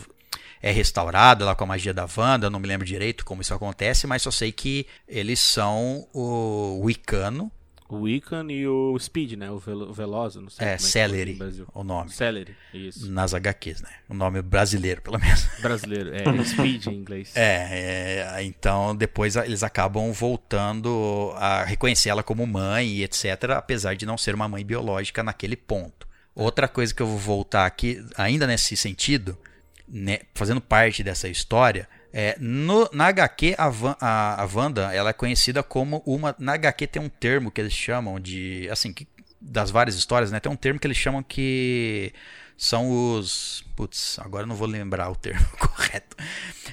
é 0.62 0.70
restaurada 0.72 1.46
lá 1.46 1.56
com 1.56 1.64
a 1.64 1.68
magia 1.68 1.94
da 1.94 2.06
Wanda, 2.18 2.48
eu 2.48 2.52
não 2.52 2.60
me 2.60 2.68
lembro 2.68 2.86
direito 2.86 3.24
como 3.24 3.42
isso 3.42 3.54
acontece, 3.54 4.06
mas 4.06 4.22
só 4.22 4.32
sei 4.32 4.52
que 4.52 4.86
eles 5.08 5.40
são 5.40 6.06
o 6.14 6.82
Wicano, 6.84 7.50
O 7.92 8.04
Wiccan 8.04 8.46
e 8.50 8.66
o 8.66 8.98
Speed, 8.98 9.34
né? 9.34 9.52
O 9.52 9.60
Velo- 9.60 9.92
Veloso, 9.92 10.40
não 10.42 10.50
sei 10.50 10.66
é, 10.66 10.72
é 10.72 10.78
que 10.78 10.84
Celery, 10.84 11.34
Brasil. 11.34 11.68
o 11.74 11.84
nome, 11.84 12.10
Celery, 12.10 12.56
isso. 12.74 13.12
nas 13.12 13.34
HQs, 13.34 13.82
né? 13.82 13.90
O 14.08 14.14
nome 14.14 14.42
brasileiro, 14.42 15.02
pelo 15.02 15.20
menos. 15.20 15.46
Brasileiro, 15.62 16.12
é 16.16 16.44
Speed 16.46 16.88
em 16.88 16.96
inglês. 16.96 17.34
É, 17.36 18.24
é, 18.38 18.44
então 18.44 18.96
depois 18.96 19.36
eles 19.36 19.62
acabam 19.62 20.14
voltando 20.14 21.34
a 21.36 21.66
reconhecer 21.66 22.08
ela 22.08 22.24
como 22.24 22.48
mãe 22.48 22.88
e 22.88 23.04
etc, 23.04 23.52
apesar 23.58 23.94
de 23.96 24.06
não 24.06 24.18
ser 24.18 24.34
uma 24.34 24.48
mãe 24.48 24.66
biológica 24.66 25.22
naquele 25.22 25.58
ponto. 25.58 26.08
Outra 26.34 26.70
coisa 26.70 26.94
que 26.96 27.02
eu 27.02 27.08
vou 27.08 27.18
voltar 27.18 27.66
aqui, 27.66 28.02
ainda 28.18 28.48
nesse 28.48 28.78
sentido, 28.78 29.38
né, 29.86 30.20
fazendo 30.34 30.62
parte 30.62 31.04
dessa 31.04 31.28
história, 31.28 31.90
é, 32.14 32.36
no, 32.40 32.90
na 32.92 33.08
HQ 33.08 33.56
a, 33.58 33.70
Van, 33.70 33.96
a, 34.00 34.42
a 34.42 34.46
Wanda 34.46 34.94
ela 34.94 35.12
é 35.12 35.14
conhecida 35.14 35.64
como 35.64 36.04
uma. 36.06 36.36
Na 36.38 36.54
HQ 36.54 36.88
tem 36.88 37.02
um 37.02 37.10
termo 37.10 37.50
que 37.50 37.62
eles 37.62 37.74
chamam 37.74 38.20
de. 38.20 38.68
Assim, 38.70 38.92
que, 38.92 39.08
das 39.40 39.72
várias 39.72 39.96
histórias, 39.96 40.32
né? 40.32 40.40
Tem 40.40 40.52
um 40.52 40.56
termo 40.56 40.80
que 40.80 40.86
eles 40.86 40.98
chamam 40.98 41.24
que 41.24 42.14
são 42.58 43.16
os. 43.16 43.64
Putz, 43.76 44.20
agora 44.20 44.46
não 44.46 44.56
vou 44.56 44.68
lembrar 44.68 45.10
o 45.10 45.16
termo 45.16 45.46
correto. 45.58 46.18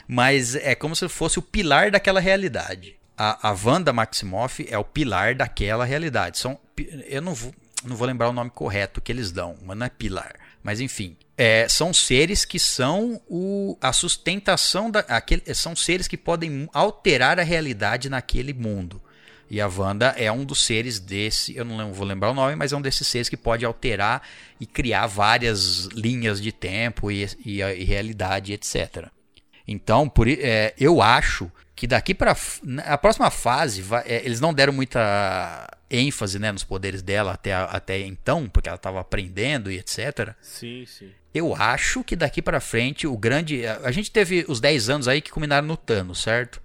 Mas 0.09 0.57
é 0.57 0.75
como 0.75 0.97
se 0.97 1.09
fosse 1.09 1.39
o 1.39 1.43
pilar 1.43 1.91
daquela 1.91 2.21
realidade. 2.21 2.97
A, 3.17 3.51
a 3.51 3.57
Wanda 3.65 3.93
Maximoff 3.93 4.67
é 4.69 4.79
o 4.79 4.85
pilar 4.85 5.35
daquela 5.35 5.85
realidade. 5.85 6.39
São, 6.39 6.59
eu 7.07 7.23
não 7.23 7.35
vou, 7.35 7.55
não 7.85 7.97
vou 7.97 8.07
lembrar 8.07 8.29
o 8.29 8.33
nome 8.33 8.51
correto 8.51 9.01
que 9.01 9.11
eles 9.11 9.31
dão, 9.31 9.57
mas 9.63 9.77
não 9.77 9.87
é 9.87 9.89
pilar. 9.89 10.35
Mas 10.69 10.83
enfim, 10.83 11.17
é, 11.35 11.67
são 11.67 11.95
seres 11.95 12.45
que 12.45 12.59
são 12.59 13.23
o, 13.27 13.79
a 13.81 13.91
sustentação 13.91 14.91
da. 14.91 15.01
Aquele, 15.01 15.43
são 15.55 15.75
seres 15.75 16.07
que 16.07 16.15
podem 16.19 16.69
alterar 16.75 17.41
a 17.41 17.43
realidade 17.43 18.11
naquele 18.11 18.53
mundo. 18.53 19.01
E 19.49 19.63
a 19.63 19.67
Wanda 19.67 20.09
é 20.19 20.31
um 20.31 20.45
dos 20.45 20.63
seres 20.63 21.01
desse, 21.01 21.57
eu 21.57 21.65
não 21.65 21.91
vou 21.95 22.07
lembrar 22.07 22.33
o 22.33 22.35
nome, 22.35 22.55
mas 22.55 22.71
é 22.75 22.77
um 22.77 22.83
desses 22.83 23.09
seres 23.09 23.31
que 23.31 23.37
pode 23.37 23.65
alterar 23.65 24.21
e 24.61 24.67
criar 24.67 25.07
várias 25.07 25.87
linhas 25.87 26.39
de 26.39 26.53
tempo 26.53 27.11
e, 27.11 27.27
e, 27.43 27.63
e 27.63 27.85
realidade, 27.85 28.53
etc. 28.53 29.07
Então, 29.67 30.07
por, 30.07 30.29
é, 30.29 30.75
eu 30.79 31.01
acho 31.01 31.51
que 31.79 31.87
daqui 31.87 32.13
para 32.13 32.37
a 32.85 32.99
próxima 32.99 33.31
fase, 33.31 33.81
vai- 33.83 34.03
é, 34.05 34.25
eles 34.25 34.41
não 34.41 34.53
deram 34.53 34.73
muita 34.73 35.69
ênfase 35.89 36.37
né, 36.37 36.51
nos 36.51 36.65
poderes 36.65 37.03
dela 37.03 37.33
até, 37.35 37.55
a- 37.55 37.67
até 37.67 38.01
então, 38.01 38.49
porque 38.49 38.69
ela 38.69 38.75
estava 38.75 38.99
aprendendo 39.01 39.71
e 39.71 39.79
etc. 39.79 40.35
Sim, 40.43 40.85
sim. 40.87 41.13
Eu 41.33 41.55
acho 41.55 42.03
que 42.03 42.17
daqui 42.17 42.43
pra 42.43 42.59
frente 42.59 43.07
o 43.07 43.17
grande. 43.17 43.65
A, 43.65 43.79
a 43.85 43.93
gente 43.93 44.11
teve 44.11 44.45
os 44.49 44.61
10 44.61 44.91
anos 44.91 45.07
aí 45.07 45.21
que 45.21 45.31
culminaram 45.31 45.69
no 45.69 45.77
Thanos, 45.77 46.21
certo? 46.21 46.61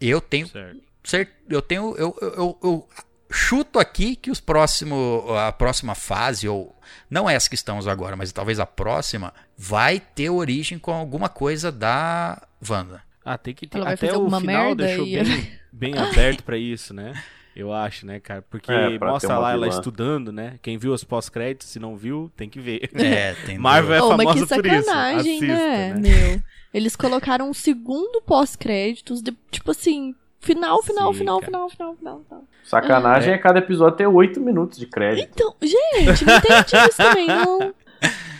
Eu 0.00 0.20
tenho. 0.20 0.46
Certo. 0.46 0.80
cer- 1.02 1.32
Eu 1.48 1.60
tenho. 1.60 1.96
Eu, 1.96 2.16
eu, 2.22 2.30
eu- 2.36 2.58
eu 2.62 2.88
chuto 3.32 3.80
aqui 3.80 4.14
que 4.14 4.30
os 4.30 4.38
próximo, 4.38 5.24
a 5.36 5.50
próxima 5.50 5.96
fase, 5.96 6.46
ou. 6.48 6.72
Não 7.10 7.28
essa 7.28 7.48
que 7.48 7.56
estamos 7.56 7.88
agora, 7.88 8.14
mas 8.14 8.30
talvez 8.30 8.60
a 8.60 8.66
próxima, 8.66 9.34
vai 9.58 9.98
ter 9.98 10.30
origem 10.30 10.78
com 10.78 10.92
alguma 10.92 11.28
coisa 11.28 11.72
da 11.72 12.40
Wanda. 12.68 13.02
Ah, 13.24 13.38
tem 13.38 13.54
que 13.54 13.66
ter. 13.66 13.78
Ela 13.78 13.90
Até 13.90 14.16
o 14.16 14.28
final 14.30 14.74
deixou 14.74 15.04
bem, 15.04 15.52
bem 15.72 15.98
aberto 15.98 16.42
pra 16.42 16.56
isso, 16.56 16.92
né? 16.92 17.12
Eu 17.54 17.72
acho, 17.72 18.06
né, 18.06 18.18
cara? 18.18 18.42
Porque 18.48 18.72
É, 18.72 18.98
mostra 18.98 19.38
lá 19.38 19.52
ela 19.52 19.68
estudando, 19.68 20.32
né? 20.32 20.58
Quem 20.62 20.78
viu 20.78 20.92
os 20.92 21.04
pós-créditos, 21.04 21.68
se 21.68 21.78
não 21.78 21.96
viu, 21.96 22.32
tem 22.36 22.48
que 22.48 22.58
ver. 22.58 22.88
É, 22.94 23.34
tem. 23.46 23.56
Marvel 23.60 23.94
é 23.94 24.02
Oh, 24.02 24.16
mas 24.16 24.26
famosa 24.26 24.46
que 24.56 24.62
por 24.62 24.66
isso. 24.66 24.84
sacanagem, 24.84 25.36
Assista, 25.36 25.46
né, 25.54 25.94
né? 25.94 26.00
meu? 26.00 26.42
Eles 26.72 26.96
colocaram 26.96 27.50
um 27.50 27.54
segundo 27.54 28.22
pós-créditos, 28.22 29.20
de- 29.20 29.36
tipo 29.50 29.70
assim, 29.70 30.14
final, 30.40 30.82
final, 30.82 31.12
Sim, 31.12 31.18
final, 31.18 31.40
final, 31.42 31.68
final, 31.68 31.94
final, 31.94 32.20
final. 32.24 32.44
Sacanagem 32.64 33.34
é 33.34 33.38
cada 33.38 33.58
episódio 33.58 33.98
ter 33.98 34.06
8 34.06 34.40
minutos 34.40 34.78
de 34.78 34.86
crédito. 34.86 35.28
Então, 35.34 35.54
gente, 35.62 36.24
não 36.24 36.36
entendi 36.38 36.76
isso 36.88 36.96
também, 36.96 37.26
não. 37.26 37.74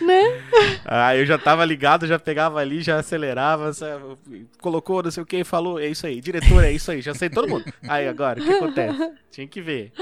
Né? 0.01 0.41
Ah, 0.85 1.15
eu 1.15 1.25
já 1.25 1.37
tava 1.37 1.63
ligado, 1.63 2.05
já 2.05 2.19
pegava 2.19 2.59
ali, 2.59 2.81
já 2.81 2.97
acelerava, 2.99 3.71
sabe? 3.73 4.03
colocou 4.59 5.01
não 5.01 5.11
sei 5.11 5.23
o 5.23 5.25
que, 5.25 5.43
falou, 5.43 5.79
é 5.79 5.87
isso 5.87 6.05
aí, 6.05 6.19
diretor, 6.19 6.63
é 6.63 6.71
isso 6.71 6.91
aí, 6.91 7.01
já 7.01 7.13
sei 7.13 7.29
todo 7.29 7.47
mundo. 7.47 7.63
Aí 7.87 8.07
agora, 8.07 8.41
o 8.41 8.43
que 8.43 8.51
acontece? 8.51 9.11
Tinha 9.31 9.47
que 9.47 9.61
ver. 9.61 9.93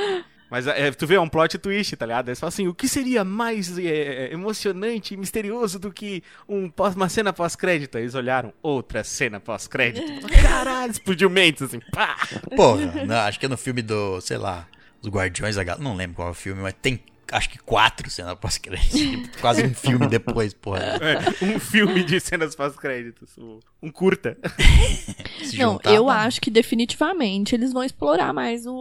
Mas 0.50 0.68
é, 0.68 0.92
tu 0.92 1.08
vê, 1.08 1.16
é 1.16 1.20
um 1.22 1.30
plot 1.30 1.58
twist, 1.60 1.96
tá 1.96 2.06
ligado? 2.06 2.28
Eles 2.28 2.38
falam 2.40 2.50
assim, 2.50 2.68
o 2.68 2.74
que 2.74 2.86
seria 2.88 3.24
mais 3.24 3.78
é, 3.78 4.34
emocionante 4.34 5.14
e 5.14 5.18
misterioso 5.18 5.80
do 5.80 5.94
que 5.94 6.22
um 6.50 6.70
pós- 6.70 6.94
uma 6.96 7.08
cena 7.08 7.32
pós-crédito? 7.32 7.96
Aí 7.98 8.04
Eles 8.04 8.16
olharam, 8.16 8.52
outra 8.62 9.02
cena 9.04 9.40
pós-crédito. 9.40 10.28
Caralho, 10.42 10.92
explodiu 10.92 11.30
mentes, 11.30 11.62
assim, 11.62 11.80
pá! 11.94 12.18
Pô, 12.56 12.76
não, 12.76 13.16
acho 13.20 13.40
que 13.40 13.46
é 13.46 13.50
no 13.50 13.56
filme 13.58 13.82
do, 13.82 14.20
sei 14.20 14.38
lá, 14.38 14.68
os 15.02 15.08
Guardiões 15.08 15.56
da 15.56 15.64
Galáxia. 15.64 15.88
Não 15.88 15.96
lembro 15.96 16.18
qual 16.18 16.28
é 16.28 16.32
o 16.32 16.34
filme, 16.34 16.62
mas 16.62 16.74
tem 16.82 17.00
acho 17.32 17.50
que 17.50 17.58
quatro 17.60 18.10
cenas 18.10 18.38
pós-crédito. 18.40 19.30
Quase 19.42 19.64
um 19.66 19.74
filme 19.74 20.08
depois, 20.08 20.54
porra. 20.54 20.82
É, 21.02 21.46
um 21.46 21.60
filme 21.60 22.04
de 22.04 22.20
cenas 22.20 22.56
pós-créditos, 22.56 23.38
um- 23.38 23.60
um 23.82 23.92
curta. 23.92 24.38
Não, 25.58 25.74
juntar, 25.74 25.94
eu 25.94 26.06
dá. 26.06 26.16
acho 26.24 26.40
que 26.42 26.52
definitivamente 26.52 27.56
eles 27.56 27.74
vão 27.74 27.84
explorar 27.84 28.34
mais 28.34 28.66
o- 28.66 28.74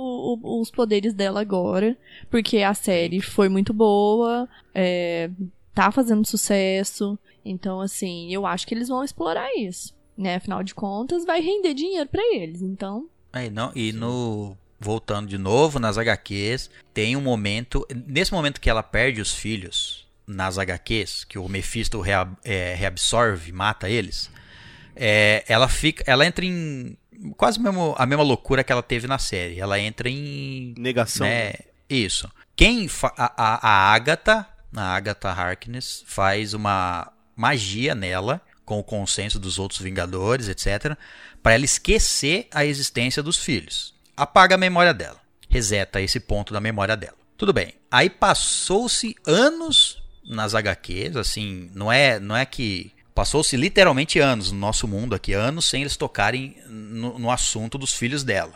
o- 0.43 0.61
os 0.61 0.71
poderes 0.71 1.15
dela 1.15 1.41
agora. 1.41 1.97
Porque 2.31 2.59
a 2.59 2.75
série 2.75 3.21
foi 3.21 3.49
muito 3.49 3.73
boa, 3.73 4.49
é, 4.75 5.31
tá 5.75 5.91
fazendo 5.91 6.27
sucesso. 6.27 7.19
Então, 7.45 7.81
assim, 7.81 8.33
eu 8.33 8.45
acho 8.47 8.67
que 8.67 8.75
eles 8.75 8.89
vão 8.89 9.03
explorar 9.03 9.49
isso. 9.57 9.95
Né? 10.17 10.35
Afinal 10.37 10.63
de 10.63 10.75
contas, 10.75 11.25
vai 11.25 11.41
render 11.41 11.73
dinheiro 11.73 12.09
pra 12.09 12.23
eles. 12.35 12.61
Então, 12.61 13.07
Aí, 13.33 13.49
não, 13.49 13.71
e 13.77 13.93
no. 13.93 14.57
Voltando 14.81 15.29
de 15.29 15.37
novo 15.37 15.79
nas 15.79 15.99
HQs, 15.99 16.71
tem 16.95 17.15
um 17.17 17.21
momento. 17.21 17.87
Nesse 18.07 18.33
momento 18.33 18.61
que 18.61 18.71
ela 18.71 18.83
perde 18.83 19.21
os 19.21 19.35
filhos 19.35 20.07
nas 20.27 20.57
HQs, 20.59 21.25
que 21.25 21.39
o 21.39 21.47
Mephisto 21.49 22.01
rea- 22.01 22.27
é, 22.43 22.75
reabsorve, 22.75 23.53
mata 23.53 23.91
eles, 23.91 24.31
é, 24.97 25.45
ela 25.47 25.69
fica. 25.69 26.03
Ela 26.07 26.25
entra 26.27 26.45
em. 26.45 26.97
Quase 27.37 27.61
mesmo- 27.61 27.95
a 27.99 28.07
mesma 28.07 28.25
loucura 28.25 28.65
que 28.65 28.73
ela 28.73 28.83
teve 28.83 29.07
na 29.07 29.19
série. 29.19 29.61
Ela 29.61 29.79
entra 29.79 30.09
em. 30.09 30.75
Negação. 30.79 31.27
né, 31.27 31.53
Isso. 31.89 32.31
Quem. 32.57 32.89
a, 33.17 33.33
a, 33.37 33.69
a 33.69 33.93
Agatha, 33.95 34.47
a 34.75 34.95
Agatha 34.97 35.29
Harkness, 35.31 36.03
faz 36.07 36.55
uma 36.55 37.13
magia 37.37 37.95
nela, 37.95 38.41
com 38.65 38.79
o 38.79 38.85
consenso 38.85 39.39
dos 39.39 39.59
outros 39.59 39.81
Vingadores, 39.81 40.49
etc., 40.49 40.97
para 41.43 41.55
ela 41.55 41.65
esquecer 41.65 42.49
a 42.53 42.65
existência 42.65 43.23
dos 43.23 43.37
filhos. 43.37 43.95
Apaga 44.21 44.55
a 44.55 44.59
memória 44.59 44.93
dela. 44.93 45.19
reseta 45.49 45.99
esse 45.99 46.21
ponto 46.21 46.53
da 46.53 46.61
memória 46.61 46.95
dela. 46.95 47.17
Tudo 47.39 47.55
bem. 47.55 47.73
Aí 47.91 48.11
passou-se 48.11 49.17
anos 49.27 50.03
nas 50.23 50.55
HQs, 50.55 51.17
assim, 51.17 51.71
não 51.75 51.91
é, 51.91 52.21
não 52.21 52.37
é 52.37 52.45
que 52.45 52.93
passou-se 53.15 53.57
literalmente 53.57 54.19
anos 54.19 54.53
no 54.53 54.59
nosso 54.59 54.87
mundo 54.87 55.15
aqui, 55.15 55.33
anos 55.33 55.65
sem 55.65 55.81
eles 55.81 55.97
tocarem 55.97 56.55
no, 56.69 57.19
no 57.19 57.31
assunto 57.31 57.79
dos 57.79 57.95
filhos 57.95 58.23
dela. 58.23 58.53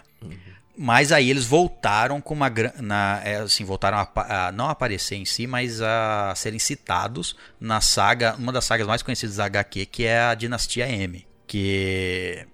Mas 0.77 1.13
aí 1.13 1.31
eles 1.31 1.47
voltaram 1.47 2.21
com 2.21 2.35
uma 2.35 2.53
na, 2.79 3.23
é, 3.25 3.37
assim, 3.37 3.65
voltaram 3.65 3.97
a, 3.97 4.49
a 4.49 4.53
não 4.53 4.69
aparecer 4.69 5.17
em 5.17 5.25
si, 5.25 5.47
mas 5.47 5.81
a 5.81 6.35
serem 6.37 6.59
citados 6.59 7.37
na 7.59 7.81
saga, 7.81 8.37
uma 8.37 8.53
das 8.53 8.67
sagas 8.67 8.87
mais 8.87 9.03
conhecidas 9.03 9.37
da 9.37 9.47
HQ, 9.47 9.87
que 9.87 10.05
é 10.05 10.21
a 10.21 10.35
Dinastia 10.35 10.87
M, 10.87 11.27
que 11.47 12.47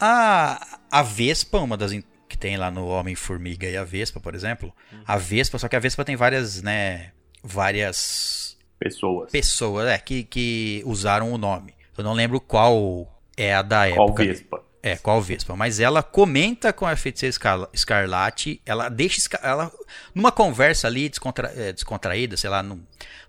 a 0.00 0.78
a 0.90 1.02
Vespa, 1.02 1.58
uma 1.58 1.76
das 1.76 1.92
que 2.30 2.38
tem 2.38 2.56
lá 2.56 2.70
no 2.70 2.86
Homem-Formiga 2.86 3.66
e 3.68 3.76
a 3.76 3.82
Vespa, 3.84 4.20
por 4.20 4.34
exemplo, 4.34 4.72
a 5.04 5.16
Vespa, 5.18 5.58
só 5.58 5.66
que 5.68 5.74
a 5.76 5.80
Vespa 5.80 6.04
tem 6.04 6.14
várias, 6.16 6.62
né, 6.62 7.10
várias 7.42 8.56
Pessoas. 8.78 9.30
pessoas 9.30 9.88
é, 9.88 9.98
que, 9.98 10.24
que 10.24 10.82
usaram 10.86 11.32
o 11.32 11.36
nome. 11.38 11.74
Eu 11.98 12.04
não 12.04 12.12
lembro 12.14 12.40
qual 12.40 13.06
é 13.36 13.54
a 13.54 13.62
da 13.62 13.90
Qual 13.90 14.06
época. 14.08 14.24
Vespa? 14.24 14.62
É, 14.82 14.96
qual 14.96 15.20
Vespa. 15.20 15.54
Mas 15.54 15.78
ela 15.78 16.02
comenta 16.02 16.72
com 16.72 16.86
a 16.86 16.96
feiticeira 16.96 17.30
Escarla- 17.30 17.68
Escarlate, 17.70 18.62
ela 18.64 18.88
deixa. 18.88 19.20
Ela, 19.42 19.70
numa 20.14 20.32
conversa 20.32 20.86
ali 20.86 21.08
descontra- 21.10 21.52
é, 21.54 21.70
descontraída, 21.72 22.34
sei 22.38 22.48
lá, 22.48 22.62
num- 22.62 22.82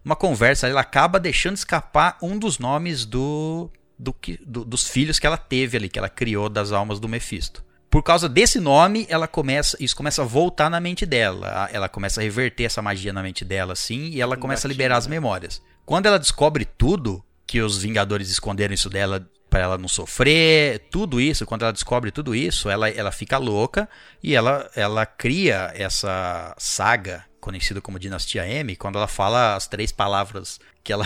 numa 0.05 0.15
conversa, 0.15 0.67
ela 0.69 0.79
acaba 0.79 1.19
deixando 1.19 1.57
escapar 1.57 2.17
um 2.21 2.39
dos 2.39 2.57
nomes 2.57 3.03
do, 3.05 3.69
do, 3.99 4.13
que- 4.13 4.39
do- 4.45 4.63
dos 4.63 4.87
filhos 4.87 5.19
que 5.19 5.27
ela 5.27 5.35
teve 5.37 5.75
ali, 5.75 5.89
que 5.89 5.99
ela 5.99 6.07
criou 6.07 6.47
das 6.47 6.71
almas 6.71 7.01
do 7.01 7.09
Mephisto. 7.09 7.65
Por 7.91 8.01
causa 8.01 8.29
desse 8.29 8.57
nome, 8.57 9.05
ela 9.09 9.27
começa, 9.27 9.75
isso 9.77 9.93
começa 9.93 10.21
a 10.21 10.25
voltar 10.25 10.69
na 10.69 10.79
mente 10.79 11.05
dela. 11.05 11.69
Ela 11.73 11.89
começa 11.89 12.21
a 12.21 12.23
reverter 12.23 12.63
essa 12.63 12.81
magia 12.81 13.11
na 13.11 13.21
mente 13.21 13.43
dela, 13.43 13.73
assim, 13.73 14.11
e 14.11 14.21
ela 14.21 14.37
começa 14.37 14.65
a 14.65 14.69
liberar 14.69 14.95
as 14.95 15.07
memórias. 15.07 15.61
Quando 15.85 16.05
ela 16.05 16.17
descobre 16.17 16.63
tudo, 16.63 17.21
que 17.45 17.59
os 17.61 17.81
Vingadores 17.81 18.29
esconderam 18.29 18.73
isso 18.73 18.89
dela 18.89 19.29
pra 19.49 19.59
ela 19.59 19.77
não 19.77 19.89
sofrer, 19.89 20.87
tudo 20.89 21.19
isso, 21.19 21.45
quando 21.45 21.63
ela 21.63 21.73
descobre 21.73 22.11
tudo 22.11 22.33
isso, 22.33 22.69
ela, 22.69 22.89
ela 22.89 23.11
fica 23.11 23.37
louca 23.37 23.89
e 24.23 24.33
ela, 24.33 24.71
ela 24.73 25.05
cria 25.05 25.69
essa 25.75 26.55
saga 26.57 27.25
conhecida 27.41 27.81
como 27.81 27.99
Dinastia 27.99 28.47
M, 28.47 28.73
quando 28.77 28.97
ela 28.97 29.07
fala 29.07 29.55
as 29.57 29.67
três 29.67 29.91
palavras 29.91 30.61
que 30.81 30.93
ela, 30.93 31.05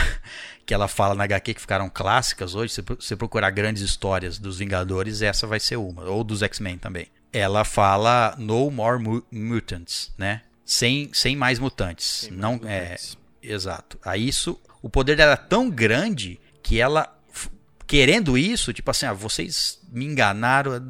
que 0.65 0.73
ela 0.73 0.87
fala 0.87 1.13
na 1.13 1.23
HQ 1.25 1.53
que 1.53 1.61
ficaram 1.61 1.89
clássicas 1.89 2.55
hoje, 2.55 2.73
se 2.73 2.81
você 2.81 3.15
procurar 3.15 3.49
grandes 3.51 3.83
histórias 3.83 4.39
dos 4.39 4.57
Vingadores, 4.57 5.21
essa 5.21 5.45
vai 5.45 5.59
ser 5.59 5.75
uma, 5.77 6.03
ou 6.05 6.23
dos 6.23 6.41
X-Men 6.41 6.77
também. 6.77 7.07
Ela 7.31 7.63
fala 7.63 8.33
No 8.37 8.71
More 8.71 9.01
Mu- 9.01 9.23
Mutants, 9.31 10.11
né? 10.17 10.41
Sem, 10.65 11.11
sem 11.13 11.35
mais 11.35 11.59
mutantes. 11.59 12.29
não 12.31 12.59
é 12.65 12.95
Exato. 13.43 13.99
Aí 14.03 14.27
isso, 14.27 14.59
o 14.81 14.89
poder 14.89 15.15
dela 15.15 15.33
é 15.33 15.35
tão 15.35 15.69
grande 15.69 16.39
que 16.63 16.79
ela, 16.81 17.15
querendo 17.85 18.35
isso, 18.35 18.73
tipo 18.73 18.89
assim, 18.89 19.05
ah, 19.05 19.13
vocês 19.13 19.79
me 19.91 20.03
enganaram, 20.05 20.89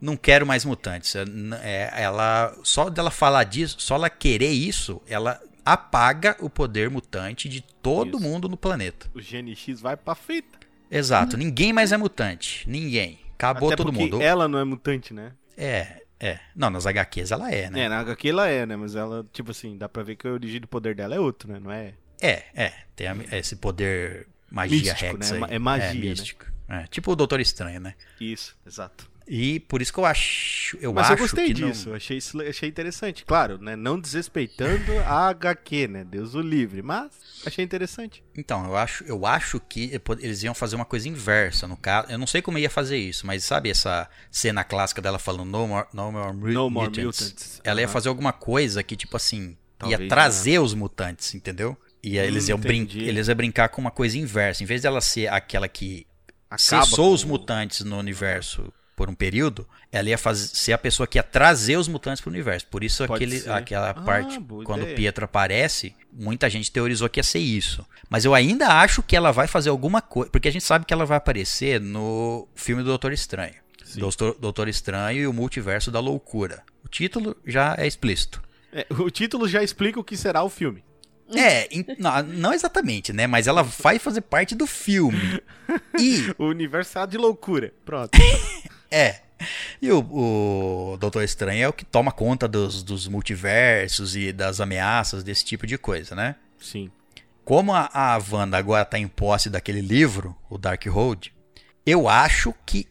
não 0.00 0.16
quero 0.16 0.46
mais 0.46 0.64
mutantes. 0.64 1.14
É, 1.14 1.24
é, 1.62 2.02
Ela, 2.02 2.56
só 2.62 2.88
dela 2.88 3.10
falar 3.10 3.44
disso, 3.44 3.76
só 3.78 3.96
ela 3.96 4.08
querer 4.08 4.50
isso, 4.52 5.02
ela 5.06 5.38
apaga 5.64 6.36
o 6.40 6.48
poder 6.50 6.90
mutante 6.90 7.48
de 7.48 7.60
todo 7.60 8.16
Isso. 8.18 8.20
mundo 8.20 8.48
no 8.48 8.56
planeta. 8.56 9.08
O 9.14 9.20
GNX 9.20 9.80
vai 9.80 9.96
pra 9.96 10.14
fita. 10.14 10.58
Exato. 10.90 11.36
Ninguém 11.36 11.72
mais 11.72 11.92
é 11.92 11.96
mutante. 11.96 12.68
Ninguém. 12.68 13.18
Acabou 13.34 13.68
Até 13.68 13.76
todo 13.76 13.92
mundo. 13.92 14.20
ela 14.20 14.46
não 14.46 14.58
é 14.58 14.64
mutante, 14.64 15.12
né? 15.14 15.32
É, 15.56 16.02
é. 16.20 16.38
Não, 16.54 16.70
nas 16.70 16.86
HQs 16.86 17.30
ela 17.32 17.50
é, 17.50 17.70
né? 17.70 17.80
É, 17.80 17.88
na 17.88 18.00
HQ 18.00 18.28
ela 18.28 18.46
é, 18.48 18.64
né? 18.66 18.76
Mas 18.76 18.94
ela, 18.94 19.26
tipo 19.32 19.50
assim, 19.50 19.76
dá 19.76 19.88
pra 19.88 20.02
ver 20.02 20.16
que 20.16 20.26
a 20.28 20.32
origem 20.32 20.60
do 20.60 20.68
poder 20.68 20.94
dela 20.94 21.14
é 21.14 21.20
outro, 21.20 21.50
né? 21.52 21.58
Não 21.58 21.70
é? 21.70 21.94
É, 22.20 22.44
é. 22.54 22.72
Tem 22.94 23.08
a- 23.08 23.16
esse 23.32 23.56
poder 23.56 24.28
magia 24.50 24.92
Místico, 24.92 25.00
Rex 25.16 25.30
né? 25.30 25.34
aí. 25.36 25.40
Ma- 25.40 25.48
é 25.48 25.58
magia, 25.58 25.88
É, 25.88 25.94
né? 25.94 26.00
místico. 26.00 26.44
É, 26.68 26.86
tipo 26.86 27.10
o 27.12 27.16
Doutor 27.16 27.40
Estranho, 27.40 27.80
né? 27.80 27.94
Isso, 28.20 28.56
exato. 28.66 29.10
E 29.34 29.60
por 29.60 29.80
isso 29.80 29.90
que 29.90 29.98
eu 29.98 30.04
acho. 30.04 30.76
Eu 30.78 30.92
Mas 30.92 31.04
acho 31.06 31.12
eu 31.14 31.16
gostei 31.16 31.54
que 31.54 31.58
não- 31.62 31.70
disso, 31.70 31.88
eu 31.88 31.94
achei, 31.94 32.18
isso- 32.18 32.38
achei 32.42 32.68
interessante. 32.68 33.24
Claro, 33.24 33.56
né? 33.56 33.74
Não 33.74 33.98
desrespeitando 33.98 34.92
a 35.06 35.28
HQ, 35.30 35.88
né? 35.88 36.04
Deus 36.04 36.34
o 36.34 36.42
livre, 36.42 36.82
mas 36.82 37.10
achei 37.46 37.64
interessante. 37.64 38.22
Então, 38.36 38.66
eu 38.66 38.76
acho, 38.76 39.02
eu 39.04 39.24
acho 39.24 39.58
que 39.58 39.98
eles 40.20 40.42
iam 40.42 40.52
fazer 40.52 40.76
uma 40.76 40.84
coisa 40.84 41.08
inversa. 41.08 41.66
No 41.66 41.78
caso, 41.78 42.10
eu 42.12 42.18
não 42.18 42.26
sei 42.26 42.42
como 42.42 42.58
ia 42.58 42.68
fazer 42.68 42.98
isso, 42.98 43.26
mas 43.26 43.42
sabe 43.42 43.70
essa 43.70 44.06
cena 44.30 44.62
clássica 44.64 45.00
dela 45.00 45.18
falando 45.18 45.46
No 45.50 45.66
More, 45.66 45.86
no 45.94 46.12
more, 46.12 46.36
No 46.36 46.68
more 46.68 46.88
mutants? 46.90 47.20
mutants. 47.22 47.60
Ela 47.64 47.80
ia 47.80 47.88
fazer 47.88 48.10
alguma 48.10 48.34
coisa 48.34 48.82
que, 48.82 48.94
tipo 48.96 49.16
assim, 49.16 49.56
ia 49.84 49.88
Talvez 49.88 50.08
trazer 50.10 50.58
os 50.58 50.74
mutantes, 50.74 51.34
entendeu? 51.34 51.74
E 52.02 52.18
aí 52.18 52.26
eles, 52.26 52.48
iam 52.48 52.58
brin 52.58 52.86
eles 52.96 53.28
iam 53.28 53.34
brincar 53.36 53.70
com 53.70 53.80
uma 53.80 53.90
coisa 53.90 54.18
inversa. 54.18 54.62
Em 54.62 54.66
vez 54.66 54.82
dela 54.82 55.00
ser 55.00 55.28
aquela 55.28 55.68
que 55.68 56.06
Acaba 56.50 56.84
cessou 56.84 57.08
com 57.08 57.14
os 57.14 57.24
mutantes 57.24 57.80
no 57.82 57.96
universo 57.96 58.70
por 58.94 59.08
um 59.08 59.14
período, 59.14 59.66
ela 59.90 60.08
ia 60.08 60.18
fazer, 60.18 60.46
ser 60.48 60.72
a 60.72 60.78
pessoa 60.78 61.06
que 61.06 61.18
ia 61.18 61.22
trazer 61.22 61.76
os 61.76 61.88
mutantes 61.88 62.20
pro 62.20 62.30
universo. 62.30 62.66
Por 62.66 62.84
isso 62.84 63.06
Pode 63.06 63.24
aquele, 63.24 63.40
ser. 63.40 63.50
aquela 63.50 63.90
Ah, 63.90 63.94
parte, 63.94 64.38
quando 64.64 64.82
ideia. 64.82 64.92
o 64.92 64.96
Pietro 64.96 65.24
aparece, 65.24 65.94
muita 66.12 66.48
gente 66.50 66.70
teorizou 66.70 67.08
que 67.08 67.18
ia 67.18 67.24
ser 67.24 67.38
isso. 67.38 67.84
Mas 68.10 68.24
eu 68.24 68.34
ainda 68.34 68.68
acho 68.80 69.02
que 69.02 69.16
ela 69.16 69.32
vai 69.32 69.46
fazer 69.46 69.70
alguma 69.70 70.00
coisa, 70.02 70.30
porque 70.30 70.48
a 70.48 70.52
gente 70.52 70.64
sabe 70.64 70.84
que 70.84 70.92
ela 70.92 71.06
vai 71.06 71.16
aparecer 71.16 71.80
no 71.80 72.46
filme 72.54 72.82
do 72.82 72.88
Doutor 72.88 73.12
Estranho. 73.12 73.54
Sim. 73.84 74.00
Doutor, 74.00 74.36
Doutor 74.38 74.68
Estranho 74.68 75.20
e 75.22 75.26
o 75.26 75.32
Multiverso 75.32 75.90
da 75.90 76.00
Loucura. 76.00 76.62
O 76.84 76.88
título 76.88 77.36
já 77.46 77.74
é 77.78 77.86
explícito. 77.86 78.42
É, 78.72 78.86
o 78.90 79.10
título 79.10 79.46
já 79.48 79.62
explica 79.62 79.98
o 80.00 80.04
que 80.04 80.16
será 80.16 80.42
o 80.42 80.48
filme. 80.48 80.82
É, 81.34 81.66
não, 81.98 82.22
não 82.22 82.52
exatamente, 82.52 83.10
né? 83.12 83.26
Mas 83.26 83.46
ela 83.46 83.62
vai 83.62 83.98
fazer 83.98 84.20
parte 84.20 84.54
do 84.54 84.66
filme. 84.66 85.40
E 85.98 86.34
O 86.38 86.46
universo 86.46 87.06
de 87.06 87.16
loucura. 87.16 87.72
Pronto. 87.84 88.10
É. 88.92 89.16
E 89.80 89.90
o, 89.90 89.98
o 90.00 90.96
Doutor 90.98 91.24
Estranho 91.24 91.64
é 91.64 91.68
o 91.68 91.72
que 91.72 91.84
toma 91.84 92.12
conta 92.12 92.46
dos, 92.46 92.82
dos 92.82 93.08
multiversos 93.08 94.14
e 94.14 94.32
das 94.32 94.60
ameaças 94.60 95.24
desse 95.24 95.44
tipo 95.44 95.66
de 95.66 95.76
coisa, 95.76 96.14
né? 96.14 96.36
Sim. 96.60 96.90
Como 97.44 97.72
a, 97.72 97.90
a 97.92 98.20
Wanda 98.30 98.56
agora 98.56 98.84
tá 98.84 98.98
em 98.98 99.08
posse 99.08 99.50
daquele 99.50 99.80
livro, 99.80 100.36
o 100.48 100.56
Dark 100.56 100.86
Road, 100.86 101.32
eu 101.84 102.08
acho 102.08 102.54
que. 102.64 102.86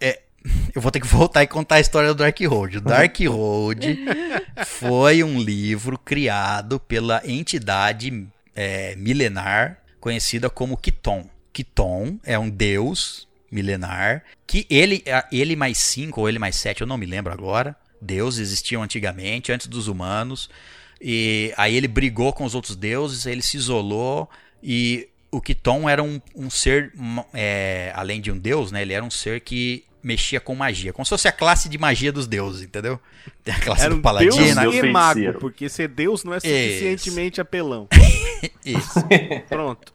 É, 0.00 0.20
eu 0.74 0.80
vou 0.80 0.90
ter 0.92 1.00
que 1.00 1.06
voltar 1.06 1.42
e 1.42 1.46
contar 1.46 1.76
a 1.76 1.80
história 1.80 2.10
do 2.10 2.18
Dark 2.18 2.38
Road. 2.40 2.78
O 2.78 2.80
Dark 2.80 3.18
Road 3.20 3.98
foi 4.66 5.24
um 5.24 5.40
livro 5.40 5.98
criado 5.98 6.78
pela 6.78 7.20
entidade 7.24 8.28
é, 8.54 8.94
milenar 8.96 9.78
conhecida 10.00 10.48
como 10.48 10.76
Kiton. 10.76 11.28
Kiton 11.52 12.18
é 12.22 12.38
um 12.38 12.48
deus 12.48 13.27
milenar 13.50 14.22
que 14.46 14.66
ele, 14.68 15.02
ele 15.32 15.56
mais 15.56 15.78
cinco 15.78 16.22
ou 16.22 16.28
ele 16.28 16.38
mais 16.38 16.56
sete, 16.56 16.80
eu 16.80 16.86
não 16.86 16.98
me 16.98 17.06
lembro 17.06 17.32
agora. 17.32 17.76
Deuses 18.00 18.40
existiam 18.40 18.82
antigamente, 18.82 19.52
antes 19.52 19.66
dos 19.66 19.88
humanos. 19.88 20.48
E 21.00 21.52
aí 21.56 21.76
ele 21.76 21.88
brigou 21.88 22.32
com 22.32 22.44
os 22.44 22.54
outros 22.54 22.74
deuses, 22.76 23.26
ele 23.26 23.42
se 23.42 23.56
isolou 23.56 24.28
e 24.62 25.08
o 25.30 25.40
Kiton 25.40 25.88
era 25.88 26.02
um, 26.02 26.20
um 26.34 26.50
ser, 26.50 26.92
é, 27.34 27.92
além 27.94 28.20
de 28.20 28.30
um 28.32 28.38
deus, 28.38 28.72
né? 28.72 28.82
Ele 28.82 28.92
era 28.92 29.04
um 29.04 29.10
ser 29.10 29.40
que 29.40 29.84
mexia 30.02 30.40
com 30.40 30.54
magia, 30.54 30.92
como 30.92 31.04
se 31.04 31.10
fosse 31.10 31.28
a 31.28 31.32
classe 31.32 31.68
de 31.68 31.76
magia 31.76 32.12
dos 32.12 32.26
deuses, 32.26 32.62
entendeu? 32.62 32.98
Tem 33.44 33.54
a 33.54 33.60
classe 33.60 33.82
Era 33.82 33.90
do 33.90 33.98
um 33.98 34.02
paladino. 34.02 34.36
deus 34.36 34.54
Deus 34.56 34.74
e 34.74 34.82
mago, 34.90 35.14
feiticeiro. 35.14 35.38
porque 35.38 35.68
ser 35.68 35.88
Deus 35.88 36.24
não 36.24 36.34
é 36.34 36.40
suficientemente 36.40 37.40
apelão. 37.40 37.88
Isso. 38.64 39.00
Pronto. 39.48 39.92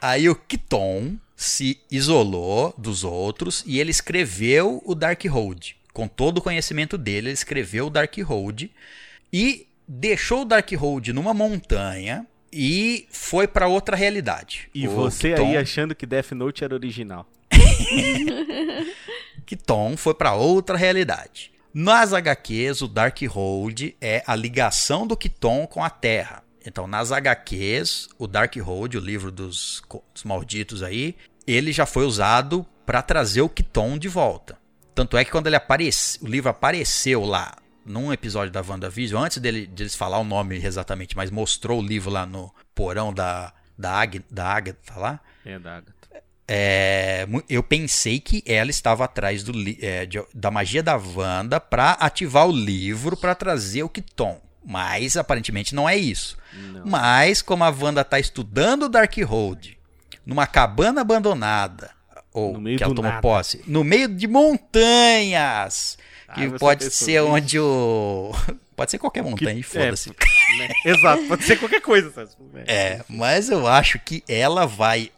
Aí 0.00 0.28
o 0.28 0.34
Kiton 0.34 1.16
se 1.40 1.80
isolou 1.88 2.74
dos 2.76 3.04
outros 3.04 3.62
e 3.64 3.78
ele 3.78 3.92
escreveu 3.92 4.82
o 4.84 4.92
Dark 4.92 5.24
Road. 5.26 5.76
Com 5.92 6.08
todo 6.08 6.38
o 6.38 6.42
conhecimento 6.42 6.98
dele, 6.98 7.28
ele 7.28 7.34
escreveu 7.34 7.86
o 7.86 7.90
Dark 7.90 8.12
Road 8.18 8.70
e 9.32 9.66
deixou 9.86 10.42
o 10.42 10.44
Dark 10.44 10.68
Road 10.72 11.12
numa 11.12 11.32
montanha 11.32 12.26
e 12.52 13.06
foi 13.10 13.46
para 13.46 13.68
outra 13.68 13.94
realidade. 13.96 14.68
E 14.74 14.88
O 14.88 14.90
você 14.90 15.30
Kiton- 15.30 15.46
aí 15.46 15.56
achando 15.56 15.94
que 15.94 16.06
Death 16.06 16.32
Note 16.32 16.64
era 16.64 16.74
original. 16.74 17.24
Kiton 19.46 19.96
foi 19.96 20.14
para 20.14 20.34
outra 20.34 20.76
realidade. 20.76 21.52
Nas 21.72 22.12
HQs, 22.12 22.82
o 22.82 22.88
Dark 22.88 23.18
Road 23.28 23.94
é 24.00 24.22
a 24.26 24.34
ligação 24.34 25.06
do 25.06 25.16
Kiton 25.16 25.66
com 25.66 25.84
a 25.84 25.90
Terra. 25.90 26.42
Então, 26.66 26.86
nas 26.86 27.10
HQs, 27.12 28.08
o 28.18 28.26
Dark 28.26 28.54
Road, 28.56 28.96
o 28.98 29.00
livro 29.00 29.30
dos, 29.30 29.82
dos 30.12 30.24
malditos 30.24 30.82
aí, 30.82 31.14
ele 31.46 31.72
já 31.72 31.86
foi 31.86 32.04
usado 32.04 32.66
para 32.84 33.00
trazer 33.02 33.40
o 33.42 33.48
Kiton 33.48 33.96
de 33.98 34.08
volta. 34.08 34.58
Tanto 34.94 35.16
é 35.16 35.24
que 35.24 35.30
quando 35.30 35.46
ele 35.46 35.56
aparece, 35.56 36.18
o 36.22 36.26
livro 36.26 36.50
apareceu 36.50 37.24
lá 37.24 37.56
num 37.86 38.12
episódio 38.12 38.52
da 38.52 38.60
WandaVision, 38.62 39.22
antes 39.24 39.38
dele, 39.38 39.66
deles 39.66 39.94
falar 39.94 40.18
o 40.18 40.24
nome 40.24 40.56
exatamente, 40.62 41.16
mas 41.16 41.30
mostrou 41.30 41.80
o 41.80 41.86
livro 41.86 42.10
lá 42.10 42.26
no 42.26 42.52
porão 42.74 43.14
da, 43.14 43.52
da, 43.78 43.92
Águia, 43.92 44.22
da 44.30 44.60
tá 44.84 44.96
lá? 44.96 45.20
É, 45.46 45.58
da 45.58 45.76
Agatha. 45.76 46.22
é, 46.46 47.26
eu 47.48 47.62
pensei 47.62 48.20
que 48.20 48.42
ela 48.46 48.70
estava 48.70 49.04
atrás 49.04 49.42
do 49.42 49.52
é, 49.80 50.04
de- 50.04 50.22
da 50.34 50.50
magia 50.50 50.82
da 50.82 50.96
Wanda 50.96 51.58
pra 51.60 51.92
ativar 51.92 52.46
o 52.46 52.52
livro 52.52 53.16
pra 53.16 53.34
trazer 53.34 53.82
o 53.82 53.88
Kiton. 53.88 54.40
Mas 54.64 55.16
aparentemente 55.16 55.74
não 55.74 55.88
é 55.88 55.96
isso. 55.96 56.36
Não. 56.52 56.82
Mas 56.86 57.40
como 57.42 57.64
a 57.64 57.70
Wanda 57.70 58.04
tá 58.04 58.18
estudando 58.18 58.84
o 58.84 58.88
Darkhold 58.88 59.78
numa 60.26 60.46
cabana 60.46 61.00
abandonada, 61.00 61.90
ou 62.32 62.60
que 62.62 62.82
ela 62.82 62.94
tomou 62.94 63.10
nada. 63.10 63.22
posse, 63.22 63.62
no 63.66 63.82
meio 63.82 64.08
de 64.08 64.26
montanhas, 64.28 65.96
que 66.34 66.44
Ah, 66.44 66.48
você 66.48 66.58
pode 66.58 66.84
pensou 66.84 67.06
ser 67.06 67.20
nisso? 67.22 67.32
onde 67.32 67.58
o 67.60 68.32
pode 68.76 68.90
ser 68.90 68.98
qualquer 68.98 69.22
montanha, 69.22 69.58
e 69.58 69.62
foda-se. 69.62 70.10
Né? 70.58 70.66
Exato, 70.82 71.22
pode 71.28 71.44
ser 71.44 71.58
qualquer 71.58 71.82
coisa. 71.82 72.10
É, 72.66 73.02
mas 73.06 73.50
eu 73.50 73.66
acho 73.66 73.98
que 73.98 74.24
ela 74.26 74.66
vai 74.66 75.10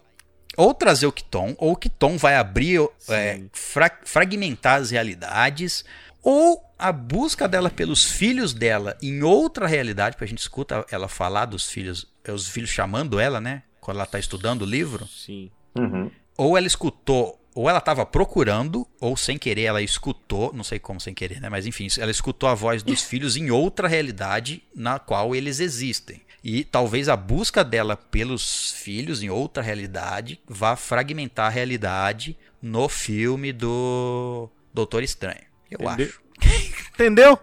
ou 0.57 0.75
trazer 0.75 1.07
o 1.07 1.13
Kiton, 1.13 1.55
ou 1.57 1.73
o 1.73 1.77
Kiton 1.77 2.17
vai 2.19 2.35
abrir, 2.35 2.81
é, 3.09 3.41
fra- 3.53 3.99
fragmentar 4.05 4.81
as 4.81 4.91
realidades, 4.91 5.85
ou 6.23 6.63
a 6.79 6.93
busca 6.93 7.47
dela 7.47 7.71
pelos 7.71 8.05
filhos 8.05 8.55
dela 8.55 8.97
em 9.03 9.23
outra 9.23 9.67
realidade, 9.67 10.17
porque 10.17 10.25
a 10.25 10.29
gente 10.29 10.39
escuta 10.39 10.85
ela 10.91 11.09
falar 11.09 11.47
dos 11.47 11.71
filhos, 11.71 12.07
é, 12.25 12.33
os 12.33 12.49
filhos 12.49 12.71
chamando 12.71 13.19
ela, 13.21 13.41
né? 13.41 13.63
Quando 13.81 13.99
ela 13.99 14.07
tá 14.07 14.19
estudando 14.19 14.63
o 14.63 14.67
livro. 14.67 15.07
Sim. 15.07 15.51
Uhum. 15.77 16.11
Ou 16.37 16.57
ela 16.57 16.67
escutou, 16.67 17.39
ou 17.55 17.69
ela 17.69 17.79
estava 17.79 18.05
procurando, 18.07 18.87
ou 19.01 19.17
sem 19.17 19.39
querer 19.39 19.63
ela 19.63 19.83
escutou, 19.83 20.53
não 20.55 20.65
sei 20.65 20.79
como 20.79 21.01
sem 21.01 21.15
querer, 21.15 21.41
né? 21.41 21.49
Mas 21.49 21.67
enfim, 21.67 21.89
ela 21.99 22.11
escutou 22.11 22.49
a 22.49 22.55
voz 22.55 22.83
dos 22.83 23.03
filhos 23.03 23.37
em 23.37 23.51
outra 23.51 23.89
realidade 23.89 24.63
na 24.75 24.99
qual 24.99 25.35
eles 25.35 25.61
existem. 25.61 26.23
E 26.43 26.65
talvez 26.65 27.09
a 27.09 27.17
busca 27.17 27.63
dela 27.63 27.97
pelos 27.97 28.73
filhos 28.73 29.23
em 29.23 29.29
outra 29.29 29.63
realidade 29.63 30.41
vá 30.49 30.75
fragmentar 30.75 31.47
a 31.47 31.51
realidade 31.51 32.37
no 32.63 32.89
filme 32.89 33.53
do 33.53 34.49
Doutor 34.73 35.03
Estranho. 35.03 35.50
Eu 35.71 35.79
Entendeu? 35.81 36.07
acho. 36.07 36.23
Entendeu? 36.95 37.39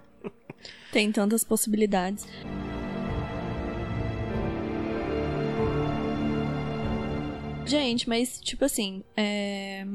Tem 0.91 1.11
tantas 1.11 1.43
possibilidades. 1.43 2.25
Gente, 7.65 8.07
mas, 8.07 8.39
tipo 8.39 8.63
assim, 8.63 9.03
é... 9.15 9.85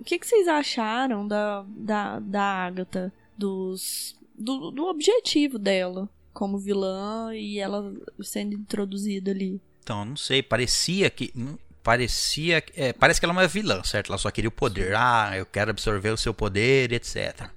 o 0.00 0.04
que, 0.04 0.18
que 0.18 0.26
vocês 0.26 0.48
acharam 0.48 1.26
da, 1.26 1.64
da, 1.68 2.18
da 2.18 2.42
Agatha? 2.42 3.12
Dos, 3.36 4.16
do, 4.36 4.72
do 4.72 4.86
objetivo 4.86 5.60
dela 5.60 6.08
como 6.32 6.58
vilã 6.58 7.34
e 7.34 7.58
ela 7.58 7.92
sendo 8.20 8.54
introduzida 8.54 9.30
ali. 9.30 9.60
Então, 9.82 10.04
não 10.04 10.16
sei, 10.16 10.42
parecia 10.42 11.08
que. 11.08 11.32
Parecia. 11.88 12.60
que- 12.60 12.78
é, 12.78 12.92
parece 12.92 13.18
que 13.18 13.24
ela 13.24 13.32
é 13.32 13.36
uma 13.38 13.46
vilã, 13.48 13.82
certo? 13.82 14.08
Ela 14.10 14.18
só 14.18 14.30
queria 14.30 14.48
o 14.48 14.52
poder. 14.52 14.94
Ah, 14.94 15.32
eu 15.34 15.46
quero 15.46 15.70
absorver 15.70 16.10
o 16.10 16.18
seu 16.18 16.34
poder, 16.34 16.92
etc. 16.92 17.48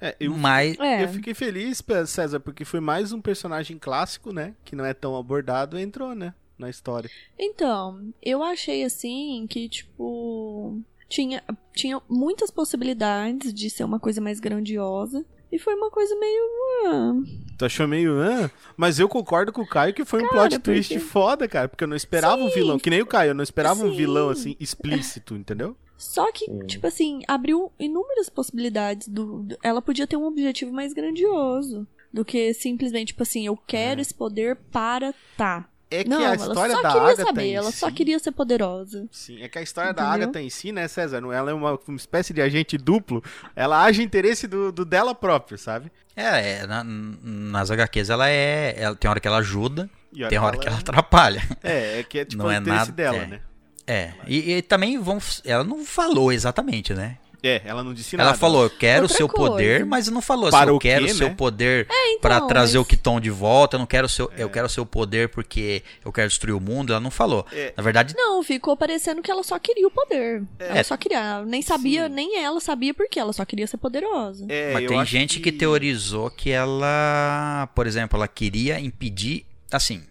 É, 0.00 0.16
eu, 0.18 0.32
Mas. 0.34 0.78
É. 0.80 1.04
eu 1.04 1.08
fiquei 1.10 1.34
feliz, 1.34 1.82
César, 2.06 2.40
porque 2.40 2.64
foi 2.64 2.80
mais 2.80 3.12
um 3.12 3.20
personagem 3.20 3.78
clássico, 3.78 4.32
né? 4.32 4.54
Que 4.64 4.74
não 4.74 4.86
é 4.86 4.94
tão 4.94 5.14
abordado, 5.14 5.78
entrou, 5.78 6.14
né? 6.14 6.32
Na 6.58 6.70
história. 6.70 7.10
Então, 7.38 8.10
eu 8.22 8.42
achei 8.42 8.84
assim 8.84 9.46
que, 9.50 9.68
tipo, 9.68 10.80
tinha, 11.06 11.42
tinha 11.74 12.00
muitas 12.08 12.50
possibilidades 12.50 13.52
de 13.52 13.68
ser 13.68 13.84
uma 13.84 14.00
coisa 14.00 14.18
mais 14.18 14.40
grandiosa. 14.40 15.26
E 15.54 15.58
foi 15.58 15.74
uma 15.74 15.90
coisa 15.90 16.16
meio. 16.18 16.42
ah, 16.86 17.12
Tu 17.56 17.64
achou 17.64 17.86
meio. 17.86 18.20
Ah, 18.20 18.50
mas 18.76 18.98
eu 18.98 19.08
concordo 19.08 19.52
com 19.52 19.62
o 19.62 19.66
Caio 19.68 19.94
que 19.94 20.04
foi 20.04 20.20
um 20.22 20.28
Cara, 20.28 20.48
plot 20.48 20.58
twist 20.58 20.92
porque- 20.94 21.06
foda, 21.08 21.46
cara. 21.46 21.68
Porque 21.68 21.84
eu 21.84 21.88
não 21.88 21.96
esperava 21.96 22.42
um 22.42 22.48
Sim. 22.48 22.54
vilão. 22.54 22.78
Que 22.78 22.90
nem 22.90 23.00
o 23.02 23.06
Caio, 23.06 23.30
eu 23.30 23.34
não 23.34 23.44
esperava 23.44 23.84
um 23.84 23.90
Sim. 23.90 23.96
vilão 23.96 24.28
assim, 24.30 24.56
explícito, 24.58 25.34
entendeu? 25.36 25.76
Só 25.96 26.30
que, 26.32 26.46
tipo 26.66 26.86
assim, 26.88 27.20
abriu 27.28 27.70
inúmeras 27.78 28.28
possibilidades. 28.28 29.06
Do, 29.06 29.44
do- 29.44 29.56
ela 29.62 29.80
podia 29.80 30.06
ter 30.08 30.16
um 30.16 30.24
objetivo 30.24 30.72
mais 30.72 30.92
grandioso 30.92 31.86
do 32.12 32.24
que 32.24 32.52
simplesmente, 32.52 33.08
tipo 33.08 33.22
assim, 33.22 33.46
eu 33.46 33.56
quero 33.56 34.00
esse 34.00 34.12
poder 34.12 34.56
para 34.72 35.14
tá. 35.36 35.68
É 35.94 36.04
que 36.04 36.10
Não, 36.10 36.18
a 36.18 36.24
ela 36.24 36.36
história 36.36 36.74
só 36.74 36.82
da 36.82 36.88
queria 36.92 37.02
Agatha 37.08 37.24
saber, 37.24 37.42
em 37.42 37.54
ela 37.54 37.70
si, 37.70 37.78
só 37.78 37.90
queria 37.90 38.18
ser 38.18 38.32
poderosa. 38.32 39.06
Sim, 39.10 39.42
é 39.42 39.48
que 39.48 39.58
a 39.58 39.62
história 39.62 39.92
da 39.92 40.02
Entendeu? 40.08 40.24
Agatha 40.28 40.40
em 40.42 40.50
si, 40.50 40.72
né, 40.72 40.86
César? 40.88 41.20
não- 41.20 41.32
Ela 41.32 41.50
é 41.50 41.54
uma, 41.54 41.78
uma 41.86 41.96
espécie 41.96 42.32
de 42.32 42.40
agente 42.42 42.76
duplo. 42.78 43.22
Ela 43.56 43.82
age 43.84 44.02
em 44.02 44.04
interesse 44.04 44.46
do, 44.46 44.70
do 44.72 44.84
dela 44.84 45.14
próprio, 45.14 45.56
sabe? 45.58 45.90
É, 46.16 46.58
é, 46.60 46.66
na- 46.66 46.84
nas 46.84 47.70
HQs 47.70 48.10
ela 48.10 48.28
é. 48.28 48.74
Ela, 48.78 48.94
tem 48.96 49.10
hora 49.10 49.18
que 49.20 49.26
ela 49.28 49.38
ajuda, 49.38 49.88
E 50.12 50.26
tem 50.28 50.38
hora 50.38 50.56
que 50.56 50.66
ela 50.68 50.78
atrapalha. 50.78 51.42
É, 51.62 51.98
é 52.00 52.02
que 52.02 52.18
é 52.20 52.24
tipo 52.24 52.42
Não 52.42 52.48
o 52.50 52.52
é 52.52 52.56
interesse 52.58 52.78
nada- 52.78 52.92
dela, 52.92 53.16
é. 53.18 53.26
né? 53.26 53.40
É. 53.86 54.12
E, 54.26 54.52
e 54.54 54.62
também 54.62 54.98
vão. 54.98 55.18
Ela 55.44 55.62
não 55.64 55.84
falou 55.84 56.32
exatamente, 56.32 56.94
né? 56.94 57.18
É, 57.44 57.60
ela 57.64 57.84
não 57.84 57.92
disse 57.92 58.16
nada. 58.16 58.30
Ela 58.30 58.38
falou, 58.38 58.62
eu 58.64 58.70
quero 58.70 59.06
o 59.06 59.08
seu 59.08 59.28
coisa. 59.28 59.50
poder, 59.52 59.84
mas 59.84 60.08
não 60.08 60.22
falou 60.22 60.50
Para 60.50 60.60
assim, 60.62 60.68
eu 60.70 60.76
o 60.76 60.78
quero 60.78 61.04
o 61.04 61.08
seu 61.14 61.28
né? 61.28 61.34
poder 61.34 61.86
então, 61.90 62.20
pra 62.20 62.40
trazer 62.40 62.78
mas- 62.78 62.86
o 62.86 62.88
Kiton 62.88 63.20
de 63.20 63.30
volta, 63.30 63.76
eu 63.76 63.78
não 63.78 63.86
quero 63.86 64.06
o 64.06 64.08
seu, 64.08 64.30
É. 64.36 64.42
eu 64.42 64.48
quero 64.50 64.66
o 64.66 64.70
seu 64.70 64.86
poder 64.86 65.28
porque 65.28 65.82
eu 66.04 66.10
quero 66.12 66.28
destruir 66.28 66.54
o 66.54 66.60
mundo, 66.60 66.92
ela 66.92 67.00
não 67.00 67.10
falou. 67.10 67.46
É. 67.52 67.72
Na 67.76 67.82
verdade, 67.82 68.14
Não, 68.16 68.42
ficou 68.42 68.76
parecendo 68.76 69.20
que 69.22 69.30
ela 69.30 69.42
só 69.42 69.58
queria 69.58 69.86
o 69.86 69.90
poder. 69.90 70.42
É. 70.58 70.68
Ela 70.70 70.84
só 70.84 70.96
queria. 70.96 71.44
Nem 71.44 71.60
sabia, 71.62 72.08
Sim. 72.08 72.14
nem 72.14 72.42
ela 72.42 72.60
sabia 72.60 72.94
por 72.94 73.08
quê. 73.08 73.20
Ela 73.20 73.32
só 73.32 73.44
queria 73.44 73.66
ser 73.66 73.76
poderosa. 73.76 74.46
É, 74.48 74.72
mas 74.72 74.86
tem 74.86 75.04
gente 75.04 75.40
que... 75.40 75.52
teorizou 75.52 76.30
que 76.30 76.50
ela, 76.50 77.68
por 77.74 77.86
exemplo, 77.86 78.16
ela 78.16 78.28
queria 78.28 78.78
impedir, 78.80 79.44
assim, 79.70 80.02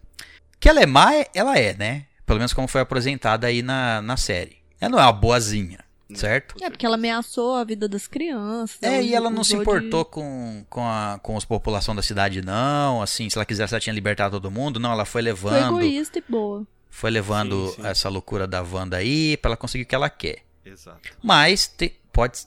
que 0.60 0.70
ela 0.70 0.82
é 0.82 0.86
má, 0.86 1.12
ela 1.34 1.58
é, 1.58 1.74
né? 1.74 2.06
Pelo 2.26 2.40
menos 2.40 2.54
como 2.54 2.68
foi 2.68 2.82
apresentada 2.82 3.48
aí 3.48 3.62
na, 3.62 4.02
na 4.02 4.16
série. 4.18 4.58
Ela 4.80 4.92
não 4.92 5.00
é 5.00 5.04
uma 5.04 5.12
boazinha, 5.12 5.80
certo? 6.14 6.56
É, 6.64 6.70
porque 6.70 6.86
ela 6.86 6.96
ameaçou 6.96 7.56
a 7.56 7.64
vida 7.64 7.88
das 7.88 8.08
crianças. 8.08 8.78
É, 8.82 9.02
e 9.04 9.14
ela 9.14 9.30
não 9.30 9.44
se 9.44 9.56
importou 9.56 10.04
com, 10.06 10.66
com, 10.70 10.84
a, 10.88 11.20
com 11.22 11.36
as 11.38 11.46
população 11.46 11.96
da 11.96 12.02
cidade, 12.02 12.42
não. 12.42 13.02
Assim, 13.02 13.30
se 13.30 13.38
ela 13.38 13.46
quisesse, 13.46 13.74
ela 13.74 13.82
tinha 13.82 13.94
libertado 13.94 14.40
todo 14.40 14.52
mundo. 14.52 14.80
Não, 14.80 14.92
ela 14.92 15.06
foi 15.06 15.24
De... 15.24 15.36
Foi 15.36 15.52
levando. 15.52 15.80
egoísta 15.82 16.20
e 16.20 16.24
boa. 16.28 16.66
Foi 16.90 17.10
levando 17.10 17.70
Sim, 17.70 17.82
sim. 17.82 17.88
essa 17.88 18.10
loucura 18.10 18.46
da 18.46 18.62
Wanda 18.62 18.98
aí 18.98 19.36
pra 19.38 19.50
ela 19.50 19.58
conseguir 19.58 19.84
o 19.84 19.88
que 19.88 19.96
ela 19.96 20.10
quer. 20.10 20.44
Exato. 20.66 21.00
Mas 21.24 21.68
te- 21.68 21.94
pode. 22.12 22.40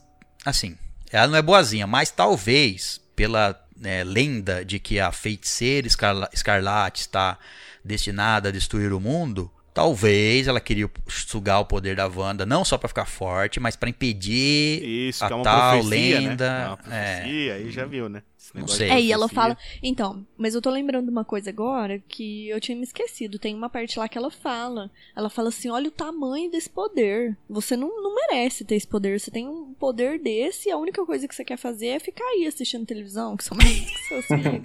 Assim, 0.45 0.77
ela 1.11 1.27
não 1.27 1.37
é 1.37 1.43
boazinha, 1.43 1.87
mas 1.87 2.11
talvez, 2.11 3.01
pela 3.17 3.61
né, 3.77 4.05
lenda 4.05 4.65
de 4.65 4.79
que 4.79 5.01
a 5.01 5.11
feiticeira 5.11 5.87
Escarla- 5.87 6.31
Escarlate 6.33 7.01
está 7.01 7.37
destinada 7.85 8.49
a 8.49 8.53
destruir 8.53 8.93
o 8.93 9.01
mundo, 9.01 9.51
talvez 9.77 10.49
ela 10.49 10.59
queria 10.59 10.91
sugar 11.07 11.61
o 11.61 11.67
poder 11.67 11.95
da 11.97 12.07
Wanda, 12.09 12.47
não 12.47 12.65
só 12.65 12.79
pra 12.79 12.89
ficar 12.89 13.05
forte, 13.05 13.61
mas 13.61 13.77
pra 13.77 13.91
impedir 13.91 14.83
Isso, 14.83 15.23
a 15.23 15.29
é 15.29 15.35
uma 15.35 15.45
tal 15.45 15.71
profecia, 15.81 16.19
lenda. 16.21 16.49
né? 16.51 16.65
É 16.65 16.67
uma 16.69 16.77
profecia, 16.79 17.55
aí 17.57 17.71
já 17.71 17.85
viu, 17.85 18.09
né? 18.09 18.23
Não 18.57 18.67
sei. 18.67 18.91
É, 18.91 19.01
e 19.01 19.13
ela 19.13 19.29
fala. 19.29 19.57
Então, 19.83 20.27
mas 20.37 20.55
eu 20.55 20.63
tô 20.63 20.71
lembrando 20.71 21.05
de 21.05 21.11
uma 21.11 21.25
coisa 21.25 21.51
agora 21.51 22.03
que 22.09 22.49
eu 22.49 22.59
tinha 22.59 22.77
me 22.77 22.85
esquecido. 22.85 23.39
Tem 23.39 23.55
uma 23.55 23.69
parte 23.69 23.99
lá 23.99 24.09
que 24.09 24.17
ela 24.17 24.31
fala. 24.31 24.91
Ela 25.15 25.29
fala 25.29 25.51
assim: 25.51 25.69
olha 25.69 25.89
o 25.89 25.93
tamanho 25.93 26.51
desse 26.51 26.71
poder. 26.71 27.37
Você 27.49 27.77
não, 27.77 28.03
não 28.03 28.15
merece 28.15 28.65
ter 28.65 28.77
esse 28.77 28.87
poder. 28.87 29.21
Você 29.21 29.31
tem 29.31 29.47
um 29.47 29.75
poder 29.75 30.19
desse 30.19 30.69
e 30.69 30.73
a 30.73 30.79
única 30.79 31.05
coisa 31.05 31.29
que 31.29 31.35
você 31.35 31.45
quer 31.45 31.59
fazer 31.59 31.89
é 31.89 32.01
ficar 32.01 32.25
aí 32.25 32.47
assistindo 32.47 32.87
televisão, 32.87 33.37
que 33.37 33.45
são 33.45 33.57
mais 33.57 33.69
que 33.79 33.99
seus 34.09 34.27
filhos. 34.27 34.63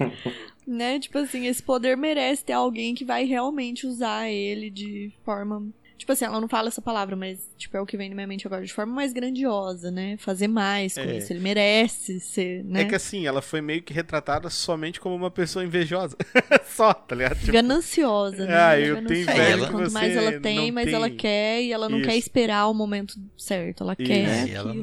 né? 0.66 1.00
Tipo 1.00 1.18
assim, 1.18 1.48
esse 1.48 1.62
poder 1.62 1.98
merece 1.98 2.46
ter 2.46 2.54
alguém 2.54 2.96
que 2.96 3.04
vai 3.04 3.26
realmente 3.26 3.86
usar 3.86 4.30
ele 4.30 4.70
de 4.70 5.12
forma. 5.26 5.68
Tipo 6.02 6.14
assim, 6.14 6.26
ela 6.26 6.42
não 6.42 6.48
fala 6.48 6.68
essa 6.68 6.82
palavra, 6.82 7.16
mas 7.16 7.48
tipo, 7.56 7.78
é 7.78 7.80
o 7.80 7.86
que 7.86 7.96
vem 7.96 8.10
na 8.10 8.16
minha 8.16 8.26
mente 8.26 8.48
agora, 8.48 8.66
de 8.66 8.74
forma 8.74 8.92
mais 8.92 9.14
grandiosa, 9.14 9.92
né? 9.92 10.18
Fazer 10.18 10.48
mais 10.48 10.96
com 10.96 11.02
É. 11.02 11.18
isso. 11.20 11.32
Ele 11.32 11.40
merece 11.40 12.20
ser, 12.20 12.64
né? 12.64 12.82
É 12.82 12.86
que 12.86 12.96
assim, 12.96 13.28
ela 13.28 13.40
foi 13.40 13.62
meio 13.62 13.84
que 13.84 13.94
retratada 13.94 14.50
somente 14.50 15.00
como 15.00 15.14
uma 15.16 15.30
pessoa 15.30 15.64
invejosa. 15.64 16.18
Só, 16.66 16.92
tá 16.92 17.16
ligado? 17.16 17.38
Tipo, 17.40 17.52
gananciosa, 17.52 18.48
né? 18.48 18.56
Ah, 18.58 18.80
é 18.80 18.90
eu 18.90 19.06
tenho 19.06 19.22
inveja 19.22 19.68
Quanto 19.70 19.92
mais 19.92 20.16
ela 20.18 20.40
tem, 20.40 20.72
mais 20.72 20.86
tem. 20.88 20.96
ela 20.96 21.10
quer 21.12 21.62
e 21.62 21.72
ela 21.72 21.88
não 21.88 22.00
Isso. 22.00 22.10
quer 22.10 22.18
esperar 22.18 22.68
o 22.68 22.74
momento 22.74 23.14
certo. 23.38 23.84
Ela 23.84 23.96
Isso. 24.00 24.08
quer 24.08 24.28
É, 24.28 24.48
e 24.48 24.52
ela. 24.54 24.74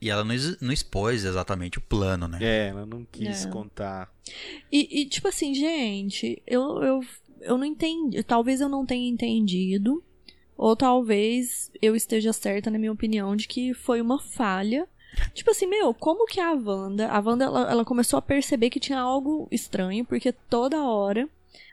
E 0.00 0.08
ela 0.10 0.22
não, 0.22 0.34
não 0.60 0.72
expôs 0.72 1.24
exatamente 1.24 1.78
o 1.78 1.80
plano, 1.80 2.28
né? 2.28 2.38
É, 2.40 2.68
ela 2.68 2.86
não 2.86 3.04
quis 3.10 3.46
É. 3.46 3.50
contar. 3.50 4.08
E, 4.70 5.00
e, 5.00 5.06
tipo 5.06 5.26
assim, 5.26 5.52
gente, 5.52 6.40
eu, 6.46 6.62
eu, 6.84 7.00
eu 7.40 7.58
não 7.58 7.64
entendi. 7.64 8.22
Talvez 8.22 8.60
eu 8.60 8.68
não 8.68 8.86
tenha 8.86 9.10
entendido. 9.10 10.00
Ou 10.58 10.74
talvez 10.74 11.70
eu 11.80 11.94
esteja 11.94 12.32
certa 12.32 12.68
na 12.68 12.78
minha 12.78 12.92
opinião 12.92 13.36
de 13.36 13.46
que 13.46 13.72
foi 13.72 14.00
uma 14.00 14.18
falha. 14.18 14.88
Tipo 15.32 15.52
assim, 15.52 15.66
meu, 15.66 15.94
como 15.94 16.26
que 16.26 16.40
a 16.40 16.52
Wanda. 16.52 17.08
A 17.08 17.20
Wanda 17.20 17.44
ela, 17.44 17.70
ela 17.70 17.84
começou 17.84 18.18
a 18.18 18.22
perceber 18.22 18.68
que 18.68 18.80
tinha 18.80 18.98
algo 18.98 19.46
estranho, 19.52 20.04
porque 20.04 20.32
toda 20.32 20.82
hora 20.82 21.28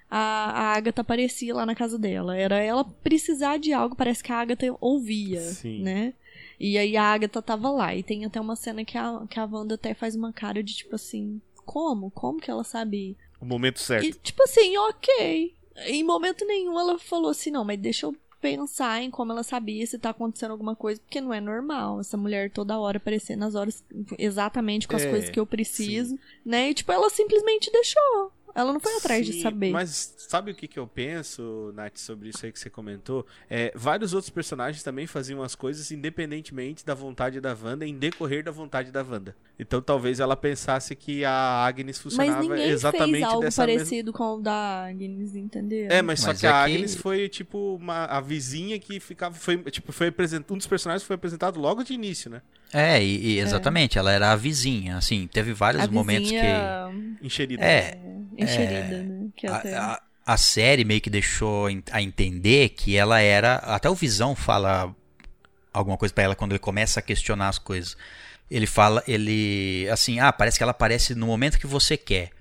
a, 0.10 0.18
a 0.18 0.76
Agatha 0.76 1.02
aparecia 1.02 1.54
lá 1.56 1.66
na 1.66 1.74
casa 1.74 1.98
dela. 1.98 2.38
Era 2.38 2.60
ela 2.60 2.84
precisar 2.84 3.58
de 3.58 3.74
algo, 3.74 3.96
parece 3.96 4.24
que 4.24 4.32
a 4.32 4.38
Agatha 4.40 4.68
ouvia, 4.80 5.42
Sim. 5.42 5.82
né? 5.82 6.14
E 6.60 6.78
aí 6.78 6.96
a 6.96 7.04
Agatha 7.04 7.42
tava 7.42 7.72
lá. 7.72 7.96
E 7.96 8.04
tem 8.04 8.24
até 8.24 8.40
uma 8.40 8.56
cena 8.56 8.86
que 8.86 8.98
a, 8.98 9.24
que 9.28 9.40
a 9.40 9.46
Wanda 9.46 9.76
até 9.76 9.96
faz 9.96 10.16
uma 10.16 10.32
cara 10.32 10.62
de 10.62 10.76
tipo 10.76 10.94
assim: 10.96 11.42
como? 11.66 12.12
Como 12.12 12.40
que 12.40 12.52
ela 12.52 12.64
sabe 12.64 13.18
O 13.42 13.46
momento 13.46 13.80
certo. 13.80 14.06
e, 14.06 14.14
tipo 14.14 14.44
assim, 14.44 14.78
ok. 14.78 15.56
Em 15.88 16.04
momento 16.04 16.46
nenhum 16.46 16.80
ela 16.80 16.98
falou 16.98 17.32
assim, 17.32 17.52
não, 17.52 17.66
mas 17.66 17.78
deixa 17.78 18.06
eu 18.06 18.16
pensar 18.52 19.02
em 19.02 19.10
como 19.12 19.32
ela 19.32 19.44
sabia 19.44 19.86
se 19.86 19.98
tá 19.98 20.10
acontecendo 20.12 20.52
alguma 20.52 20.76
coisa, 20.76 21.00
porque 21.02 21.22
não 21.22 21.34
é 21.34 21.42
normal 21.42 22.00
essa 22.00 22.18
mulher 22.18 22.52
toda 22.52 22.78
hora 22.80 22.98
aparecer 22.98 23.36
nas 23.36 23.56
horas 23.56 23.84
exatamente 24.18 24.88
com 24.88 24.96
as 24.96 25.04
É, 25.04 25.10
coisas 25.10 25.30
que 25.30 25.40
eu 25.40 25.46
preciso, 25.46 26.18
né? 26.46 26.70
E 26.70 26.74
tipo, 26.74 26.92
ela 26.92 27.10
simplesmente 27.10 27.72
deixou. 27.72 28.32
Ela 28.56 28.72
não 28.72 28.80
foi 28.80 28.96
atrás 28.96 29.26
de 29.26 29.34
Sim, 29.34 29.42
saber. 29.42 29.72
Mas 29.72 30.16
sabe 30.18 30.52
o 30.52 30.56
que, 30.56 30.66
que 30.66 30.80
eu 30.80 30.88
penso, 30.88 31.74
Nath, 31.76 31.98
sobre 31.98 32.30
isso 32.30 32.46
aí 32.46 32.52
que 32.54 32.58
você 32.60 32.70
comentou? 32.70 33.28
É, 33.50 33.74
vários 33.76 34.14
outros 34.14 34.30
personagens 34.30 34.82
também 34.82 35.06
faziam 35.06 35.44
as 35.44 35.56
coisas 35.56 35.92
independentemente 35.92 36.86
da 36.86 36.94
vontade 36.94 37.42
da 37.42 37.54
Wanda, 37.54 37.86
em 37.86 37.98
decorrer 37.98 38.46
da 38.46 38.52
vontade 38.52 38.92
da 38.92 39.04
Wanda. 39.04 39.36
Então 39.60 39.82
talvez 39.82 40.22
ela 40.22 40.38
pensasse 40.38 40.96
que 40.96 41.26
a 41.26 41.32
Agnes 41.66 41.98
Mas 41.98 42.04
funcionava 42.04 42.42
ninguém 42.42 42.70
exatamente 42.70 43.12
fez 43.20 43.24
algo 43.26 43.42
dessa 43.42 43.66
mesma. 43.66 43.80
parecido 43.80 44.14
com 44.14 44.36
o 44.36 44.42
da 44.42 44.86
Agnes, 44.86 45.36
entendeu? 45.36 45.88
É, 45.90 46.02
mas 46.02 46.22
só 46.22 46.28
Mas 46.28 46.40
que 46.40 46.48
é 46.48 46.50
a 46.50 46.66
que- 46.66 46.72
Agnes 46.74 46.96
foi, 46.96 47.28
tipo, 47.28 47.76
uma, 47.76 48.06
a 48.06 48.22
vizinha 48.22 48.80
que 48.80 49.00
ficava. 49.02 49.36
Foi, 49.36 49.58
tipo, 49.70 49.92
foi 49.92 50.08
apresent... 50.08 50.50
um 50.50 50.58
dos 50.58 50.68
personagens 50.68 51.04
que 51.04 51.08
foi 51.08 51.16
apresentado 51.16 51.60
logo 51.60 51.84
de 51.84 51.94
início, 51.94 52.30
né? 52.30 52.42
É, 52.78 53.02
e, 53.02 53.36
e 53.36 53.40
exatamente, 53.40 53.98
ela 53.98 54.12
era 54.12 54.34
a 54.34 54.36
vizinha, 54.36 54.98
assim, 54.98 55.28
teve 55.28 55.54
vários 55.54 55.84
a 55.84 55.88
momentos 55.88 56.30
que... 56.30 56.38
Enxerida. 57.22 57.64
É, 57.64 57.98
enxerida, 58.38 59.04
né? 59.04 59.28
Que 59.36 59.48
até... 59.48 59.74
a, 59.76 59.94
a, 59.94 60.02
a 60.34 60.38
série 60.38 60.84
meio 60.84 61.00
que 61.00 61.10
deixou 61.10 61.68
a 61.92 62.02
entender 62.02 62.70
que 62.70 62.98
ela 62.98 63.22
era. 63.22 63.56
Até 63.56 63.90
o 63.90 63.96
Visão 63.96 64.36
fala 64.36 64.94
alguma 65.72 65.98
coisa 65.98 66.14
pra 66.14 66.26
ela 66.26 66.36
quando 66.36 66.52
ele 66.52 66.60
começa 66.60 67.00
a 67.00 67.04
questionar 67.04 67.48
as 67.48 67.58
coisas. 67.58 67.96
Ele 68.52 68.68
fala, 68.68 69.02
ele. 69.08 69.88
Assim, 69.90 70.20
ah, 70.20 70.34
parece 70.34 70.58
que 70.58 70.64
ela 70.64 70.72
aparece 70.72 71.16
no 71.16 71.28
momento 71.28 71.58
que 71.58 71.66
você 71.66 71.96
quer. 71.96 72.32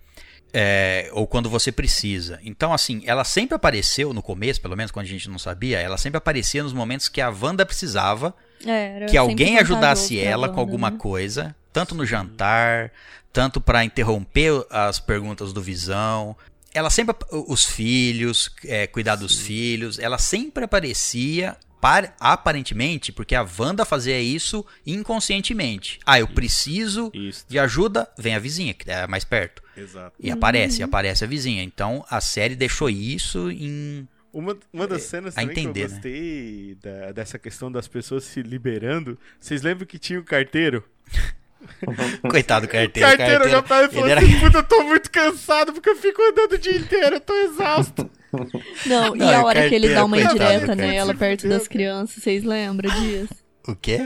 é, 0.54 1.10
ou 1.12 1.26
quando 1.26 1.50
você 1.50 1.72
precisa. 1.72 2.38
Então, 2.44 2.72
assim, 2.72 3.02
ela 3.06 3.24
sempre 3.24 3.56
apareceu 3.56 4.14
no 4.14 4.22
começo, 4.22 4.60
pelo 4.60 4.76
menos 4.76 4.92
quando 4.92 5.06
a 5.06 5.08
gente 5.08 5.28
não 5.28 5.38
sabia, 5.38 5.80
ela 5.80 5.98
sempre 5.98 6.16
aparecia 6.16 6.62
nos 6.62 6.72
momentos 6.72 7.08
que 7.08 7.20
a 7.20 7.28
Wanda 7.28 7.66
precisava 7.66 8.32
É, 8.64 8.96
era 8.96 9.06
que 9.06 9.16
alguém 9.16 9.58
ajudasse 9.58 10.18
ela 10.18 10.48
com 10.48 10.60
alguma 10.60 10.90
né? 10.90 10.96
coisa, 10.98 11.54
tanto 11.72 11.94
no 11.94 12.04
jantar, 12.06 12.90
tanto 13.32 13.60
pra 13.60 13.84
interromper 13.84 14.64
as 14.70 14.98
perguntas 15.00 15.52
do 15.52 15.60
Visão. 15.62 16.36
Ela 16.72 16.90
sempre 16.90 17.14
os 17.30 17.64
filhos, 17.64 18.50
é, 18.64 18.86
cuidar 18.86 19.16
dos 19.16 19.38
filhos, 19.38 19.98
ela 19.98 20.18
sempre 20.18 20.64
aparecia 20.64 21.56
par- 21.80 22.14
aparentemente 22.18 23.12
porque 23.12 23.34
a 23.34 23.46
Wanda 23.58 23.84
fazia 23.84 24.18
isso 24.20 24.64
inconscientemente. 24.86 25.98
Ah, 26.04 26.18
eu 26.18 26.26
preciso 26.28 27.10
Isso, 27.14 27.44
de 27.48 27.58
ajuda, 27.58 28.08
vem 28.18 28.34
a 28.34 28.38
vizinha 28.38 28.74
que 28.74 28.90
é 28.90 29.06
mais 29.06 29.24
perto. 29.24 29.62
exato. 29.76 30.14
E 30.18 30.30
aparece, 30.30 30.78
Uhum. 30.80 30.86
aparece 30.86 31.24
a 31.24 31.26
vizinha. 31.26 31.62
Então 31.62 32.04
a 32.10 32.20
série 32.20 32.56
deixou 32.56 32.88
isso 32.90 33.50
em 33.50 34.08
Uma, 34.34 34.56
uma 34.72 34.86
das 34.86 35.02
cenas 35.02 35.36
a 35.36 35.40
também 35.40 35.54
que 35.54 35.60
entender, 35.60 35.84
eu 35.84 35.88
né? 35.88 35.94
gostei 35.94 36.76
da- 36.82 37.12
dessa 37.12 37.38
questão 37.38 37.70
das 37.70 37.86
pessoas 37.88 38.24
se 38.24 38.42
liberando. 38.42 39.16
Vocês 39.40 39.62
lembram 39.62 39.86
que 39.86 39.98
tinha 39.98 40.18
o 40.18 40.24
carteiro? 40.24 40.82
coitado 42.28 42.66
do 42.66 42.68
O 42.68 42.72
carteiro. 42.72 43.08
carteiro 43.08 43.48
já 43.48 43.62
falou 43.62 43.88
ele 43.92 44.10
era- 44.10 44.20
assim, 44.20 44.40
puta, 44.40 44.58
eu 44.58 44.62
tô 44.64 44.82
muito 44.84 45.10
cansado 45.10 45.72
porque 45.72 45.88
eu 45.90 45.96
fico 45.96 46.20
andando 46.22 46.52
o 46.52 46.58
dia 46.58 46.76
inteiro, 46.76 47.16
eu 47.16 47.20
tô 47.20 47.34
exausto. 47.34 48.10
Não, 48.86 49.14
e 49.14 49.18
Não, 49.20 49.28
a 49.28 49.42
o 49.42 49.46
hora 49.46 49.68
que 49.68 49.74
ele 49.74 49.86
carteiro, 49.88 49.94
dá 49.94 50.04
uma 50.04 50.20
indireta 50.20 50.66
carteiro. 50.66 50.92
nela 50.92 51.14
perto 51.14 51.48
das 51.48 51.68
crianças, 51.68 52.22
vocês 52.22 52.42
lembram 52.44 52.90
disso? 53.00 53.34
O 53.66 53.74
quê? 53.74 53.98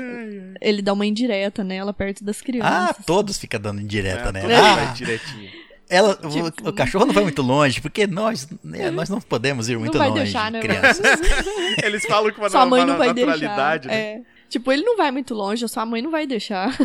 Ele 0.60 0.82
dá 0.82 0.92
uma 0.92 1.04
indireta 1.06 1.64
nela 1.64 1.92
perto 1.92 2.22
das 2.22 2.38
Ah, 2.40 2.44
crianças. 2.44 3.04
todos 3.06 3.38
ficam 3.38 3.58
dando 3.58 3.80
indireta, 3.80 4.28
É, 4.28 4.32
né? 4.32 4.40
todo 4.42 4.52
Ah, 4.52 4.74
vai 4.76 4.92
direitinho. 4.94 5.50
Ela, 5.88 6.14
Tipo- 6.16 6.66
o, 6.66 6.70
o 6.70 6.72
cachorro 6.72 7.06
não 7.06 7.14
vai 7.14 7.22
muito 7.24 7.42
longe, 7.42 7.80
porque 7.80 8.06
nós, 8.06 8.46
né, 8.62 8.90
nós 8.90 9.08
não 9.08 9.20
podemos 9.20 9.68
ir 9.68 9.78
muito 9.78 9.96
vai 9.98 10.08
longe, 10.08 10.22
deixar, 10.24 10.50
né, 10.50 10.60
crianças. 10.60 11.00
Eles 11.82 12.04
falam 12.06 12.32
com 12.32 12.42
uma, 12.42 12.50
Sua 12.50 12.66
mãe 12.66 12.80
uma 12.82 12.86
não 12.92 12.98
vai 12.98 13.12
deixar. 13.14 13.30
naturalidade, 13.32 13.88
né? 13.88 13.94
É. 13.96 14.20
Tipo, 14.48 14.72
ele 14.72 14.82
não 14.82 14.96
vai 14.96 15.10
muito 15.10 15.34
longe, 15.34 15.62
a 15.64 15.68
sua 15.68 15.84
mãe 15.84 16.00
não 16.00 16.10
vai 16.10 16.26
deixar. 16.26 16.68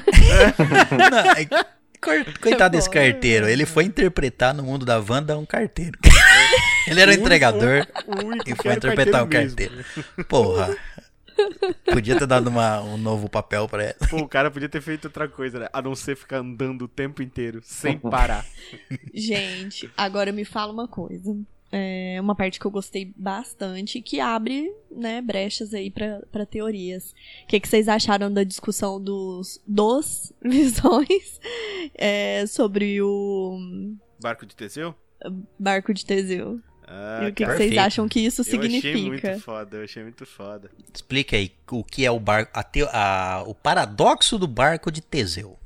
Não, 1.09 1.17
é- 1.31 1.65
Coitado 2.41 2.75
desse 2.75 2.89
carteiro, 2.89 3.47
ele 3.47 3.65
foi 3.65 3.85
interpretar 3.85 4.53
no 4.53 4.61
mundo 4.63 4.85
da 4.85 4.99
Wanda 4.99 5.37
um 5.37 5.45
carteiro. 5.45 5.97
ele 6.85 6.99
era 6.99 7.09
um 7.11 7.13
entregador 7.13 7.87
único 8.05 8.49
e 8.49 8.53
que 8.53 8.61
foi 8.61 8.73
interpretar 8.73 9.23
um 9.23 9.29
carteiro 9.29 9.73
mesmo. 9.77 9.83
carteiro. 9.95 10.25
Porra. 10.27 10.75
Podia 11.85 12.17
ter 12.17 12.27
dado 12.27 12.47
uma- 12.49 12.81
um 12.81 12.97
novo 12.97 13.29
papel 13.29 13.67
pra 13.67 13.83
ela. 13.83 13.95
Pô, 14.09 14.17
o 14.17 14.27
cara 14.27 14.49
podia 14.51 14.69
ter 14.69 14.81
feito 14.81 15.05
outra 15.05 15.27
coisa, 15.27 15.59
né? 15.59 15.67
A 15.73 15.81
não 15.81 15.95
ser 15.95 16.15
ficar 16.15 16.37
andando 16.37 16.83
o 16.83 16.87
tempo 16.87 17.21
inteiro, 17.21 17.59
sem 17.63 17.97
parar. 17.97 18.45
Gente, 19.13 19.89
agora 19.97 20.31
me 20.31 20.45
fala 20.45 20.71
uma 20.73 20.87
coisa. 20.87 21.35
É 21.75 22.19
uma 22.21 22.35
parte 22.35 22.59
que 22.59 22.67
eu 22.67 22.71
gostei 22.71 23.11
bastante 23.17 23.99
que 23.99 24.19
abre, 24.19 24.71
né, 24.91 25.21
brechas 25.21 25.73
aí 25.73 25.89
pra 25.89 26.21
pra 26.31 26.45
teorias. 26.45 27.15
O 27.45 27.47
que, 27.47 27.59
que 27.59 27.67
vocês 27.67 27.87
acharam 27.89 28.31
da 28.31 28.43
discussão 28.43 29.01
dos, 29.01 29.59
dos 29.67 30.31
visões 30.43 31.39
é, 31.95 32.45
sobre 32.45 33.01
o 33.01 33.57
Barco 34.21 34.45
de 34.45 34.55
Teseu? 34.55 34.93
barco 35.57 35.93
de 35.93 36.05
Teseu? 36.05 36.59
Ah, 36.87 37.21
e 37.23 37.29
o 37.29 37.33
que, 37.33 37.45
que 37.45 37.51
vocês 37.51 37.77
acham 37.77 38.07
que 38.07 38.19
isso 38.19 38.41
eu 38.41 38.59
achei 38.61 38.71
muito 38.71 38.81
significa? 39.21 39.39
foda, 39.39 39.77
eu 39.77 39.83
achei 39.83 40.03
muito 40.03 40.25
foda. 40.25 40.69
Explica 40.93 41.35
aí 41.37 41.51
o 41.71 41.83
que 41.83 42.05
é 42.05 42.11
o 42.11 42.19
barco, 42.19 42.51
a 42.53 42.63
teo- 42.63 42.89
a- 42.91 43.43
o 43.47 43.55
paradoxo 43.55 44.37
do 44.37 44.47
barco 44.47 44.91
de 44.91 45.01
Teseu. 45.01 45.57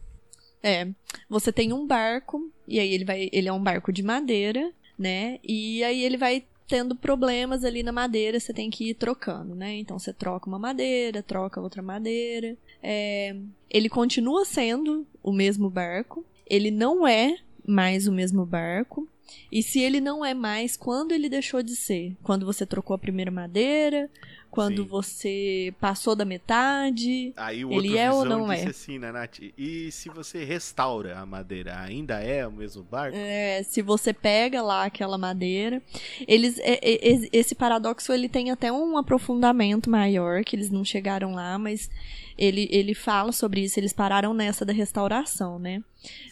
É, 0.61 0.87
você 1.29 1.51
tem 1.51 1.71
um 1.73 1.85
barco, 1.87 2.51
e 2.67 2.79
aí 2.79 2.93
ele 2.93 3.05
vai. 3.05 3.29
Ele 3.31 3.47
é 3.47 3.53
um 3.53 3.61
barco 3.61 3.91
de 3.93 4.03
madeira, 4.03 4.71
né? 4.97 5.39
E 5.43 5.83
aí 5.83 6.03
ele 6.03 6.17
vai 6.17 6.43
tendo 6.67 6.95
problemas 6.95 7.63
ali 7.63 7.81
na 7.81 7.93
madeira, 7.93 8.39
você 8.39 8.53
tem 8.53 8.69
que 8.69 8.89
ir 8.89 8.93
trocando, 8.95 9.55
né? 9.55 9.75
Então 9.77 9.97
você 9.97 10.11
troca 10.11 10.47
uma 10.49 10.59
madeira, 10.59 11.23
troca 11.23 11.61
outra 11.61 11.81
madeira. 11.81 12.57
É, 12.83 13.35
ele 13.69 13.87
continua 13.87 14.43
sendo 14.43 15.07
o 15.23 15.31
mesmo 15.31 15.69
barco, 15.69 16.25
ele 16.45 16.69
não 16.71 17.07
é 17.07 17.37
mais 17.67 18.07
o 18.07 18.11
mesmo 18.11 18.45
barco. 18.45 19.07
E 19.51 19.61
se 19.61 19.79
ele 19.81 19.99
não 19.99 20.23
é 20.23 20.33
mais, 20.33 20.77
quando 20.77 21.11
ele 21.11 21.27
deixou 21.27 21.61
de 21.61 21.75
ser? 21.75 22.15
Quando 22.23 22.45
você 22.45 22.65
trocou 22.65 22.93
a 22.95 22.97
primeira 22.97 23.29
madeira? 23.29 24.09
Quando 24.49 24.83
Sim. 24.83 24.87
você 24.87 25.73
passou 25.81 26.15
da 26.15 26.23
metade? 26.23 27.33
Aí 27.35 27.65
o 27.65 27.71
Ele 27.73 27.97
é 27.97 28.09
ou 28.09 28.23
não 28.23 28.49
é? 28.51 28.63
assim, 28.63 28.97
né, 28.97 29.11
Nath? 29.11 29.39
E 29.57 29.91
se 29.91 30.07
você 30.09 30.45
restaura 30.45 31.19
a 31.19 31.25
madeira, 31.25 31.77
ainda 31.77 32.21
é 32.21 32.47
o 32.47 32.51
mesmo 32.51 32.83
barco? 32.83 33.17
É, 33.17 33.61
se 33.63 33.81
você 33.81 34.13
pega 34.13 34.61
lá 34.61 34.85
aquela 34.85 35.17
madeira, 35.17 35.81
eles 36.25 36.57
é- 36.59 36.79
é- 36.81 37.29
esse 37.33 37.53
paradoxo 37.53 38.13
ele 38.13 38.29
tem 38.29 38.49
até 38.49 38.71
um 38.71 38.97
aprofundamento 38.97 39.89
maior 39.89 40.43
que 40.45 40.55
eles 40.55 40.71
não 40.71 40.85
chegaram 40.85 41.33
lá, 41.33 41.59
mas 41.59 41.89
ele, 42.37 42.67
ele 42.71 42.93
fala 42.93 43.31
sobre 43.31 43.61
isso. 43.61 43.79
Eles 43.79 43.93
pararam 43.93 44.33
nessa 44.33 44.63
da 44.63 44.73
restauração, 44.73 45.57
né? 45.57 45.83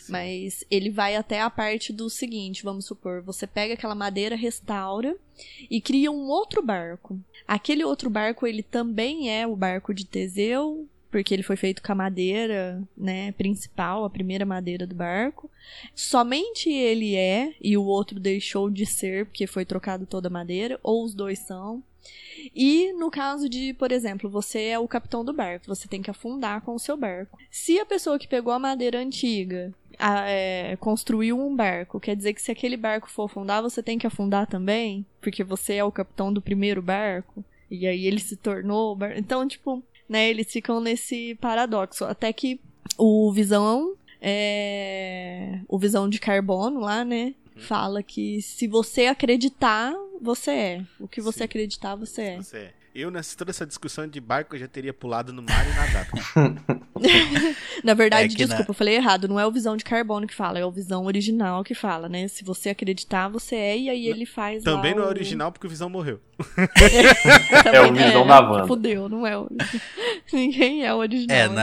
Mas 0.07 0.63
ele 0.69 0.89
vai 0.89 1.15
até 1.15 1.41
a 1.41 1.49
parte 1.49 1.91
do 1.91 2.09
seguinte, 2.09 2.63
vamos 2.63 2.85
supor, 2.85 3.21
você 3.21 3.47
pega 3.47 3.73
aquela 3.73 3.95
madeira, 3.95 4.35
restaura 4.35 5.15
e 5.69 5.81
cria 5.81 6.11
um 6.11 6.27
outro 6.27 6.61
barco. 6.61 7.19
Aquele 7.47 7.83
outro 7.83 8.09
barco, 8.09 8.45
ele 8.45 8.63
também 8.63 9.31
é 9.31 9.47
o 9.47 9.55
barco 9.55 9.93
de 9.93 10.05
Teseu, 10.05 10.87
porque 11.15 11.33
ele 11.33 11.43
foi 11.43 11.55
feito 11.55 11.81
com 11.81 11.91
a 11.91 11.95
madeira, 11.95 12.83
né, 12.95 13.31
principal, 13.33 14.03
a 14.03 14.09
primeira 14.09 14.45
madeira 14.45 14.85
do 14.85 14.93
barco. 14.93 15.49
Somente 15.95 16.69
ele 16.69 17.15
é 17.15 17.53
e 17.61 17.77
o 17.77 17.85
outro 17.85 18.19
deixou 18.19 18.69
de 18.69 18.85
ser 18.85 19.25
porque 19.25 19.47
foi 19.47 19.65
trocado 19.65 20.05
toda 20.05 20.27
a 20.27 20.31
madeira, 20.31 20.79
ou 20.83 21.03
os 21.03 21.13
dois 21.13 21.39
são. 21.39 21.81
E 22.55 22.93
no 22.93 23.09
caso 23.09 23.47
de, 23.49 23.73
por 23.73 23.91
exemplo, 23.91 24.29
você 24.29 24.63
é 24.65 24.79
o 24.79 24.87
capitão 24.87 25.23
do 25.25 25.33
barco, 25.33 25.65
você 25.67 25.87
tem 25.87 26.01
que 26.01 26.11
afundar 26.11 26.61
com 26.61 26.75
o 26.75 26.79
seu 26.79 26.95
barco. 26.97 27.37
Se 27.49 27.79
a 27.79 27.85
pessoa 27.85 28.19
que 28.19 28.27
pegou 28.27 28.53
a 28.53 28.59
madeira 28.59 28.99
antiga 28.99 29.73
a- 29.97 30.29
é, 30.29 30.75
construiu 30.77 31.39
um 31.39 31.55
barco, 31.55 31.99
quer 31.99 32.15
dizer 32.15 32.33
que 32.33 32.41
se 32.41 32.51
aquele 32.51 32.77
barco 32.77 33.09
for 33.09 33.23
afundar, 33.25 33.61
você 33.61 33.81
tem 33.81 33.97
que 33.97 34.05
afundar 34.07 34.45
também? 34.47 35.05
Porque 35.21 35.43
você 35.43 35.75
é 35.75 35.83
o 35.83 35.91
capitão 35.91 36.31
do 36.33 36.41
primeiro 36.41 36.81
barco? 36.81 37.43
E 37.71 37.87
aí 37.87 38.05
ele 38.05 38.19
se 38.19 38.35
tornou 38.35 38.91
o 38.91 38.95
barco. 38.95 39.17
Então, 39.17 39.47
tipo, 39.47 39.81
né, 40.07 40.29
eles 40.29 40.51
ficam 40.51 40.79
nesse 40.79 41.35
paradoxo. 41.35 42.05
Até 42.05 42.31
que 42.31 42.59
o 42.97 43.31
Visão, 43.31 43.95
é, 44.21 45.59
o 45.67 45.79
Visão 45.79 46.07
de 46.09 46.19
Carbono 46.19 46.81
lá, 46.81 47.03
né, 47.03 47.33
fala 47.57 48.01
que 48.03 48.41
se 48.41 48.67
você 48.67 49.05
acreditar, 49.07 49.93
você 50.21 50.51
é. 50.51 50.81
O 50.99 51.07
que 51.07 51.21
você 51.21 51.39
Sim. 51.39 51.43
acreditar, 51.45 51.95
você 51.95 52.21
é. 52.21 52.37
Você 52.37 52.57
é. 52.57 52.73
Eu, 52.93 53.11
nessa 53.11 53.35
toda 53.37 53.51
essa 53.51 53.65
discussão 53.65 54.07
de 54.07 54.21
barco, 54.21 54.55
eu 54.55 54.59
já 54.61 54.69
teria 54.69 54.93
pulado 54.93 55.33
no 55.33 55.41
mar 55.41 55.65
e 55.67 55.73
nadado. 55.75 56.79
Na 57.83 57.93
verdade, 57.93 58.33
É 58.33 58.37
desculpa, 58.37 58.63
na- 58.63 58.69
eu 58.69 58.73
falei 58.73 58.95
errado. 58.95 59.27
Não 59.27 59.37
é 59.37 59.45
o 59.45 59.51
Visão 59.51 59.75
de 59.75 59.83
Carbono 59.83 60.25
que 60.25 60.33
fala, 60.33 60.59
é 60.59 60.65
o 60.65 60.71
Visão 60.71 61.05
original 61.05 61.61
que 61.61 61.75
fala, 61.75 62.07
né? 62.07 62.25
Se 62.29 62.41
você 62.41 62.69
acreditar, 62.69 63.27
você 63.27 63.55
é, 63.57 63.77
e 63.77 63.89
aí 63.89 64.07
ele 64.07 64.25
faz 64.25 64.63
lá 64.63 64.71
Também 64.71 64.95
não 64.95 65.03
é 65.03 65.07
o- 65.07 65.09
original 65.09 65.51
porque 65.51 65.67
o 65.67 65.69
Visão 65.69 65.89
morreu. 65.89 66.21
Também 66.55 66.69
É 67.75 67.81
o 67.81 67.93
Visão 67.93 68.23
é, 68.23 68.27
da 68.27 68.39
Wanda. 68.49 68.67
Fudeu, 68.67 69.09
não 69.09 69.27
é 69.27 69.37
o... 69.37 69.49
Ninguém 70.31 70.85
é 70.85 70.93
o 70.93 70.97
original. 70.97 71.37
É, 71.37 71.49
né? 71.49 71.53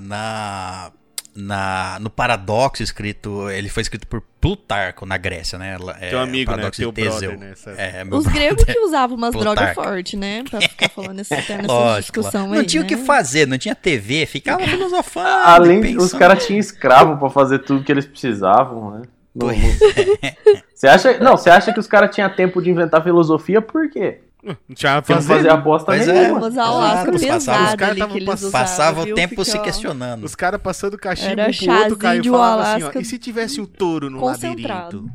na, 0.00 0.92
na, 1.40 1.98
no 2.00 2.10
Paradoxo 2.10 2.82
escrito, 2.82 3.48
ele 3.48 3.68
foi 3.68 3.82
escrito 3.82 4.06
por 4.08 4.20
Plutarco 4.40 5.06
na 5.06 5.16
Grécia, 5.16 5.56
né? 5.58 5.76
É, 6.00 6.10
Teu 6.10 6.18
amigo, 6.20 6.54
né? 6.56 6.68
Teu 6.70 6.90
brother, 6.90 7.38
né? 7.38 7.54
É, 7.76 8.02
meu 8.04 8.18
Os 8.18 8.24
brother. 8.24 8.42
gregos 8.42 8.64
que 8.64 8.78
usavam 8.80 9.16
umas 9.16 9.32
drogas 9.34 9.72
fortes, 9.74 10.18
né? 10.18 10.42
Pra 10.50 10.60
ficar 10.60 10.88
falando 10.88 11.20
essa, 11.20 11.36
tendo 11.46 11.60
essa 11.64 11.72
Lógico, 11.72 12.00
discussão 12.20 12.48
não 12.48 12.58
aí, 12.58 12.66
tinha 12.66 12.80
o 12.80 12.84
né? 12.84 12.88
que 12.88 12.96
fazer, 12.96 13.46
não 13.46 13.56
tinha 13.56 13.74
TV, 13.74 14.26
ficava 14.26 14.64
filosofando. 14.66 15.28
Além 15.28 15.80
pensando. 15.80 16.02
os 16.02 16.12
caras 16.12 16.44
tinham 16.44 16.58
escravo 16.58 17.16
pra 17.18 17.30
fazer 17.30 17.60
tudo 17.60 17.84
que 17.84 17.92
eles 17.92 18.06
precisavam, 18.06 18.90
né? 18.92 19.02
Não- 19.34 19.46
Pois 19.46 19.58
não- 19.62 19.68
Você 20.74 20.86
acha, 20.86 21.18
não, 21.18 21.36
você 21.36 21.50
acha 21.50 21.72
que 21.72 21.80
os 21.80 21.86
caras 21.88 22.14
tinham 22.14 22.28
tempo 22.30 22.60
de 22.62 22.70
inventar 22.70 23.02
filosofia 23.02 23.60
por 23.60 23.88
quê? 23.90 24.20
Não 24.42 24.56
tinha 24.74 25.02
fazer. 25.02 25.28
fazia 25.34 25.52
aposta 25.52 25.96
é. 25.96 26.06
nenhuma. 26.06 26.40
Passava- 26.40 27.10
os 27.10 27.20
pesada 27.20 27.76
caras 27.76 27.90
ali 27.90 27.98
tavam 27.98 28.12
que 28.12 28.18
eles 28.18 28.26
pass- 28.28 28.42
usavam, 28.42 28.60
Passava 28.60 29.02
o 29.02 29.14
tempo 29.14 29.44
se 29.44 29.58
questionando. 29.58 30.24
Os 30.24 30.34
caras 30.34 30.60
passando 30.62 30.96
cachimbo 30.96 31.32
Era 31.32 31.50
um 31.50 31.52
pro 31.54 31.72
outro, 31.74 31.96
Caio, 31.96 32.22
de 32.22 32.30
falava 32.30 32.62
assim, 32.74 32.84
ó, 32.84 33.00
e 33.00 33.04
se 33.04 33.18
tivesse 33.18 33.60
um 33.60 33.66
touro 33.66 34.08
no 34.08 34.24
labirinto? 34.24 35.10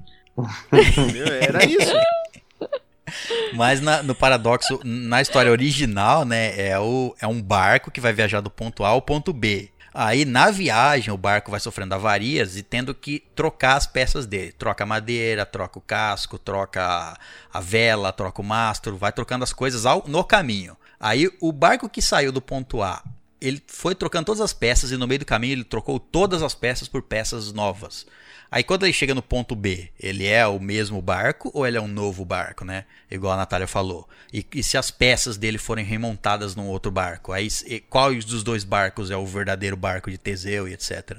Era 1.42 1.66
isso. 1.66 1.94
Mas 3.54 3.80
na- 3.80 4.02
no 4.02 4.16
paradoxo, 4.16 4.80
na 4.84 5.22
história 5.22 5.52
original, 5.52 6.26
né, 6.26 6.60
é, 6.60 6.80
o, 6.80 7.14
é 7.22 7.28
um 7.28 7.42
barco 7.42 7.92
que 7.92 8.02
vai 8.02 8.12
viajar 8.12 8.42
do 8.42 8.50
ponto 8.50 8.84
A 8.84 8.90
ao 8.90 9.02
ponto 9.02 9.32
B. 9.32 9.70
Aí 9.94 10.26
na 10.26 10.50
viagem 10.50 11.14
o 11.14 11.18
barco 11.18 11.52
vai 11.52 11.60
sofrendo 11.60 11.94
avarias 11.94 12.58
e 12.58 12.64
tendo 12.64 12.96
que 12.96 13.24
trocar 13.36 13.76
as 13.76 13.86
peças 13.86 14.26
dele. 14.26 14.52
Troca 14.52 14.84
a 14.84 14.88
madeira, 14.88 15.46
troca 15.46 15.78
o 15.78 15.82
casco, 15.82 16.38
troca 16.40 17.18
a, 17.54 17.62
vela, 17.62 18.12
troca 18.12 18.42
o 18.42 18.46
mastro, 18.46 18.98
vai 18.98 19.12
trocando 19.12 19.44
as 19.44 19.54
coisas 19.54 19.86
ao- 19.86 20.04
no 20.08 20.24
caminho. 20.24 20.76
Aí 21.00 21.30
o 21.40 21.52
barco 21.52 21.88
que 21.90 22.02
saiu 22.02 22.32
do 22.32 22.42
ponto 22.42 22.82
A, 22.82 23.04
ele 23.40 23.62
foi 23.68 23.94
trocando 23.94 24.26
todas 24.26 24.42
as 24.42 24.54
peças 24.54 24.90
e 24.92 24.98
no 24.98 25.06
meio 25.08 25.20
do 25.20 25.26
caminho 25.26 25.52
ele 25.54 25.64
trocou 25.64 26.00
todas 26.00 26.42
as 26.42 26.56
peças 26.56 26.88
por 26.88 27.04
peças 27.04 27.52
novas. 27.52 28.06
Aí 28.54 28.64
quando 28.64 28.84
ele 28.84 28.94
chega 28.94 29.16
no 29.16 29.22
ponto 29.24 29.56
B, 29.56 29.90
ele 30.00 30.28
é 30.28 30.46
o 30.46 30.60
mesmo 30.60 31.02
barco 31.02 31.50
ou 31.56 31.66
ele 31.66 31.76
é 31.76 31.82
um 31.82 31.88
novo 31.88 32.24
barco, 32.24 32.64
né? 32.64 32.86
Igual 33.10 33.34
a 33.34 33.38
Natália 33.38 33.66
falou. 33.66 34.08
E, 34.32 34.46
e 34.54 34.62
se 34.62 34.78
as 34.78 34.92
peças 34.92 35.38
dele 35.38 35.58
forem 35.58 35.84
remontadas 35.84 36.56
num 36.56 36.68
outro 36.68 36.92
barco? 36.92 37.32
Aí 37.32 37.48
e 37.66 37.80
qual 37.80 38.14
dos 38.14 38.44
dois 38.44 38.64
barcos 38.64 39.10
é 39.10 39.18
o 39.18 39.26
verdadeiro 39.26 39.76
barco 39.76 40.12
de 40.12 40.20
Teseu 40.20 40.68
e 40.68 40.74
etc. 40.74 41.18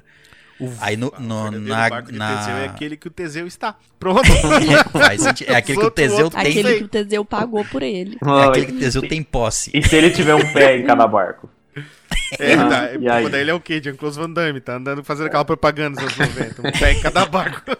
Aí 0.80 0.96
no, 0.96 1.08
o 1.08 1.20
no- 1.20 1.42
verdadeiro 1.50 1.68
na, 1.74 1.88
barco 1.90 2.12
de 2.12 2.18
na- 2.18 2.36
Teseu 2.36 2.54
é 2.56 2.64
aquele 2.66 2.96
que 2.96 3.08
o 3.08 3.10
Teseu 3.10 3.48
está. 3.48 3.76
Pronto. 3.98 4.22
faz 4.92 5.20
sentido. 5.20 5.50
É 5.50 5.56
aquele 5.56 5.80
que 5.80 5.86
o 5.86 5.90
Teseu 5.90 6.30
tem. 6.30 6.40
Aquele 6.40 6.78
que 6.78 6.84
o 6.84 6.88
Teseu 6.88 7.24
pagou 7.24 7.64
por 7.64 7.82
ele. 7.82 8.16
É 8.24 8.44
aquele 8.44 8.66
que 8.66 8.72
o 8.74 8.78
Teseu 8.78 9.02
tem 9.08 9.24
posse. 9.24 9.72
E 9.74 9.82
se 9.82 9.96
ele 9.96 10.10
tiver 10.10 10.36
um 10.36 10.52
pé 10.52 10.76
em 10.78 10.84
cada 10.84 11.04
barco? 11.08 11.50
É, 12.38 12.54
Ah, 12.54 12.68
tá. 12.68 12.92
e 12.94 13.08
aí? 13.08 13.22
Pô, 13.24 13.28
daí 13.30 13.40
ele 13.42 13.50
é 13.50 13.54
o 13.54 13.60
quê? 13.60 13.80
Jean-Claude 13.82 14.16
Van 14.18 14.30
Damme, 14.30 14.60
tá 14.60 14.76
andando 14.76 15.04
fazendo 15.04 15.26
aquela 15.26 15.44
propaganda 15.44 16.00
nos 16.00 16.20
anos 16.20 16.34
90. 16.34 16.68
Um 16.68 16.72
pé 16.72 16.92
em 16.92 17.00
cada 17.02 17.24
barco. 17.26 17.70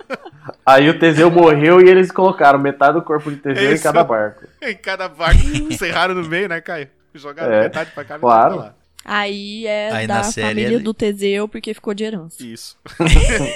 Aí 0.66 0.88
o 0.88 0.98
Teseu 0.98 1.30
morreu 1.30 1.80
e 1.80 1.88
eles 1.88 2.10
colocaram 2.12 2.58
metade 2.58 2.94
do 2.94 3.02
corpo 3.02 3.30
de 3.30 3.36
Teseu 3.38 3.70
em 3.70 3.74
Isso. 3.74 3.82
cada 3.82 4.04
barco. 4.04 4.44
em 4.62 4.74
cada 4.76 5.08
barco. 5.08 5.40
Serraram 5.78 6.14
no 6.14 6.28
meio, 6.28 6.48
né, 6.48 6.60
Caio? 6.60 6.88
Jogaram 7.14 7.52
É, 7.52 7.62
metade 7.62 7.90
pra 7.92 8.04
cá, 8.04 8.14
metade 8.14 8.20
claro. 8.20 8.54
pra 8.54 8.64
lá. 8.64 8.74
Aí 9.05 9.66
é 9.66 9.90
Aí 9.93 10.06
da 10.06 10.14
na 10.14 10.22
série 10.24 10.48
família 10.48 10.74
ele- 10.76 10.78
do 10.82 10.94
Teseu, 10.94 11.47
porque 11.47 11.74
ficou 11.74 11.93
de 11.93 12.05
herança. 12.05 12.43
Isso. 12.43 12.76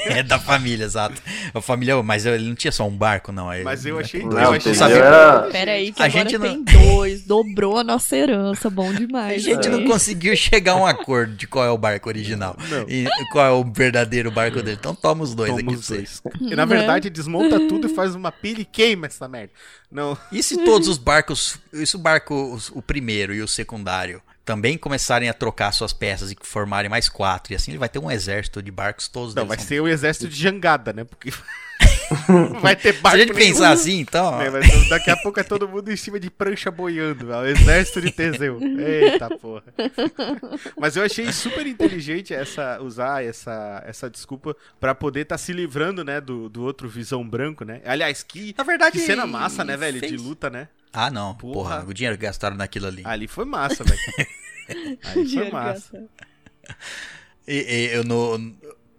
É 0.05 0.23
da 0.23 0.39
família, 0.39 0.85
exato. 0.85 1.21
A 1.55 1.61
família, 1.61 2.03
mas 2.03 2.27
ele 2.27 2.49
não 2.49 2.55
tinha 2.55 2.73
só 2.73 2.87
um 2.87 2.97
barco, 2.97 3.31
não. 3.33 3.53
Ele- 3.53 3.65
Mas 3.65 3.85
eu 3.87 3.99
achei... 3.99 4.23
Não, 4.23 4.39
eu 4.39 4.53
achei... 4.53 4.75
Sabia. 4.75 4.97
era... 4.97 5.41
Pera 5.51 5.73
aí, 5.73 5.93
que 5.93 6.03
A 6.03 6.07
agora 6.07 6.29
gente 6.29 6.39
tem 6.41 6.57
não- 6.57 6.65
dois. 6.65 7.23
Dobrou 7.25 7.79
a 7.79 7.85
nossa 7.85 8.17
herança. 8.17 8.69
Bom 8.69 8.91
A 8.91 8.93
demais. 8.93 9.43
gente 9.43 9.69
não 9.69 9.81
né? 9.81 9.87
conseguiu 9.87 10.37
chegar 10.37 10.73
a 10.73 10.77
um 10.77 10.87
acordo 10.87 11.35
de 11.35 11.47
qual 11.47 11.65
é 11.65 11.71
o 11.71 11.79
barco 11.79 12.09
original 12.09 12.57
Não. 12.69 12.89
e 12.89 13.07
qual 13.33 13.47
é 13.47 13.51
o 13.51 13.65
verdadeiro 13.73 14.31
barco 14.31 14.63
dele. 14.63 14.77
Então 14.79 14.95
toma 14.95 15.23
os 15.25 15.35
dois 15.35 15.51
Toma 15.51 15.61
aqui 15.63 15.75
os 15.75 15.85
você. 15.87 15.95
dois. 15.97 16.23
E 16.41 16.55
na 16.55 16.67
Né? 16.67 16.77
verdade 16.77 17.09
desmonta 17.11 17.59
tudo 17.69 17.87
e 17.89 17.95
faz 17.95 18.15
uma 18.15 18.31
pilha 18.33 18.61
e 18.63 18.65
queima 18.65 19.07
essa 19.07 19.27
merda. 19.29 19.53
Não. 19.91 20.17
E 20.33 20.43
se 20.43 20.65
todos 20.65 20.89
os 20.89 20.99
barcos, 20.99 21.59
e 21.73 21.87
se 21.87 21.97
o 21.97 21.99
barco, 21.99 22.59
o 22.73 22.83
primeiro 22.83 23.33
e 23.35 23.41
o 23.43 23.49
secundário, 23.49 24.21
também 24.49 24.79
começarem 24.79 25.29
a 25.29 25.35
trocar 25.35 25.71
suas 25.73 25.93
peças 25.93 26.33
e 26.33 26.37
formarem 26.43 26.89
mais 26.89 27.07
quatro, 27.07 27.53
e 27.53 27.57
assim 27.57 27.71
ele 27.73 27.79
vai 27.79 27.89
ter 27.89 27.99
um 27.99 28.11
exército 28.11 28.63
de 28.63 28.71
barcos 28.71 29.07
todos 29.07 29.35
Não, 29.35 29.45
vai 29.45 29.59
são- 29.59 29.67
ser 29.67 29.81
o 29.83 29.87
exército 29.87 30.27
de 30.27 30.35
jangada, 30.43 30.91
né? 30.91 31.05
Porque 31.05 31.31
vai 32.63 32.75
ter 32.75 32.95
Se 32.95 33.01
barco 33.03 33.17
a 33.17 33.21
gente 33.21 33.35
nenhum. 33.35 33.49
pensar 33.53 33.71
assim, 33.71 33.99
então. 34.01 34.39
né? 34.39 34.49
Vai 34.49 34.63
ser- 34.63 34.89
Daqui 34.89 35.11
a 35.11 35.17
pouco 35.19 35.39
é 35.39 35.43
todo 35.43 35.69
mundo 35.69 35.93
em 35.93 35.97
cima 35.97 36.19
de 36.19 36.31
prancha 36.31 36.71
boiando, 36.71 37.31
é 37.31 37.37
o 37.43 37.45
exército 37.47 38.01
de 38.01 38.11
Teseu. 38.11 38.59
Eita 38.63 39.29
porra. 39.37 39.65
Mas 40.81 40.97
eu 40.97 41.05
achei 41.05 41.31
super 41.31 41.67
inteligente 41.67 42.33
essa 42.33 42.81
usar 42.81 43.23
essa, 43.23 43.83
essa 43.87 44.09
desculpa 44.09 44.57
pra 44.81 44.95
poder 44.95 45.21
estar 45.21 45.37
se 45.37 45.53
livrando, 45.53 46.03
né, 46.03 46.23
do, 46.23 46.49
do 46.49 46.63
outro 46.63 46.89
visão 46.89 47.23
branco, 47.29 47.65
né? 47.67 47.83
Aliás, 47.85 48.23
que, 48.23 48.55
Na 48.57 48.65
verdade, 48.65 48.99
que 48.99 49.05
cena 49.05 49.27
massa, 49.27 49.63
né, 49.63 49.77
velho, 49.77 50.01
de 50.01 50.09
fez- 50.09 50.23
luta, 50.23 50.49
né? 50.49 50.69
Ah, 50.93 51.11
não. 51.11 51.35
Porra. 51.35 51.53
Porra, 51.79 51.85
o 51.89 51.95
dinheiro 51.95 52.17
que 52.17 52.25
gastaram 52.25 52.57
naquilo 52.57 52.87
ali. 52.87 53.03
Ali 53.05 53.29
foi 53.29 53.45
massa, 53.45 53.85
velho. 53.85 53.99
Ali 55.05 55.29
foi 55.35 55.51
massa. 55.51 56.05
E- 57.47 57.55
e 57.91 57.95
eu 57.95 58.05
no- 58.05 58.55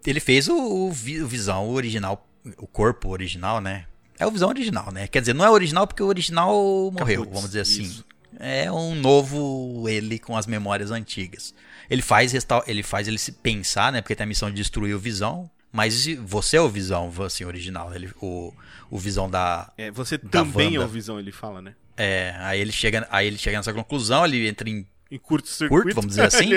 ele 0.06 0.20
fez 0.20 0.48
o, 0.48 0.54
o 0.56 0.92
vi- 0.92 1.22
o 1.22 1.26
Visão 1.28 1.68
original, 1.70 2.26
o 2.58 2.66
corpo 2.66 3.08
original, 3.10 3.60
né? 3.60 3.86
É 4.18 4.26
o 4.26 4.30
Visão 4.30 4.48
original, 4.48 4.90
né? 4.92 5.06
Quer 5.06 5.20
dizer, 5.20 5.34
não 5.34 5.44
é 5.44 5.50
original 5.50 5.86
porque 5.86 6.02
o 6.02 6.06
original 6.06 6.52
morreu, 6.90 7.20
Caputz, 7.22 7.32
vamos 7.34 7.50
dizer 7.50 7.60
assim. 7.60 7.82
isso. 7.82 8.04
É 8.38 8.70
um 8.72 8.94
novo 8.94 9.86
ele 9.88 10.18
com 10.18 10.36
as 10.36 10.46
memórias 10.46 10.90
antigas. 10.90 11.54
Ele 11.88 12.00
faz 12.02 12.32
ele 12.66 12.82
faz 12.82 13.06
ele 13.08 13.18
se 13.18 13.32
pensar, 13.32 13.92
né? 13.92 14.00
Porque 14.00 14.14
tem 14.14 14.24
a 14.24 14.26
missão 14.26 14.48
de 14.48 14.56
destruir 14.56 14.94
o 14.94 14.98
Visão. 14.98 15.50
Mas 15.72 16.06
você 16.24 16.56
é 16.56 16.60
o 16.60 16.68
Visão, 16.68 17.12
assim, 17.24 17.44
original. 17.44 17.94
Ele, 17.94 18.10
o, 18.20 18.52
o 18.90 18.98
Visão 18.98 19.30
da, 19.30 19.72
É, 19.78 19.90
você 19.90 20.18
Da 20.18 20.28
também 20.30 20.74
é 20.74 20.78
Wanda. 20.78 20.84
o 20.84 20.92
Visão, 20.92 21.18
ele 21.18 21.32
fala, 21.32 21.62
né? 21.62 21.74
é, 21.96 22.34
aí 22.38 22.58
ele 22.60 22.72
chega, 22.72 23.06
aí 23.10 23.26
ele 23.26 23.36
chega 23.38 23.56
nessa 23.58 23.72
conclusão, 23.74 24.24
ele 24.24 24.48
entra 24.48 24.68
em 24.68 24.86
Em 25.10 25.18
curto-circuito. 25.18 25.82
Curto, 25.82 25.94
vamos 25.96 26.10
dizer 26.10 26.22
assim? 26.26 26.50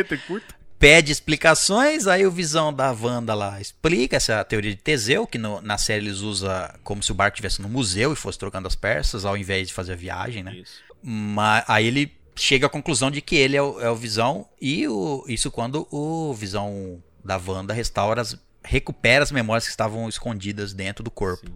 Pede 0.80 1.12
explicações, 1.12 2.08
aí 2.08 2.26
o 2.26 2.32
Visão 2.32 2.74
da 2.74 2.92
Wanda 2.92 3.34
lá 3.34 3.60
explica 3.62 4.18
essa 4.18 4.44
teoria 4.44 4.72
de 4.72 4.78
Teseu, 4.82 5.26
que 5.26 5.38
no- 5.38 5.62
na 5.62 5.78
série 5.78 6.06
eles 6.06 6.20
usam 6.20 6.52
como 6.84 7.02
se 7.02 7.12
o 7.12 7.16
barco 7.16 7.36
estivesse 7.36 7.62
no 7.62 7.70
museu 7.70 8.12
e 8.12 8.16
fosse 8.18 8.38
trocando 8.38 8.68
as 8.68 8.76
peças, 8.76 9.24
ao 9.26 9.38
invés 9.38 9.68
de 9.70 9.74
fazer 9.74 9.94
a 9.94 9.96
viagem, 9.96 10.44
né? 10.44 10.56
Isso. 10.56 10.82
Mas 11.02 11.64
aí 11.70 11.88
ele 11.88 12.12
chega 12.36 12.66
à 12.66 12.70
conclusão 12.70 13.10
de 13.12 13.22
que 13.22 13.36
ele 13.36 13.56
é 13.56 13.62
o, 13.62 13.80
é 13.80 13.90
o 13.90 13.96
Visão, 13.96 14.46
e 14.60 14.86
o- 14.88 15.24
isso 15.28 15.50
quando 15.52 15.88
o 15.92 16.34
Visão 16.34 17.02
da 17.24 17.38
Wanda 17.38 17.74
restaura 17.74 18.22
as, 18.22 18.38
recupera 18.64 19.24
as 19.24 19.32
memórias 19.32 19.66
que 19.66 19.70
estavam 19.72 20.08
escondidas 20.10 20.74
dentro 20.74 21.04
do 21.04 21.12
corpo. 21.12 21.48
Sim. 21.48 21.54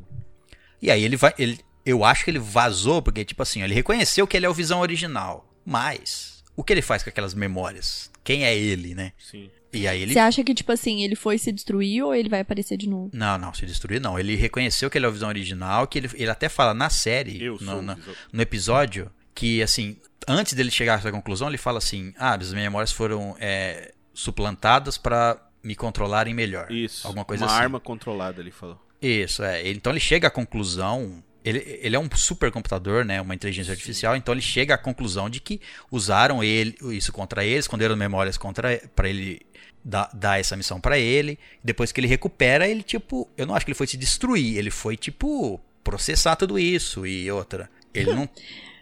E 0.82 0.92
aí 0.92 1.04
ele 1.04 1.16
vai. 1.18 1.34
Ele, 1.38 1.60
eu 1.86 2.04
acho 2.04 2.24
que 2.26 2.32
ele 2.32 2.40
vazou, 2.40 3.02
porque, 3.02 3.24
tipo 3.26 3.42
assim, 3.42 3.64
ele 3.64 3.74
reconheceu 3.74 4.28
que 4.28 4.36
ele 4.36 4.46
é 4.46 4.50
o 4.50 4.54
Visão 4.54 4.82
original. 4.82 5.50
Mas, 5.66 6.44
o 6.56 6.64
que 6.64 6.74
ele 6.74 6.82
faz 6.82 7.04
com 7.04 7.10
aquelas 7.10 7.34
memórias? 7.34 8.12
Quem 8.24 8.44
é 8.46 8.56
ele, 8.56 8.94
né? 8.94 9.14
Sim. 9.18 9.50
E 9.74 9.88
aí 9.88 10.02
ele. 10.02 10.14
Você 10.14 10.20
acha 10.20 10.44
que, 10.44 10.54
tipo 10.54 10.72
assim, 10.72 11.04
ele 11.04 11.16
foi 11.16 11.38
se 11.38 11.52
destruir 11.52 12.04
ou 12.04 12.14
ele 12.16 12.30
vai 12.30 12.42
aparecer 12.42 12.78
de 12.78 12.88
novo? 12.90 13.10
Não, 13.14 13.38
não, 13.38 13.54
se 13.54 13.66
destruir 13.66 14.00
não. 14.02 14.18
Ele 14.20 14.36
reconheceu 14.36 14.90
que 14.90 14.98
ele 14.98 15.06
é 15.06 15.10
o 15.10 15.12
Visão 15.12 15.30
original, 15.30 15.88
que 15.88 16.00
ele, 16.00 16.10
ele 16.14 16.30
até 16.30 16.48
fala 16.50 16.74
na 16.74 16.90
série, 16.90 17.42
Eu 17.44 17.58
sou 17.58 17.68
no, 17.78 17.82
na- 17.82 17.98
no 18.32 18.42
episódio, 18.42 19.12
que 19.36 19.62
assim, 19.62 19.98
antes 20.28 20.54
dele 20.54 20.72
chegar 20.72 20.96
a 20.96 20.98
essa 20.98 21.12
conclusão, 21.12 21.48
ele 21.48 21.58
fala 21.58 21.78
assim: 21.80 22.14
ah, 22.18 22.34
as 22.36 22.52
minhas 22.54 22.66
memórias 22.66 22.92
foram 22.92 23.36
é, 23.40 23.94
suplantadas 24.14 24.98
pra 24.98 25.38
me 25.68 25.76
controlarem 25.76 26.34
melhor. 26.34 26.72
Isso. 26.72 27.06
Alguma 27.06 27.26
coisa 27.26 27.44
Uma 27.44 27.52
assim. 27.52 27.62
arma 27.62 27.80
controlada, 27.80 28.40
ele 28.40 28.52
falou. 28.52 28.80
Isso, 29.02 29.44
é. 29.44 29.68
Então 29.70 29.92
ele 29.92 30.00
chega 30.00 30.30
à 30.30 30.32
conclusão. 30.32 31.22
Ele, 31.44 31.60
ele 31.82 31.96
é 31.96 32.00
um 32.00 32.10
supercomputador, 32.16 33.04
né? 33.04 33.20
Uma 33.20 33.36
inteligência 33.36 33.72
artificial. 33.72 34.16
Então 34.16 34.34
ele 34.34 34.42
chega 34.42 34.76
à 34.76 34.78
conclusão 34.78 35.30
de 35.30 35.42
que 35.42 35.60
usaram 35.92 36.42
ele, 36.42 36.76
isso 36.94 37.12
contra 37.12 37.44
ele, 37.44 37.60
esconderam 37.60 37.98
memórias 37.98 38.38
contra 38.38 38.82
para 38.96 39.10
ele 39.10 39.42
dar, 39.84 40.10
dar 40.14 40.40
essa 40.40 40.56
missão 40.56 40.80
pra 40.80 40.98
ele. 40.98 41.38
Depois 41.62 41.92
que 41.92 42.00
ele 42.00 42.08
recupera, 42.08 42.66
ele 42.66 42.82
tipo, 42.82 43.30
eu 43.38 43.46
não 43.46 43.54
acho 43.54 43.66
que 43.66 43.72
ele 43.72 43.78
foi 43.78 43.88
se 43.88 43.98
destruir. 43.98 44.58
Ele 44.58 44.72
foi 44.72 44.96
tipo 44.96 45.60
processar 45.84 46.38
tudo 46.38 46.58
isso 46.58 47.06
e 47.06 47.30
outra. 47.30 47.70
Ele 47.94 48.12
não. 48.16 48.30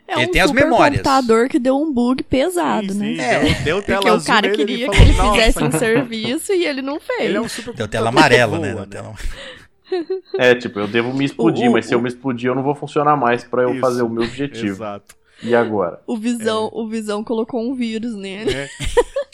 É 0.08 0.14
Ele 0.22 0.26
um 0.28 0.32
tem 0.32 0.42
as 0.42 0.52
memórias. 0.52 1.02
computador 1.02 1.50
que 1.50 1.58
deu 1.58 1.78
um 1.78 1.92
bug 1.92 2.22
pesado, 2.24 2.94
Sim, 2.94 3.16
né? 3.16 3.16
sim, 3.16 3.20
É. 3.22 3.40
Deu, 3.64 3.64
deu 3.64 3.82
tela 3.82 3.98
Porque 4.02 4.10
o 4.10 4.14
azul 4.14 4.28
cara 4.28 4.48
nele, 4.48 4.58
queria 4.58 4.86
ele 4.86 4.90
que 4.90 5.14
falou, 5.14 5.34
ele 5.34 5.42
fizesse 5.42 5.60
"Nossa, 5.64 5.76
um 5.76 5.80
serviço 5.80 6.54
e 6.54 6.66
ele 6.66 6.82
não 6.84 7.00
fez. 7.00 7.22
Ele 7.22 7.38
é 7.38 7.42
um 7.42 7.50
super 7.50 7.74
Deu 7.74 7.88
tela 7.88 8.10
amarela, 8.10 8.60
né? 8.60 8.74
Deu 8.76 8.86
tela- 8.88 9.14
É, 10.38 10.54
tipo, 10.56 10.80
eu 10.80 10.88
devo 10.88 11.14
me 11.14 11.26
explodir, 11.26 11.66
O- 11.68 11.70
o- 11.70 11.74
mas 11.74 11.86
se 11.86 11.94
eu 11.96 12.02
me 12.02 12.08
explodir, 12.08 12.50
eu 12.50 12.56
não 12.56 12.64
vou 12.64 12.76
funcionar 12.76 13.16
mais 13.16 13.44
pra 13.44 13.64
eu 13.64 13.72
Isso. 13.72 13.82
fazer 13.82 14.02
o 14.04 14.10
meu 14.10 14.24
objetivo. 14.24 14.68
Exato. 14.68 15.16
E 15.44 15.54
agora? 15.54 16.00
O 16.08 16.16
Visão, 16.18 16.70
o 16.72 16.88
Visão 16.88 17.24
colocou 17.24 17.62
um 17.62 17.74
vírus 17.76 18.16
nele. 18.16 18.52
É. 18.54 18.70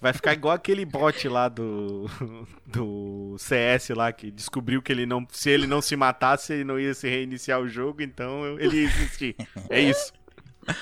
Vai 0.02 0.12
ficar 0.14 0.34
igual 0.34 0.54
aquele 0.56 0.84
bot 0.84 1.28
lá 1.28 1.48
do, 1.48 2.10
do 2.66 3.36
CS 3.38 3.90
lá, 3.90 4.12
que 4.12 4.32
descobriu 4.32 4.82
que 4.82 4.92
ele 4.92 5.06
não, 5.06 5.26
se 5.32 5.50
ele 5.50 5.68
não 5.68 5.80
se 5.82 5.96
matasse, 5.96 6.54
ele 6.54 6.64
não 6.64 6.80
ia 6.80 6.94
se 6.94 7.08
reiniciar 7.08 7.60
o 7.62 7.68
jogo, 7.70 8.02
então 8.02 8.58
ele 8.60 8.78
ia 8.78 8.84
existir. 8.86 9.36
É 9.70 9.80
isso. 9.80 10.12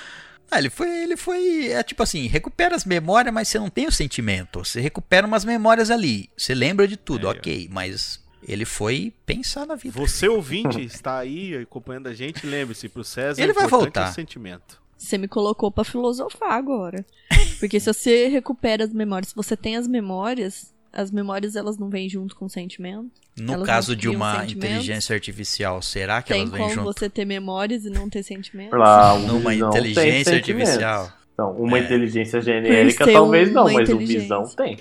Ah, 0.51 0.57
ele 0.57 0.71
foi, 0.71 0.89
ele 1.03 1.15
foi, 1.15 1.67
é 1.67 1.83
tipo 1.83 2.01
assim, 2.01 2.25
recupera 2.25 2.75
as 2.75 2.83
memórias, 2.83 3.31
mas 3.31 3.47
você 3.47 3.59
não 3.59 3.69
tem 3.69 3.85
o 3.85 3.91
sentimento. 3.91 4.65
Você 4.65 4.81
recupera 4.81 5.27
umas 5.27 5.45
memórias 5.45 5.91
ali, 5.91 6.27
você 6.35 6.55
lembra 6.55 6.87
de 6.87 6.97
tudo, 6.97 7.27
É. 7.27 7.29
ok, 7.29 7.69
mas 7.71 8.19
ele 8.47 8.65
foi 8.65 9.13
pensar 9.27 9.67
na 9.67 9.75
vida. 9.75 9.99
Você 9.99 10.27
ouvinte 10.27 10.81
está 10.81 11.19
aí 11.19 11.55
acompanhando 11.55 12.07
a 12.07 12.15
gente, 12.15 12.47
lembre-se, 12.47 12.89
pro 12.89 13.03
César 13.03 13.39
Ele 13.39 13.53
vai 13.53 13.65
importante 13.65 13.85
voltar. 13.93 14.07
é 14.07 14.09
o 14.09 14.13
sentimento. 14.15 14.81
Você 14.97 15.19
me 15.19 15.27
colocou 15.27 15.71
pra 15.71 15.83
filosofar 15.83 16.53
agora. 16.53 17.05
Porque 17.59 17.79
se 17.79 17.85
você 17.93 18.27
recupera 18.27 18.83
as 18.85 18.91
memórias, 18.91 19.29
se 19.29 19.35
você 19.35 19.55
tem 19.55 19.77
as 19.77 19.87
memórias, 19.87 20.73
as 20.91 21.11
memórias 21.11 21.55
elas 21.55 21.77
não 21.77 21.89
vêm 21.89 22.09
junto 22.09 22.35
com 22.35 22.45
o 22.45 22.49
sentimento. 22.49 23.09
No 23.39 23.53
Elas 23.53 23.65
caso 23.65 23.91
não 23.91 23.99
de 23.99 24.09
uma 24.09 24.45
inteligência 24.45 25.13
artificial, 25.13 25.81
será 25.81 26.21
que 26.21 26.29
tem 26.33 26.41
elas 26.41 26.51
vêm 26.51 26.61
como 26.61 26.73
junto? 26.73 26.93
você 26.93 27.09
ter 27.09 27.25
memórias 27.25 27.85
e 27.85 27.89
não 27.89 28.09
ter 28.09 28.23
sentimentos? 28.23 28.71
Pra 28.71 29.13
um 29.13 29.19
Numa 29.27 29.51
visão 29.51 29.69
tem 29.71 29.79
inteligência 29.79 30.35
artificial. 30.35 31.13
Então, 31.33 31.51
uma 31.53 31.77
É. 31.77 31.83
inteligência 31.83 32.41
genérica 32.41 33.05
talvez 33.11 33.51
não, 33.53 33.63
uma 33.63 33.73
mas 33.73 33.89
o 33.89 33.97
visão 33.97 34.43
tem. 34.43 34.77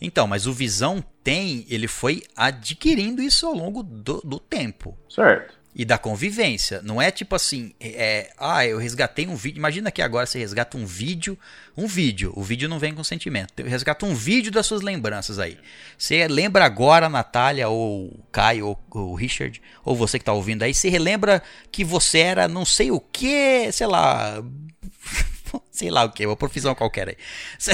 Então, 0.00 0.28
mas 0.28 0.46
o 0.46 0.52
Visão 0.52 1.02
tem, 1.24 1.66
ele 1.68 1.88
foi 1.88 2.22
adquirindo 2.36 3.20
isso 3.20 3.44
ao 3.48 3.52
longo 3.52 3.82
do, 3.82 4.20
do 4.24 4.38
tempo. 4.38 4.96
Certo. 5.08 5.57
E 5.78 5.84
da 5.84 5.96
convivência. 5.96 6.82
Não 6.82 7.00
é 7.00 7.08
tipo 7.08 7.36
assim, 7.36 7.72
é, 7.78 8.32
ah, 8.36 8.66
eu 8.66 8.78
resgatei 8.78 9.28
um 9.28 9.36
vídeo. 9.36 9.58
Imagina 9.58 9.92
que 9.92 10.02
agora 10.02 10.26
você 10.26 10.36
resgata 10.36 10.76
um 10.76 10.84
vídeo. 10.84 11.38
Um 11.76 11.86
vídeo. 11.86 12.32
O 12.34 12.42
vídeo 12.42 12.68
não 12.68 12.80
vem 12.80 12.92
com 12.92 13.04
sentimento. 13.04 13.52
Eu 13.56 13.66
resgato 13.66 14.04
um 14.04 14.12
vídeo 14.12 14.50
das 14.50 14.66
suas 14.66 14.82
lembranças 14.82 15.38
aí. 15.38 15.56
Você 15.96 16.26
lembra 16.26 16.64
agora, 16.64 17.08
Natália, 17.08 17.68
ou 17.68 18.18
Caio, 18.32 18.76
ou 18.90 19.12
o 19.12 19.14
Richard, 19.14 19.62
ou 19.84 19.94
você 19.94 20.18
que 20.18 20.24
tá 20.24 20.32
ouvindo 20.32 20.64
aí, 20.64 20.74
você 20.74 20.88
relembra 20.88 21.40
que 21.70 21.84
você 21.84 22.18
era 22.18 22.48
não 22.48 22.64
sei 22.64 22.90
o 22.90 22.98
que, 22.98 23.70
sei 23.70 23.86
lá. 23.86 24.42
Sei 25.70 25.90
lá 25.90 26.04
o 26.04 26.10
que, 26.10 26.26
uma 26.26 26.36
profissão 26.36 26.74
qualquer 26.74 27.08
aí. 27.10 27.16
Você, 27.58 27.72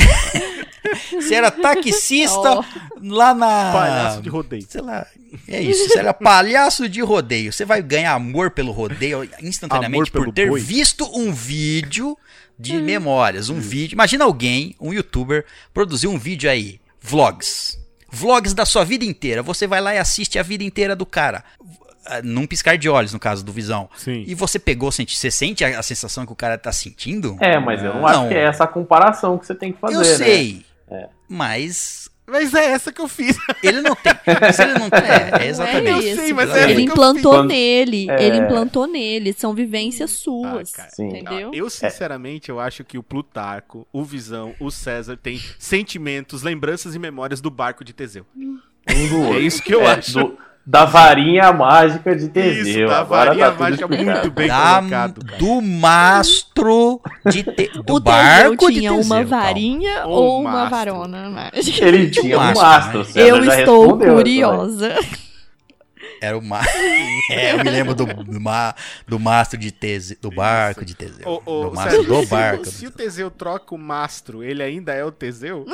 você 1.13 1.35
era 1.35 1.51
taxista 1.51 2.59
Oh. 2.61 2.65
lá 3.03 3.35
na. 3.35 3.73
Palhaço 3.73 4.23
de 4.23 4.29
rodeio. 4.29 4.67
Sei 4.69 4.81
lá. 4.81 5.07
É 5.49 5.61
isso. 5.61 5.89
Você 5.89 5.99
era 5.99 6.13
palhaço 6.15 6.89
de 6.89 7.01
rodeio. 7.01 7.53
Você 7.53 7.65
vai 7.65 7.83
ganhar 7.83 8.13
amor 8.15 8.51
pelo 8.51 8.73
rodeio 8.73 9.29
instantaneamente 9.43 10.11
por 10.11 10.33
ter 10.33 10.49
boi. 10.49 10.61
visto 10.61 11.11
um 11.19 11.33
vídeo 11.33 12.17
de 12.59 12.75
memórias. 12.75 13.49
Um 13.49 13.59
vídeo. 13.61 13.95
Imagina 13.95 14.25
alguém, 14.25 14.77
um 14.81 14.93
youtuber, 14.93 15.45
produzir 15.73 16.07
um 16.07 16.19
vídeo 16.19 16.49
aí. 16.51 16.81
Vlogs. 17.01 17.79
Vlogs 18.11 18.55
da 18.55 18.65
sua 18.65 18.85
vida 18.85 19.05
inteira. 19.05 19.43
Você 19.43 19.67
vai 19.67 19.81
lá 19.81 19.95
e 19.95 19.99
assiste 19.99 20.39
a 20.39 20.43
vida 20.43 20.63
inteira 20.63 20.95
do 20.95 21.05
cara. 21.05 21.43
Ah, 22.07 22.21
Num 22.23 22.47
piscar 22.47 22.77
de 22.79 22.89
olhos, 22.89 23.13
no 23.13 23.19
caso 23.19 23.45
do 23.45 23.53
Visão. 23.53 23.89
Sim. 23.97 24.25
E 24.27 24.35
você 24.35 24.59
pegou, 24.59 24.91
sente, 24.93 25.17
você 25.17 25.31
sente 25.31 25.65
a, 25.65 25.79
a 25.79 25.83
sensação 25.83 26.25
que 26.27 26.33
o 26.33 26.37
cara 26.37 26.59
tá 26.59 26.73
sentindo? 26.73 27.37
É, 27.41 27.59
mas 27.59 27.83
eu 27.83 27.95
não, 27.95 28.01
Não. 28.03 28.07
acho 28.09 28.29
que 28.29 28.35
é 28.35 28.43
essa 28.45 28.65
a 28.65 28.67
comparação 28.67 29.39
que 29.39 29.47
você 29.47 29.55
tem 29.55 29.73
que 29.73 29.79
fazer, 29.81 29.95
Eu 29.95 30.01
né? 30.01 30.05
sei. 30.05 30.65
É. 30.91 31.09
Mas 31.29 32.11
Mas 32.27 32.55
é 32.55 32.67
essa 32.73 32.91
que 32.93 33.01
eu 33.01 33.09
fiz. 33.09 33.37
ele 33.63 33.81
não 33.83 33.95
tem. 33.95 34.13
Mas 34.41 34.59
ele 34.59 34.75
não 34.75 34.89
tem. 34.91 35.01
É, 35.01 35.45
é 35.45 35.49
exatamente. 35.49 35.91
Não 35.91 35.97
é 35.99 36.03
Eu 36.03 36.09
isso. 36.13 36.23
sei, 36.23 36.33
mas 36.33 36.51
é 36.51 36.61
é 36.61 36.71
Ele 36.71 36.83
implantou 36.83 37.43
nele. 37.45 38.11
É. 38.11 38.23
Ele 38.25 38.37
implantou 38.39 38.87
nele. 38.87 39.33
São 39.33 39.55
vivências 39.55 40.11
suas. 40.13 40.73
Ah, 40.75 40.77
cara. 40.77 40.91
Sim. 40.91 41.09
Entendeu? 41.09 41.51
Eu, 41.55 41.69
sinceramente, 41.71 42.49
eu 42.51 42.61
acho 42.61 42.83
que 42.85 42.97
o 42.99 43.03
Plutarco, 43.03 43.87
o 43.93 44.03
Visão, 44.05 44.55
o 44.61 44.71
César 44.71 45.17
têm 45.17 45.41
sentimentos, 45.59 46.43
lembranças 46.43 46.95
e 46.95 46.99
memórias 46.99 47.41
do 47.41 47.51
barco 47.51 47.85
de 47.85 47.93
Teseu. 47.93 48.27
Um 48.37 49.09
do 49.09 49.21
outro. 49.23 49.39
É 49.39 49.41
isso 49.41 49.63
que 49.63 49.75
eu 49.75 49.83
É, 49.83 49.93
acho. 49.95 50.13
do- 50.19 50.39
da 50.67 50.85
varinha 50.87 51.53
mágica 51.53 52.17
de 52.17 52.29
Teseu. 52.29 52.87
Isso, 52.87 52.87
da 52.87 53.01
Agora 53.01 53.27
varinha 53.31 53.51
tá 53.51 53.59
mágica 53.63 53.85
explicado. 53.85 54.19
muito 54.21 54.31
bem 54.35 54.49
Da- 54.49 54.75
colocado. 54.79 55.25
cara. 55.27 55.39
do 55.39 55.61
mastro 55.63 57.01
de 57.31 57.43
te, 57.43 57.71
do 57.85 57.95
o 57.97 58.01
barco 58.01 58.57
Teseu 58.57 58.71
de 58.71 58.79
tinha 58.81 58.91
Teseu, 58.91 59.05
uma 59.05 59.25
calma. 59.25 59.45
varinha 59.45 60.07
O 60.07 60.11
ou 60.11 60.41
uma 60.41 60.51
mastro. 60.53 60.71
varona 60.71 61.31
mágica. 61.31 61.85
Ele 61.85 62.11
tinha 62.11 62.39
um 62.39 62.41
mastro, 62.55 62.63
mastro. 62.99 62.99
né? 63.15 63.31
Eu 63.31 63.45
estou 63.45 64.03
essa 64.03 64.13
curiosa. 64.15 64.95
Era 66.25 66.39
o 66.39 66.43
ma... 66.43 66.63
É, 67.31 67.53
eu 67.53 67.59
me 67.59 67.71
lembro 67.71 67.95
do, 67.95 68.05
do, 68.05 68.41
ma... 68.41 68.75
do 69.09 69.19
mastro 69.19 69.59
de 69.59 69.71
Teseu, 69.71 70.17
do 70.21 70.31
barco 70.31 70.85
de 70.85 70.95
Teseu. 70.95 71.27
Ô, 71.27 71.43
ô, 71.47 71.65
do 71.71 71.75
mastro 71.75 72.03
do 72.05 72.27
barco. 72.27 72.67
Se, 72.67 72.73
se 72.73 72.87
o 72.87 72.91
Teseu 72.91 73.31
troca 73.31 73.75
o 73.75 73.79
mastro, 73.79 74.43
ele 74.43 74.63
ainda 74.63 74.93
é 74.93 75.03
o 75.05 75.11
Teseu? 75.11 75.65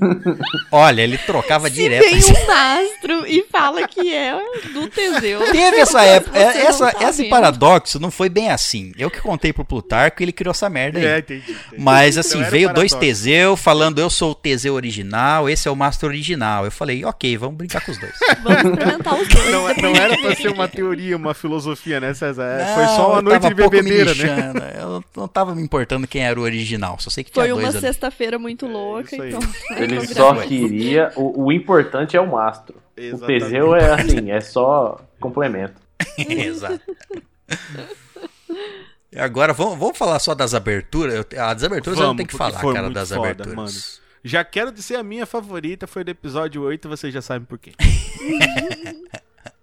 Olha, 0.72 1.02
ele 1.02 1.18
trocava 1.18 1.68
Se 1.68 1.74
direto. 1.74 2.04
vem 2.08 2.18
um 2.18 2.46
mastro 2.46 3.26
e 3.26 3.42
fala 3.50 3.86
que 3.86 4.14
é 4.14 4.34
do 4.72 4.88
Teseu. 4.88 5.40
Teve 5.52 5.78
essa 5.78 6.02
época. 6.02 6.38
Não 6.38 6.46
Essa, 6.48 6.92
tá 6.92 7.08
esse 7.08 7.22
vendo. 7.22 7.30
paradoxo 7.30 7.98
não 8.00 8.10
foi 8.10 8.28
bem 8.28 8.50
assim. 8.50 8.92
Eu 8.98 9.10
que 9.10 9.20
contei 9.20 9.52
pro 9.52 9.64
Plutarco 9.64 10.22
e 10.22 10.24
ele 10.24 10.32
criou 10.32 10.52
essa 10.52 10.70
merda 10.70 10.98
aí. 10.98 11.04
É, 11.04 11.18
entendi. 11.18 11.50
entendi. 11.50 11.82
Mas 11.82 12.16
assim, 12.16 12.40
era 12.40 12.50
veio 12.50 12.72
dois. 12.72 12.92
Teseu 12.94 13.56
falando 13.56 13.98
eu 14.00 14.10
sou 14.10 14.32
o 14.32 14.34
Teseu 14.34 14.74
original, 14.74 15.48
esse 15.48 15.68
é 15.68 15.70
o 15.70 15.76
mastro 15.76 16.08
original. 16.08 16.64
Eu 16.64 16.70
falei, 16.70 17.04
ok, 17.04 17.36
vamos 17.36 17.56
brincar 17.56 17.84
com 17.84 17.92
os 17.92 17.98
dois. 17.98 18.14
Vamos 18.42 18.72
experimentar 18.72 19.14
os 19.14 19.28
dois. 19.28 19.50
Não, 19.50 19.68
depois 19.68 19.77
não 19.82 19.94
a 19.94 19.98
era 19.98 20.16
pra 20.18 20.34
ser 20.34 20.48
uma 20.48 20.68
teoria, 20.68 21.16
uma 21.16 21.34
filosofia, 21.34 22.00
né, 22.00 22.12
César? 22.14 22.42
É, 22.44 22.64
Não, 22.66 22.74
Foi 22.74 22.84
só 22.96 23.12
uma 23.12 23.22
noite 23.22 23.48
de 23.48 23.54
bebedeira, 23.54 24.14
né? 24.14 24.52
Eu 24.78 25.04
não 25.16 25.28
tava 25.28 25.54
me 25.54 25.62
importando 25.62 26.06
quem 26.06 26.24
era 26.24 26.38
o 26.38 26.42
original, 26.42 26.96
só 26.98 27.10
sei 27.10 27.24
que 27.24 27.30
tinha 27.30 27.44
Foi 27.44 27.52
uma 27.52 27.72
sexta-feira 27.72 28.38
muito 28.38 28.66
louca, 28.66 29.14
isso 29.14 29.22
aí. 29.22 29.28
então. 29.28 29.40
Ele 29.76 30.06
só 30.06 30.34
queria. 30.34 31.12
O, 31.16 31.44
o 31.46 31.52
importante 31.52 32.16
é 32.16 32.20
o 32.20 32.26
mastro. 32.30 32.76
O 32.96 33.00
Exatamente. 33.00 33.44
Teseu 33.44 33.74
é 33.74 33.92
assim, 33.92 34.30
é 34.30 34.40
só 34.40 35.00
complemento. 35.20 35.74
Exato. 36.18 36.80
E 39.12 39.18
Agora, 39.18 39.52
vamos, 39.52 39.78
vamos 39.78 39.96
falar 39.96 40.18
só 40.18 40.34
das 40.34 40.52
aberturas. 40.54 41.14
Eu- 41.14 41.42
As 41.42 41.62
aberturas 41.64 41.98
eu 41.98 42.02
não 42.06 42.10
Vamos, 42.10 42.16
tenho 42.18 42.28
que 42.28 42.36
falar, 42.36 42.60
cara, 42.60 42.82
muito 42.82 42.94
das 42.94 43.08
foda, 43.08 43.20
aberturas. 43.30 43.54
mano. 43.54 43.70
Já 44.24 44.44
quero 44.44 44.70
dizer 44.72 44.96
a 44.96 45.02
minha 45.02 45.24
favorita, 45.24 45.86
foi 45.86 46.02
do 46.04 46.10
episódio 46.10 46.62
8, 46.62 46.88
vocês 46.88 47.14
já 47.14 47.22
sabem 47.22 47.46
por 47.46 47.56
quê. 47.58 47.72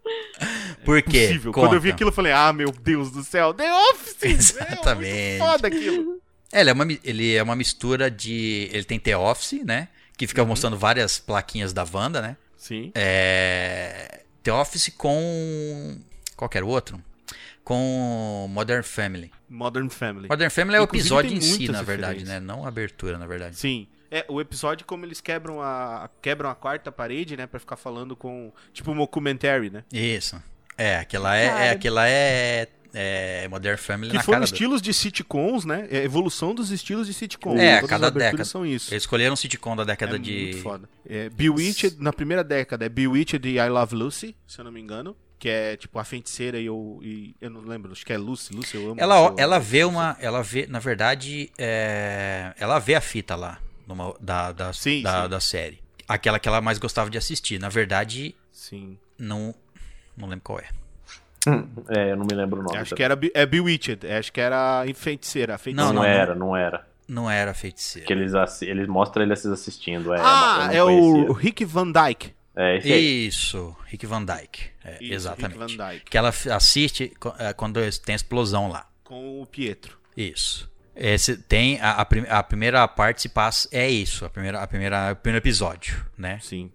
Por 0.86 1.02
quê? 1.02 1.28
Possível. 1.28 1.52
Quando 1.52 1.74
eu 1.74 1.82
vi 1.82 1.90
aquilo, 1.90 2.10
eu 2.10 2.14
falei, 2.14 2.32
ah, 2.32 2.54
meu 2.54 2.72
Deus 2.72 3.12
do 3.12 3.24
céu, 3.24 3.54
The 3.54 3.72
Office! 3.92 4.16
Exatamente. 4.22 5.12
É, 5.12 5.38
foda 5.40 5.68
aquilo. 5.68 6.22
É, 6.52 6.62
ele 6.62 6.70
é, 6.70 6.74
uma, 6.74 6.88
ele 7.04 7.36
é 7.36 7.44
uma 7.44 7.56
mistura 7.56 8.10
de. 8.10 8.70
Ele 8.72 8.84
tem 8.84 9.00
The 9.00 9.18
Office, 9.18 9.64
né? 9.66 9.88
Que 10.18 10.26
Uhum. 10.26 10.30
fica 10.30 10.46
mostrando 10.46 10.78
várias 10.78 11.18
plaquinhas 11.20 11.74
da 11.74 11.86
Wanda, 11.92 12.22
né? 12.22 12.38
Sim. 12.58 12.92
É, 12.96 14.22
The 14.44 14.54
Office 14.54 14.92
com. 14.98 15.98
Qual 16.36 16.48
que 16.48 16.58
era 16.58 16.66
o 16.66 16.70
outro? 16.70 17.02
Com 17.64 18.48
Modern 18.50 18.84
Family. 18.84 19.32
Modern 19.50 19.90
Family. 19.90 20.28
Modern 20.30 20.50
Family 20.52 20.78
é 20.78 20.82
o 20.82 20.84
episódio 20.84 21.36
em 21.36 21.42
si, 21.42 21.68
na 21.68 21.82
verdade, 21.82 22.20
referências. 22.20 22.30
né? 22.30 22.40
Não 22.40 22.64
a 22.64 22.68
abertura, 22.68 23.18
na 23.18 23.26
verdade. 23.26 23.58
Sim. 23.58 23.88
É, 24.16 24.24
o 24.30 24.40
episódio 24.40 24.86
como 24.86 25.06
eles 25.06 25.20
quebram 25.20 25.62
a 25.62 26.10
quebram 26.22 26.50
a 26.50 26.56
quarta 26.56 26.90
parede, 26.90 27.36
né, 27.36 27.46
Pra 27.46 27.60
ficar 27.60 27.76
falando 27.76 28.16
com 28.16 28.50
tipo 28.72 28.92
um 28.92 28.96
documentary, 28.96 29.70
né? 29.70 29.84
Isso. 29.92 30.42
É, 30.78 31.00
aquela 31.00 31.36
é, 31.36 31.46
é, 31.46 31.70
aquela 31.72 32.08
é, 32.08 32.70
é 32.94 33.46
Modern 33.50 33.78
Family 33.78 34.12
Que 34.12 34.18
na 34.18 34.24
foram 34.24 34.38
cara 34.38 34.46
do... 34.46 34.54
estilos 34.54 34.82
de 34.82 34.94
sitcoms, 34.94 35.66
né? 35.66 35.90
É 35.92 35.98
a 35.98 36.04
evolução 36.04 36.56
dos 36.56 36.72
estilos 36.72 37.08
de 37.08 37.14
sitcoms. 37.14 37.60
É, 37.60 37.76
Todas 37.76 37.90
cada 37.90 38.10
década. 38.10 38.46
são 38.46 38.66
isso. 38.66 38.94
Eles 38.94 39.04
escolheram 39.04 39.34
um 39.34 39.36
sitcom 39.36 39.76
da 39.76 39.84
década 39.84 40.16
É 40.16 40.20
de... 40.20 40.32
muito 40.32 40.62
foda. 40.62 40.90
É, 41.06 41.30
Bewitched, 41.30 41.98
na 42.00 42.14
primeira 42.14 42.44
década, 42.44 42.86
é 42.86 42.90
Bewitched 42.90 43.46
e 43.46 43.58
I 43.58 43.68
Love 43.68 43.96
Lucy, 43.96 44.34
se 44.48 44.60
eu 44.62 44.64
não 44.64 44.72
me 44.72 44.80
engano. 44.80 45.14
Que 45.38 45.50
é 45.50 45.76
tipo 45.76 46.00
a 46.00 46.06
feiticeira 46.06 46.58
e 46.58 46.68
eu. 46.68 47.02
E, 47.04 47.36
eu 47.42 47.50
não 47.50 47.60
lembro, 47.60 47.92
acho 47.92 48.06
que 48.06 48.14
é 48.14 48.18
Lucy. 48.18 48.54
Lucy, 48.54 48.78
eu 48.78 48.92
amo. 48.92 49.02
Ela, 49.02 49.18
eu 49.18 49.36
ela 49.38 49.60
vê 49.60 49.84
uma... 49.84 50.16
Ela 50.22 50.42
vê, 50.42 50.66
na 50.68 50.80
verdade, 50.80 51.52
é, 51.58 52.54
ela 52.58 52.80
vê 52.80 52.96
a 52.96 53.02
fita 53.02 53.36
lá 53.36 53.60
numa- 53.88 54.14
da, 54.20 54.52
da, 54.52 54.74
Sim, 54.74 55.02
da, 55.02 55.24
sim. 55.24 55.30
da 55.30 55.40
série. 55.40 55.80
Aquela 56.08 56.40
que 56.40 56.48
ela 56.48 56.62
mais 56.62 56.78
gostava 56.78 57.10
de 57.10 57.18
assistir. 57.18 57.60
Na 57.60 57.70
verdade, 57.70 58.36
Sim. 58.52 58.98
não... 59.18 59.54
Não 60.16 60.28
lembro 60.28 60.44
qual 60.44 60.60
é. 60.60 60.70
É, 61.90 62.12
eu 62.12 62.16
não 62.18 62.26
me 62.26 62.34
lembro 62.34 62.60
o 62.60 62.64
nome. 62.64 62.78
Acho 62.78 62.96
também. 62.96 62.98
que 62.98 63.04
era 63.04 63.20
é 63.42 63.46
Bewitched. 63.46 64.06
é, 64.06 64.18
Acho 64.18 64.32
que 64.32 64.42
era 64.42 64.82
a 64.82 64.94
feiticeira. 64.94 65.56
A 65.56 65.58
feiticeira. 65.58 65.94
Não, 65.94 66.02
Não, 66.02 66.02
não, 66.04 66.10
era, 66.10 66.36
não 66.36 66.56
era. 66.56 66.88
Não 67.08 67.30
era 67.30 67.54
feiticeira. 67.54 68.08
Que 68.08 68.14
eles, 68.14 68.34
eles 68.64 68.88
mostram 68.88 69.24
eles 69.24 69.46
assistindo. 69.46 70.14
É, 70.14 70.20
ah, 70.20 70.70
é 70.72 70.84
o. 70.84 71.32
Rick 71.34 71.64
Van 71.66 71.92
Dyke. 71.92 72.34
É 72.56 72.78
esse 72.78 72.92
aí. 72.92 73.28
Isso, 73.28 73.76
Rick 73.86 74.06
Van 74.08 74.24
Dyke. 74.24 74.70
É, 74.84 75.04
Isso, 75.04 75.14
exatamente. 75.14 75.60
Rick 75.60 75.78
Van 75.78 75.90
Dyke. 75.90 76.06
Que 76.10 76.18
ela 76.18 76.30
assiste 76.30 77.14
é, 77.38 77.54
quando 77.54 77.80
tem 78.02 78.14
a 78.14 78.16
explosão 78.16 78.70
lá. 78.70 78.88
Com 79.04 79.42
o 79.42 79.46
Pietro. 79.46 79.98
Isso. 80.16 80.68
Esse 80.96 81.36
tem 81.38 81.80
a, 81.82 81.92
a, 81.92 82.06
prim- 82.06 82.26
a 82.30 82.42
primeira 82.42 82.88
parte 82.88 83.22
se 83.24 83.30
passa 83.30 83.68
é 83.72 83.90
isso, 83.90 84.24
a 84.26 84.30
primeira 84.30 84.62
a 84.62 84.68
primeira 84.68 85.12
o 85.12 85.16
primeiro 85.16 85.44
episódio, 85.44 86.06
né? 86.18 86.40
Sim. 86.42 86.72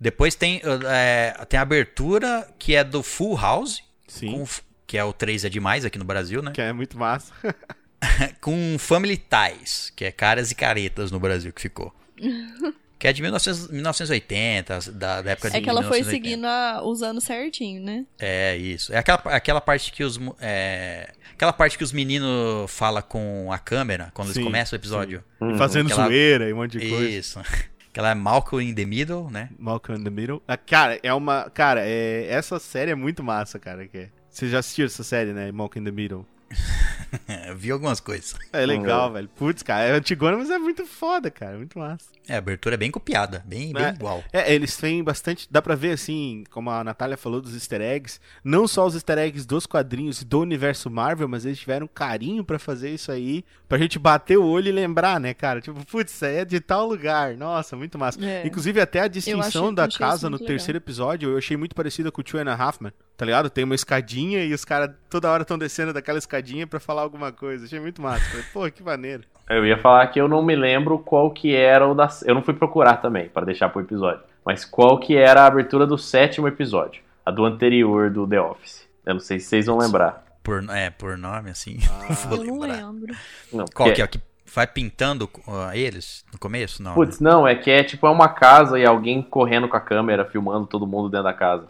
Depois 0.00 0.34
tem 0.34 0.62
é, 0.88 1.32
tem 1.48 1.58
a 1.58 1.62
abertura 1.62 2.48
que 2.58 2.74
é 2.74 2.82
do 2.82 3.02
Full 3.02 3.36
House, 3.36 3.82
Sim. 4.06 4.32
com 4.32 4.46
que 4.86 4.96
é 4.96 5.04
o 5.04 5.12
3 5.12 5.44
é 5.44 5.48
demais 5.50 5.84
aqui 5.84 5.98
no 5.98 6.04
Brasil, 6.04 6.40
né? 6.42 6.52
Que 6.52 6.62
é 6.62 6.72
muito 6.72 6.96
massa. 6.96 7.32
com 8.40 8.76
Family 8.78 9.16
Ties, 9.18 9.92
que 9.94 10.04
é 10.06 10.10
caras 10.12 10.50
e 10.50 10.54
caretas 10.54 11.10
no 11.10 11.20
Brasil 11.20 11.52
que 11.52 11.60
ficou. 11.60 11.94
Que 12.98 13.06
é 13.06 13.12
de 13.12 13.22
1900 13.22 13.68
1980, 13.70 14.92
da, 14.92 15.22
da 15.22 15.30
época 15.30 15.50
de 15.50 15.56
É 15.56 15.60
que 15.60 15.68
ela 15.70 15.82
foi 15.82 15.98
1980. 16.00 16.10
seguindo 16.10 16.44
a- 16.46 16.82
os 16.82 17.02
anos 17.02 17.24
certinho, 17.24 17.80
né? 17.82 18.04
É, 18.18 18.56
isso. 18.56 18.92
É 18.92 18.98
aquela, 18.98 19.18
aquela 19.26 19.60
parte 19.60 19.92
que 19.92 20.02
os. 20.02 20.18
É, 20.40 21.12
aquela 21.32 21.52
parte 21.52 21.78
que 21.78 21.84
os 21.84 21.92
meninos 21.92 22.70
falam 22.70 23.00
com 23.02 23.52
a 23.52 23.58
câmera 23.58 24.10
quando 24.12 24.28
Sim, 24.32 24.40
eles 24.40 24.44
começam 24.46 24.76
o 24.76 24.80
episódio. 24.80 25.22
Uhum. 25.40 25.56
Fazendo 25.56 25.86
Aquela- 25.92 26.06
zoeira 26.08 26.48
e 26.48 26.52
um 26.52 26.56
monte 26.56 26.78
de 26.78 26.88
coisa. 26.88 27.08
Isso. 27.08 27.40
Aquela 27.90 28.10
é 28.10 28.14
Malcolm 28.14 28.68
in 28.68 28.74
the 28.74 28.84
Middle, 28.84 29.30
né? 29.30 29.48
Malcolm 29.58 30.00
in 30.00 30.04
the 30.04 30.10
Middle. 30.10 30.42
Ah, 30.46 30.56
cara, 30.56 30.98
é 31.02 31.12
uma. 31.14 31.50
Cara, 31.50 31.82
é... 31.84 32.26
essa 32.28 32.58
série 32.58 32.90
é 32.90 32.94
muito 32.94 33.22
massa, 33.24 33.58
cara. 33.58 33.86
Que 33.88 33.98
é. 33.98 34.08
Você 34.30 34.48
já 34.48 34.58
assistiu 34.58 34.86
essa 34.86 35.02
série, 35.02 35.32
né? 35.32 35.50
Malcolm 35.52 35.80
in 35.82 35.84
the 35.90 35.90
Middle. 35.94 36.26
Vi 37.56 37.70
algumas 37.70 38.00
coisas. 38.00 38.34
É 38.52 38.64
legal, 38.64 39.08
Uhum. 39.08 39.12
velho. 39.14 39.28
Putz, 39.36 39.62
cara, 39.62 39.84
é 39.84 39.92
antigona, 39.92 40.36
mas 40.36 40.50
é 40.50 40.58
muito 40.58 40.86
foda, 40.86 41.30
cara. 41.30 41.56
Muito 41.56 41.78
massa. 41.78 42.06
É, 42.28 42.34
a 42.34 42.38
abertura 42.38 42.74
é 42.74 42.78
bem 42.78 42.90
copiada, 42.90 43.42
bem, 43.46 43.72
bem 43.72 43.84
É. 43.84 43.88
igual. 43.90 44.22
É, 44.32 44.52
eles 44.54 44.76
têm 44.76 45.02
bastante. 45.02 45.48
Dá 45.50 45.62
pra 45.62 45.74
ver, 45.74 45.92
assim, 45.92 46.44
como 46.50 46.70
a 46.70 46.84
Natália 46.84 47.16
falou 47.16 47.40
dos 47.40 47.54
easter 47.54 47.80
eggs. 47.80 48.20
Não 48.44 48.68
só 48.68 48.86
os 48.86 48.94
easter 48.94 49.18
eggs 49.18 49.46
dos 49.46 49.66
quadrinhos 49.66 50.20
e 50.20 50.24
do 50.24 50.40
universo 50.40 50.90
Marvel, 50.90 51.28
mas 51.28 51.44
eles 51.46 51.58
tiveram 51.58 51.86
carinho 51.88 52.44
pra 52.44 52.58
fazer 52.58 52.90
isso 52.90 53.10
aí. 53.10 53.44
Pra 53.68 53.78
gente 53.78 53.98
bater 53.98 54.36
o 54.38 54.44
olho 54.44 54.68
e 54.68 54.72
lembrar, 54.72 55.18
né, 55.18 55.32
cara? 55.34 55.60
Tipo, 55.60 55.84
putz, 55.86 56.12
isso 56.12 56.24
aí 56.24 56.36
é 56.38 56.44
de 56.44 56.60
tal 56.60 56.86
lugar. 56.86 57.34
Nossa, 57.36 57.76
muito 57.76 57.98
massa. 57.98 58.22
É. 58.24 58.46
Inclusive, 58.46 58.80
até 58.80 59.00
a 59.00 59.08
distinção 59.08 59.64
achei- 59.64 59.74
da 59.74 59.84
achei 59.84 59.98
casa 59.98 60.28
no 60.28 60.36
legal. 60.36 60.46
terceiro 60.48 60.76
episódio 60.78 61.30
eu 61.30 61.38
achei 61.38 61.56
muito 61.56 61.74
parecida 61.74 62.12
com 62.12 62.20
o 62.20 62.24
Two 62.24 62.40
and 62.40 62.50
a 62.50 62.54
Half 62.54 62.80
Men. 62.80 62.92
Tá 63.18 63.24
ligado? 63.24 63.50
Tem 63.50 63.64
uma 63.64 63.74
escadinha 63.74 64.44
e 64.44 64.54
os 64.54 64.64
caras 64.64 64.92
toda 65.10 65.28
hora 65.28 65.42
estão 65.42 65.58
descendo 65.58 65.92
daquela 65.92 66.18
escadinha 66.18 66.68
pra 66.68 66.78
falar 66.78 67.02
alguma 67.02 67.32
coisa. 67.32 67.64
Achei 67.64 67.80
muito 67.80 68.00
massa. 68.00 68.24
Falei, 68.30 68.44
pô, 68.52 68.70
que 68.70 68.80
maneiro. 68.80 69.24
Eu 69.50 69.66
ia 69.66 69.76
falar 69.76 70.06
que 70.06 70.20
eu 70.20 70.28
não 70.28 70.40
me 70.40 70.54
lembro 70.54 71.00
qual 71.00 71.32
que 71.32 71.52
era 71.52 71.84
o 71.84 71.96
da. 71.96 72.08
Eu 72.24 72.36
não 72.36 72.42
fui 72.42 72.54
procurar 72.54 72.98
também, 72.98 73.28
para 73.28 73.44
deixar 73.44 73.70
pro 73.70 73.80
episódio. 73.80 74.22
Mas 74.44 74.64
qual 74.64 75.00
que 75.00 75.16
era 75.16 75.42
a 75.42 75.46
abertura 75.46 75.84
do 75.84 75.98
sétimo 75.98 76.46
episódio? 76.46 77.02
A 77.26 77.32
do 77.32 77.44
anterior 77.44 78.08
do 78.08 78.24
The 78.24 78.40
Office. 78.40 78.88
Eu 79.04 79.14
não 79.14 79.20
sei 79.20 79.40
se 79.40 79.46
vocês 79.46 79.66
vão 79.66 79.78
lembrar. 79.78 80.24
Por, 80.44 80.64
é, 80.70 80.88
por 80.88 81.18
nome, 81.18 81.50
assim. 81.50 81.80
Ah, 81.90 82.14
vou 82.28 82.38
eu 82.38 82.44
não 82.44 82.60
lembrar. 82.60 82.86
lembro. 82.86 83.16
Não, 83.52 83.64
Qual 83.74 83.92
que 83.92 84.00
é? 84.00 84.06
Que 84.06 84.20
vai 84.54 84.68
pintando 84.68 85.24
uh, 85.24 85.72
eles 85.74 86.24
no 86.32 86.38
começo? 86.38 86.84
Não. 86.84 86.94
Putz, 86.94 87.18
não, 87.18 87.48
é 87.48 87.56
que 87.56 87.68
é 87.68 87.82
tipo 87.82 88.06
é 88.06 88.10
uma 88.10 88.28
casa 88.28 88.78
e 88.78 88.86
alguém 88.86 89.20
correndo 89.22 89.68
com 89.68 89.76
a 89.76 89.80
câmera, 89.80 90.24
filmando 90.24 90.68
todo 90.68 90.86
mundo 90.86 91.08
dentro 91.08 91.24
da 91.24 91.34
casa. 91.34 91.66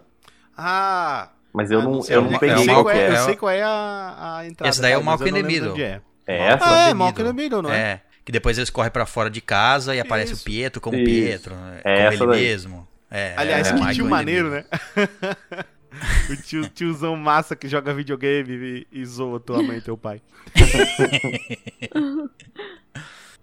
Ah! 0.55 1.29
Mas 1.53 1.71
eu 1.71 1.79
ah, 1.79 1.83
não, 1.83 2.01
sei, 2.01 2.15
eu 2.15 2.21
é 2.21 2.23
não 2.25 2.31
eu 2.33 2.39
peguei 2.39 2.57
sei 2.57 2.73
qual 2.73 2.89
é, 2.89 2.99
é. 2.99 3.11
Eu 3.11 3.17
sei 3.25 3.35
qual 3.35 3.49
é 3.51 3.63
a, 3.63 4.37
a 4.37 4.47
entrada. 4.47 4.69
Esse 4.69 4.81
daí 4.81 4.91
é 4.93 4.97
o 4.97 5.03
Malcolm 5.03 5.29
eu 5.29 5.37
in 5.37 5.41
não 5.41 5.47
the 5.49 5.53
lembro 5.53 5.69
Middle. 5.69 5.73
onde 5.73 5.83
é. 5.83 6.01
É 6.27 6.37
essa? 6.47 6.65
Ah, 6.85 6.89
é, 6.89 6.93
Malcolm 6.93 7.21
in 7.29 7.33
the 7.33 7.33
Middle. 7.33 7.61
Middle, 7.61 7.61
não 7.63 7.71
é? 7.71 7.91
É, 7.93 8.01
que 8.23 8.31
depois 8.31 8.57
eles 8.57 8.69
correm 8.69 8.91
pra 8.91 9.05
fora 9.05 9.29
de 9.29 9.41
casa 9.41 9.95
e 9.95 9.99
aparece 9.99 10.33
Isso. 10.33 10.41
o 10.41 10.45
Pietro 10.45 10.79
como 10.81 10.95
Isso. 10.97 11.05
Pietro, 11.05 11.55
É 11.83 11.95
como 11.95 12.07
essa 12.07 12.23
ele 12.23 12.31
daí. 12.31 12.41
mesmo. 12.41 12.87
É, 13.09 13.33
Aliás, 13.35 13.67
é, 13.67 13.73
que 13.73 13.93
tio 13.93 14.05
maneiro, 14.07 14.51
né? 14.51 14.65
o 16.29 16.35
tio, 16.35 16.69
tiozão 16.69 17.15
massa 17.15 17.55
que 17.55 17.67
joga 17.67 17.91
videogame 17.93 18.85
e, 18.91 18.99
e 19.01 19.05
zoa 19.05 19.39
tua 19.39 19.63
mãe 19.63 19.77
e 19.77 19.81
teu 19.81 19.97
pai. 19.97 20.21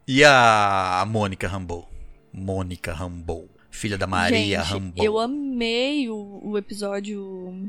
E 0.08 0.22
a, 0.22 1.00
a 1.00 1.04
Mônica 1.04 1.48
Rambeau. 1.48 1.90
Mônica 2.32 2.92
Rambeau. 2.92 3.48
Filha 3.72 3.98
da 3.98 4.06
Maria 4.06 4.62
Gente, 4.62 4.72
Rambeau. 4.72 5.04
eu 5.04 5.18
amei 5.18 6.08
o, 6.08 6.40
o 6.44 6.56
episódio 6.56 7.68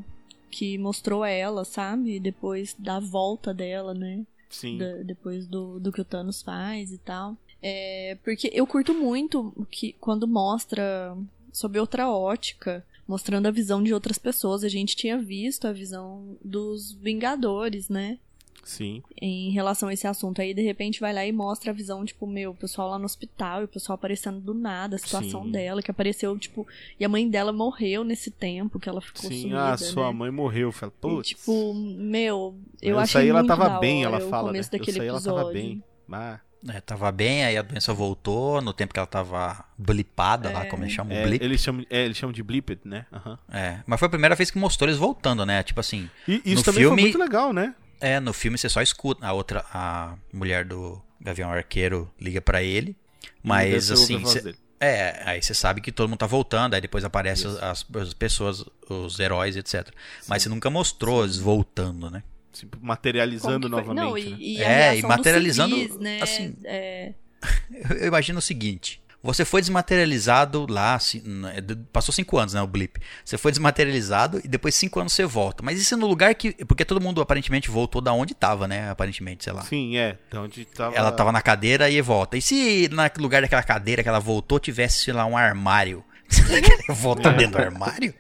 que 0.58 0.78
mostrou 0.78 1.24
ela, 1.24 1.64
sabe? 1.64 2.20
Depois 2.20 2.76
da 2.80 3.00
volta 3.00 3.54
dela, 3.54 3.94
né? 3.94 4.26
Sim. 4.50 4.78
Da- 4.80 5.04
depois 5.04 5.46
do, 5.46 5.80
do 5.80 5.92
que 5.92 6.02
o 6.02 6.06
Thanos 6.06 6.42
faz 6.42 6.92
e 6.92 6.98
tal. 6.98 7.38
É, 7.62 8.18
porque 8.24 8.50
eu 8.54 8.66
curto 8.66 8.94
muito 8.94 9.54
que 9.70 9.94
quando 10.00 10.28
mostra 10.28 11.16
sob 11.52 11.80
outra 11.80 12.10
ótica, 12.10 12.84
mostrando 13.08 13.48
a 13.48 13.52
visão 13.52 13.84
de 13.84 13.94
outras 13.94 14.18
pessoas. 14.18 14.64
A 14.64 14.70
gente 14.70 14.96
tinha 14.96 15.18
visto 15.18 15.66
a 15.68 15.72
visão 15.74 16.38
dos 16.44 16.92
Vingadores, 16.94 17.88
né? 17.90 18.18
Sim. 18.64 19.02
Em 19.22 19.50
relação 19.52 19.88
a 19.90 19.94
esse 19.94 20.06
assunto. 20.06 20.42
Aí, 20.42 20.54
de 20.54 20.62
repente, 20.62 21.00
vai 21.00 21.14
lá 21.14 21.26
e 21.26 21.32
mostra 21.32 21.72
a 21.72 21.74
visão, 21.74 22.04
tipo, 22.04 22.28
meu, 22.28 22.52
o 22.52 22.56
pessoal 22.56 22.90
lá 22.90 23.00
no 23.00 23.06
hospital 23.06 23.62
e 23.62 23.66
o 23.66 23.68
pessoal 23.68 23.96
aparecendo 23.96 24.40
do 24.42 24.54
nada, 24.54 24.96
a 24.98 25.00
situação 25.00 25.44
Sim. 25.46 25.52
dela, 25.52 25.82
que 25.82 25.90
apareceu, 25.90 26.38
tipo, 26.38 26.68
e 27.00 27.06
a 27.06 27.10
mãe 27.10 27.30
dela 27.30 27.54
morreu 27.54 28.04
nesse 28.04 28.30
tempo 28.30 28.80
que 28.80 28.90
ela 28.90 29.00
ficou 29.02 29.30
Sim, 29.30 29.42
sumida, 29.44 29.74
ah, 29.74 29.78
sua 29.78 30.08
né? 30.08 30.14
mãe 30.14 30.32
morreu. 30.32 30.72
Fala, 30.72 30.92
E, 30.98 31.02
putz. 31.02 31.30
tipo, 31.30 31.74
meu, 31.74 32.56
eu 32.82 32.96
eu 32.96 33.00
achei 33.00 33.22
saí, 33.22 33.30
ela 33.30 33.40
muito 33.40 33.48
tava 33.50 33.80
bem, 33.80 34.04
ela 34.04 34.20
fala, 34.20 34.52
né? 34.52 34.60
começo 34.64 34.70
Eu 34.76 34.94
saí, 34.94 35.08
ela 35.08 35.22
tava 35.22 35.52
bem. 35.52 35.84
Ah, 36.12 36.40
É, 36.70 36.82
tava 36.82 37.12
bem, 37.12 37.46
aí 37.46 37.56
a 37.56 37.62
doença 37.62 37.94
voltou, 37.94 38.62
no 38.62 38.74
tempo 38.74 38.92
que 38.94 39.00
ela 39.00 39.06
tava 39.08 39.64
blipada 39.78 40.52
lá, 40.52 40.64
É. 40.64 40.66
como 40.66 40.84
eles 40.84 40.92
chamam, 40.94 41.16
é, 41.16 41.24
blip. 41.24 41.44
eles, 41.46 41.62
chamam, 41.62 41.86
é, 41.90 42.04
eles 42.04 42.18
chamam 42.18 42.34
de 42.34 42.42
Blipped, 42.44 42.82
né? 42.84 43.06
Aham. 43.14 43.38
É, 43.54 43.80
mas 43.86 44.00
foi 44.00 44.08
a 44.08 44.10
primeira 44.10 44.36
vez 44.36 44.50
que 44.52 44.58
mostrou 44.58 44.90
eles 44.90 45.00
voltando, 45.00 45.46
né? 45.46 45.62
Tipo 45.64 45.80
assim, 45.80 46.10
E 46.28 46.42
isso 46.44 46.56
No 46.56 46.64
também 46.64 46.82
filme- 46.84 47.02
foi 47.04 47.12
muito 47.12 47.18
legal, 47.20 47.54
né? 47.54 47.74
É, 48.00 48.20
no 48.20 48.34
filme 48.34 48.58
você 48.58 48.70
só 48.70 48.82
escuta, 48.82 49.26
a 49.26 49.34
outra, 49.34 49.66
a 49.74 50.16
mulher 50.34 50.66
do 50.66 51.02
Gavião 51.20 51.52
Arqueiro 51.52 52.12
liga 52.20 52.42
pra 52.42 52.62
ele, 52.64 52.96
mas 53.44 53.90
assim, 54.04 54.14
cê- 54.26 54.56
é, 54.80 55.22
aí 55.26 55.42
você 55.42 55.54
sabe 55.54 55.82
que 55.82 55.92
todo 55.92 56.08
mundo 56.10 56.20
tá 56.20 56.28
voltando, 56.28 56.74
aí 56.76 56.82
depois 56.82 57.04
aparecem 57.04 57.50
as, 57.62 57.86
as 57.96 58.14
pessoas, 58.14 58.64
os 58.90 59.20
heróis, 59.20 59.56
etc. 59.56 59.88
Mas 60.28 60.44
você 60.44 60.50
nunca 60.50 60.70
mostrou 60.70 61.24
eles 61.24 61.38
voltando, 61.38 62.10
né? 62.12 62.22
Tipo, 62.54 62.78
materializando 62.82 63.68
novamente. 63.70 64.26
Não, 64.26 64.32
né? 64.32 64.38
e, 64.40 64.58
e 64.58 64.64
É, 64.64 64.98
e 64.98 65.02
materializando, 65.04 65.76
civis, 65.76 65.98
né? 65.98 66.20
assim, 66.22 66.56
É, 66.64 67.14
eu 68.00 68.08
imagino 68.08 68.40
o 68.40 68.42
seguinte: 68.42 69.02
você 69.28 69.46
foi 69.46 69.62
desmaterializado 69.62 70.66
lá, 70.70 70.96
assim, 70.96 71.20
d- 71.64 71.76
passou 71.94 72.14
cinco 72.14 72.38
anos, 72.38 72.54
né? 72.54 72.62
O 72.62 72.68
blip. 72.68 73.00
Você 73.24 73.38
foi 73.38 73.52
desmaterializado 73.52 74.42
e 74.44 74.48
depois 74.48 74.74
cinco 74.76 75.00
anos 75.00 75.14
você 75.14 75.26
volta. 75.26 75.62
Mas 75.64 75.80
isso 75.80 75.94
é 75.94 75.98
no 75.98 76.08
lugar 76.08 76.34
que. 76.36 76.54
Porque 76.66 76.84
todo 76.84 77.00
mundo 77.02 77.22
aparentemente 77.22 77.70
voltou 77.70 78.02
da 78.02 78.12
onde 78.14 78.34
tava, 78.34 78.68
né? 78.68 78.90
Aparentemente, 78.90 79.44
sei 79.44 79.54
lá. 79.54 79.62
Sim, 79.64 79.98
é. 79.98 80.18
Então, 80.28 80.44
onde 80.46 80.66
tava... 80.66 80.96
Ela 80.96 81.12
tava 81.12 81.32
na 81.32 81.42
cadeira 81.42 81.90
e 81.90 82.02
volta. 82.02 82.38
E 82.38 82.42
se 82.42 82.90
no 82.92 83.02
lugar 83.22 83.42
daquela 83.42 83.64
cadeira 83.64 84.02
que 84.02 84.10
ela 84.10 84.20
voltou 84.20 84.60
tivesse, 84.60 85.04
sei 85.04 85.14
lá, 85.14 85.26
um 85.26 85.38
armário? 85.38 86.04
Será 86.30 86.62
que 86.62 86.72
ela 86.72 86.96
volta 86.98 87.32
dentro 87.32 87.58
do 87.58 87.64
armário? 87.64 88.14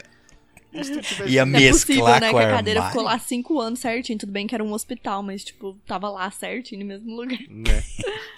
E 0.74 0.82
tivesse- 0.82 1.24
Ia 1.30 1.46
não 1.46 1.58
é 1.60 1.70
possível, 1.72 1.96
mesclar 2.06 2.22
né? 2.22 2.32
com 2.32 2.38
Que 2.38 2.44
o 2.44 2.48
a 2.48 2.52
cadeira 2.52 2.80
armário? 2.82 3.00
ficou 3.00 3.04
lá 3.12 3.18
cinco 3.20 3.60
anos 3.60 3.80
certinho. 3.80 4.20
Tudo 4.20 4.32
bem 4.32 4.46
que 4.46 4.54
era 4.54 4.64
um 4.64 4.74
hospital, 4.74 5.24
mas, 5.24 5.44
tipo, 5.44 5.76
tava 5.88 6.10
lá 6.10 6.30
certinho, 6.30 6.82
no 6.82 6.88
mesmo 6.88 7.16
lugar. 7.16 7.40
Né? 7.50 7.84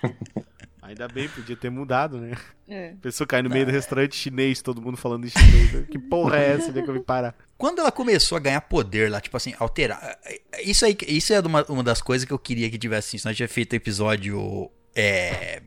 Ainda 0.90 1.08
bem, 1.08 1.30
podia 1.30 1.56
ter 1.56 1.70
mudado, 1.70 2.18
né? 2.18 2.36
É. 2.68 2.96
Pessoa 3.00 3.28
cai 3.28 3.44
no 3.44 3.50
meio 3.50 3.64
do 3.64 3.72
restaurante 3.72 4.16
chinês, 4.16 4.60
todo 4.60 4.82
mundo 4.82 4.98
falando 4.98 5.24
em 5.24 5.30
chinês. 5.30 5.86
que 5.88 6.00
porra 6.00 6.38
é 6.40 6.54
essa? 6.54 6.70
Onde 6.70 6.80
é 6.80 6.82
que 6.82 6.90
eu 6.90 6.96
vim 6.96 7.04
parar? 7.04 7.36
Quando 7.60 7.78
ela 7.78 7.92
começou 7.92 8.36
a 8.36 8.42
ganhar 8.42 8.60
poder 8.62 9.12
lá, 9.12 9.22
tipo 9.22 9.38
assim, 9.38 9.54
alterar. 9.60 10.18
Isso 10.64 10.84
aí, 10.86 10.98
isso 11.08 11.32
é 11.32 11.40
uma, 11.42 11.64
uma 11.66 11.84
das 11.84 12.02
coisas 12.02 12.26
que 12.26 12.34
eu 12.34 12.40
queria 12.40 12.72
que 12.72 12.78
tivesse 12.80 13.10
assim. 13.10 13.18
Se 13.20 13.26
nós 13.26 13.38
tivéssemos 13.38 13.54
feito 13.54 13.76
episódio. 13.76 14.72
É, 14.96 15.62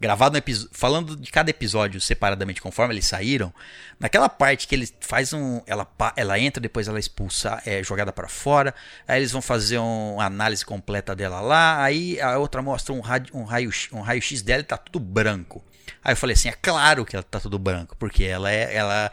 gravado 0.00 0.36
no. 0.36 0.68
Falando 0.72 1.14
de 1.16 1.30
cada 1.30 1.50
episódio 1.50 2.00
separadamente, 2.00 2.60
conforme 2.62 2.94
eles 2.94 3.06
saíram. 3.06 3.52
Naquela 3.98 4.28
parte 4.28 4.66
que 4.66 4.74
eles 4.74 4.92
faz 5.00 5.32
um. 5.32 5.60
Ela, 5.66 5.86
ela 6.16 6.38
entra, 6.38 6.60
depois 6.60 6.88
ela 6.88 6.98
expulsa, 6.98 7.62
é 7.66 7.82
jogada 7.82 8.12
pra 8.12 8.28
fora. 8.28 8.74
Aí 9.06 9.20
eles 9.20 9.30
vão 9.30 9.42
fazer 9.42 9.78
um- 9.78 10.14
uma 10.14 10.24
análise 10.24 10.64
completa 10.64 11.14
dela 11.14 11.40
lá. 11.40 11.82
Aí 11.82 12.20
a 12.20 12.38
outra 12.38 12.62
mostra 12.62 12.94
um, 12.94 13.00
raio, 13.00 13.26
um, 13.34 13.44
raio, 13.44 13.70
um 13.92 14.00
raio-x 14.00 14.42
dela 14.42 14.60
e 14.60 14.64
tá 14.64 14.76
tudo 14.78 14.98
branco. 14.98 15.62
Aí 16.02 16.12
eu 16.12 16.16
falei 16.16 16.34
assim, 16.34 16.48
é 16.48 16.54
claro 16.60 17.04
que 17.04 17.14
ela 17.14 17.22
tá 17.22 17.38
tudo 17.38 17.58
branco, 17.58 17.94
porque 17.98 18.24
ela 18.24 18.50
é. 18.50 18.74
Ela... 18.74 19.10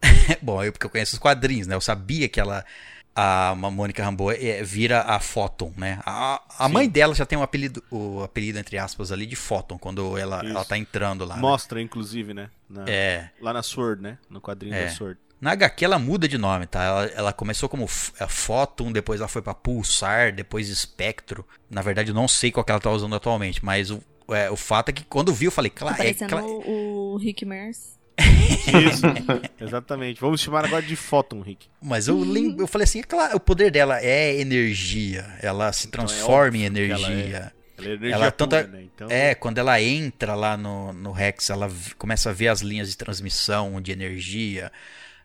Bom, 0.40 0.62
eu 0.62 0.70
porque 0.72 0.86
eu 0.86 0.90
conheço 0.90 1.14
os 1.16 1.18
quadrinhos, 1.18 1.66
né? 1.66 1.74
Eu 1.74 1.80
sabia 1.80 2.28
que 2.28 2.38
ela. 2.38 2.64
A 3.20 3.54
Mônica 3.56 4.04
Rambeau 4.04 4.30
é, 4.30 4.62
vira 4.62 5.00
a 5.00 5.18
Photon, 5.18 5.72
né? 5.76 5.98
A, 6.06 6.40
a 6.56 6.68
mãe 6.68 6.88
dela 6.88 7.14
já 7.16 7.26
tem 7.26 7.36
um 7.36 7.42
apelido, 7.42 7.82
o 7.90 8.22
apelido, 8.22 8.58
entre 8.60 8.78
aspas, 8.78 9.10
ali 9.10 9.26
de 9.26 9.34
Photon, 9.34 9.76
quando 9.76 10.16
ela, 10.16 10.40
Isso. 10.44 10.52
ela 10.54 10.64
tá 10.64 10.78
entrando 10.78 11.24
lá. 11.24 11.34
né? 11.34 11.40
Mostra, 11.40 11.82
inclusive, 11.82 12.32
né? 12.32 12.48
Na- 12.70 12.84
É. 12.86 13.30
Lá 13.40 13.52
na 13.52 13.62
Sword, 13.62 14.00
né? 14.02 14.18
No 14.30 14.40
quadrinho 14.40 14.72
É. 14.74 14.84
da 14.84 14.90
Sword. 14.92 15.18
Na 15.40 15.52
HQ 15.52 15.84
ela 15.84 15.98
muda 15.98 16.28
de 16.28 16.38
nome, 16.38 16.66
tá? 16.66 16.82
Ela, 16.84 17.04
ela 17.06 17.32
começou 17.32 17.68
como 17.68 17.84
é, 18.20 18.26
Photon, 18.28 18.92
depois 18.92 19.20
ela 19.20 19.28
foi 19.28 19.42
pra 19.42 19.52
Pulsar, 19.54 20.32
depois 20.32 20.68
Spectro. 20.76 21.44
Na 21.68 21.82
verdade, 21.82 22.10
eu 22.10 22.14
não 22.14 22.28
sei 22.28 22.52
qual 22.52 22.62
que 22.64 22.70
ela 22.70 22.80
tá 22.80 22.90
usando 22.90 23.16
atualmente, 23.16 23.64
mas 23.64 23.90
o, 23.90 24.00
é, 24.30 24.48
o 24.50 24.56
fato 24.56 24.90
é 24.90 24.92
que 24.92 25.04
quando 25.04 25.32
vi, 25.32 25.46
eu 25.46 25.50
falei, 25.52 25.70
Tá 25.70 25.78
claro, 25.80 25.94
é, 25.96 25.98
parecendo 25.98 26.30
cla- 26.30 26.42
o, 26.44 27.14
o 27.14 27.16
Rick 27.16 27.44
Mers. 27.44 27.97
Isso, 28.18 29.02
exatamente. 29.60 30.20
Vamos 30.20 30.40
chamar 30.40 30.64
agora 30.64 30.82
de 30.82 30.96
Photon, 30.96 31.40
Rick. 31.40 31.66
Mas 31.80 32.08
eu 32.08 32.18
lembro, 32.18 32.62
eu 32.64 32.66
falei 32.66 32.84
assim, 32.84 33.00
é 33.00 33.02
claro, 33.02 33.36
o 33.36 33.40
poder 33.40 33.70
dela 33.70 34.00
é 34.02 34.38
energia, 34.40 35.24
ela 35.40 35.72
se 35.72 35.86
Então 35.86 36.04
é 36.04 36.06
transforma 36.06 36.56
em 36.56 36.62
é. 36.62 36.66
energia. 36.66 37.52
Ela 37.78 37.88
é 37.88 37.92
energia 37.94 38.14
Ela 38.14 38.30
tanto 38.30 38.50
pura, 38.56 38.60
é- 38.62 38.66
né? 38.66 38.82
Então, 38.94 39.06
É, 39.10 39.34
quando 39.34 39.58
ela 39.58 39.80
entra 39.80 40.34
lá 40.34 40.56
no, 40.56 40.92
no 40.92 41.12
Rex, 41.12 41.50
ela 41.50 41.70
começa 41.96 42.30
a 42.30 42.32
ver 42.32 42.48
as 42.48 42.60
linhas 42.60 42.88
de 42.90 42.96
transmissão 42.96 43.80
de 43.80 43.92
energia. 43.92 44.72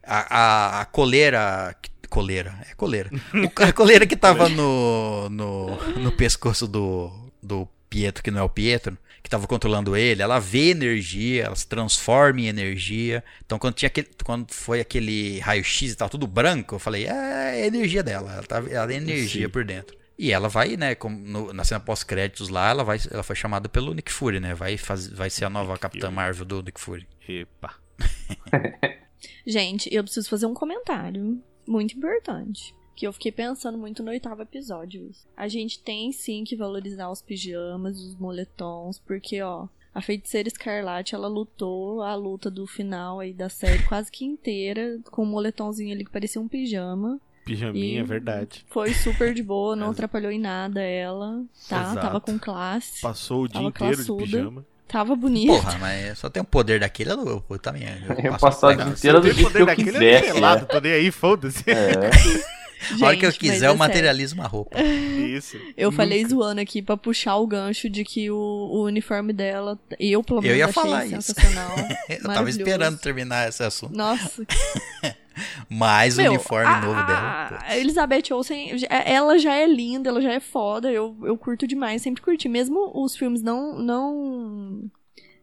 A, 0.06 0.38
a, 0.78 0.82
a 0.82 0.86
coleira. 0.86 1.76
Coleira, 2.10 2.53
é 2.70 2.76
coleira. 2.76 3.10
O- 3.34 3.64
a 3.64 3.72
coleira 3.74 4.06
que 4.06 4.15
tava 4.15 4.48
no, 4.48 5.28
no, 5.30 5.65
no 5.99 6.11
pescoço 6.11 6.68
do, 6.68 7.11
do 7.41 7.68
Pietro, 7.90 8.24
que 8.24 8.30
não 8.30 8.40
é 8.40 8.44
o 8.44 8.49
Pietro, 8.49 8.95
que 9.24 9.30
tava 9.30 9.48
controlando 9.48 9.95
ele, 9.95 10.22
ela 10.22 10.38
vê 10.38 10.70
energia, 10.72 11.45
ela 11.45 11.56
se 11.56 11.66
transforma 11.66 12.41
em 12.41 12.48
energia. 12.48 13.24
Então 13.45 13.58
quando 13.58 13.74
tinha 13.76 13.88
aquele, 13.88 14.10
quando 14.24 14.54
foi 14.54 14.82
aquele 14.82 15.40
raio-x 15.40 15.94
e 15.94 15.95
tal, 15.95 16.10
tudo 16.10 16.28
branco, 16.28 16.76
eu 16.76 16.80
falei, 16.80 17.06
é, 17.06 17.62
é 17.62 17.64
a 17.64 17.68
energia 17.68 18.04
dela, 18.04 18.34
ela, 18.34 18.44
tá, 18.44 18.58
ela 18.70 18.88
tem 18.88 18.98
energia 18.98 19.45
Sim. 19.48 19.52
por 19.52 19.64
dentro. 19.64 19.95
E 20.20 20.32
ela 20.32 20.48
vai, 20.50 20.78
né, 20.78 20.94
como 20.94 21.18
no- 21.18 21.54
na 21.54 21.64
cena 21.64 21.80
pós-créditos 21.80 22.50
lá, 22.50 22.70
ela 22.70 22.84
vai, 22.84 23.00
ela 23.10 23.24
foi 23.24 23.36
chamada 23.36 23.68
pelo 23.68 23.94
Nick 23.94 24.12
Fury, 24.12 24.40
né? 24.40 24.54
Vai 24.54 24.78
faz, 24.78 25.08
vai 25.08 25.30
ser 25.30 25.45
a 25.45 25.50
nova 25.50 25.76
Capitã. 25.78 26.12
Marvel 26.12 26.45
do 26.45 26.62
Nick 26.62 26.80
Fury. 26.80 27.08
Epa. 27.28 27.74
Gente, 29.48 29.94
eu 29.94 30.04
preciso 30.04 30.30
fazer 30.30 30.45
um 30.45 30.54
comentário 30.54 31.41
muito 31.68 31.98
importante. 31.98 32.76
Que 32.95 33.07
eu 33.07 33.14
fiquei 33.14 33.32
pensando 33.32 33.78
muito 33.78 34.03
no 34.03 34.11
oitavo 34.11 34.41
episódio. 34.44 35.10
A 35.36 35.48
gente 35.48 35.80
tem 35.80 36.11
sim 36.11 36.44
que 36.44 36.56
valorizar 36.56 37.10
os 37.10 37.22
pijamas, 37.22 37.99
os 37.99 38.15
moletons, 38.15 38.99
porque, 38.99 39.41
ó, 39.41 39.68
a 39.95 40.02
feiticeira 40.02 40.48
escarlate, 40.48 41.15
ela 41.15 41.28
lutou 41.28 42.02
a 42.03 42.14
luta 42.15 42.52
do 42.52 42.68
final 42.68 43.20
aí 43.20 43.34
da 43.34 43.49
série 43.49 43.82
quase 43.84 44.11
que 44.11 44.24
inteira, 44.26 44.99
com 45.11 45.24
um 45.24 45.28
moletomzinho 45.28 45.94
ali 45.94 46.06
que 46.06 46.11
parecia 46.11 46.40
um 46.41 46.48
pijama. 46.48 47.20
Pijaminha, 47.45 48.02
E- 48.02 48.03
verdade. 48.03 48.64
Foi 48.70 48.94
super 48.94 49.34
de 49.34 49.44
boa, 49.44 49.76
não 49.76 49.90
atrapalhou 49.90 50.32
em 50.32 50.40
nada 50.40 50.82
ela, 50.82 51.44
tá? 51.68 51.82
Exato. 51.82 51.99
Tava 52.02 52.22
com 52.22 52.38
classe, 52.40 53.02
Passou 53.02 53.44
o 53.44 53.48
dia 53.48 53.61
inteiro 53.61 53.95
classuda. 53.98 54.24
de 54.26 54.32
pijama. 54.32 54.65
tava 54.88 55.15
bonito. 55.15 55.48
Porra, 55.52 55.78
mas 55.80 56.18
só 56.20 56.30
tem 56.30 56.41
um 56.41 56.45
poder 56.45 56.80
daquele, 56.80 57.11
eu, 57.11 57.26
eu, 57.26 57.44
eu 57.49 57.60
também. 57.60 57.84
Eu, 57.84 58.14
Eu 58.18 58.32
passo 58.32 58.40
passar 58.40 58.68
o 58.68 58.70
legal. 58.70 58.86
dia 58.86 58.94
inteiro 58.95 59.20
do 59.22 59.32
jeito 59.32 59.52
que 59.52 59.61
eu 59.61 59.76
quiser. 59.76 60.24
é 60.26 60.34
pelado, 60.34 60.65
tô 60.68 60.80
nem 60.80 60.91
aí, 60.94 61.11
foda-se. 61.11 61.64
É. 61.70 62.53
A 63.02 63.06
hora 63.06 63.18
que 63.18 63.26
eu 63.26 63.32
Gente, 63.32 63.40
quiser, 63.40 63.56
eu 63.56 63.58
é 63.58 63.60
sério. 63.60 63.78
materializo 63.78 64.36
uma 64.36 64.48
roupa. 64.48 64.80
Isso. 64.82 65.58
Eu 65.78 65.92
Nunca. 65.92 66.04
falei 66.04 66.26
zoando 66.26 66.62
aqui 66.62 66.82
pra 66.82 66.96
puxar 66.98 67.36
o 67.38 67.48
gancho 67.48 67.90
de 67.90 68.04
que 68.04 68.30
o, 68.32 68.36
o 68.38 68.84
uniforme 68.84 69.34
dela, 69.34 69.80
eu 70.00 70.24
pelo 70.24 70.40
Eu 70.40 70.44
menos 70.44 70.58
ia 70.58 70.66
achei 70.66 70.74
falar 70.84 71.06
isso. 71.06 71.22
sensacional. 71.34 71.76
Eu 72.10 72.24
tava 72.24 72.50
esperando 72.50 72.98
terminar 73.00 73.48
esse 73.50 73.64
assunto. 73.64 73.96
Nossa, 73.96 74.46
Mas 75.70 76.18
o 76.18 76.22
meu, 76.22 76.32
uniforme 76.34 76.68
a, 76.72 76.82
novo 76.82 77.00
a- 77.00 77.04
dela. 77.04 77.46
pô. 77.50 77.66
A 77.68 77.78
Elizabeth 77.78 78.32
Olsen, 78.32 78.78
já- 78.78 78.88
ela 78.90 79.38
já 79.40 79.56
é 79.56 79.66
linda, 79.66 80.10
ela 80.10 80.22
já 80.22 80.32
é 80.32 80.40
foda, 80.40 80.92
eu, 80.92 81.16
eu 81.24 81.36
curto 81.38 81.66
demais, 81.66 82.02
sempre 82.02 82.22
curti. 82.22 82.48
Mesmo 82.48 82.92
os 82.94 83.16
filmes 83.16 83.42
não, 83.42 83.80
não 83.80 84.84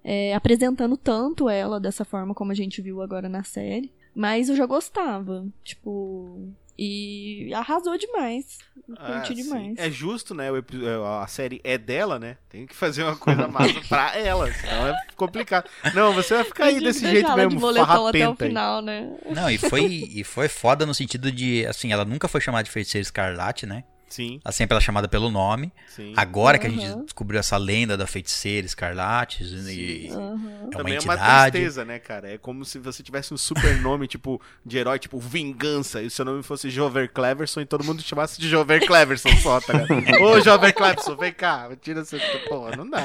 é, 0.05 0.33
apresentando 0.35 0.97
tanto 0.97 1.49
ela 1.49 1.81
dessa 1.81 2.05
forma 2.05 2.35
como 2.35 2.53
a 2.53 2.55
gente 2.55 2.81
viu 2.81 3.03
agora 3.03 3.29
na 3.29 3.43
série. 3.43 3.91
Mas 4.15 4.49
eu 4.49 4.57
já 4.57 4.67
gostava, 4.67 5.47
tipo... 5.65 6.49
E 6.83 7.53
arrasou 7.53 7.99
demais. 7.99 8.57
Ah, 8.97 9.21
curti 9.21 9.37
sim. 9.37 9.43
demais. 9.43 9.79
É 9.79 9.91
justo, 9.91 10.35
né? 10.35 10.51
o 10.51 10.57
epi- 10.57 10.81
A 11.23 11.27
série 11.27 11.61
é 11.63 11.77
dela, 11.77 12.19
né? 12.19 12.39
Tem 12.49 12.67
que 12.67 12.75
fazer 12.75 13.03
uma 13.03 13.17
coisa 13.17 13.47
massa 13.49 13.79
pra 13.87 14.17
ela, 14.17 14.51
senão 14.51 14.89
é 14.89 14.97
complicado. 15.15 15.69
Não, 15.93 16.15
você 16.15 16.37
vai 16.37 16.45
ficar 16.45 16.65
aí 16.65 16.81
desse 16.81 17.07
jeito 17.07 17.29
de 17.29 17.37
mesmo, 17.37 17.61
moletom 17.61 18.07
até 18.07 18.27
o 18.27 18.35
final, 18.35 18.81
né? 18.81 19.15
Não, 19.35 19.51
e 19.51 19.59
foi, 19.59 19.85
e 20.11 20.25
foi 20.25 20.49
foda 20.49 20.87
no 20.87 20.95
sentido 20.95 21.31
de, 21.31 21.67
assim, 21.67 21.93
ela 21.93 22.07
nunca 22.07 22.27
foi 22.29 22.41
chamada 22.41 22.65
de 22.65 22.71
feiticeira 22.71 23.03
escarlate, 23.03 23.67
né? 23.67 23.85
Sim, 24.11 24.41
Ela 24.45 24.51
sempre 24.53 24.75
ela 24.75 24.81
é 24.83 24.85
chamada 24.85 25.07
pelo 25.09 25.31
nome. 25.31 25.73
sim. 25.89 26.13
Agora 26.17 26.59
que 26.59 26.67
a 26.67 26.71
Uhum. 26.71 26.77
gente 26.81 27.05
descobriu 27.05 27.39
essa 27.41 27.57
lenda 27.57 27.97
da 27.97 28.07
feiticeira 28.07 28.67
escarlate, 28.67 29.45
e 29.45 30.09
Aham. 30.11 30.19
é 30.19 30.65
uma 30.65 30.71
Também 30.71 30.97
é 30.97 31.01
uma 31.01 31.15
entidade. 31.15 31.53
tristeza, 31.53 31.85
né, 31.85 31.99
cara? 32.01 32.29
É 32.33 32.37
como 32.37 32.65
se 32.65 32.79
você 32.81 33.03
tivesse 33.05 33.33
um 33.33 33.37
super 33.39 33.81
nome, 33.81 34.07
tipo, 34.09 34.41
de 34.67 34.77
herói, 34.79 34.99
tipo, 34.99 35.19
Vingança, 35.19 36.03
e 36.03 36.07
o 36.07 36.11
seu 36.11 36.25
nome 36.25 36.43
fosse 36.43 36.69
Jover 36.69 37.09
Cleverson 37.13 37.61
e 37.61 37.67
todo 37.67 37.85
mundo 37.85 38.03
te 38.03 38.09
chamasse 38.09 38.41
de 38.41 38.49
Jover 38.49 38.85
Cleverson 38.85 39.31
só, 39.37 39.61
tá 39.61 39.73
ligado? 39.75 39.91
Ô, 40.23 40.41
Jover 40.41 40.75
Cleverson, 40.75 41.15
vem 41.17 41.33
cá, 41.33 41.71
tira 41.81 42.01
essa... 42.01 42.19
Porra, 42.49 42.77
não 42.77 42.91
dá. 42.91 43.05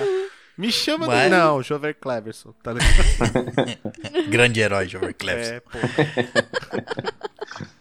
Me 0.58 0.72
chama 0.72 1.08
Mas- 1.08 1.30
do... 1.30 1.36
Não, 1.38 1.62
Jover 1.64 1.96
Cleverson, 2.00 2.54
tá 2.64 2.72
ligado? 2.74 4.28
Grande 4.30 4.60
herói, 4.62 4.88
Jover 4.88 5.14
Cleves. 5.14 5.48
É, 5.50 5.60
pô. 5.60 5.70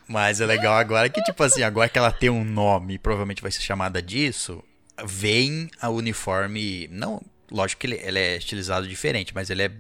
Mas 0.09 0.41
é 0.41 0.47
legal 0.47 0.75
agora 0.75 1.09
que, 1.09 1.23
tipo 1.23 1.43
assim, 1.43 1.63
agora 1.63 1.89
que 1.89 1.99
ela 1.99 2.13
tem 2.13 2.31
um 2.31 2.45
nome 2.45 2.95
e 2.95 2.99
provavelmente 2.99 3.43
vai 3.43 3.51
ser 3.51 3.63
chamada 3.63 4.03
disso, 4.03 4.63
vem 5.05 5.71
a 5.81 5.89
uniforme. 5.89 6.89
Não, 6.91 7.21
lógico 7.51 7.81
que 7.81 7.87
ele, 7.87 8.01
ele 8.03 8.19
é 8.19 8.37
estilizado 8.37 8.87
diferente, 8.87 9.33
mas 9.35 9.51
ele 9.51 9.63
é 9.63 9.71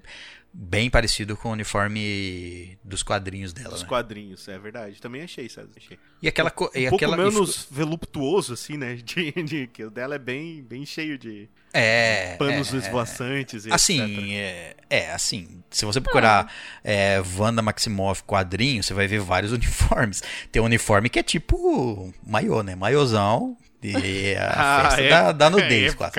bem 0.57 0.89
parecido 0.89 1.37
com 1.37 1.49
o 1.49 1.53
uniforme 1.53 2.79
dos 2.85 3.03
quadrinhos 3.03 3.53
dela, 3.53 3.75
Os 3.75 3.83
né? 3.83 3.89
quadrinhos, 3.89 4.47
é 4.47 4.57
verdade. 4.57 5.01
Também 5.01 5.23
achei, 5.23 5.49
César. 5.49 5.69
Achei. 5.77 5.99
E 6.23 6.29
aquela. 6.29 6.49
co- 6.51 6.71
E 6.75 6.87
Um 6.87 6.91
pouco 6.91 7.05
aquela 7.05 7.17
e 7.17 7.25
menos 7.29 7.67
voluptuoso, 7.71 8.53
assim, 8.55 8.77
né? 8.77 8.95
De, 9.03 9.33
de- 9.43 9.67
que 9.67 9.85
o 9.85 9.91
dela 9.91 10.15
é 10.15 10.19
bem, 10.19 10.63
bem 10.63 10.87
cheio 10.87 11.19
de 11.19 11.49
É. 11.73 12.37
panos 12.37 12.73
é, 12.73 12.77
esvoaçantes 12.77 13.67
e. 13.67 13.73
Assim, 13.73 14.35
é, 14.35 14.77
é, 14.89 15.11
assim, 15.13 15.63
se 15.71 15.85
você 15.85 16.01
procurar 16.01 16.53
é, 16.85 17.21
Wanda 17.37 17.61
Maximoff 17.61 18.23
quadrinho, 18.23 18.81
você 18.83 18.95
vai 18.95 19.09
ver 19.09 19.19
vários 19.21 19.51
uniformes. 19.53 20.23
Tem 20.53 20.63
um 20.63 20.67
uniforme 20.67 21.09
que 21.11 21.19
é 21.19 21.23
tipo 21.25 22.15
maiô, 22.25 22.63
né? 22.63 22.77
Maiôzão. 22.77 23.57
E 23.87 24.35
a 24.37 24.49
Ah, 24.57 24.83
festa 24.91 25.03
é. 25.03 25.09
da, 25.11 25.33
da 25.33 25.51
nudez, 25.51 25.93
É, 25.93 25.97
quase. 25.97 26.15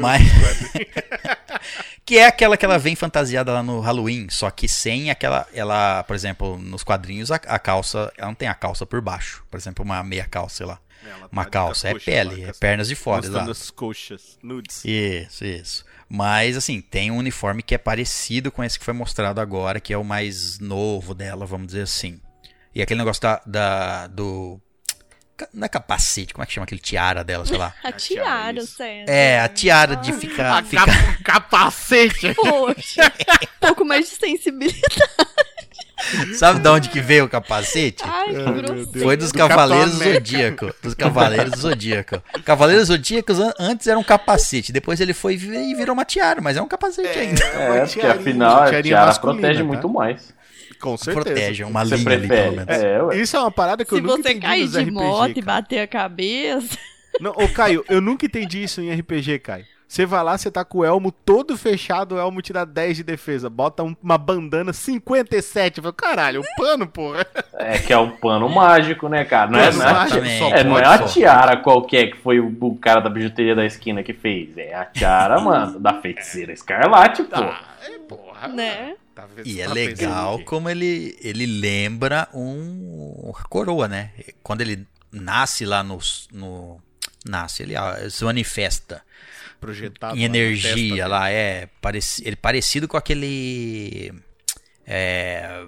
Mas, 0.00 0.22
que 2.04 2.18
é 2.18 2.26
aquela 2.26 2.56
que 2.56 2.64
ela 2.64 2.78
vem 2.78 2.96
fantasiada 2.96 3.52
lá 3.52 3.62
no 3.62 3.80
Halloween, 3.80 4.28
só 4.30 4.50
que 4.50 4.66
sem 4.68 5.10
aquela, 5.10 5.46
ela, 5.52 6.02
por 6.04 6.16
exemplo, 6.16 6.58
nos 6.58 6.82
quadrinhos 6.82 7.30
a, 7.30 7.36
a 7.36 7.58
calça, 7.58 8.12
ela 8.16 8.28
não 8.28 8.34
tem 8.34 8.48
a 8.48 8.54
calça 8.54 8.86
por 8.86 9.00
baixo, 9.00 9.44
por 9.50 9.58
exemplo, 9.58 9.84
uma 9.84 10.02
meia 10.02 10.26
calça, 10.26 10.56
sei 10.56 10.66
lá. 10.66 10.78
Ela 11.04 11.18
tá 11.20 11.28
Uma 11.32 11.44
de 11.44 11.50
calça, 11.50 11.88
é 11.88 11.92
coxa 11.92 12.04
pele, 12.04 12.44
é 12.44 12.52
com 12.52 12.58
pernas 12.58 12.88
de 12.88 12.94
fora, 12.94 13.22
Mostrando 13.22 13.50
as 13.50 13.70
coxas, 13.70 14.38
nudes. 14.42 14.84
Isso, 14.84 15.44
isso. 15.44 15.84
Mas, 16.08 16.56
assim, 16.56 16.80
tem 16.80 17.10
um 17.10 17.16
uniforme 17.16 17.62
que 17.62 17.74
é 17.74 17.78
parecido 17.78 18.52
com 18.52 18.62
esse 18.62 18.78
que 18.78 18.84
foi 18.84 18.94
mostrado 18.94 19.40
agora, 19.40 19.80
que 19.80 19.92
é 19.92 19.98
o 19.98 20.04
mais 20.04 20.58
novo 20.60 21.12
dela, 21.14 21.44
vamos 21.44 21.66
dizer 21.68 21.82
assim. 21.82 22.20
E 22.74 22.80
aquele 22.80 22.98
negócio 22.98 23.20
da, 23.22 23.42
da- 23.44 24.06
do. 24.06 24.60
Não 25.52 25.64
é 25.64 25.68
capacete, 25.68 26.32
como 26.34 26.42
é 26.42 26.46
que 26.46 26.52
chama 26.52 26.64
aquele 26.64 26.80
tiara 26.80 27.24
dela, 27.24 27.44
sei 27.44 27.56
lá? 27.58 27.74
A 27.82 27.88
A 27.88 27.92
tiara. 27.92 28.60
César. 28.60 29.10
É, 29.10 29.40
a 29.40 29.48
tiara 29.48 29.96
de 29.96 30.12
ficar. 30.12 30.58
A 30.58 30.62
ficar... 30.62 30.86
capa- 30.86 31.18
capacete! 31.24 32.34
Poxa, 32.36 33.12
um 33.42 33.66
pouco 33.66 33.84
mais 33.84 34.08
de 34.08 34.16
sensibilidade. 34.16 34.82
Sabe 36.34 36.58
de 36.58 36.68
onde 36.68 36.88
que 36.88 37.00
veio 37.00 37.24
o 37.24 37.28
capacete? 37.28 38.02
Ai. 38.04 38.34
Foi 39.00 39.16
dos 39.16 39.30
Do 39.30 39.38
Cavaleiros 39.38 39.92
Capitão 39.98 40.12
Zodíaco. 40.14 40.74
Dos 40.82 40.94
Cavaleiros 40.94 41.60
Zodíaco. 41.60 42.22
Cavaleiros 42.44 42.88
Zodíacos 42.88 43.38
an- 43.38 43.54
antes 43.58 43.86
era 43.86 43.96
um 43.98 44.02
capacete, 44.02 44.72
depois 44.72 45.00
ele 45.00 45.14
foi 45.14 45.34
e 45.34 45.74
virou 45.74 45.94
uma 45.94 46.04
tiara, 46.04 46.40
mas 46.40 46.56
é 46.56 46.62
um 46.62 46.66
capacete 46.66 47.16
ainda. 47.18 47.44
É, 47.44 47.70
Uma 47.70 47.86
porque 47.86 48.00
afinal 48.00 48.62
a 48.64 48.82
tiara 48.82 49.14
protege 49.14 49.60
tá? 49.60 49.64
muito 49.64 49.88
mais. 49.88 50.34
Com 50.82 50.96
certeza. 50.96 51.24
Protege, 51.24 51.62
é 51.62 51.66
uma 51.66 51.84
Você 51.84 51.96
linha 51.96 52.10
ali, 52.10 52.28
pelo 52.28 52.28
prefere? 52.28 52.56
menos. 52.56 52.82
É, 52.82 53.02
ué. 53.04 53.16
Isso 53.16 53.36
é 53.36 53.40
uma 53.40 53.50
parada 53.52 53.84
que 53.84 53.90
Se 53.90 53.96
eu 53.96 54.02
nunca 54.02 54.14
você 54.24 54.30
entendi 54.30 54.40
cair 54.46 54.62
nos 54.62 54.72
de 54.72 54.78
RPG, 54.80 54.90
moto 54.92 55.36
e 55.38 55.42
bater 55.42 55.78
a 55.80 55.86
cabeça. 55.86 56.76
Não, 57.20 57.30
ô 57.32 57.48
Caio, 57.48 57.84
eu 57.88 58.00
nunca 58.00 58.26
entendi 58.26 58.62
isso 58.64 58.80
em 58.80 58.92
RPG, 58.92 59.38
Caio. 59.38 59.64
Você 59.86 60.06
vai 60.06 60.24
lá, 60.24 60.38
você 60.38 60.50
tá 60.50 60.64
com 60.64 60.78
o 60.78 60.84
elmo 60.86 61.12
todo 61.12 61.54
fechado, 61.54 62.14
o 62.14 62.18
elmo 62.18 62.40
te 62.40 62.50
dá 62.50 62.64
10 62.64 62.96
de 62.96 63.02
defesa. 63.04 63.50
Bota 63.50 63.82
um- 63.82 63.94
uma 64.02 64.16
bandana 64.16 64.72
57. 64.72 65.76
Eu 65.78 65.82
falo, 65.82 65.92
caralho, 65.92 66.40
o 66.40 66.44
pano, 66.56 66.86
porra. 66.86 67.26
É 67.58 67.78
que 67.78 67.92
é 67.92 67.98
o 67.98 68.10
pano 68.12 68.48
mágico, 68.48 69.06
né, 69.06 69.22
cara? 69.26 69.50
Não 69.50 69.58
é, 69.58 69.70
não 69.70 69.82
é, 69.86 69.92
mágico, 69.92 70.18
Exatamente. 70.24 70.38
só 70.38 70.48
é, 70.56 70.64
não 70.64 70.78
é 70.78 70.86
a 70.86 70.98
tiara 71.00 71.56
qualquer 71.58 72.06
que 72.10 72.16
foi 72.22 72.40
o, 72.40 72.56
o 72.60 72.76
cara 72.78 73.00
da 73.00 73.10
bijuteria 73.10 73.54
da 73.54 73.66
esquina 73.66 74.02
que 74.02 74.14
fez. 74.14 74.56
É 74.56 74.74
a 74.74 74.86
tiara, 74.86 75.38
mano, 75.44 75.78
da 75.78 76.00
feiticeira 76.00 76.52
escarlate, 76.54 77.22
pô. 77.24 77.36
Ah, 77.36 77.60
é, 77.86 77.98
porra. 78.08 78.48
Né? 78.48 78.94
Tá 79.14 79.28
E 79.44 79.60
é 79.60 79.68
legal 79.68 80.42
como 80.44 80.70
ele, 80.70 81.16
ele 81.20 81.44
lembra 81.44 82.28
um 82.32 82.92
uma 83.22 83.44
coroa, 83.44 83.88
né? 83.88 84.12
Quando 84.42 84.62
ele 84.62 84.86
nasce 85.10 85.64
lá 85.64 85.82
no. 85.82 85.98
no 86.32 86.80
nasce, 87.24 87.62
ele 87.62 87.76
ah, 87.76 88.10
se 88.10 88.24
manifesta 88.24 89.02
projetado 89.60 90.16
em 90.16 90.20
lá 90.20 90.24
energia 90.24 90.88
testa 90.88 91.06
lá, 91.06 91.30
é 91.30 91.68
pareci, 91.80 92.26
ele 92.26 92.36
parecido 92.36 92.88
com 92.88 92.96
aquele. 92.96 94.12
É, 94.84 95.64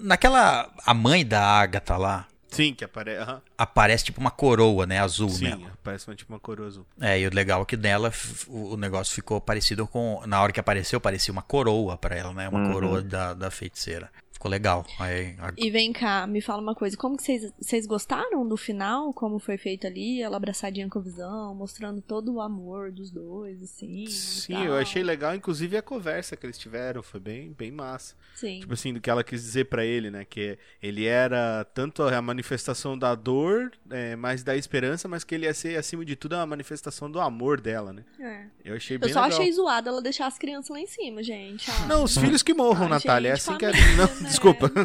naquela. 0.00 0.72
A 0.84 0.92
mãe 0.92 1.24
da 1.24 1.40
Agatha 1.40 1.96
lá. 1.96 2.26
Sim, 2.50 2.74
que 2.74 2.84
aparece. 2.84 3.20
aham. 3.22 3.40
aparece 3.56 4.04
tipo 4.04 4.20
uma 4.20 4.30
coroa, 4.30 4.86
né? 4.86 4.98
Azul 4.98 5.28
Sim, 5.30 5.44
nela. 5.44 5.72
parece 5.82 6.08
uma, 6.08 6.14
tipo 6.16 6.32
uma 6.32 6.40
coroa 6.40 6.66
azul. 6.68 6.86
É, 7.00 7.18
e 7.20 7.26
o 7.26 7.34
legal 7.34 7.62
é 7.62 7.64
que 7.64 7.76
dela 7.76 8.08
f- 8.08 8.46
o 8.48 8.76
negócio 8.76 9.14
ficou 9.14 9.40
parecido 9.40 9.86
com. 9.86 10.22
Na 10.26 10.42
hora 10.42 10.52
que 10.52 10.60
apareceu, 10.60 11.00
parecia 11.00 11.32
uma 11.32 11.42
coroa 11.42 11.96
pra 11.96 12.16
ela, 12.16 12.32
né? 12.32 12.48
Uma 12.48 12.60
Uhum. 12.66 12.72
coroa 12.72 13.02
da, 13.02 13.34
da 13.34 13.50
feiticeira. 13.50 14.10
Ficou 14.40 14.50
legal. 14.50 14.86
Aí, 14.98 15.34
a- 15.38 15.52
E 15.58 15.70
vem 15.70 15.92
cá, 15.92 16.26
me 16.26 16.40
fala 16.40 16.62
uma 16.62 16.74
coisa. 16.74 16.96
Como 16.96 17.14
que 17.14 17.22
vocês, 17.22 17.52
vocês 17.60 17.86
gostaram 17.86 18.48
do 18.48 18.56
final? 18.56 19.12
Como 19.12 19.38
foi 19.38 19.58
feito 19.58 19.86
ali? 19.86 20.22
Ela 20.22 20.38
abraçadinha 20.38 20.88
com 20.88 20.98
a 20.98 21.02
visão, 21.02 21.54
mostrando 21.54 22.00
todo 22.00 22.32
o 22.34 22.40
amor 22.40 22.90
dos 22.90 23.10
dois, 23.10 23.62
assim. 23.62 24.06
Sim, 24.06 24.64
eu 24.64 24.74
achei 24.76 25.02
legal, 25.02 25.34
inclusive 25.34 25.76
a 25.76 25.82
conversa 25.82 26.36
que 26.36 26.46
eles 26.46 26.56
tiveram, 26.58 27.02
foi 27.02 27.20
bem, 27.20 27.52
bem 27.52 27.70
massa. 27.70 28.14
Sim. 28.34 28.60
Tipo 28.60 28.72
assim, 28.72 28.94
do 28.94 29.00
que 29.00 29.10
ela 29.10 29.22
quis 29.22 29.42
dizer 29.42 29.66
pra 29.66 29.84
ele, 29.84 30.10
né? 30.10 30.24
Que 30.24 30.58
ele 30.82 31.04
era 31.04 31.62
tanto 31.74 32.02
a 32.02 32.22
manifestação 32.22 32.98
da 32.98 33.14
dor, 33.14 33.70
é, 33.90 34.16
mas 34.16 34.42
da 34.42 34.56
esperança, 34.56 35.06
mas 35.06 35.22
que 35.22 35.34
ele 35.34 35.44
ia 35.44 35.52
ser, 35.52 35.76
acima 35.78 36.02
de 36.02 36.16
tudo, 36.16 36.34
a 36.36 36.46
manifestação 36.46 37.10
do 37.10 37.20
amor 37.20 37.60
dela, 37.60 37.92
né? 37.92 38.04
É. 38.18 38.46
Eu 38.64 38.76
achei 38.76 38.96
Eu 38.96 39.00
bem 39.00 39.12
só 39.12 39.22
legal. 39.22 39.38
achei 39.38 39.52
zoado 39.52 39.88
ela 39.90 40.00
deixar 40.00 40.26
as 40.26 40.38
crianças 40.38 40.70
lá 40.70 40.80
em 40.80 40.86
cima, 40.86 41.22
gente. 41.22 41.70
Ah, 41.70 41.86
Não, 41.86 42.04
os 42.04 42.16
filhos 42.16 42.42
que 42.42 42.54
morram, 42.54 42.84
Ai, 42.84 42.88
Natália. 42.88 43.32
é 43.32 43.36
gente, 43.36 43.48
assim 43.50 43.58
que 43.58 43.64
é. 43.66 43.70
Não, 43.96 44.20
né? 44.22 44.29
Desculpa. 44.30 44.70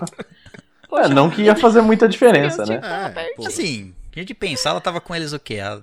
É, 0.97 1.09
não 1.09 1.30
que 1.30 1.41
ia 1.41 1.55
fazer 1.57 1.81
muita 1.81 2.07
diferença, 2.07 2.65
né? 2.65 2.76
É, 2.81 3.09
pertinho. 3.09 3.35
pô. 3.35 3.47
Assim, 3.47 3.93
a 4.15 4.19
gente 4.19 4.34
pensar, 4.34 4.69
ela 4.69 4.80
tava 4.80 5.01
com 5.01 5.13
eles 5.13 5.34
o 5.34 5.39
quê? 5.39 5.59
A- 5.59 5.81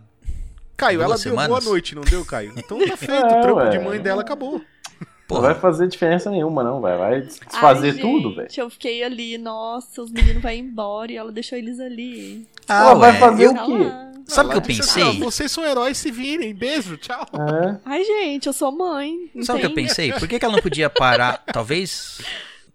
Caio, 0.74 1.02
ela 1.02 1.18
deu 1.18 1.34
boa 1.34 1.60
noite, 1.60 1.94
não 1.94 2.00
deu, 2.02 2.24
Caio? 2.24 2.54
Então 2.56 2.78
tá 2.86 2.96
feito, 2.96 3.12
É, 3.12 3.18
o 3.38 3.42
trampo 3.42 3.56
ué. 3.58 3.68
de 3.68 3.78
mãe 3.78 4.00
dela 4.00 4.22
acabou. 4.22 4.62
Não 5.28 5.40
vai 5.42 5.54
fazer 5.54 5.86
diferença 5.88 6.30
nenhuma, 6.30 6.62
não, 6.64 6.80
velho. 6.80 6.98
Vai 6.98 7.20
desfazer 7.20 7.90
Ai, 7.90 7.98
tudo, 7.98 8.30
velho. 8.34 8.48
gente, 8.48 8.60
Eu 8.60 8.70
fiquei 8.70 9.02
ali, 9.02 9.36
nossa, 9.36 10.00
os 10.00 10.10
meninos 10.10 10.40
vão 10.42 10.50
embora 10.52 11.12
e 11.12 11.16
ela 11.16 11.30
deixou 11.32 11.58
eles 11.58 11.78
ali. 11.78 12.46
ah, 12.66 12.80
Ela 12.82 12.94
vai 12.94 13.18
fazer 13.18 13.46
eu- 13.46 13.52
o 13.52 13.66
quê? 13.66 13.92
Sabe 14.28 14.48
o 14.48 14.52
que 14.52 14.58
eu 14.58 14.62
pensei? 14.62 15.02
assim, 15.02 15.20
ó, 15.22 15.24
vocês 15.26 15.50
são 15.52 15.62
heróis, 15.64 15.98
se 15.98 16.10
virem. 16.10 16.54
Beijo, 16.54 16.96
tchau. 16.96 17.26
É. 17.34 17.76
Ai, 17.84 18.02
gente, 18.04 18.46
eu 18.46 18.52
sou 18.54 18.72
mãe. 18.72 19.30
Sabe 19.42 19.58
o 19.58 19.60
que 19.60 19.66
eu 19.66 19.74
pensei? 19.74 20.10
Por 20.14 20.26
que, 20.26 20.38
que 20.38 20.44
ela 20.44 20.54
não 20.54 20.62
podia 20.62 20.88
parar? 20.88 21.42
Talvez. 21.52 22.22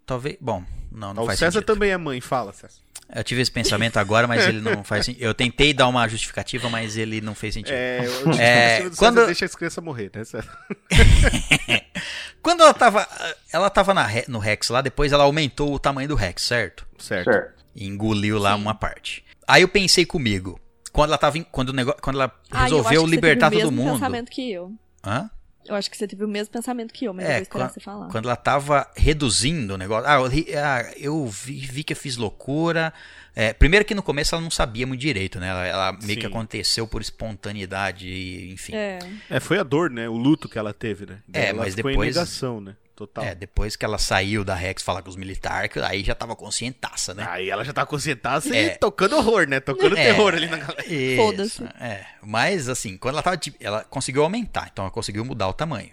Talvez. 0.06 0.36
Bom, 0.40 0.62
não, 0.98 1.14
não 1.14 1.22
o 1.22 1.26
faz 1.26 1.38
César 1.38 1.52
sentido. 1.52 1.66
também 1.66 1.90
é 1.90 1.96
mãe, 1.96 2.20
fala, 2.20 2.52
César. 2.52 2.80
Eu 3.14 3.24
tive 3.24 3.40
esse 3.40 3.50
pensamento 3.50 3.96
agora, 3.98 4.26
mas 4.26 4.44
ele 4.46 4.60
não 4.60 4.84
faz 4.84 5.06
sentido. 5.06 5.22
Eu 5.22 5.32
tentei 5.32 5.72
dar 5.72 5.88
uma 5.88 6.06
justificativa, 6.06 6.68
mas 6.68 6.96
ele 6.96 7.20
não 7.22 7.34
fez 7.34 7.54
sentido. 7.54 7.74
É, 7.74 8.00
É, 8.38 8.80
é, 8.82 8.90
do 8.90 8.96
quando- 8.96 9.24
deixa 9.24 9.46
as 9.46 9.54
crianças 9.54 9.82
morrer, 9.82 10.10
né, 10.14 10.24
César? 10.24 10.58
Quando 12.42 12.62
ela 12.62 12.74
tava. 12.74 13.06
Ela 13.52 13.68
tava 13.70 13.92
na 13.94 14.06
no 14.28 14.38
Rex 14.38 14.68
lá, 14.70 14.80
depois 14.80 15.12
ela 15.12 15.24
aumentou 15.24 15.72
o 15.74 15.78
tamanho 15.78 16.08
do 16.08 16.14
Rex, 16.14 16.42
certo? 16.42 16.86
Certo. 16.98 17.30
Certo. 17.30 17.64
E 17.74 17.86
engoliu 17.86 18.38
lá 18.38 18.54
uma 18.54 18.74
parte. 18.74 19.24
Aí 19.46 19.62
eu 19.62 19.68
pensei 19.68 20.04
comigo. 20.06 20.58
Quando 20.92 21.10
ela 21.10 21.18
tava. 21.18 21.38
em- 21.38 21.42
Quando, 21.44 21.70
o 21.70 21.72
negócio, 21.72 22.00
quando 22.00 22.16
ela 22.16 22.32
Ai, 22.50 22.60
eu 22.60 22.64
acho 22.64 22.74
resolveu 22.76 23.04
que 23.04 23.10
libertar 23.10 23.46
você 23.46 23.56
teve 23.56 23.62
todo 23.62 23.72
o 23.72 23.72
mesmo 23.76 23.88
mundo. 23.90 23.98
pensamento 24.00 24.30
que 24.30 24.52
eu. 24.52 24.72
Hã? 25.04 25.30
Eu 25.68 25.74
acho 25.74 25.90
que 25.90 25.96
você 25.96 26.06
teve 26.08 26.24
o 26.24 26.28
mesmo 26.28 26.50
pensamento 26.52 26.92
que 26.94 27.04
eu, 27.04 27.12
mas 27.12 27.24
eu 27.26 27.30
É, 27.30 27.34
vou 27.34 27.42
esperar 27.42 27.64
quan- 27.66 27.72
você 27.74 27.80
falar. 27.80 28.08
Quando 28.08 28.24
ela 28.24 28.36
tava 28.36 28.90
reduzindo 28.96 29.74
o 29.74 29.76
negócio. 29.76 30.08
Ah, 30.08 30.14
eu, 30.14 30.58
ah, 30.64 30.92
eu 30.96 31.26
vi, 31.26 31.58
vi 31.66 31.84
que 31.84 31.92
eu 31.92 31.96
fiz 31.96 32.16
loucura. 32.16 32.92
É, 33.36 33.52
primeiro 33.52 33.84
que 33.84 33.94
no 33.94 34.02
começo 34.02 34.34
ela 34.34 34.42
não 34.42 34.50
sabia 34.50 34.86
muito 34.86 35.00
direito, 35.00 35.38
né? 35.38 35.48
Ela, 35.48 35.66
ela 35.66 35.92
meio 35.92 36.16
que 36.18 36.22
Sim. 36.22 36.26
aconteceu 36.26 36.88
por 36.88 37.00
espontaneidade, 37.02 38.50
enfim. 38.52 38.74
É. 38.74 38.98
É, 39.30 39.40
foi 39.40 39.58
a 39.58 39.62
dor, 39.62 39.90
né? 39.90 40.08
O 40.08 40.16
luto 40.16 40.48
que 40.48 40.58
ela 40.58 40.72
teve, 40.72 41.06
né? 41.06 41.18
É, 41.32 41.48
ela 41.50 41.58
mas 41.64 41.74
ficou 41.74 41.90
depois- 41.90 42.08
em 42.08 42.18
negação, 42.18 42.60
né? 42.60 42.74
Total. 42.98 43.22
É, 43.22 43.32
depois 43.32 43.76
que 43.76 43.84
ela 43.84 43.96
saiu 43.96 44.42
da 44.44 44.56
Rex 44.56 44.82
falar 44.82 45.02
com 45.02 45.08
os 45.08 45.14
militares, 45.14 45.70
que 45.72 45.78
aí 45.78 46.02
já 46.02 46.16
tava 46.16 46.34
conscientaça, 46.34 47.14
né? 47.14 47.24
Aí 47.30 47.48
ela 47.48 47.64
já 47.64 47.72
tá 47.72 47.86
conscientada 47.86 48.44
É. 48.56 48.64
e 48.66 48.70
tocando 48.76 49.16
horror, 49.16 49.46
né? 49.46 49.60
Tocando 49.60 49.96
É, 49.96 50.02
terror 50.02 50.34
ali 50.34 50.48
na 50.48 50.56
galera. 50.56 50.82
Foda-se. 51.16 51.62
É, 51.80 52.04
mas 52.20 52.68
assim, 52.68 52.96
quando 52.96 53.14
ela 53.14 53.22
tava. 53.22 53.36
de- 53.36 53.54
Ela 53.60 53.84
conseguiu 53.84 54.24
aumentar, 54.24 54.68
então 54.72 54.84
ela 54.84 54.90
conseguiu 54.90 55.24
mudar 55.24 55.46
o 55.46 55.52
tamanho. 55.52 55.90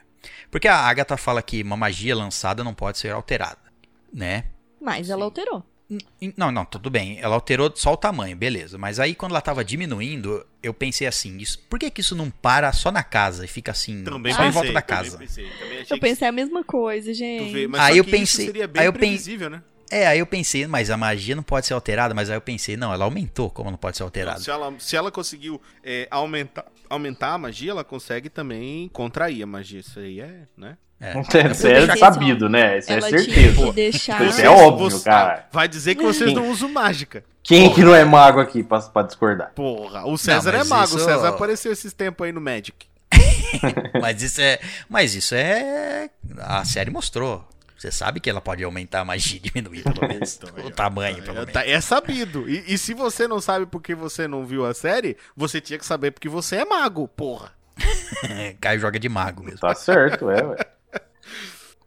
Porque 0.50 0.68
a 0.68 0.78
Agatha 0.78 1.16
fala 1.16 1.44
que 1.44 1.62
uma 1.62 1.78
magia 1.78 2.16
lançada 2.16 2.64
não 2.64 2.74
pode 2.74 2.98
ser 2.98 3.12
alterada, 3.12 3.60
né? 4.12 4.46
Mas 4.82 5.12
ela 5.12 5.26
alterou. 5.26 5.64
Não, 6.36 6.52
não, 6.52 6.66
tudo 6.66 6.90
bem. 6.90 7.20
Ela 7.20 7.36
alterou 7.36 7.72
só 7.76 7.94
o 7.94 7.98
tamanho, 7.98 8.36
beleza. 8.36 8.78
Mas 8.78 9.00
aí 9.00 9.14
quando 9.14 9.32
ela 9.34 9.42
tava 9.42 9.64
diminuindo, 9.64 10.46
eu 10.64 10.74
pensei 10.74 11.06
assim, 11.06 11.38
isso, 11.38 11.60
por 11.70 11.78
que 11.78 11.92
que 11.92 12.02
isso 12.02 12.16
não 12.16 12.30
para 12.32 12.72
só 12.74 12.92
na 12.92 13.04
casa 13.04 13.46
e 13.46 13.48
fica 13.48 13.72
assim, 13.72 14.04
Também 14.04 14.34
só 14.34 14.40
pensei, 14.40 14.50
em 14.50 14.52
volta 14.54 14.74
da 14.74 14.82
também 14.82 15.04
casa? 15.04 15.18
pensei, 15.18 15.46
também 15.60 15.80
Eu 15.80 15.86
que 15.86 15.98
pensei 15.98 16.28
a 16.28 16.32
mesma 16.32 16.64
coisa, 16.64 17.12
tu 17.12 17.16
gente. 17.18 17.52
vê, 17.54 17.68
mas 17.68 17.82
Aí 17.82 17.94
só 17.94 17.98
eu 18.00 18.04
que 18.04 18.12
pensei- 18.12 18.46
Isso 18.46 18.54
seria 18.54 18.68
bem 18.68 18.82
aí 18.82 18.88
eu 18.88 18.94
pen- 18.94 19.00
previsível, 19.02 19.50
né? 19.50 19.62
É, 19.92 20.08
aí 20.08 20.18
eu 20.18 20.26
pensei, 20.26 20.66
mas 20.66 20.90
a 20.90 20.98
magia 20.98 21.36
não 21.36 21.44
pode 21.44 21.68
ser 21.68 21.76
alterada, 21.76 22.12
mas 22.16 22.32
aí 22.32 22.36
eu 22.36 22.42
pensei, 22.42 22.76
não, 22.76 22.92
ela 22.92 23.06
aumentou, 23.06 23.52
como 23.52 23.70
não 23.70 23.78
pode 23.78 23.96
ser 23.96 24.02
alterada? 24.04 24.40
Se 24.40 24.50
ela, 24.50 24.74
se 24.80 24.96
ela 24.96 25.12
conseguiu 25.12 25.62
é, 25.84 26.08
aumentar, 26.10 26.66
aumentar 26.90 27.34
a 27.34 27.38
magia, 27.38 27.70
ela 27.70 27.84
consegue 27.84 28.28
também 28.28 28.90
contrair 28.90 29.44
a 29.44 29.46
magia. 29.46 29.80
Isso 29.82 30.00
aí 30.00 30.20
é, 30.20 30.48
né? 30.58 30.76
É. 31.00 31.20
Isso 31.52 31.68
é 31.68 31.86
deixar- 31.86 32.14
sabido, 32.14 32.48
né? 32.50 32.78
Isso 32.78 32.92
é 32.92 33.02
certeza. 33.02 33.72
deixar. 33.74 34.22
Isso 34.26 34.42
é 34.42 34.50
óbvio, 34.50 35.00
cara. 35.02 35.46
Vai 35.52 35.68
dizer 35.68 35.96
que 35.96 36.04
vocês 36.04 36.30
Sim. 36.30 36.36
não 36.36 36.50
usam 36.50 36.70
mágica. 36.70 37.24
Quem 37.44 37.72
que 37.74 37.84
não 37.84 37.94
é 37.94 38.04
mago 38.06 38.40
aqui 38.40 38.64
pra, 38.64 38.80
pra 38.82 39.04
discordar? 39.04 39.52
Porra, 39.54 40.06
o 40.08 40.18
César 40.18 40.54
Não, 40.54 40.60
é 40.62 40.64
mago. 40.64 40.86
isso- 40.86 40.96
O 40.98 41.00
César 41.00 41.30
apareceu 41.30 41.72
esses 41.72 41.94
tempos 41.94 42.26
aí 42.26 42.32
no 42.32 42.42
Magic. 42.42 42.88
Mas 44.02 44.22
isso 44.22 44.42
é. 44.42 44.60
Mas 44.90 45.14
isso 45.16 45.36
é. 45.36 46.10
A 46.40 46.64
série 46.66 46.90
mostrou. 46.90 47.46
Você 47.78 47.92
sabe 47.92 48.20
que 48.22 48.30
ela 48.30 48.42
pode 48.42 48.64
aumentar 48.64 49.02
a 49.02 49.06
magia 49.06 49.38
e 49.38 49.40
diminuir, 49.40 49.84
pelo 49.84 50.02
menos. 50.08 50.40
o 50.66 50.72
tamanho, 50.72 51.18
pelo 51.22 51.38
É, 51.38 51.40
menos. 51.42 51.54
tá- 51.54 51.68
é 51.68 51.80
sabido. 51.82 52.50
E, 52.50 52.64
e 52.74 52.78
se 52.78 52.94
você 52.94 53.28
não 53.28 53.40
sabe 53.42 53.66
porque 53.66 53.94
você 53.94 54.28
não 54.28 54.46
viu 54.46 54.66
a 54.66 54.74
série, 54.74 55.18
você 55.36 55.60
tinha 55.62 55.78
que 55.78 55.86
saber 55.86 56.12
porque 56.12 56.30
você 56.30 56.56
é 56.56 56.66
mago, 56.66 57.08
porra. 57.08 57.52
Caio 58.62 58.80
joga 58.80 58.98
de 58.98 59.10
mago 59.10 59.44
mesmo. 59.44 59.60
Tá 59.60 59.76
certo, 59.76 60.30
é, 60.32 60.42
ué. 60.44 60.56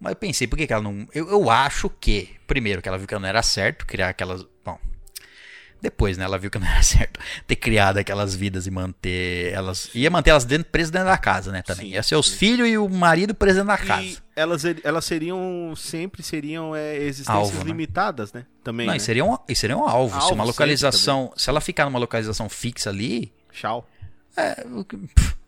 Mas 0.01 0.13
eu 0.13 0.17
pensei, 0.17 0.47
por 0.47 0.57
que, 0.57 0.67
que 0.67 0.73
ela 0.73 0.83
não. 0.83 1.07
Eu, 1.15 1.29
eu 1.29 1.51
acho 1.51 1.91
que, 1.91 2.31
primeiro, 2.47 2.81
que 2.81 2.89
ela 2.89 2.99
viu 2.99 3.07
que 3.07 3.15
não 3.19 3.27
era 3.29 3.43
certo 3.43 3.85
criar 3.87 4.09
aquelas. 4.11 4.45
Bom. 4.65 4.79
Depois, 5.81 6.19
né? 6.19 6.25
Ela 6.25 6.39
viu 6.39 6.51
que 6.51 6.59
não 6.59 6.67
era 6.67 6.83
certo 6.83 7.21
ter 7.47 7.55
criado 7.57 7.99
aquelas 7.99 8.35
vidas 8.35 8.67
e 8.67 8.71
manter 8.71 9.53
elas. 9.53 9.91
Ia 9.95 10.11
manter 10.11 10.31
elas 10.31 10.45
dentro, 10.45 10.67
presas 10.71 10.91
dentro 10.91 11.07
da 11.09 11.17
casa, 11.17 11.53
né? 11.53 11.63
Também. 11.63 11.87
Sim, 11.87 11.93
Ia 11.95 12.03
ser 12.03 12.17
os 12.17 12.29
filhos 12.33 12.69
e 12.69 12.77
o 12.77 12.89
marido 12.89 13.33
presos 13.35 13.65
dentro 13.65 13.77
da 13.77 13.85
E 13.85 13.87
casa. 13.87 14.23
elas, 14.35 14.63
elas 14.83 15.05
seriam, 15.05 15.73
sempre 15.77 16.23
seriam 16.23 16.75
é, 16.75 16.97
existências 16.97 17.29
Alvo, 17.37 17.59
né? 17.59 17.65
limitadas, 17.65 18.33
né? 18.33 18.45
Também, 18.65 18.87
Não, 18.87 18.93
né? 18.93 18.97
e 18.97 19.01
seria 19.01 19.25
um, 19.25 19.37
e 19.49 19.55
seria 19.55 19.77
um 19.77 19.87
alvo. 19.89 20.21
se 20.21 20.33
uma 20.33 20.45
localização. 20.45 21.33
Se 21.37 21.49
ela 21.49 21.61
ficar 21.61 21.85
numa 21.85 21.99
localização 21.99 22.49
fixa 22.49 22.91
ali. 22.91 23.33
Tchau. 23.53 23.89
É, 24.37 24.65
o 24.73 24.85
que- 24.85 24.97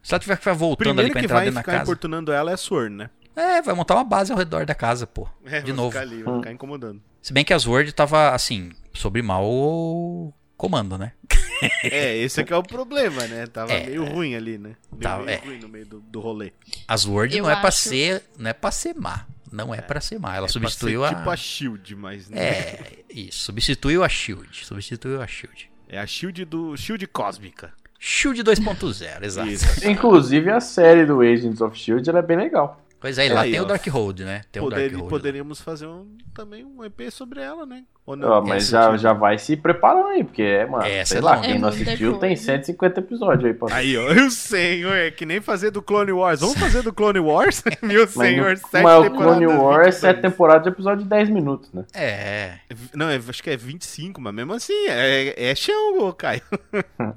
se 0.02 0.14
ela 0.14 0.18
tiver 0.20 0.34
que 0.36 0.40
ficar 0.42 0.52
voltando 0.54 1.00
ali 1.00 1.10
Primeiro 1.10 1.12
pra 1.12 1.20
que 1.20 1.26
entrar 1.26 1.34
vai 1.36 1.44
dentro 1.46 1.54
da 1.56 1.60
ficar 1.62 1.72
casa. 1.72 1.82
importunando 1.84 2.32
ela 2.32 2.52
é 2.52 2.56
Sword, 2.56 2.94
né? 2.94 3.10
É, 3.40 3.62
vai 3.62 3.74
montar 3.74 3.94
uma 3.94 4.04
base 4.04 4.30
ao 4.32 4.38
redor 4.38 4.66
da 4.66 4.74
casa, 4.74 5.06
pô. 5.06 5.28
É, 5.44 5.60
de 5.60 5.66
vai 5.72 5.76
novo. 5.76 5.90
Ficar 5.90 6.02
ali, 6.02 6.22
vai 6.22 6.36
ficar 6.36 6.52
incomodando. 6.52 7.00
Se 7.22 7.32
bem 7.32 7.44
que 7.44 7.52
a 7.52 7.58
Sword 7.58 7.92
tava, 7.92 8.30
assim, 8.30 8.70
sobre 8.92 9.22
mau 9.22 10.32
comando, 10.56 10.96
né? 10.98 11.12
É, 11.84 12.16
esse 12.16 12.40
aqui 12.40 12.54
é 12.54 12.56
o 12.56 12.62
problema, 12.62 13.22
né? 13.26 13.46
Tava 13.46 13.70
É. 13.72 13.84
meio 13.86 14.02
ruim 14.06 14.34
ali, 14.34 14.56
né? 14.56 14.76
Meio, 14.90 15.02
Tava, 15.02 15.24
meio 15.24 15.36
é. 15.36 15.44
ruim 15.46 15.58
no 15.58 15.68
meio 15.68 15.84
do, 15.84 16.00
do 16.00 16.18
rolê. 16.18 16.52
A 16.88 16.96
Sword 16.96 17.36
Eu 17.36 17.44
não 17.44 17.50
é 17.50 17.56
pra 17.56 17.68
acho- 17.68 17.78
ser, 17.80 18.22
não 18.38 18.48
é 18.48 18.54
para 18.54 18.70
ser 18.70 18.94
má. 18.94 19.26
Não 19.52 19.74
é, 19.74 19.82
pra 19.82 20.00
ser 20.00 20.18
má. 20.18 20.28
Ela 20.30 20.46
É 20.46 20.48
pra 20.48 20.52
substituiu 20.52 21.02
ser 21.06 21.12
a 21.14 21.18
Tipo 21.18 21.28
a 21.30 21.36
Shield, 21.36 21.96
mas. 21.96 22.30
Né? 22.30 22.38
É, 22.40 22.92
isso, 23.14 23.40
substituiu 23.40 24.02
a 24.02 24.08
Shield, 24.08 24.64
substituiu 24.64 25.20
a 25.20 25.26
Shield. 25.26 25.70
É 25.86 25.98
a 25.98 26.06
Shield 26.06 26.46
do. 26.46 26.74
Shield 26.78 27.06
cósmica. 27.08 27.74
Shield 27.98 28.42
2.0, 28.42 29.22
exato. 29.22 29.50
Isso. 29.50 29.86
Inclusive 29.86 30.50
a 30.50 30.60
série 30.60 31.04
do 31.04 31.20
Agents 31.20 31.60
of 31.60 31.76
Shield 31.78 32.08
ela 32.08 32.20
é 32.20 32.22
bem 32.22 32.38
legal. 32.38 32.80
Pois 33.00 33.16
é, 33.16 33.26
e 33.26 33.28
lá 33.30 33.40
Aí, 33.42 33.52
tem 33.52 33.60
ó. 33.60 33.64
o 33.64 33.66
Darkhold, 33.66 34.24
né? 34.24 34.42
Tem 34.52 34.60
o 34.60 34.66
Poder- 34.66 34.90
Darkhold. 34.90 35.08
poderíamos 35.08 35.60
fazer 35.60 35.86
um, 35.86 36.18
também 36.34 36.64
um 36.64 36.84
EP 36.84 37.10
sobre 37.10 37.40
ela, 37.40 37.64
né? 37.64 37.84
Ou 38.04 38.18
Ó, 38.22 38.42
mas 38.42 38.68
já, 38.68 38.86
tipo. 38.86 38.98
já 38.98 39.12
vai 39.14 39.38
se 39.38 39.56
preparando 39.56 40.08
aí, 40.08 40.22
porque 40.24 40.42
é, 40.42 40.66
mano, 40.66 40.84
Essa 40.84 41.14
sei 41.14 41.18
é 41.18 41.20
lá, 41.24 41.40
quem 41.40 41.50
É 41.52 41.54
não 41.54 41.60
muita 41.70 41.82
assistiu 41.84 42.10
tem 42.18 42.30
coisa. 42.30 42.42
150 42.42 43.00
episódios 43.00 43.44
aí 43.46 43.54
pra 43.54 43.74
Aí, 43.74 43.96
ó, 43.96 44.02
eu 44.12 44.30
senhor, 44.30 44.94
é 44.94 45.10
que 45.10 45.24
nem 45.24 45.40
fazer 45.40 45.70
do 45.70 45.80
Clone 45.80 46.12
Wars. 46.12 46.40
Vamos 46.40 46.58
fazer 46.58 46.82
do 46.82 46.92
Clone 46.92 47.20
Wars? 47.20 47.62
Meu 47.80 48.02
Mas, 48.02 48.10
senhor, 48.12 48.50
no- 48.50 48.56
sete 48.58 48.82
mas 48.82 48.98
o 48.98 49.02
temporadas, 49.04 49.38
Clone 49.38 49.46
Wars 49.46 49.78
é 49.78 49.90
22. 49.90 49.94
sete 49.94 50.20
temporadas 50.20 50.62
de 50.64 50.68
episódio 50.68 51.02
de 51.04 51.08
10 51.08 51.30
minutos, 51.30 51.72
né? 51.72 51.84
É, 51.94 52.54
Não, 52.94 53.08
é- 53.08 53.16
acho 53.28 53.42
que 53.42 53.48
é 53.50 53.56
25, 53.56 54.20
mas 54.20 54.34
mesmo 54.34 54.52
assim, 54.52 54.86
é, 54.88 55.50
é 55.50 55.54
chão, 55.54 56.00
ô, 56.00 56.12
Caio. 56.12 56.42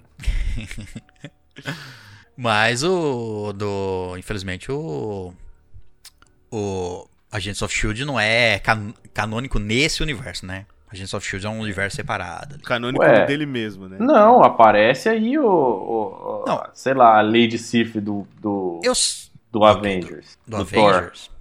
mas 2.37 2.83
o 2.83 3.53
do, 3.53 4.15
infelizmente 4.17 4.71
o 4.71 5.33
o 6.55 7.07
Agents 7.31 7.61
of 7.61 7.73
Shield 7.75 8.05
não 8.05 8.19
é 8.19 8.59
can- 8.59 8.93
canônico 9.13 9.57
nesse 9.59 10.03
universo, 10.03 10.45
né? 10.45 10.65
Agents 10.91 11.13
of 11.15 11.25
Shield 11.27 11.45
é 11.45 11.49
um 11.49 11.59
universo 11.59 11.95
separado. 11.95 12.53
ali. 12.55 12.63
Canônico 12.63 13.03
Ué. 13.03 13.25
dele 13.25 13.45
mesmo, 13.47 13.89
né? 13.89 13.97
Não, 13.99 14.43
aparece 14.43 15.09
aí 15.09 15.37
o, 15.39 15.43
o- 15.45 16.43
o- 16.43 16.45
Não. 16.47 16.63
sei 16.73 16.93
lá, 16.93 17.17
a 17.17 17.21
Lady 17.21 17.57
Sif 17.57 17.99
do, 17.99 18.27
do, 18.39 18.79
Eu 18.83 18.93
do 19.51 19.63
Avengers, 19.63 20.37
do, 20.47 20.57
do, 20.57 20.65
Thor. 20.65 20.93
Avengers. 20.93 21.31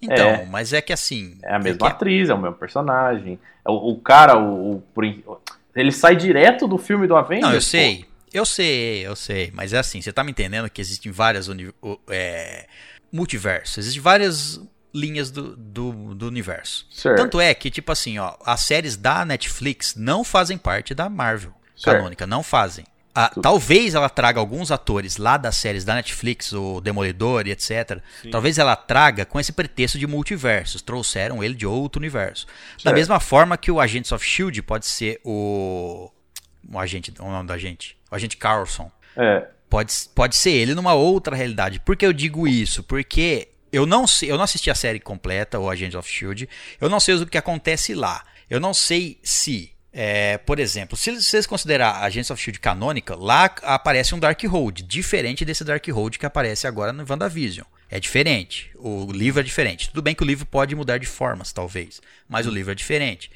Então, 0.00 0.28
É. 0.28 0.46
mas 0.46 0.72
é 0.72 0.80
que 0.80 0.92
assim, 0.92 1.36
É 1.44 1.54
a 1.54 1.58
mesma 1.58 1.78
que- 1.86 1.92
atriz, 1.92 2.28
é 2.30 2.34
o 2.34 2.38
mesmo 2.38 2.56
personagem. 2.56 3.38
É 3.64 3.70
O, 3.70 3.90
o 3.92 4.00
cara, 4.00 4.38
o, 4.38 4.82
ele 5.76 5.92
sai 5.92 6.16
direto 6.16 6.66
do 6.66 6.78
filme 6.78 7.06
do 7.06 7.14
Avengers. 7.14 7.42
Não, 7.46 7.50
eu 7.52 7.60
pô. 7.60 7.66
sei. 7.66 8.06
Eu 8.32 8.46
sei, 8.46 9.06
eu 9.06 9.14
sei. 9.14 9.50
Mas 9.52 9.74
é 9.74 9.78
assim, 9.78 10.00
você 10.00 10.10
tá 10.10 10.24
me 10.24 10.30
entendendo 10.30 10.68
que 10.70 10.80
existem 10.80 11.12
várias 11.12 11.48
uni- 11.48 11.72
é, 12.08 12.66
multiversos. 13.12 13.78
Existem 13.78 14.02
várias 14.02 14.60
linhas 14.94 15.30
do, 15.30 15.56
do, 15.56 16.14
do 16.14 16.26
universo. 16.26 16.86
Certo. 16.90 17.16
Tanto 17.16 17.40
é 17.40 17.52
que, 17.54 17.70
tipo 17.70 17.92
assim, 17.92 18.18
ó, 18.18 18.34
as 18.44 18.60
séries 18.60 18.96
da 18.96 19.24
Netflix 19.24 19.94
não 19.96 20.24
fazem 20.24 20.58
parte 20.58 20.94
da 20.94 21.08
Marvel 21.08 21.52
Certo. 21.76 21.96
canônica, 21.96 22.26
não 22.26 22.42
fazem. 22.42 22.84
Ah, 23.14 23.30
talvez 23.42 23.94
ela 23.94 24.08
traga 24.08 24.40
alguns 24.40 24.70
atores 24.70 25.18
lá 25.18 25.36
das 25.36 25.56
séries 25.56 25.84
da 25.84 25.94
Netflix, 25.94 26.50
o 26.54 26.80
Demolidor 26.80 27.46
e 27.46 27.50
etc. 27.50 28.00
Talvez 28.30 28.56
ela 28.56 28.74
traga 28.74 29.26
com 29.26 29.38
esse 29.38 29.52
pretexto 29.52 29.98
de 29.98 30.06
multiversos. 30.06 30.80
Trouxeram 30.80 31.44
ele 31.44 31.52
de 31.52 31.66
outro 31.66 32.00
universo. 32.00 32.46
Da 32.46 32.84
Certo. 32.84 32.94
mesma 32.94 33.20
forma 33.20 33.58
que 33.58 33.70
o 33.70 33.78
Agents 33.80 34.12
of 34.12 34.24
Shield 34.24 34.62
pode 34.62 34.86
ser 34.86 35.20
o. 35.24 36.10
O 36.72 36.78
agente. 36.78 37.12
O 37.18 37.24
nome 37.30 37.46
do 37.46 37.52
agente? 37.52 37.98
O 38.10 38.14
agente 38.14 38.38
Carlson. 38.38 38.90
É. 39.14 39.46
Pode, 39.72 39.94
pode 40.14 40.36
ser 40.36 40.50
ele 40.50 40.74
numa 40.74 40.92
outra 40.92 41.34
realidade. 41.34 41.80
Por 41.80 41.96
que 41.96 42.04
eu 42.04 42.12
digo 42.12 42.46
isso? 42.46 42.82
Porque 42.82 43.48
eu 43.72 43.86
não 43.86 44.06
sei, 44.06 44.30
eu 44.30 44.36
não 44.36 44.44
assisti 44.44 44.70
a 44.70 44.74
série 44.74 45.00
completa, 45.00 45.58
o 45.58 45.70
Agents 45.70 45.94
of 45.94 46.06
Shield. 46.06 46.46
Eu 46.78 46.90
não 46.90 47.00
sei 47.00 47.14
o 47.14 47.26
que 47.26 47.38
acontece 47.38 47.94
lá. 47.94 48.22
Eu 48.50 48.60
não 48.60 48.74
sei 48.74 49.18
se, 49.22 49.72
é, 49.90 50.36
por 50.36 50.58
exemplo, 50.58 50.94
se 50.94 51.10
vocês 51.18 51.46
considerar 51.46 52.02
Agents 52.02 52.30
of 52.30 52.42
Shield 52.42 52.60
canônica, 52.60 53.16
lá 53.16 53.46
aparece 53.62 54.14
um 54.14 54.18
Darkhold, 54.18 54.82
diferente 54.82 55.42
desse 55.42 55.64
Darkhold 55.64 56.18
que 56.18 56.26
aparece 56.26 56.66
agora 56.66 56.92
no 56.92 57.06
WandaVision. 57.08 57.64
É 57.88 57.98
diferente. 57.98 58.70
O 58.76 59.10
livro 59.10 59.40
é 59.40 59.42
diferente. 59.42 59.88
Tudo 59.88 60.02
bem 60.02 60.14
que 60.14 60.22
o 60.22 60.26
livro 60.26 60.44
pode 60.44 60.74
mudar 60.74 60.98
de 60.98 61.06
formas, 61.06 61.50
talvez, 61.50 61.98
mas 62.28 62.46
o 62.46 62.50
livro 62.50 62.72
é 62.72 62.74
diferente. 62.74 63.30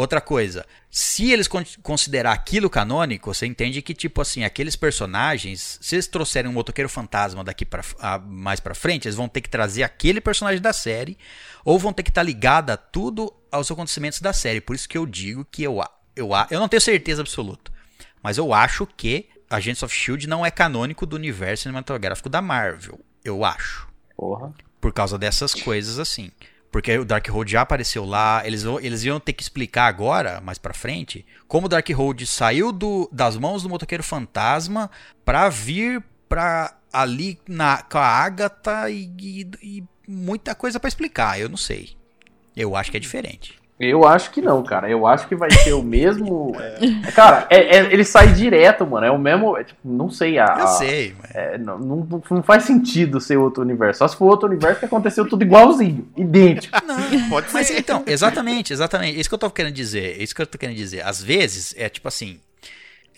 Outra 0.00 0.20
coisa, 0.20 0.64
se 0.90 1.30
eles 1.30 1.46
con- 1.46 1.62
considerar 1.82 2.32
aquilo 2.32 2.70
canônico, 2.70 3.34
você 3.34 3.44
entende 3.44 3.82
que, 3.82 3.92
tipo 3.92 4.20
assim, 4.22 4.44
aqueles 4.44 4.74
personagens, 4.76 5.78
se 5.82 5.94
eles 5.96 6.06
trouxerem 6.06 6.50
um 6.50 6.54
motoqueiro 6.54 6.88
fantasma 6.88 7.44
daqui 7.44 7.66
pra, 7.66 7.82
a- 7.98 8.18
mais 8.18 8.60
pra 8.60 8.74
frente, 8.74 9.06
eles 9.06 9.14
vão 9.16 9.28
ter 9.28 9.42
que 9.42 9.48
trazer 9.50 9.82
aquele 9.82 10.20
personagem 10.20 10.60
da 10.62 10.72
série, 10.72 11.18
ou 11.64 11.78
vão 11.78 11.92
ter 11.92 12.02
que 12.02 12.10
estar 12.10 12.22
ligado 12.22 12.70
a 12.70 12.76
tudo 12.78 13.30
aos 13.52 13.70
acontecimentos 13.70 14.20
da 14.22 14.32
série. 14.32 14.60
Por 14.60 14.74
isso 14.74 14.88
que 14.88 14.96
eu 14.96 15.04
digo 15.04 15.44
que 15.50 15.62
eu, 15.62 15.82
eu, 16.16 16.30
eu 16.50 16.58
não 16.58 16.68
tenho 16.68 16.80
certeza 16.80 17.20
absoluta, 17.20 17.70
mas 18.22 18.38
eu 18.38 18.54
acho 18.54 18.86
que 18.86 19.28
Agents 19.50 19.82
of 19.82 19.94
Shield 19.94 20.26
não 20.26 20.46
é 20.46 20.50
canônico 20.50 21.04
do 21.04 21.16
universo 21.16 21.64
cinematográfico 21.64 22.28
da 22.30 22.40
Marvel. 22.40 22.98
Eu 23.22 23.44
acho 23.44 23.86
Porra. 24.16 24.54
por 24.80 24.92
causa 24.94 25.18
dessas 25.18 25.52
coisas 25.52 25.98
assim. 25.98 26.30
Porque 26.70 26.96
o 26.98 27.04
Darkhold 27.04 27.50
já 27.50 27.62
apareceu 27.62 28.04
lá, 28.04 28.42
eles, 28.46 28.64
eles 28.80 29.02
iam 29.04 29.18
ter 29.18 29.32
que 29.32 29.42
explicar 29.42 29.86
agora, 29.86 30.40
mais 30.40 30.56
pra 30.56 30.72
frente, 30.72 31.26
como 31.48 31.66
o 31.66 31.68
Darkhold 31.68 32.24
saiu 32.26 32.70
do, 32.70 33.08
das 33.12 33.36
mãos 33.36 33.62
do 33.64 33.68
motoqueiro 33.68 34.04
fantasma 34.04 34.88
pra 35.24 35.48
vir 35.48 36.02
pra 36.28 36.76
ali 36.92 37.38
na, 37.48 37.82
com 37.82 37.98
a 37.98 38.06
Agatha 38.06 38.88
e, 38.88 39.10
e- 39.20 39.50
e 39.62 39.84
muita 40.06 40.54
coisa 40.54 40.78
pra 40.78 40.88
explicar, 40.88 41.40
eu 41.40 41.48
não 41.48 41.56
sei. 41.56 41.90
Eu 42.56 42.74
acho 42.76 42.90
que 42.90 42.96
é 42.96 43.00
diferente. 43.00 43.59
Eu 43.80 44.06
acho 44.06 44.30
que 44.30 44.42
não, 44.42 44.62
cara. 44.62 44.90
Eu 44.90 45.06
acho 45.06 45.26
que 45.26 45.34
vai 45.34 45.50
ser 45.50 45.72
o 45.72 45.82
mesmo. 45.82 46.52
Cara, 47.16 47.46
é- 47.48 47.78
é- 47.78 47.92
ele 47.92 48.04
sai 48.04 48.30
direto, 48.34 48.86
mano. 48.86 49.06
É 49.06 49.10
o 49.10 49.18
mesmo. 49.18 49.56
é 49.56 49.64
tipo, 49.64 49.80
não 49.82 50.10
sei. 50.10 50.38
A, 50.38 50.54
Eu 50.60 50.66
sei, 50.66 51.14
mas... 51.18 51.34
é, 51.34 51.56
não, 51.56 51.78
não, 51.78 52.22
não 52.30 52.42
faz 52.42 52.64
sentido 52.64 53.18
ser 53.22 53.38
outro 53.38 53.62
universo. 53.62 54.00
Só 54.00 54.08
se 54.08 54.16
for 54.16 54.26
outro 54.26 54.46
universo 54.48 54.80
que 54.80 54.84
aconteceu 54.84 55.26
tudo 55.26 55.42
igualzinho, 55.44 56.06
idêntico. 56.14 56.76
Pode 57.30 57.46
Mas 57.54 57.68
ser. 57.68 57.78
então, 57.78 58.02
exatamente, 58.06 58.70
exatamente. 58.70 59.18
Isso 59.18 59.30
que 59.30 59.34
eu 59.34 59.38
tô 59.38 59.50
querendo 59.50 59.72
dizer. 59.74 60.20
Isso 60.20 60.34
que 60.34 60.42
eu 60.42 60.46
tô 60.46 60.58
querendo 60.58 60.76
dizer. 60.76 61.00
Às 61.06 61.22
vezes, 61.22 61.74
é 61.78 61.88
tipo 61.88 62.06
assim. 62.06 62.38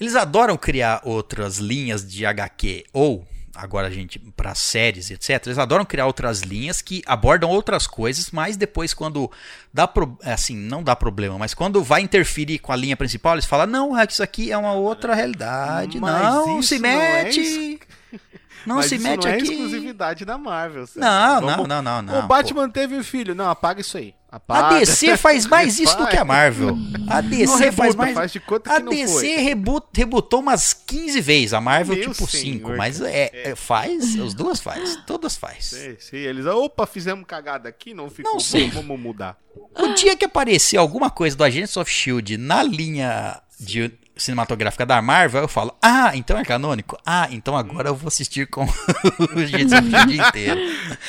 Eles 0.00 0.14
adoram 0.14 0.56
criar 0.56 1.00
outras 1.04 1.58
linhas 1.58 2.06
de 2.08 2.24
HQ. 2.24 2.84
Ou, 2.92 3.24
agora 3.54 3.88
a 3.88 3.90
gente, 3.90 4.18
para 4.18 4.54
séries, 4.54 5.10
etc. 5.10 5.46
Eles 5.46 5.58
adoram 5.58 5.84
criar 5.84 6.06
outras 6.06 6.40
linhas 6.40 6.80
que 6.80 7.02
abordam 7.06 7.50
outras 7.50 7.86
coisas, 7.86 8.30
mas 8.30 8.56
depois, 8.56 8.94
quando 8.94 9.30
dá 9.72 9.86
pro, 9.86 10.18
assim, 10.24 10.56
não 10.56 10.82
dá 10.82 10.94
problema, 10.96 11.38
mas 11.38 11.54
quando 11.54 11.82
vai 11.82 12.00
interferir 12.02 12.58
com 12.58 12.72
a 12.72 12.76
linha 12.76 12.96
principal, 12.96 13.34
eles 13.34 13.44
falam: 13.44 13.66
não, 13.66 13.98
é 13.98 14.06
que 14.06 14.12
isso 14.12 14.22
aqui 14.22 14.50
é 14.52 14.56
uma 14.58 14.72
outra 14.72 15.14
realidade. 15.14 16.00
Mas 16.00 16.22
não 16.22 16.62
se 16.62 16.78
não 16.78 16.88
é 16.88 17.24
mete. 17.24 17.80
Não 18.64 18.76
Mas 18.76 18.86
se 18.86 18.96
mete 18.96 19.24
não 19.24 19.30
é 19.32 19.34
aqui. 19.34 19.42
exclusividade 19.50 20.24
da 20.24 20.38
Marvel. 20.38 20.86
sério. 20.86 21.00
Não, 21.00 21.40
Vamos- 21.40 21.66
não, 21.66 21.82
não, 21.82 21.82
não, 21.82 22.02
não. 22.02 22.18
O 22.20 22.28
Batman 22.28 22.70
teve 22.70 22.94
um 22.94 23.02
filho. 23.02 23.34
Não, 23.34 23.50
apaga 23.50 23.80
isso 23.80 23.98
aí. 23.98 24.14
A. 24.48 24.78
DC 24.78 25.16
faz 25.18 25.46
mais 25.46 25.78
isso 25.78 25.96
do 25.98 26.06
que 26.06 26.16
a 26.16 26.24
Marvel. 26.24 26.70
A 27.08 27.20
Não 27.20 27.28
DC 27.30 27.56
rebuta, 27.56 27.72
faz 27.72 27.94
mais. 27.94 28.14
faz 28.14 28.32
de 28.32 28.40
conta 28.40 28.72
A 28.72 28.76
que 28.76 28.82
não 28.82 28.90
DC 28.90 29.12
foi. 29.12 29.36
rebu- 29.42 29.82
rebutou 29.94 30.40
umas 30.40 30.72
15 30.72 31.20
vezes, 31.20 31.52
a 31.52 31.60
Marvel 31.60 31.96
Meu 31.96 32.10
tipo 32.10 32.26
senhor, 32.26 32.54
5, 32.70 32.76
mas 32.76 33.00
é, 33.02 33.30
é, 33.50 33.54
faz, 33.54 34.18
as 34.18 34.32
duas 34.32 34.58
faz, 34.60 34.96
todas 35.06 35.36
faz. 35.36 35.74
Sim, 35.98 36.16
eles, 36.16 36.46
opa, 36.46 36.86
fizemos 36.86 37.24
cagada 37.26 37.68
aqui, 37.68 37.92
não 37.92 38.08
ficou 38.08 38.32
Não 38.32 38.38
bom, 38.38 38.40
sei. 38.44 38.70
vamos 38.70 38.98
mudar. 38.98 39.36
O 39.78 39.88
dia 39.94 40.16
que 40.16 40.24
aparecer 40.24 40.78
alguma 40.78 41.10
coisa 41.10 41.36
do 41.36 41.44
Agents 41.44 41.76
of 41.76 41.90
Shield 41.90 42.38
na 42.38 42.62
linha 42.62 43.38
de 43.60 43.92
cinematográfica 44.16 44.86
da 44.86 45.00
Marvel, 45.02 45.42
eu 45.42 45.48
falo: 45.48 45.74
"Ah, 45.82 46.12
então 46.14 46.38
é 46.38 46.44
canônico. 46.44 46.96
Ah, 47.04 47.28
então 47.30 47.56
agora 47.56 47.88
eu 47.90 47.94
vou 47.94 48.08
assistir 48.08 48.46
com 48.46 48.64
o 48.64 49.38
Agents 49.38 49.72
of 49.72 49.90
Shield 49.90 50.18
inteiro". 50.28 50.60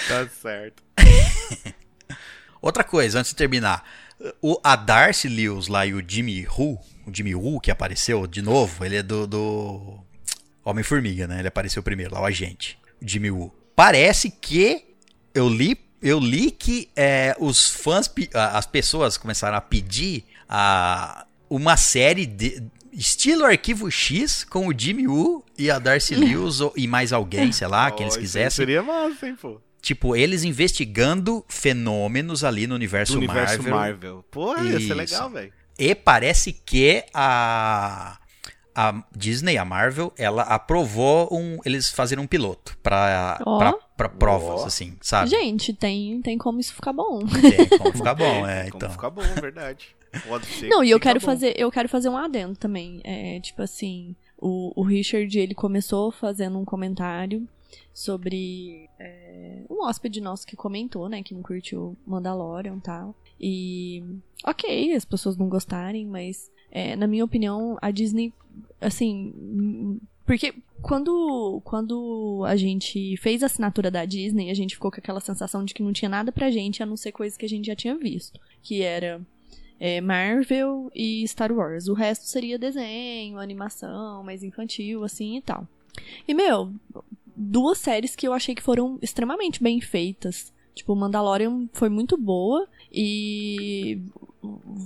Tá 0.10 0.28
certo. 0.42 0.84
Outra 2.64 2.82
coisa, 2.82 3.20
antes 3.20 3.32
de 3.32 3.36
terminar. 3.36 3.84
O, 4.42 4.58
a 4.64 4.78
Darcy 4.78 5.28
Lewis 5.28 5.68
lá 5.68 5.86
e 5.86 5.94
o 5.94 6.02
Jimmy 6.08 6.48
Woo, 6.48 6.80
o 7.06 7.14
Jimmy 7.14 7.36
Woo 7.36 7.60
que 7.60 7.70
apareceu 7.70 8.26
de 8.26 8.42
novo, 8.42 8.86
ele 8.86 8.96
é 8.96 9.04
do, 9.04 9.28
do 9.28 10.00
Homem-Formiga, 10.64 11.28
né? 11.28 11.40
Ele 11.40 11.50
apareceu 11.50 11.84
primeiro 11.84 12.14
lá, 12.14 12.22
o 12.22 12.26
agente, 12.26 12.80
o 13.02 13.06
Jimmy 13.06 13.30
Woo. 13.30 13.54
Parece 13.76 14.32
que 14.32 14.86
eu 15.36 15.50
li, 15.50 15.78
eu 16.02 16.20
li 16.20 16.52
que 16.52 16.90
é, 16.96 17.36
os 17.38 17.70
fãs, 17.70 18.10
as 18.34 18.66
pessoas 18.66 19.18
começaram 19.18 19.58
a 19.58 19.62
pedir 19.62 20.24
a, 20.48 21.26
uma 21.50 21.76
série 21.76 22.26
de 22.26 22.64
estilo 22.94 23.44
Arquivo 23.44 23.92
X 23.92 24.46
com 24.46 24.68
o 24.68 24.74
Jimmy 24.74 25.06
Woo 25.06 25.44
e 25.58 25.70
a 25.70 25.80
Darcy 25.80 26.16
Lewis 26.16 26.60
e 26.78 26.88
mais 26.88 27.12
alguém, 27.12 27.52
sei 27.52 27.68
lá, 27.68 27.92
quem 27.92 28.06
eles 28.06 28.16
quisessem. 28.16 28.56
Seria 28.66 28.82
massa, 28.82 29.28
hein, 29.28 29.36
pô. 29.36 29.60
Tipo, 29.84 30.16
eles 30.16 30.46
investigando 30.46 31.44
fenômenos 31.50 32.42
ali 32.46 32.66
no 32.66 32.74
universo, 32.74 33.12
Do 33.14 33.18
universo 33.18 33.58
Marvel. 33.58 33.76
Marvel. 33.76 34.26
Pô, 34.32 34.56
ia 34.56 34.72
ser 34.72 34.78
Isso. 34.80 34.94
legal, 34.94 35.30
velho. 35.30 35.54
E 35.78 35.94
parece 35.94 36.54
que 36.54 37.04
a, 37.14 38.18
a 38.74 39.04
Disney, 39.14 39.58
a 39.58 39.66
Marvel, 39.66 40.14
ela 40.18 40.44
aprovou 40.44 41.28
um, 41.34 41.60
eles 41.66 41.90
fazerem 41.90 42.24
um 42.24 42.28
piloto 42.28 42.78
pra, 42.82 43.42
Ó. 43.46 43.58
pra, 43.58 43.74
pra 43.98 44.08
provas, 44.08 44.62
Ó. 44.62 44.66
assim, 44.68 44.96
sabe? 45.02 45.30
Gente, 45.30 45.74
tem, 45.74 46.22
tem 46.22 46.38
como 46.38 46.62
isso 46.62 46.74
ficar 46.74 46.94
bom. 46.94 47.20
Tem 47.28 47.78
como 47.78 47.92
ficar 47.98 48.14
bom, 48.16 48.48
é, 48.48 48.64
Como 48.70 48.78
então. 48.78 48.90
ficar 48.90 49.10
bom, 49.10 49.22
verdade. 49.42 49.94
Pode 50.26 50.46
ser 50.46 50.70
Não, 50.70 50.82
e 50.82 50.92
eu 50.92 51.00
quero 51.00 51.20
bom. 51.20 51.26
fazer, 51.26 51.56
eu 51.60 51.70
quero 51.70 51.90
fazer 51.90 52.08
um 52.08 52.16
adendo 52.18 52.56
também. 52.56 53.02
É, 53.04 53.38
tipo 53.42 53.62
assim, 53.62 54.16
o, 54.38 54.72
o 54.80 54.84
Richard, 54.86 55.38
ele 55.38 55.54
começou 55.54 56.10
fazendo 56.10 56.58
um 56.58 56.64
comentário 56.64 57.46
sobre 57.94 58.90
é, 59.00 59.64
um 59.70 59.84
hóspede 59.84 60.22
nosso 60.22 60.46
que 60.46 60.56
comentou, 60.56 61.08
né, 61.10 61.24
que 61.24 61.34
não 61.34 61.42
curtiu 61.42 61.96
Mandalorian 62.06 62.78
e 62.78 62.82
tal. 62.82 63.16
E 63.40 64.04
ok, 64.46 64.94
as 64.94 65.06
pessoas 65.06 65.38
não 65.38 65.50
gostarem, 65.50 66.06
mas 66.06 66.52
é, 66.72 66.96
na 66.96 67.08
minha 67.08 67.26
opinião, 67.26 67.78
a 67.82 67.92
Disney, 67.92 68.34
assim, 68.82 70.00
porque 70.26 70.54
quando, 70.82 71.62
quando 71.64 72.44
a 72.46 72.56
gente 72.56 73.16
fez 73.18 73.44
a 73.44 73.46
assinatura 73.46 73.92
da 73.92 74.06
Disney, 74.06 74.50
a 74.50 74.54
gente 74.54 74.76
ficou 74.76 74.92
com 74.92 75.00
aquela 75.00 75.20
sensação 75.20 75.64
de 75.64 75.74
que 75.74 75.84
não 75.84 75.94
tinha 75.94 76.10
nada 76.10 76.32
pra 76.32 76.52
gente, 76.52 76.82
a 76.82 76.86
não 76.86 76.98
ser 76.98 77.12
coisas 77.12 77.38
que 77.38 77.46
a 77.46 77.50
gente 77.50 77.68
já 77.68 77.76
tinha 77.76 77.96
visto. 77.98 78.40
Que 78.62 78.82
era 78.82 79.22
é, 79.80 80.00
Marvel 80.02 80.90
e 80.96 81.28
Star 81.28 81.52
Wars. 81.52 81.88
O 81.88 81.94
resto 81.94 82.26
seria 82.26 82.58
desenho, 82.58 83.38
animação, 83.38 84.24
mais 84.24 84.44
infantil, 84.44 85.04
assim 85.04 85.38
e 85.38 85.42
tal. 85.42 85.68
E, 86.28 86.34
meu, 86.34 86.74
duas 87.36 87.78
séries 87.78 88.16
que 88.16 88.28
eu 88.28 88.34
achei 88.34 88.54
que 88.56 88.62
foram 88.62 88.98
extremamente 89.02 89.62
bem 89.62 89.80
feitas. 89.82 90.52
Tipo, 90.76 90.96
Mandalorian 90.96 91.68
foi 91.74 91.88
muito 91.90 92.18
boa 92.18 92.68
e 92.92 94.02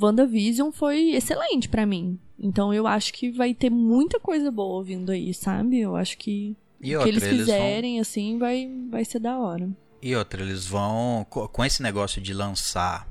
WandaVision 0.02 0.72
foi 0.72 1.11
excelente 1.11 1.69
pra 1.69 1.86
mim. 1.86 2.19
Então 2.40 2.74
eu 2.74 2.86
acho 2.86 3.14
que 3.14 3.32
vai 3.32 3.53
ter 3.53 3.69
muita 3.69 4.19
coisa 4.19 4.52
boa 4.52 4.84
vindo 4.84 5.11
aí, 5.11 5.34
sabe? 5.34 5.80
Eu 5.80 5.95
acho 5.95 6.18
que 6.18 6.56
E 6.82 6.95
o 6.95 7.03
que 7.03 7.10
eles 7.10 7.24
eles 7.24 7.48
vão, 7.48 7.56
fizerem, 7.56 7.99
assim, 7.99 8.38
vai, 8.38 8.69
vai 8.90 9.03
ser 9.06 9.19
da 9.19 9.38
hora. 9.40 9.69
e 10.02 10.15
outra, 10.15 10.41
eles 10.44 10.65
vão, 10.68 11.26
co- 11.30 11.48
com 11.48 11.64
esse 11.65 11.82
negócio 11.82 12.22
de 12.22 12.34
lançar 12.34 13.07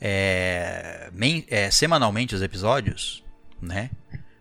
é, 0.00 1.10
men- 1.12 1.44
é, 1.48 1.70
semanalmente 1.70 2.34
os 2.34 2.42
episódios, 2.42 3.24
né? 3.60 3.90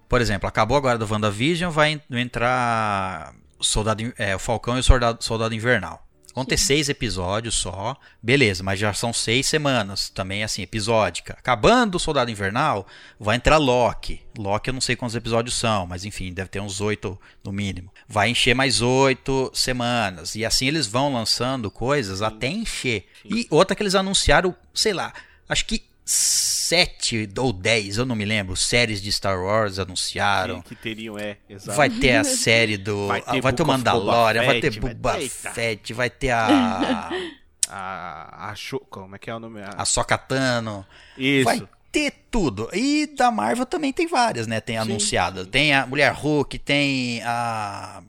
Por 0.10 0.22
exemplo, 0.22 0.48
acabou 0.48 0.78
agora 0.78 0.98
do 0.98 1.08
WandaVision, 1.12 1.72
vai 1.72 1.94
en- 1.94 2.18
entrar 2.20 3.34
Soldado, 3.64 4.14
é, 4.18 4.36
o 4.36 4.40
Falcão 4.40 4.78
e 4.78 4.80
o 4.80 4.84
Soldado, 4.84 5.24
Soldado 5.24 5.56
Invernal. 5.56 6.06
Vão 6.34 6.44
ter 6.44 6.58
seis 6.58 6.90
episódios 6.90 7.54
só. 7.54 7.96
Beleza, 8.22 8.64
mas 8.64 8.80
já 8.80 8.92
são 8.92 9.14
seis 9.14 9.46
semanas. 9.46 10.10
Também, 10.10 10.44
assim, 10.44 10.64
episódica. 10.64 11.36
Acabando 11.38 11.96
o 11.96 12.00
Soldado 12.00 12.32
Invernal, 12.32 12.88
vai 13.20 13.36
entrar 13.36 13.58
Loki. 13.58 14.22
Loki 14.38 14.70
eu 14.70 14.74
não 14.74 14.82
sei 14.82 14.96
quantos 14.96 15.16
episódios 15.16 15.56
são, 15.56 15.86
mas 15.86 16.06
enfim, 16.06 16.34
deve 16.34 16.50
ter 16.50 16.60
uns 16.60 16.82
oito 16.82 17.20
no 17.44 17.52
mínimo. 17.52 17.94
Vai 18.08 18.30
encher 18.30 18.56
mais 18.56 18.82
oito 18.82 19.52
semanas. 19.54 20.34
E 20.34 20.44
assim 20.44 20.68
eles 20.68 20.88
vão 20.88 21.14
lançando 21.14 21.70
coisas 21.70 22.24
até 22.24 22.48
encher. 22.48 23.08
E 23.24 23.46
outra 23.52 23.76
que 23.76 23.84
eles 23.84 23.96
anunciaram, 23.96 24.56
sei 24.74 24.94
lá, 24.94 25.14
acho 25.48 25.66
que 25.66 25.84
sete 26.06 27.30
ou 27.38 27.52
dez, 27.54 27.98
eu 27.98 28.06
não 28.06 28.16
me 28.16 28.26
lembro, 28.26 28.56
séries 28.56 29.02
de 29.02 29.12
Star 29.12 29.40
Wars 29.42 29.80
anunciaram. 29.80 30.62
Que 30.62 30.76
teriam, 30.76 31.18
é, 31.18 31.38
exato. 31.50 31.78
Vai 31.78 31.90
ter 31.90 32.16
a 32.16 32.24
série 32.26 32.78
do. 32.78 33.08
Vai 33.08 33.22
ter 33.22 33.32
ter, 33.32 33.42
vai 33.42 33.54
ter 33.54 33.64
o 33.64 33.66
Mandalorian, 33.66 34.46
vai 34.46 34.60
ter 34.60 34.80
Boba. 34.80 35.20
Fett, 35.30 35.94
vai 35.94 36.10
ter 36.10 36.32
a. 36.32 37.10
A, 37.76 38.50
a 38.52 38.56
show, 38.56 38.80
como 38.90 39.16
é 39.16 39.18
que 39.18 39.30
é 39.32 39.36
o 39.36 39.40
nome? 39.40 39.62
A- 39.64 39.70
a 39.78 39.86
Sokatano. 39.86 40.86
Isso. 41.18 41.46
Vai 41.46 41.64
ter 41.92 42.14
tudo. 42.30 42.70
E 42.74 43.08
da 43.18 43.32
Marvel 43.32 43.66
também 43.66 43.92
tem 43.92 44.06
várias, 44.06 44.46
né? 44.46 44.60
Tem 44.62 44.78
anunciadas. 44.78 45.48
Tem 45.48 45.74
a 45.74 45.88
Mulher 45.88 46.12
Hulk, 46.14 46.60
tem 46.60 47.24
a. 47.24 48.04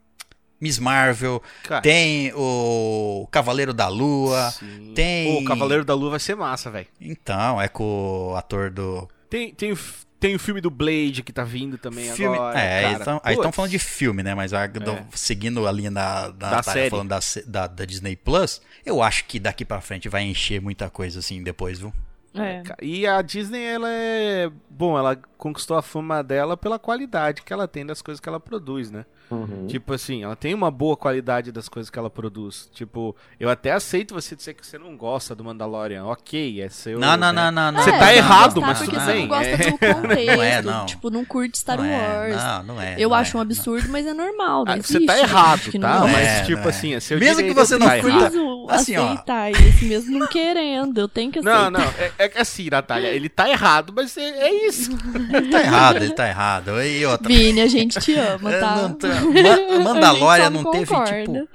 Miss 0.60 0.78
Marvel, 0.78 1.42
Cara, 1.64 1.82
tem 1.82 2.32
o 2.34 3.26
Cavaleiro 3.30 3.74
da 3.74 3.88
Lua. 3.88 4.50
sim. 4.52 4.92
tem- 4.94 5.42
o 5.42 5.44
Cavaleiro 5.44 5.84
da 5.84 5.94
Lua 5.94 6.10
vai 6.10 6.20
ser 6.20 6.34
massa, 6.36 6.70
velho. 6.70 6.86
Então, 7.00 7.60
é 7.60 7.68
com 7.68 8.30
o 8.32 8.36
ator 8.36 8.70
do 8.70 9.08
Tem, 9.28 9.52
tem, 9.52 9.72
o, 9.72 9.78
tem 10.20 10.34
o 10.34 10.38
filme 10.38 10.60
do 10.60 10.70
Blade 10.70 11.22
que 11.22 11.32
tá 11.32 11.44
vindo 11.44 11.76
também 11.76 12.10
filme. 12.12 12.36
agora. 12.36 12.58
é, 12.58 12.82
cara. 12.82 12.94
então- 13.02 13.20
aí 13.24 13.34
estão 13.34 13.52
falando 13.52 13.72
de 13.72 13.78
filme, 13.78 14.22
né? 14.22 14.34
Mas 14.34 14.54
a- 14.54 14.66
do- 14.66 14.90
É. 14.90 15.04
seguindo 15.14 15.66
a 15.66 15.72
linha 15.72 15.90
da, 15.90 16.28
da, 16.28 16.30
Da 16.30 16.50
Natália 16.56 16.62
série. 16.82 16.90
falando 16.90 17.08
da, 17.08 17.18
da, 17.46 17.66
da 17.66 17.84
Disney 17.84 18.16
Plus, 18.16 18.62
eu 18.86 19.02
acho 19.02 19.24
que 19.26 19.38
daqui 19.38 19.64
pra 19.64 19.80
frente 19.80 20.08
vai 20.08 20.22
encher 20.22 20.60
muita 20.62 20.88
coisa 20.88 21.18
assim 21.18 21.42
depois, 21.42 21.78
viu? 21.80 21.92
É. 22.36 22.62
Ca- 22.62 22.76
E 22.82 23.06
a 23.06 23.20
Disney, 23.22 23.62
ela 23.62 23.88
é. 23.88 24.50
Bom, 24.68 24.98
ela 24.98 25.14
conquistou 25.38 25.76
a 25.76 25.82
fama 25.82 26.20
dela 26.22 26.56
pela 26.56 26.80
qualidade 26.80 27.42
que 27.42 27.52
ela 27.52 27.68
tem 27.68 27.84
das 27.86 28.02
coisas 28.02 28.18
que 28.20 28.28
ela 28.28 28.40
produz, 28.40 28.90
né? 28.90 29.04
Uhum. 29.30 29.66
Tipo 29.66 29.92
assim, 29.94 30.22
ela 30.22 30.36
tem 30.36 30.52
uma 30.54 30.70
boa 30.70 30.96
qualidade 30.96 31.50
das 31.50 31.68
coisas 31.68 31.88
que 31.90 31.98
ela 31.98 32.10
produz. 32.10 32.68
Tipo, 32.74 33.16
eu 33.40 33.48
até 33.48 33.72
aceito 33.72 34.14
você 34.14 34.36
dizer 34.36 34.54
que 34.54 34.66
você 34.66 34.78
não 34.78 34.96
gosta 34.96 35.34
do 35.34 35.42
Mandalorian. 35.42 36.04
Ok, 36.04 36.60
é 36.60 36.68
seu. 36.68 36.98
Não, 36.98 37.16
não, 37.16 37.32
né? 37.32 37.50
não, 37.50 37.52
não, 37.52 37.72
não. 37.72 37.82
Você 37.82 37.90
É, 37.90 37.98
tá 37.98 38.04
não 38.06 38.12
errado, 38.12 38.60
mas 38.60 38.78
tudo 38.80 38.90
você 39.00 39.12
bem. 39.12 39.20
não 39.22 39.28
gosta 39.28 39.46
É. 39.46 39.56
do 39.56 39.78
contexto. 39.78 40.04
Não 40.34 40.42
é, 40.42 40.62
não. 40.62 40.86
Tipo, 40.86 41.10
não 41.10 41.24
curte 41.24 41.58
Star 41.58 41.78
Não 41.78 41.84
é, 41.84 41.98
Wars. 42.30 42.42
não, 42.44 42.62
não 42.74 42.80
é. 42.82 42.94
Eu 42.98 43.08
não 43.10 43.16
acho 43.16 43.30
é, 43.30 43.34
um 43.34 43.38
não. 43.38 43.42
absurdo, 43.42 43.88
mas 43.88 44.06
é 44.06 44.12
normal. 44.14 44.64
Não 44.64 44.72
Ah, 44.72 44.76
Você 44.76 44.96
existe 44.98 45.06
tá 45.06 45.16
gente 45.16 45.24
errado, 45.30 45.60
que 45.70 45.78
tá? 45.78 46.00
Não 46.00 46.08
Mas, 46.08 46.26
É, 46.26 46.42
tipo 46.44 46.60
é. 46.66 46.68
assim, 46.68 46.94
é 46.94 47.00
seu 47.00 47.18
Mesmo 47.18 47.42
que 47.42 47.54
você 47.54 47.78
não 47.78 47.86
tá 47.86 47.96
Eu 47.98 48.02
curta- 48.02 48.18
preciso 48.30 48.66
Assim, 48.68 48.96
ó. 48.96 49.04
aceitar 49.06 49.50
isso 49.52 49.84
mesmo 49.84 50.18
não 50.18 50.26
querendo. 50.26 50.98
Eu 50.98 51.08
tenho 51.08 51.30
que 51.32 51.38
aceitar. 51.38 51.70
Não, 51.70 51.80
não, 51.80 51.84
é, 51.98 52.12
é 52.18 52.28
que 52.28 52.38
assim, 52.38 52.68
Natália, 52.70 53.08
ele 53.08 53.28
tá 53.28 53.48
errado, 53.48 53.92
mas 53.94 54.16
é, 54.16 54.22
é 54.48 54.66
isso. 54.66 54.90
Ele 55.32 55.50
tá 55.50 55.60
errado, 55.60 55.96
ele 55.96 56.12
tá 56.12 56.28
errado. 56.28 56.82
E 56.82 57.04
outra. 57.06 57.28
Vini, 57.32 57.60
a 57.60 57.66
gente 57.66 57.98
te 58.00 58.14
ama, 58.14 58.52
É, 58.52 58.60
tá? 58.60 58.76
não 58.76 58.94
tá- 58.94 59.08
Ma- 59.24 59.78
Mandalorian 59.94 60.46
A 60.46 60.50
não 60.50 60.70
teve, 60.70 60.86
tipo, 60.86 61.48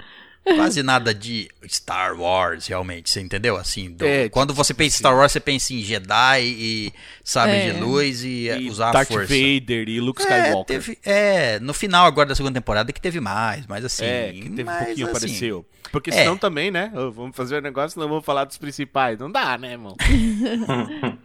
quase 0.56 0.82
nada 0.82 1.14
de 1.14 1.48
Star 1.68 2.18
Wars, 2.18 2.66
realmente, 2.66 3.10
você 3.10 3.20
entendeu? 3.20 3.56
Assim, 3.56 3.90
do- 3.92 4.04
É, 4.04 4.28
quando 4.28 4.52
você 4.54 4.72
pensa 4.74 4.96
em 4.96 4.98
Star 4.98 5.16
Wars, 5.16 5.30
você 5.32 5.40
pensa 5.40 5.72
em 5.74 5.80
Jedi 5.82 6.42
e 6.42 6.92
sabe 7.22 7.52
É. 7.52 7.70
de 7.70 7.78
luz 7.80 8.24
e, 8.24 8.48
E 8.48 8.68
usar 8.68 8.88
a 8.88 8.92
Darth 8.92 9.08
força. 9.08 9.26
Vader 9.32 9.88
e 9.88 10.00
Luke 10.00 10.20
É, 10.22 10.24
Skywalker. 10.24 10.64
teve, 10.82 10.98
é, 11.04 11.60
no 11.60 11.74
final 11.74 12.06
agora 12.06 12.28
da 12.30 12.34
segunda 12.34 12.58
temporada 12.58 12.92
que 12.92 13.00
teve 13.00 13.20
mais, 13.20 13.66
mas 13.66 13.84
assim, 13.84 14.04
É, 14.04 14.32
que 14.32 14.48
teve 14.50 14.62
um 14.62 14.66
mas, 14.66 14.84
pouquinho, 14.86 15.06
assim, 15.06 15.16
apareceu. 15.16 15.66
Porque 15.92 16.10
é. 16.10 16.12
senão 16.14 16.36
também, 16.36 16.70
né? 16.70 16.90
Vamos 17.14 17.36
fazer 17.36 17.56
o 17.58 17.60
negócio, 17.60 17.90
senão 17.94 18.08
vamos 18.08 18.24
falar 18.24 18.44
dos 18.44 18.56
principais. 18.56 19.18
Não 19.18 19.30
dá, 19.30 19.58
né, 19.58 19.72
irmão? 19.72 19.96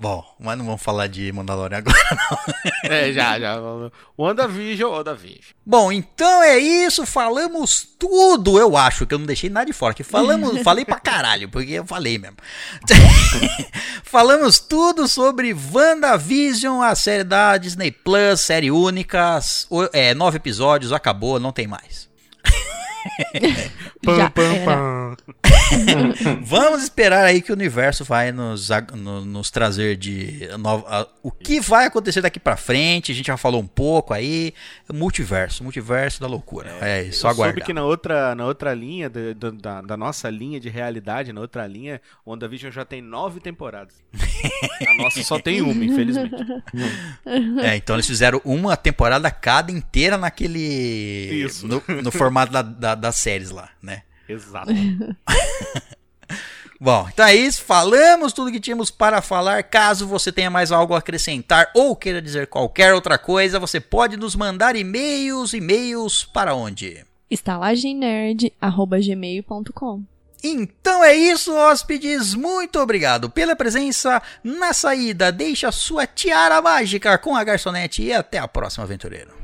Bom, 0.00 0.24
mas 0.40 0.56
não 0.56 0.64
vamos 0.64 0.82
falar 0.82 1.08
de 1.08 1.30
Mandalorian 1.30 1.78
agora. 1.78 1.98
É, 2.82 3.12
já, 3.12 3.38
já. 3.38 3.56
WandaVision, 4.16 4.90
WandaVision. 4.90 5.52
Bom, 5.64 5.92
então 5.92 6.42
é 6.42 6.58
isso, 6.58 7.04
falamos 7.04 7.86
tudo, 7.98 8.58
eu 8.58 8.76
acho, 8.76 9.06
que 9.06 9.14
eu 9.14 9.18
não 9.18 9.26
deixei 9.26 9.50
nada 9.50 9.66
de 9.66 9.74
fora, 9.74 9.92
que 9.92 10.02
falamos, 10.02 10.58
falei 10.64 10.84
pra 10.84 10.98
caralho, 10.98 11.48
porque 11.50 11.72
eu 11.72 11.86
falei 11.86 12.18
mesmo. 12.18 12.38
falamos 14.02 14.58
tudo 14.58 15.06
sobre 15.06 15.54
WandaVision, 15.54 16.80
a 16.80 16.94
série 16.94 17.22
da 17.22 17.58
Disney 17.58 17.92
Plus, 17.92 18.40
série 18.40 18.70
única, 18.70 19.38
é, 19.92 20.14
nove 20.14 20.38
episódios, 20.38 20.92
acabou, 20.92 21.38
não 21.38 21.52
tem 21.52 21.66
mais. 21.66 22.09
Já 24.04 24.32
era. 24.36 25.16
Vamos 26.42 26.82
esperar 26.82 27.24
aí 27.24 27.40
que 27.40 27.50
o 27.52 27.54
universo 27.54 28.04
vai 28.04 28.32
nos, 28.32 28.68
nos 29.26 29.50
trazer 29.50 29.96
de 29.96 30.48
no- 30.58 30.84
a- 30.86 31.06
o 31.22 31.30
que 31.30 31.60
vai 31.60 31.86
acontecer 31.86 32.20
daqui 32.20 32.40
pra 32.40 32.56
frente. 32.56 33.12
A 33.12 33.14
gente 33.14 33.26
já 33.26 33.36
falou 33.36 33.60
um 33.60 33.66
pouco 33.66 34.12
aí. 34.12 34.52
Multiverso, 34.92 35.62
multiverso 35.62 36.20
da 36.20 36.26
loucura. 36.26 36.70
É, 36.80 37.02
isso, 37.04 37.20
só 37.20 37.28
Eu 37.28 37.34
soube 37.34 37.42
aguardar. 37.50 37.66
que 37.66 37.72
na 37.72 37.84
outra, 37.84 38.34
na 38.34 38.44
outra 38.46 38.74
linha, 38.74 39.08
da- 39.08 39.32
da, 39.36 39.50
da- 39.50 39.80
da 39.82 39.96
nossa 39.96 40.28
linha 40.28 40.58
de 40.60 40.68
realidade, 40.68 41.32
na 41.32 41.40
outra 41.40 41.66
linha, 41.66 42.00
o 42.24 42.30
WandaVision 42.32 42.72
já 42.72 42.84
tem 42.84 43.00
nove 43.00 43.40
temporadas. 43.40 43.94
A 44.88 44.94
nossa 45.02 45.22
só 45.22 45.38
tem 45.38 45.60
uma, 45.60 45.84
infelizmente. 45.84 46.34
É, 47.62 47.76
então 47.76 47.94
eles 47.96 48.06
fizeram 48.06 48.40
uma 48.44 48.76
temporada 48.76 49.30
cada 49.30 49.70
inteira 49.70 50.16
naquele. 50.16 50.58
Isso. 51.44 51.66
No, 51.66 51.82
no 52.02 52.10
formato 52.10 52.52
da- 52.52 52.62
da- 52.62 52.89
das 52.94 53.16
séries 53.16 53.50
lá, 53.50 53.70
né? 53.82 54.02
Exato. 54.28 54.72
Bom, 56.80 57.06
então 57.12 57.26
é 57.26 57.34
isso. 57.34 57.62
Falamos 57.62 58.32
tudo 58.32 58.50
que 58.50 58.58
tínhamos 58.58 58.90
para 58.90 59.20
falar. 59.20 59.62
Caso 59.64 60.06
você 60.06 60.32
tenha 60.32 60.48
mais 60.48 60.72
algo 60.72 60.94
a 60.94 60.98
acrescentar 60.98 61.70
ou 61.74 61.94
queira 61.94 62.22
dizer 62.22 62.46
qualquer 62.46 62.94
outra 62.94 63.18
coisa, 63.18 63.60
você 63.60 63.78
pode 63.78 64.16
nos 64.16 64.34
mandar 64.34 64.74
e-mails. 64.76 65.52
E-mails 65.52 66.24
para 66.24 66.54
onde? 66.54 67.04
estalagemnerd.gmail.com 67.30 70.02
Então 70.42 71.04
é 71.04 71.14
isso, 71.14 71.54
hóspedes. 71.54 72.34
Muito 72.34 72.80
obrigado 72.80 73.28
pela 73.28 73.54
presença. 73.54 74.22
Na 74.42 74.72
saída, 74.72 75.30
deixe 75.30 75.66
a 75.66 75.72
sua 75.72 76.06
tiara 76.06 76.62
mágica 76.62 77.18
com 77.18 77.36
a 77.36 77.44
garçonete 77.44 78.02
e 78.02 78.10
até 78.12 78.38
a 78.38 78.48
próxima, 78.48 78.84
aventureiro. 78.84 79.39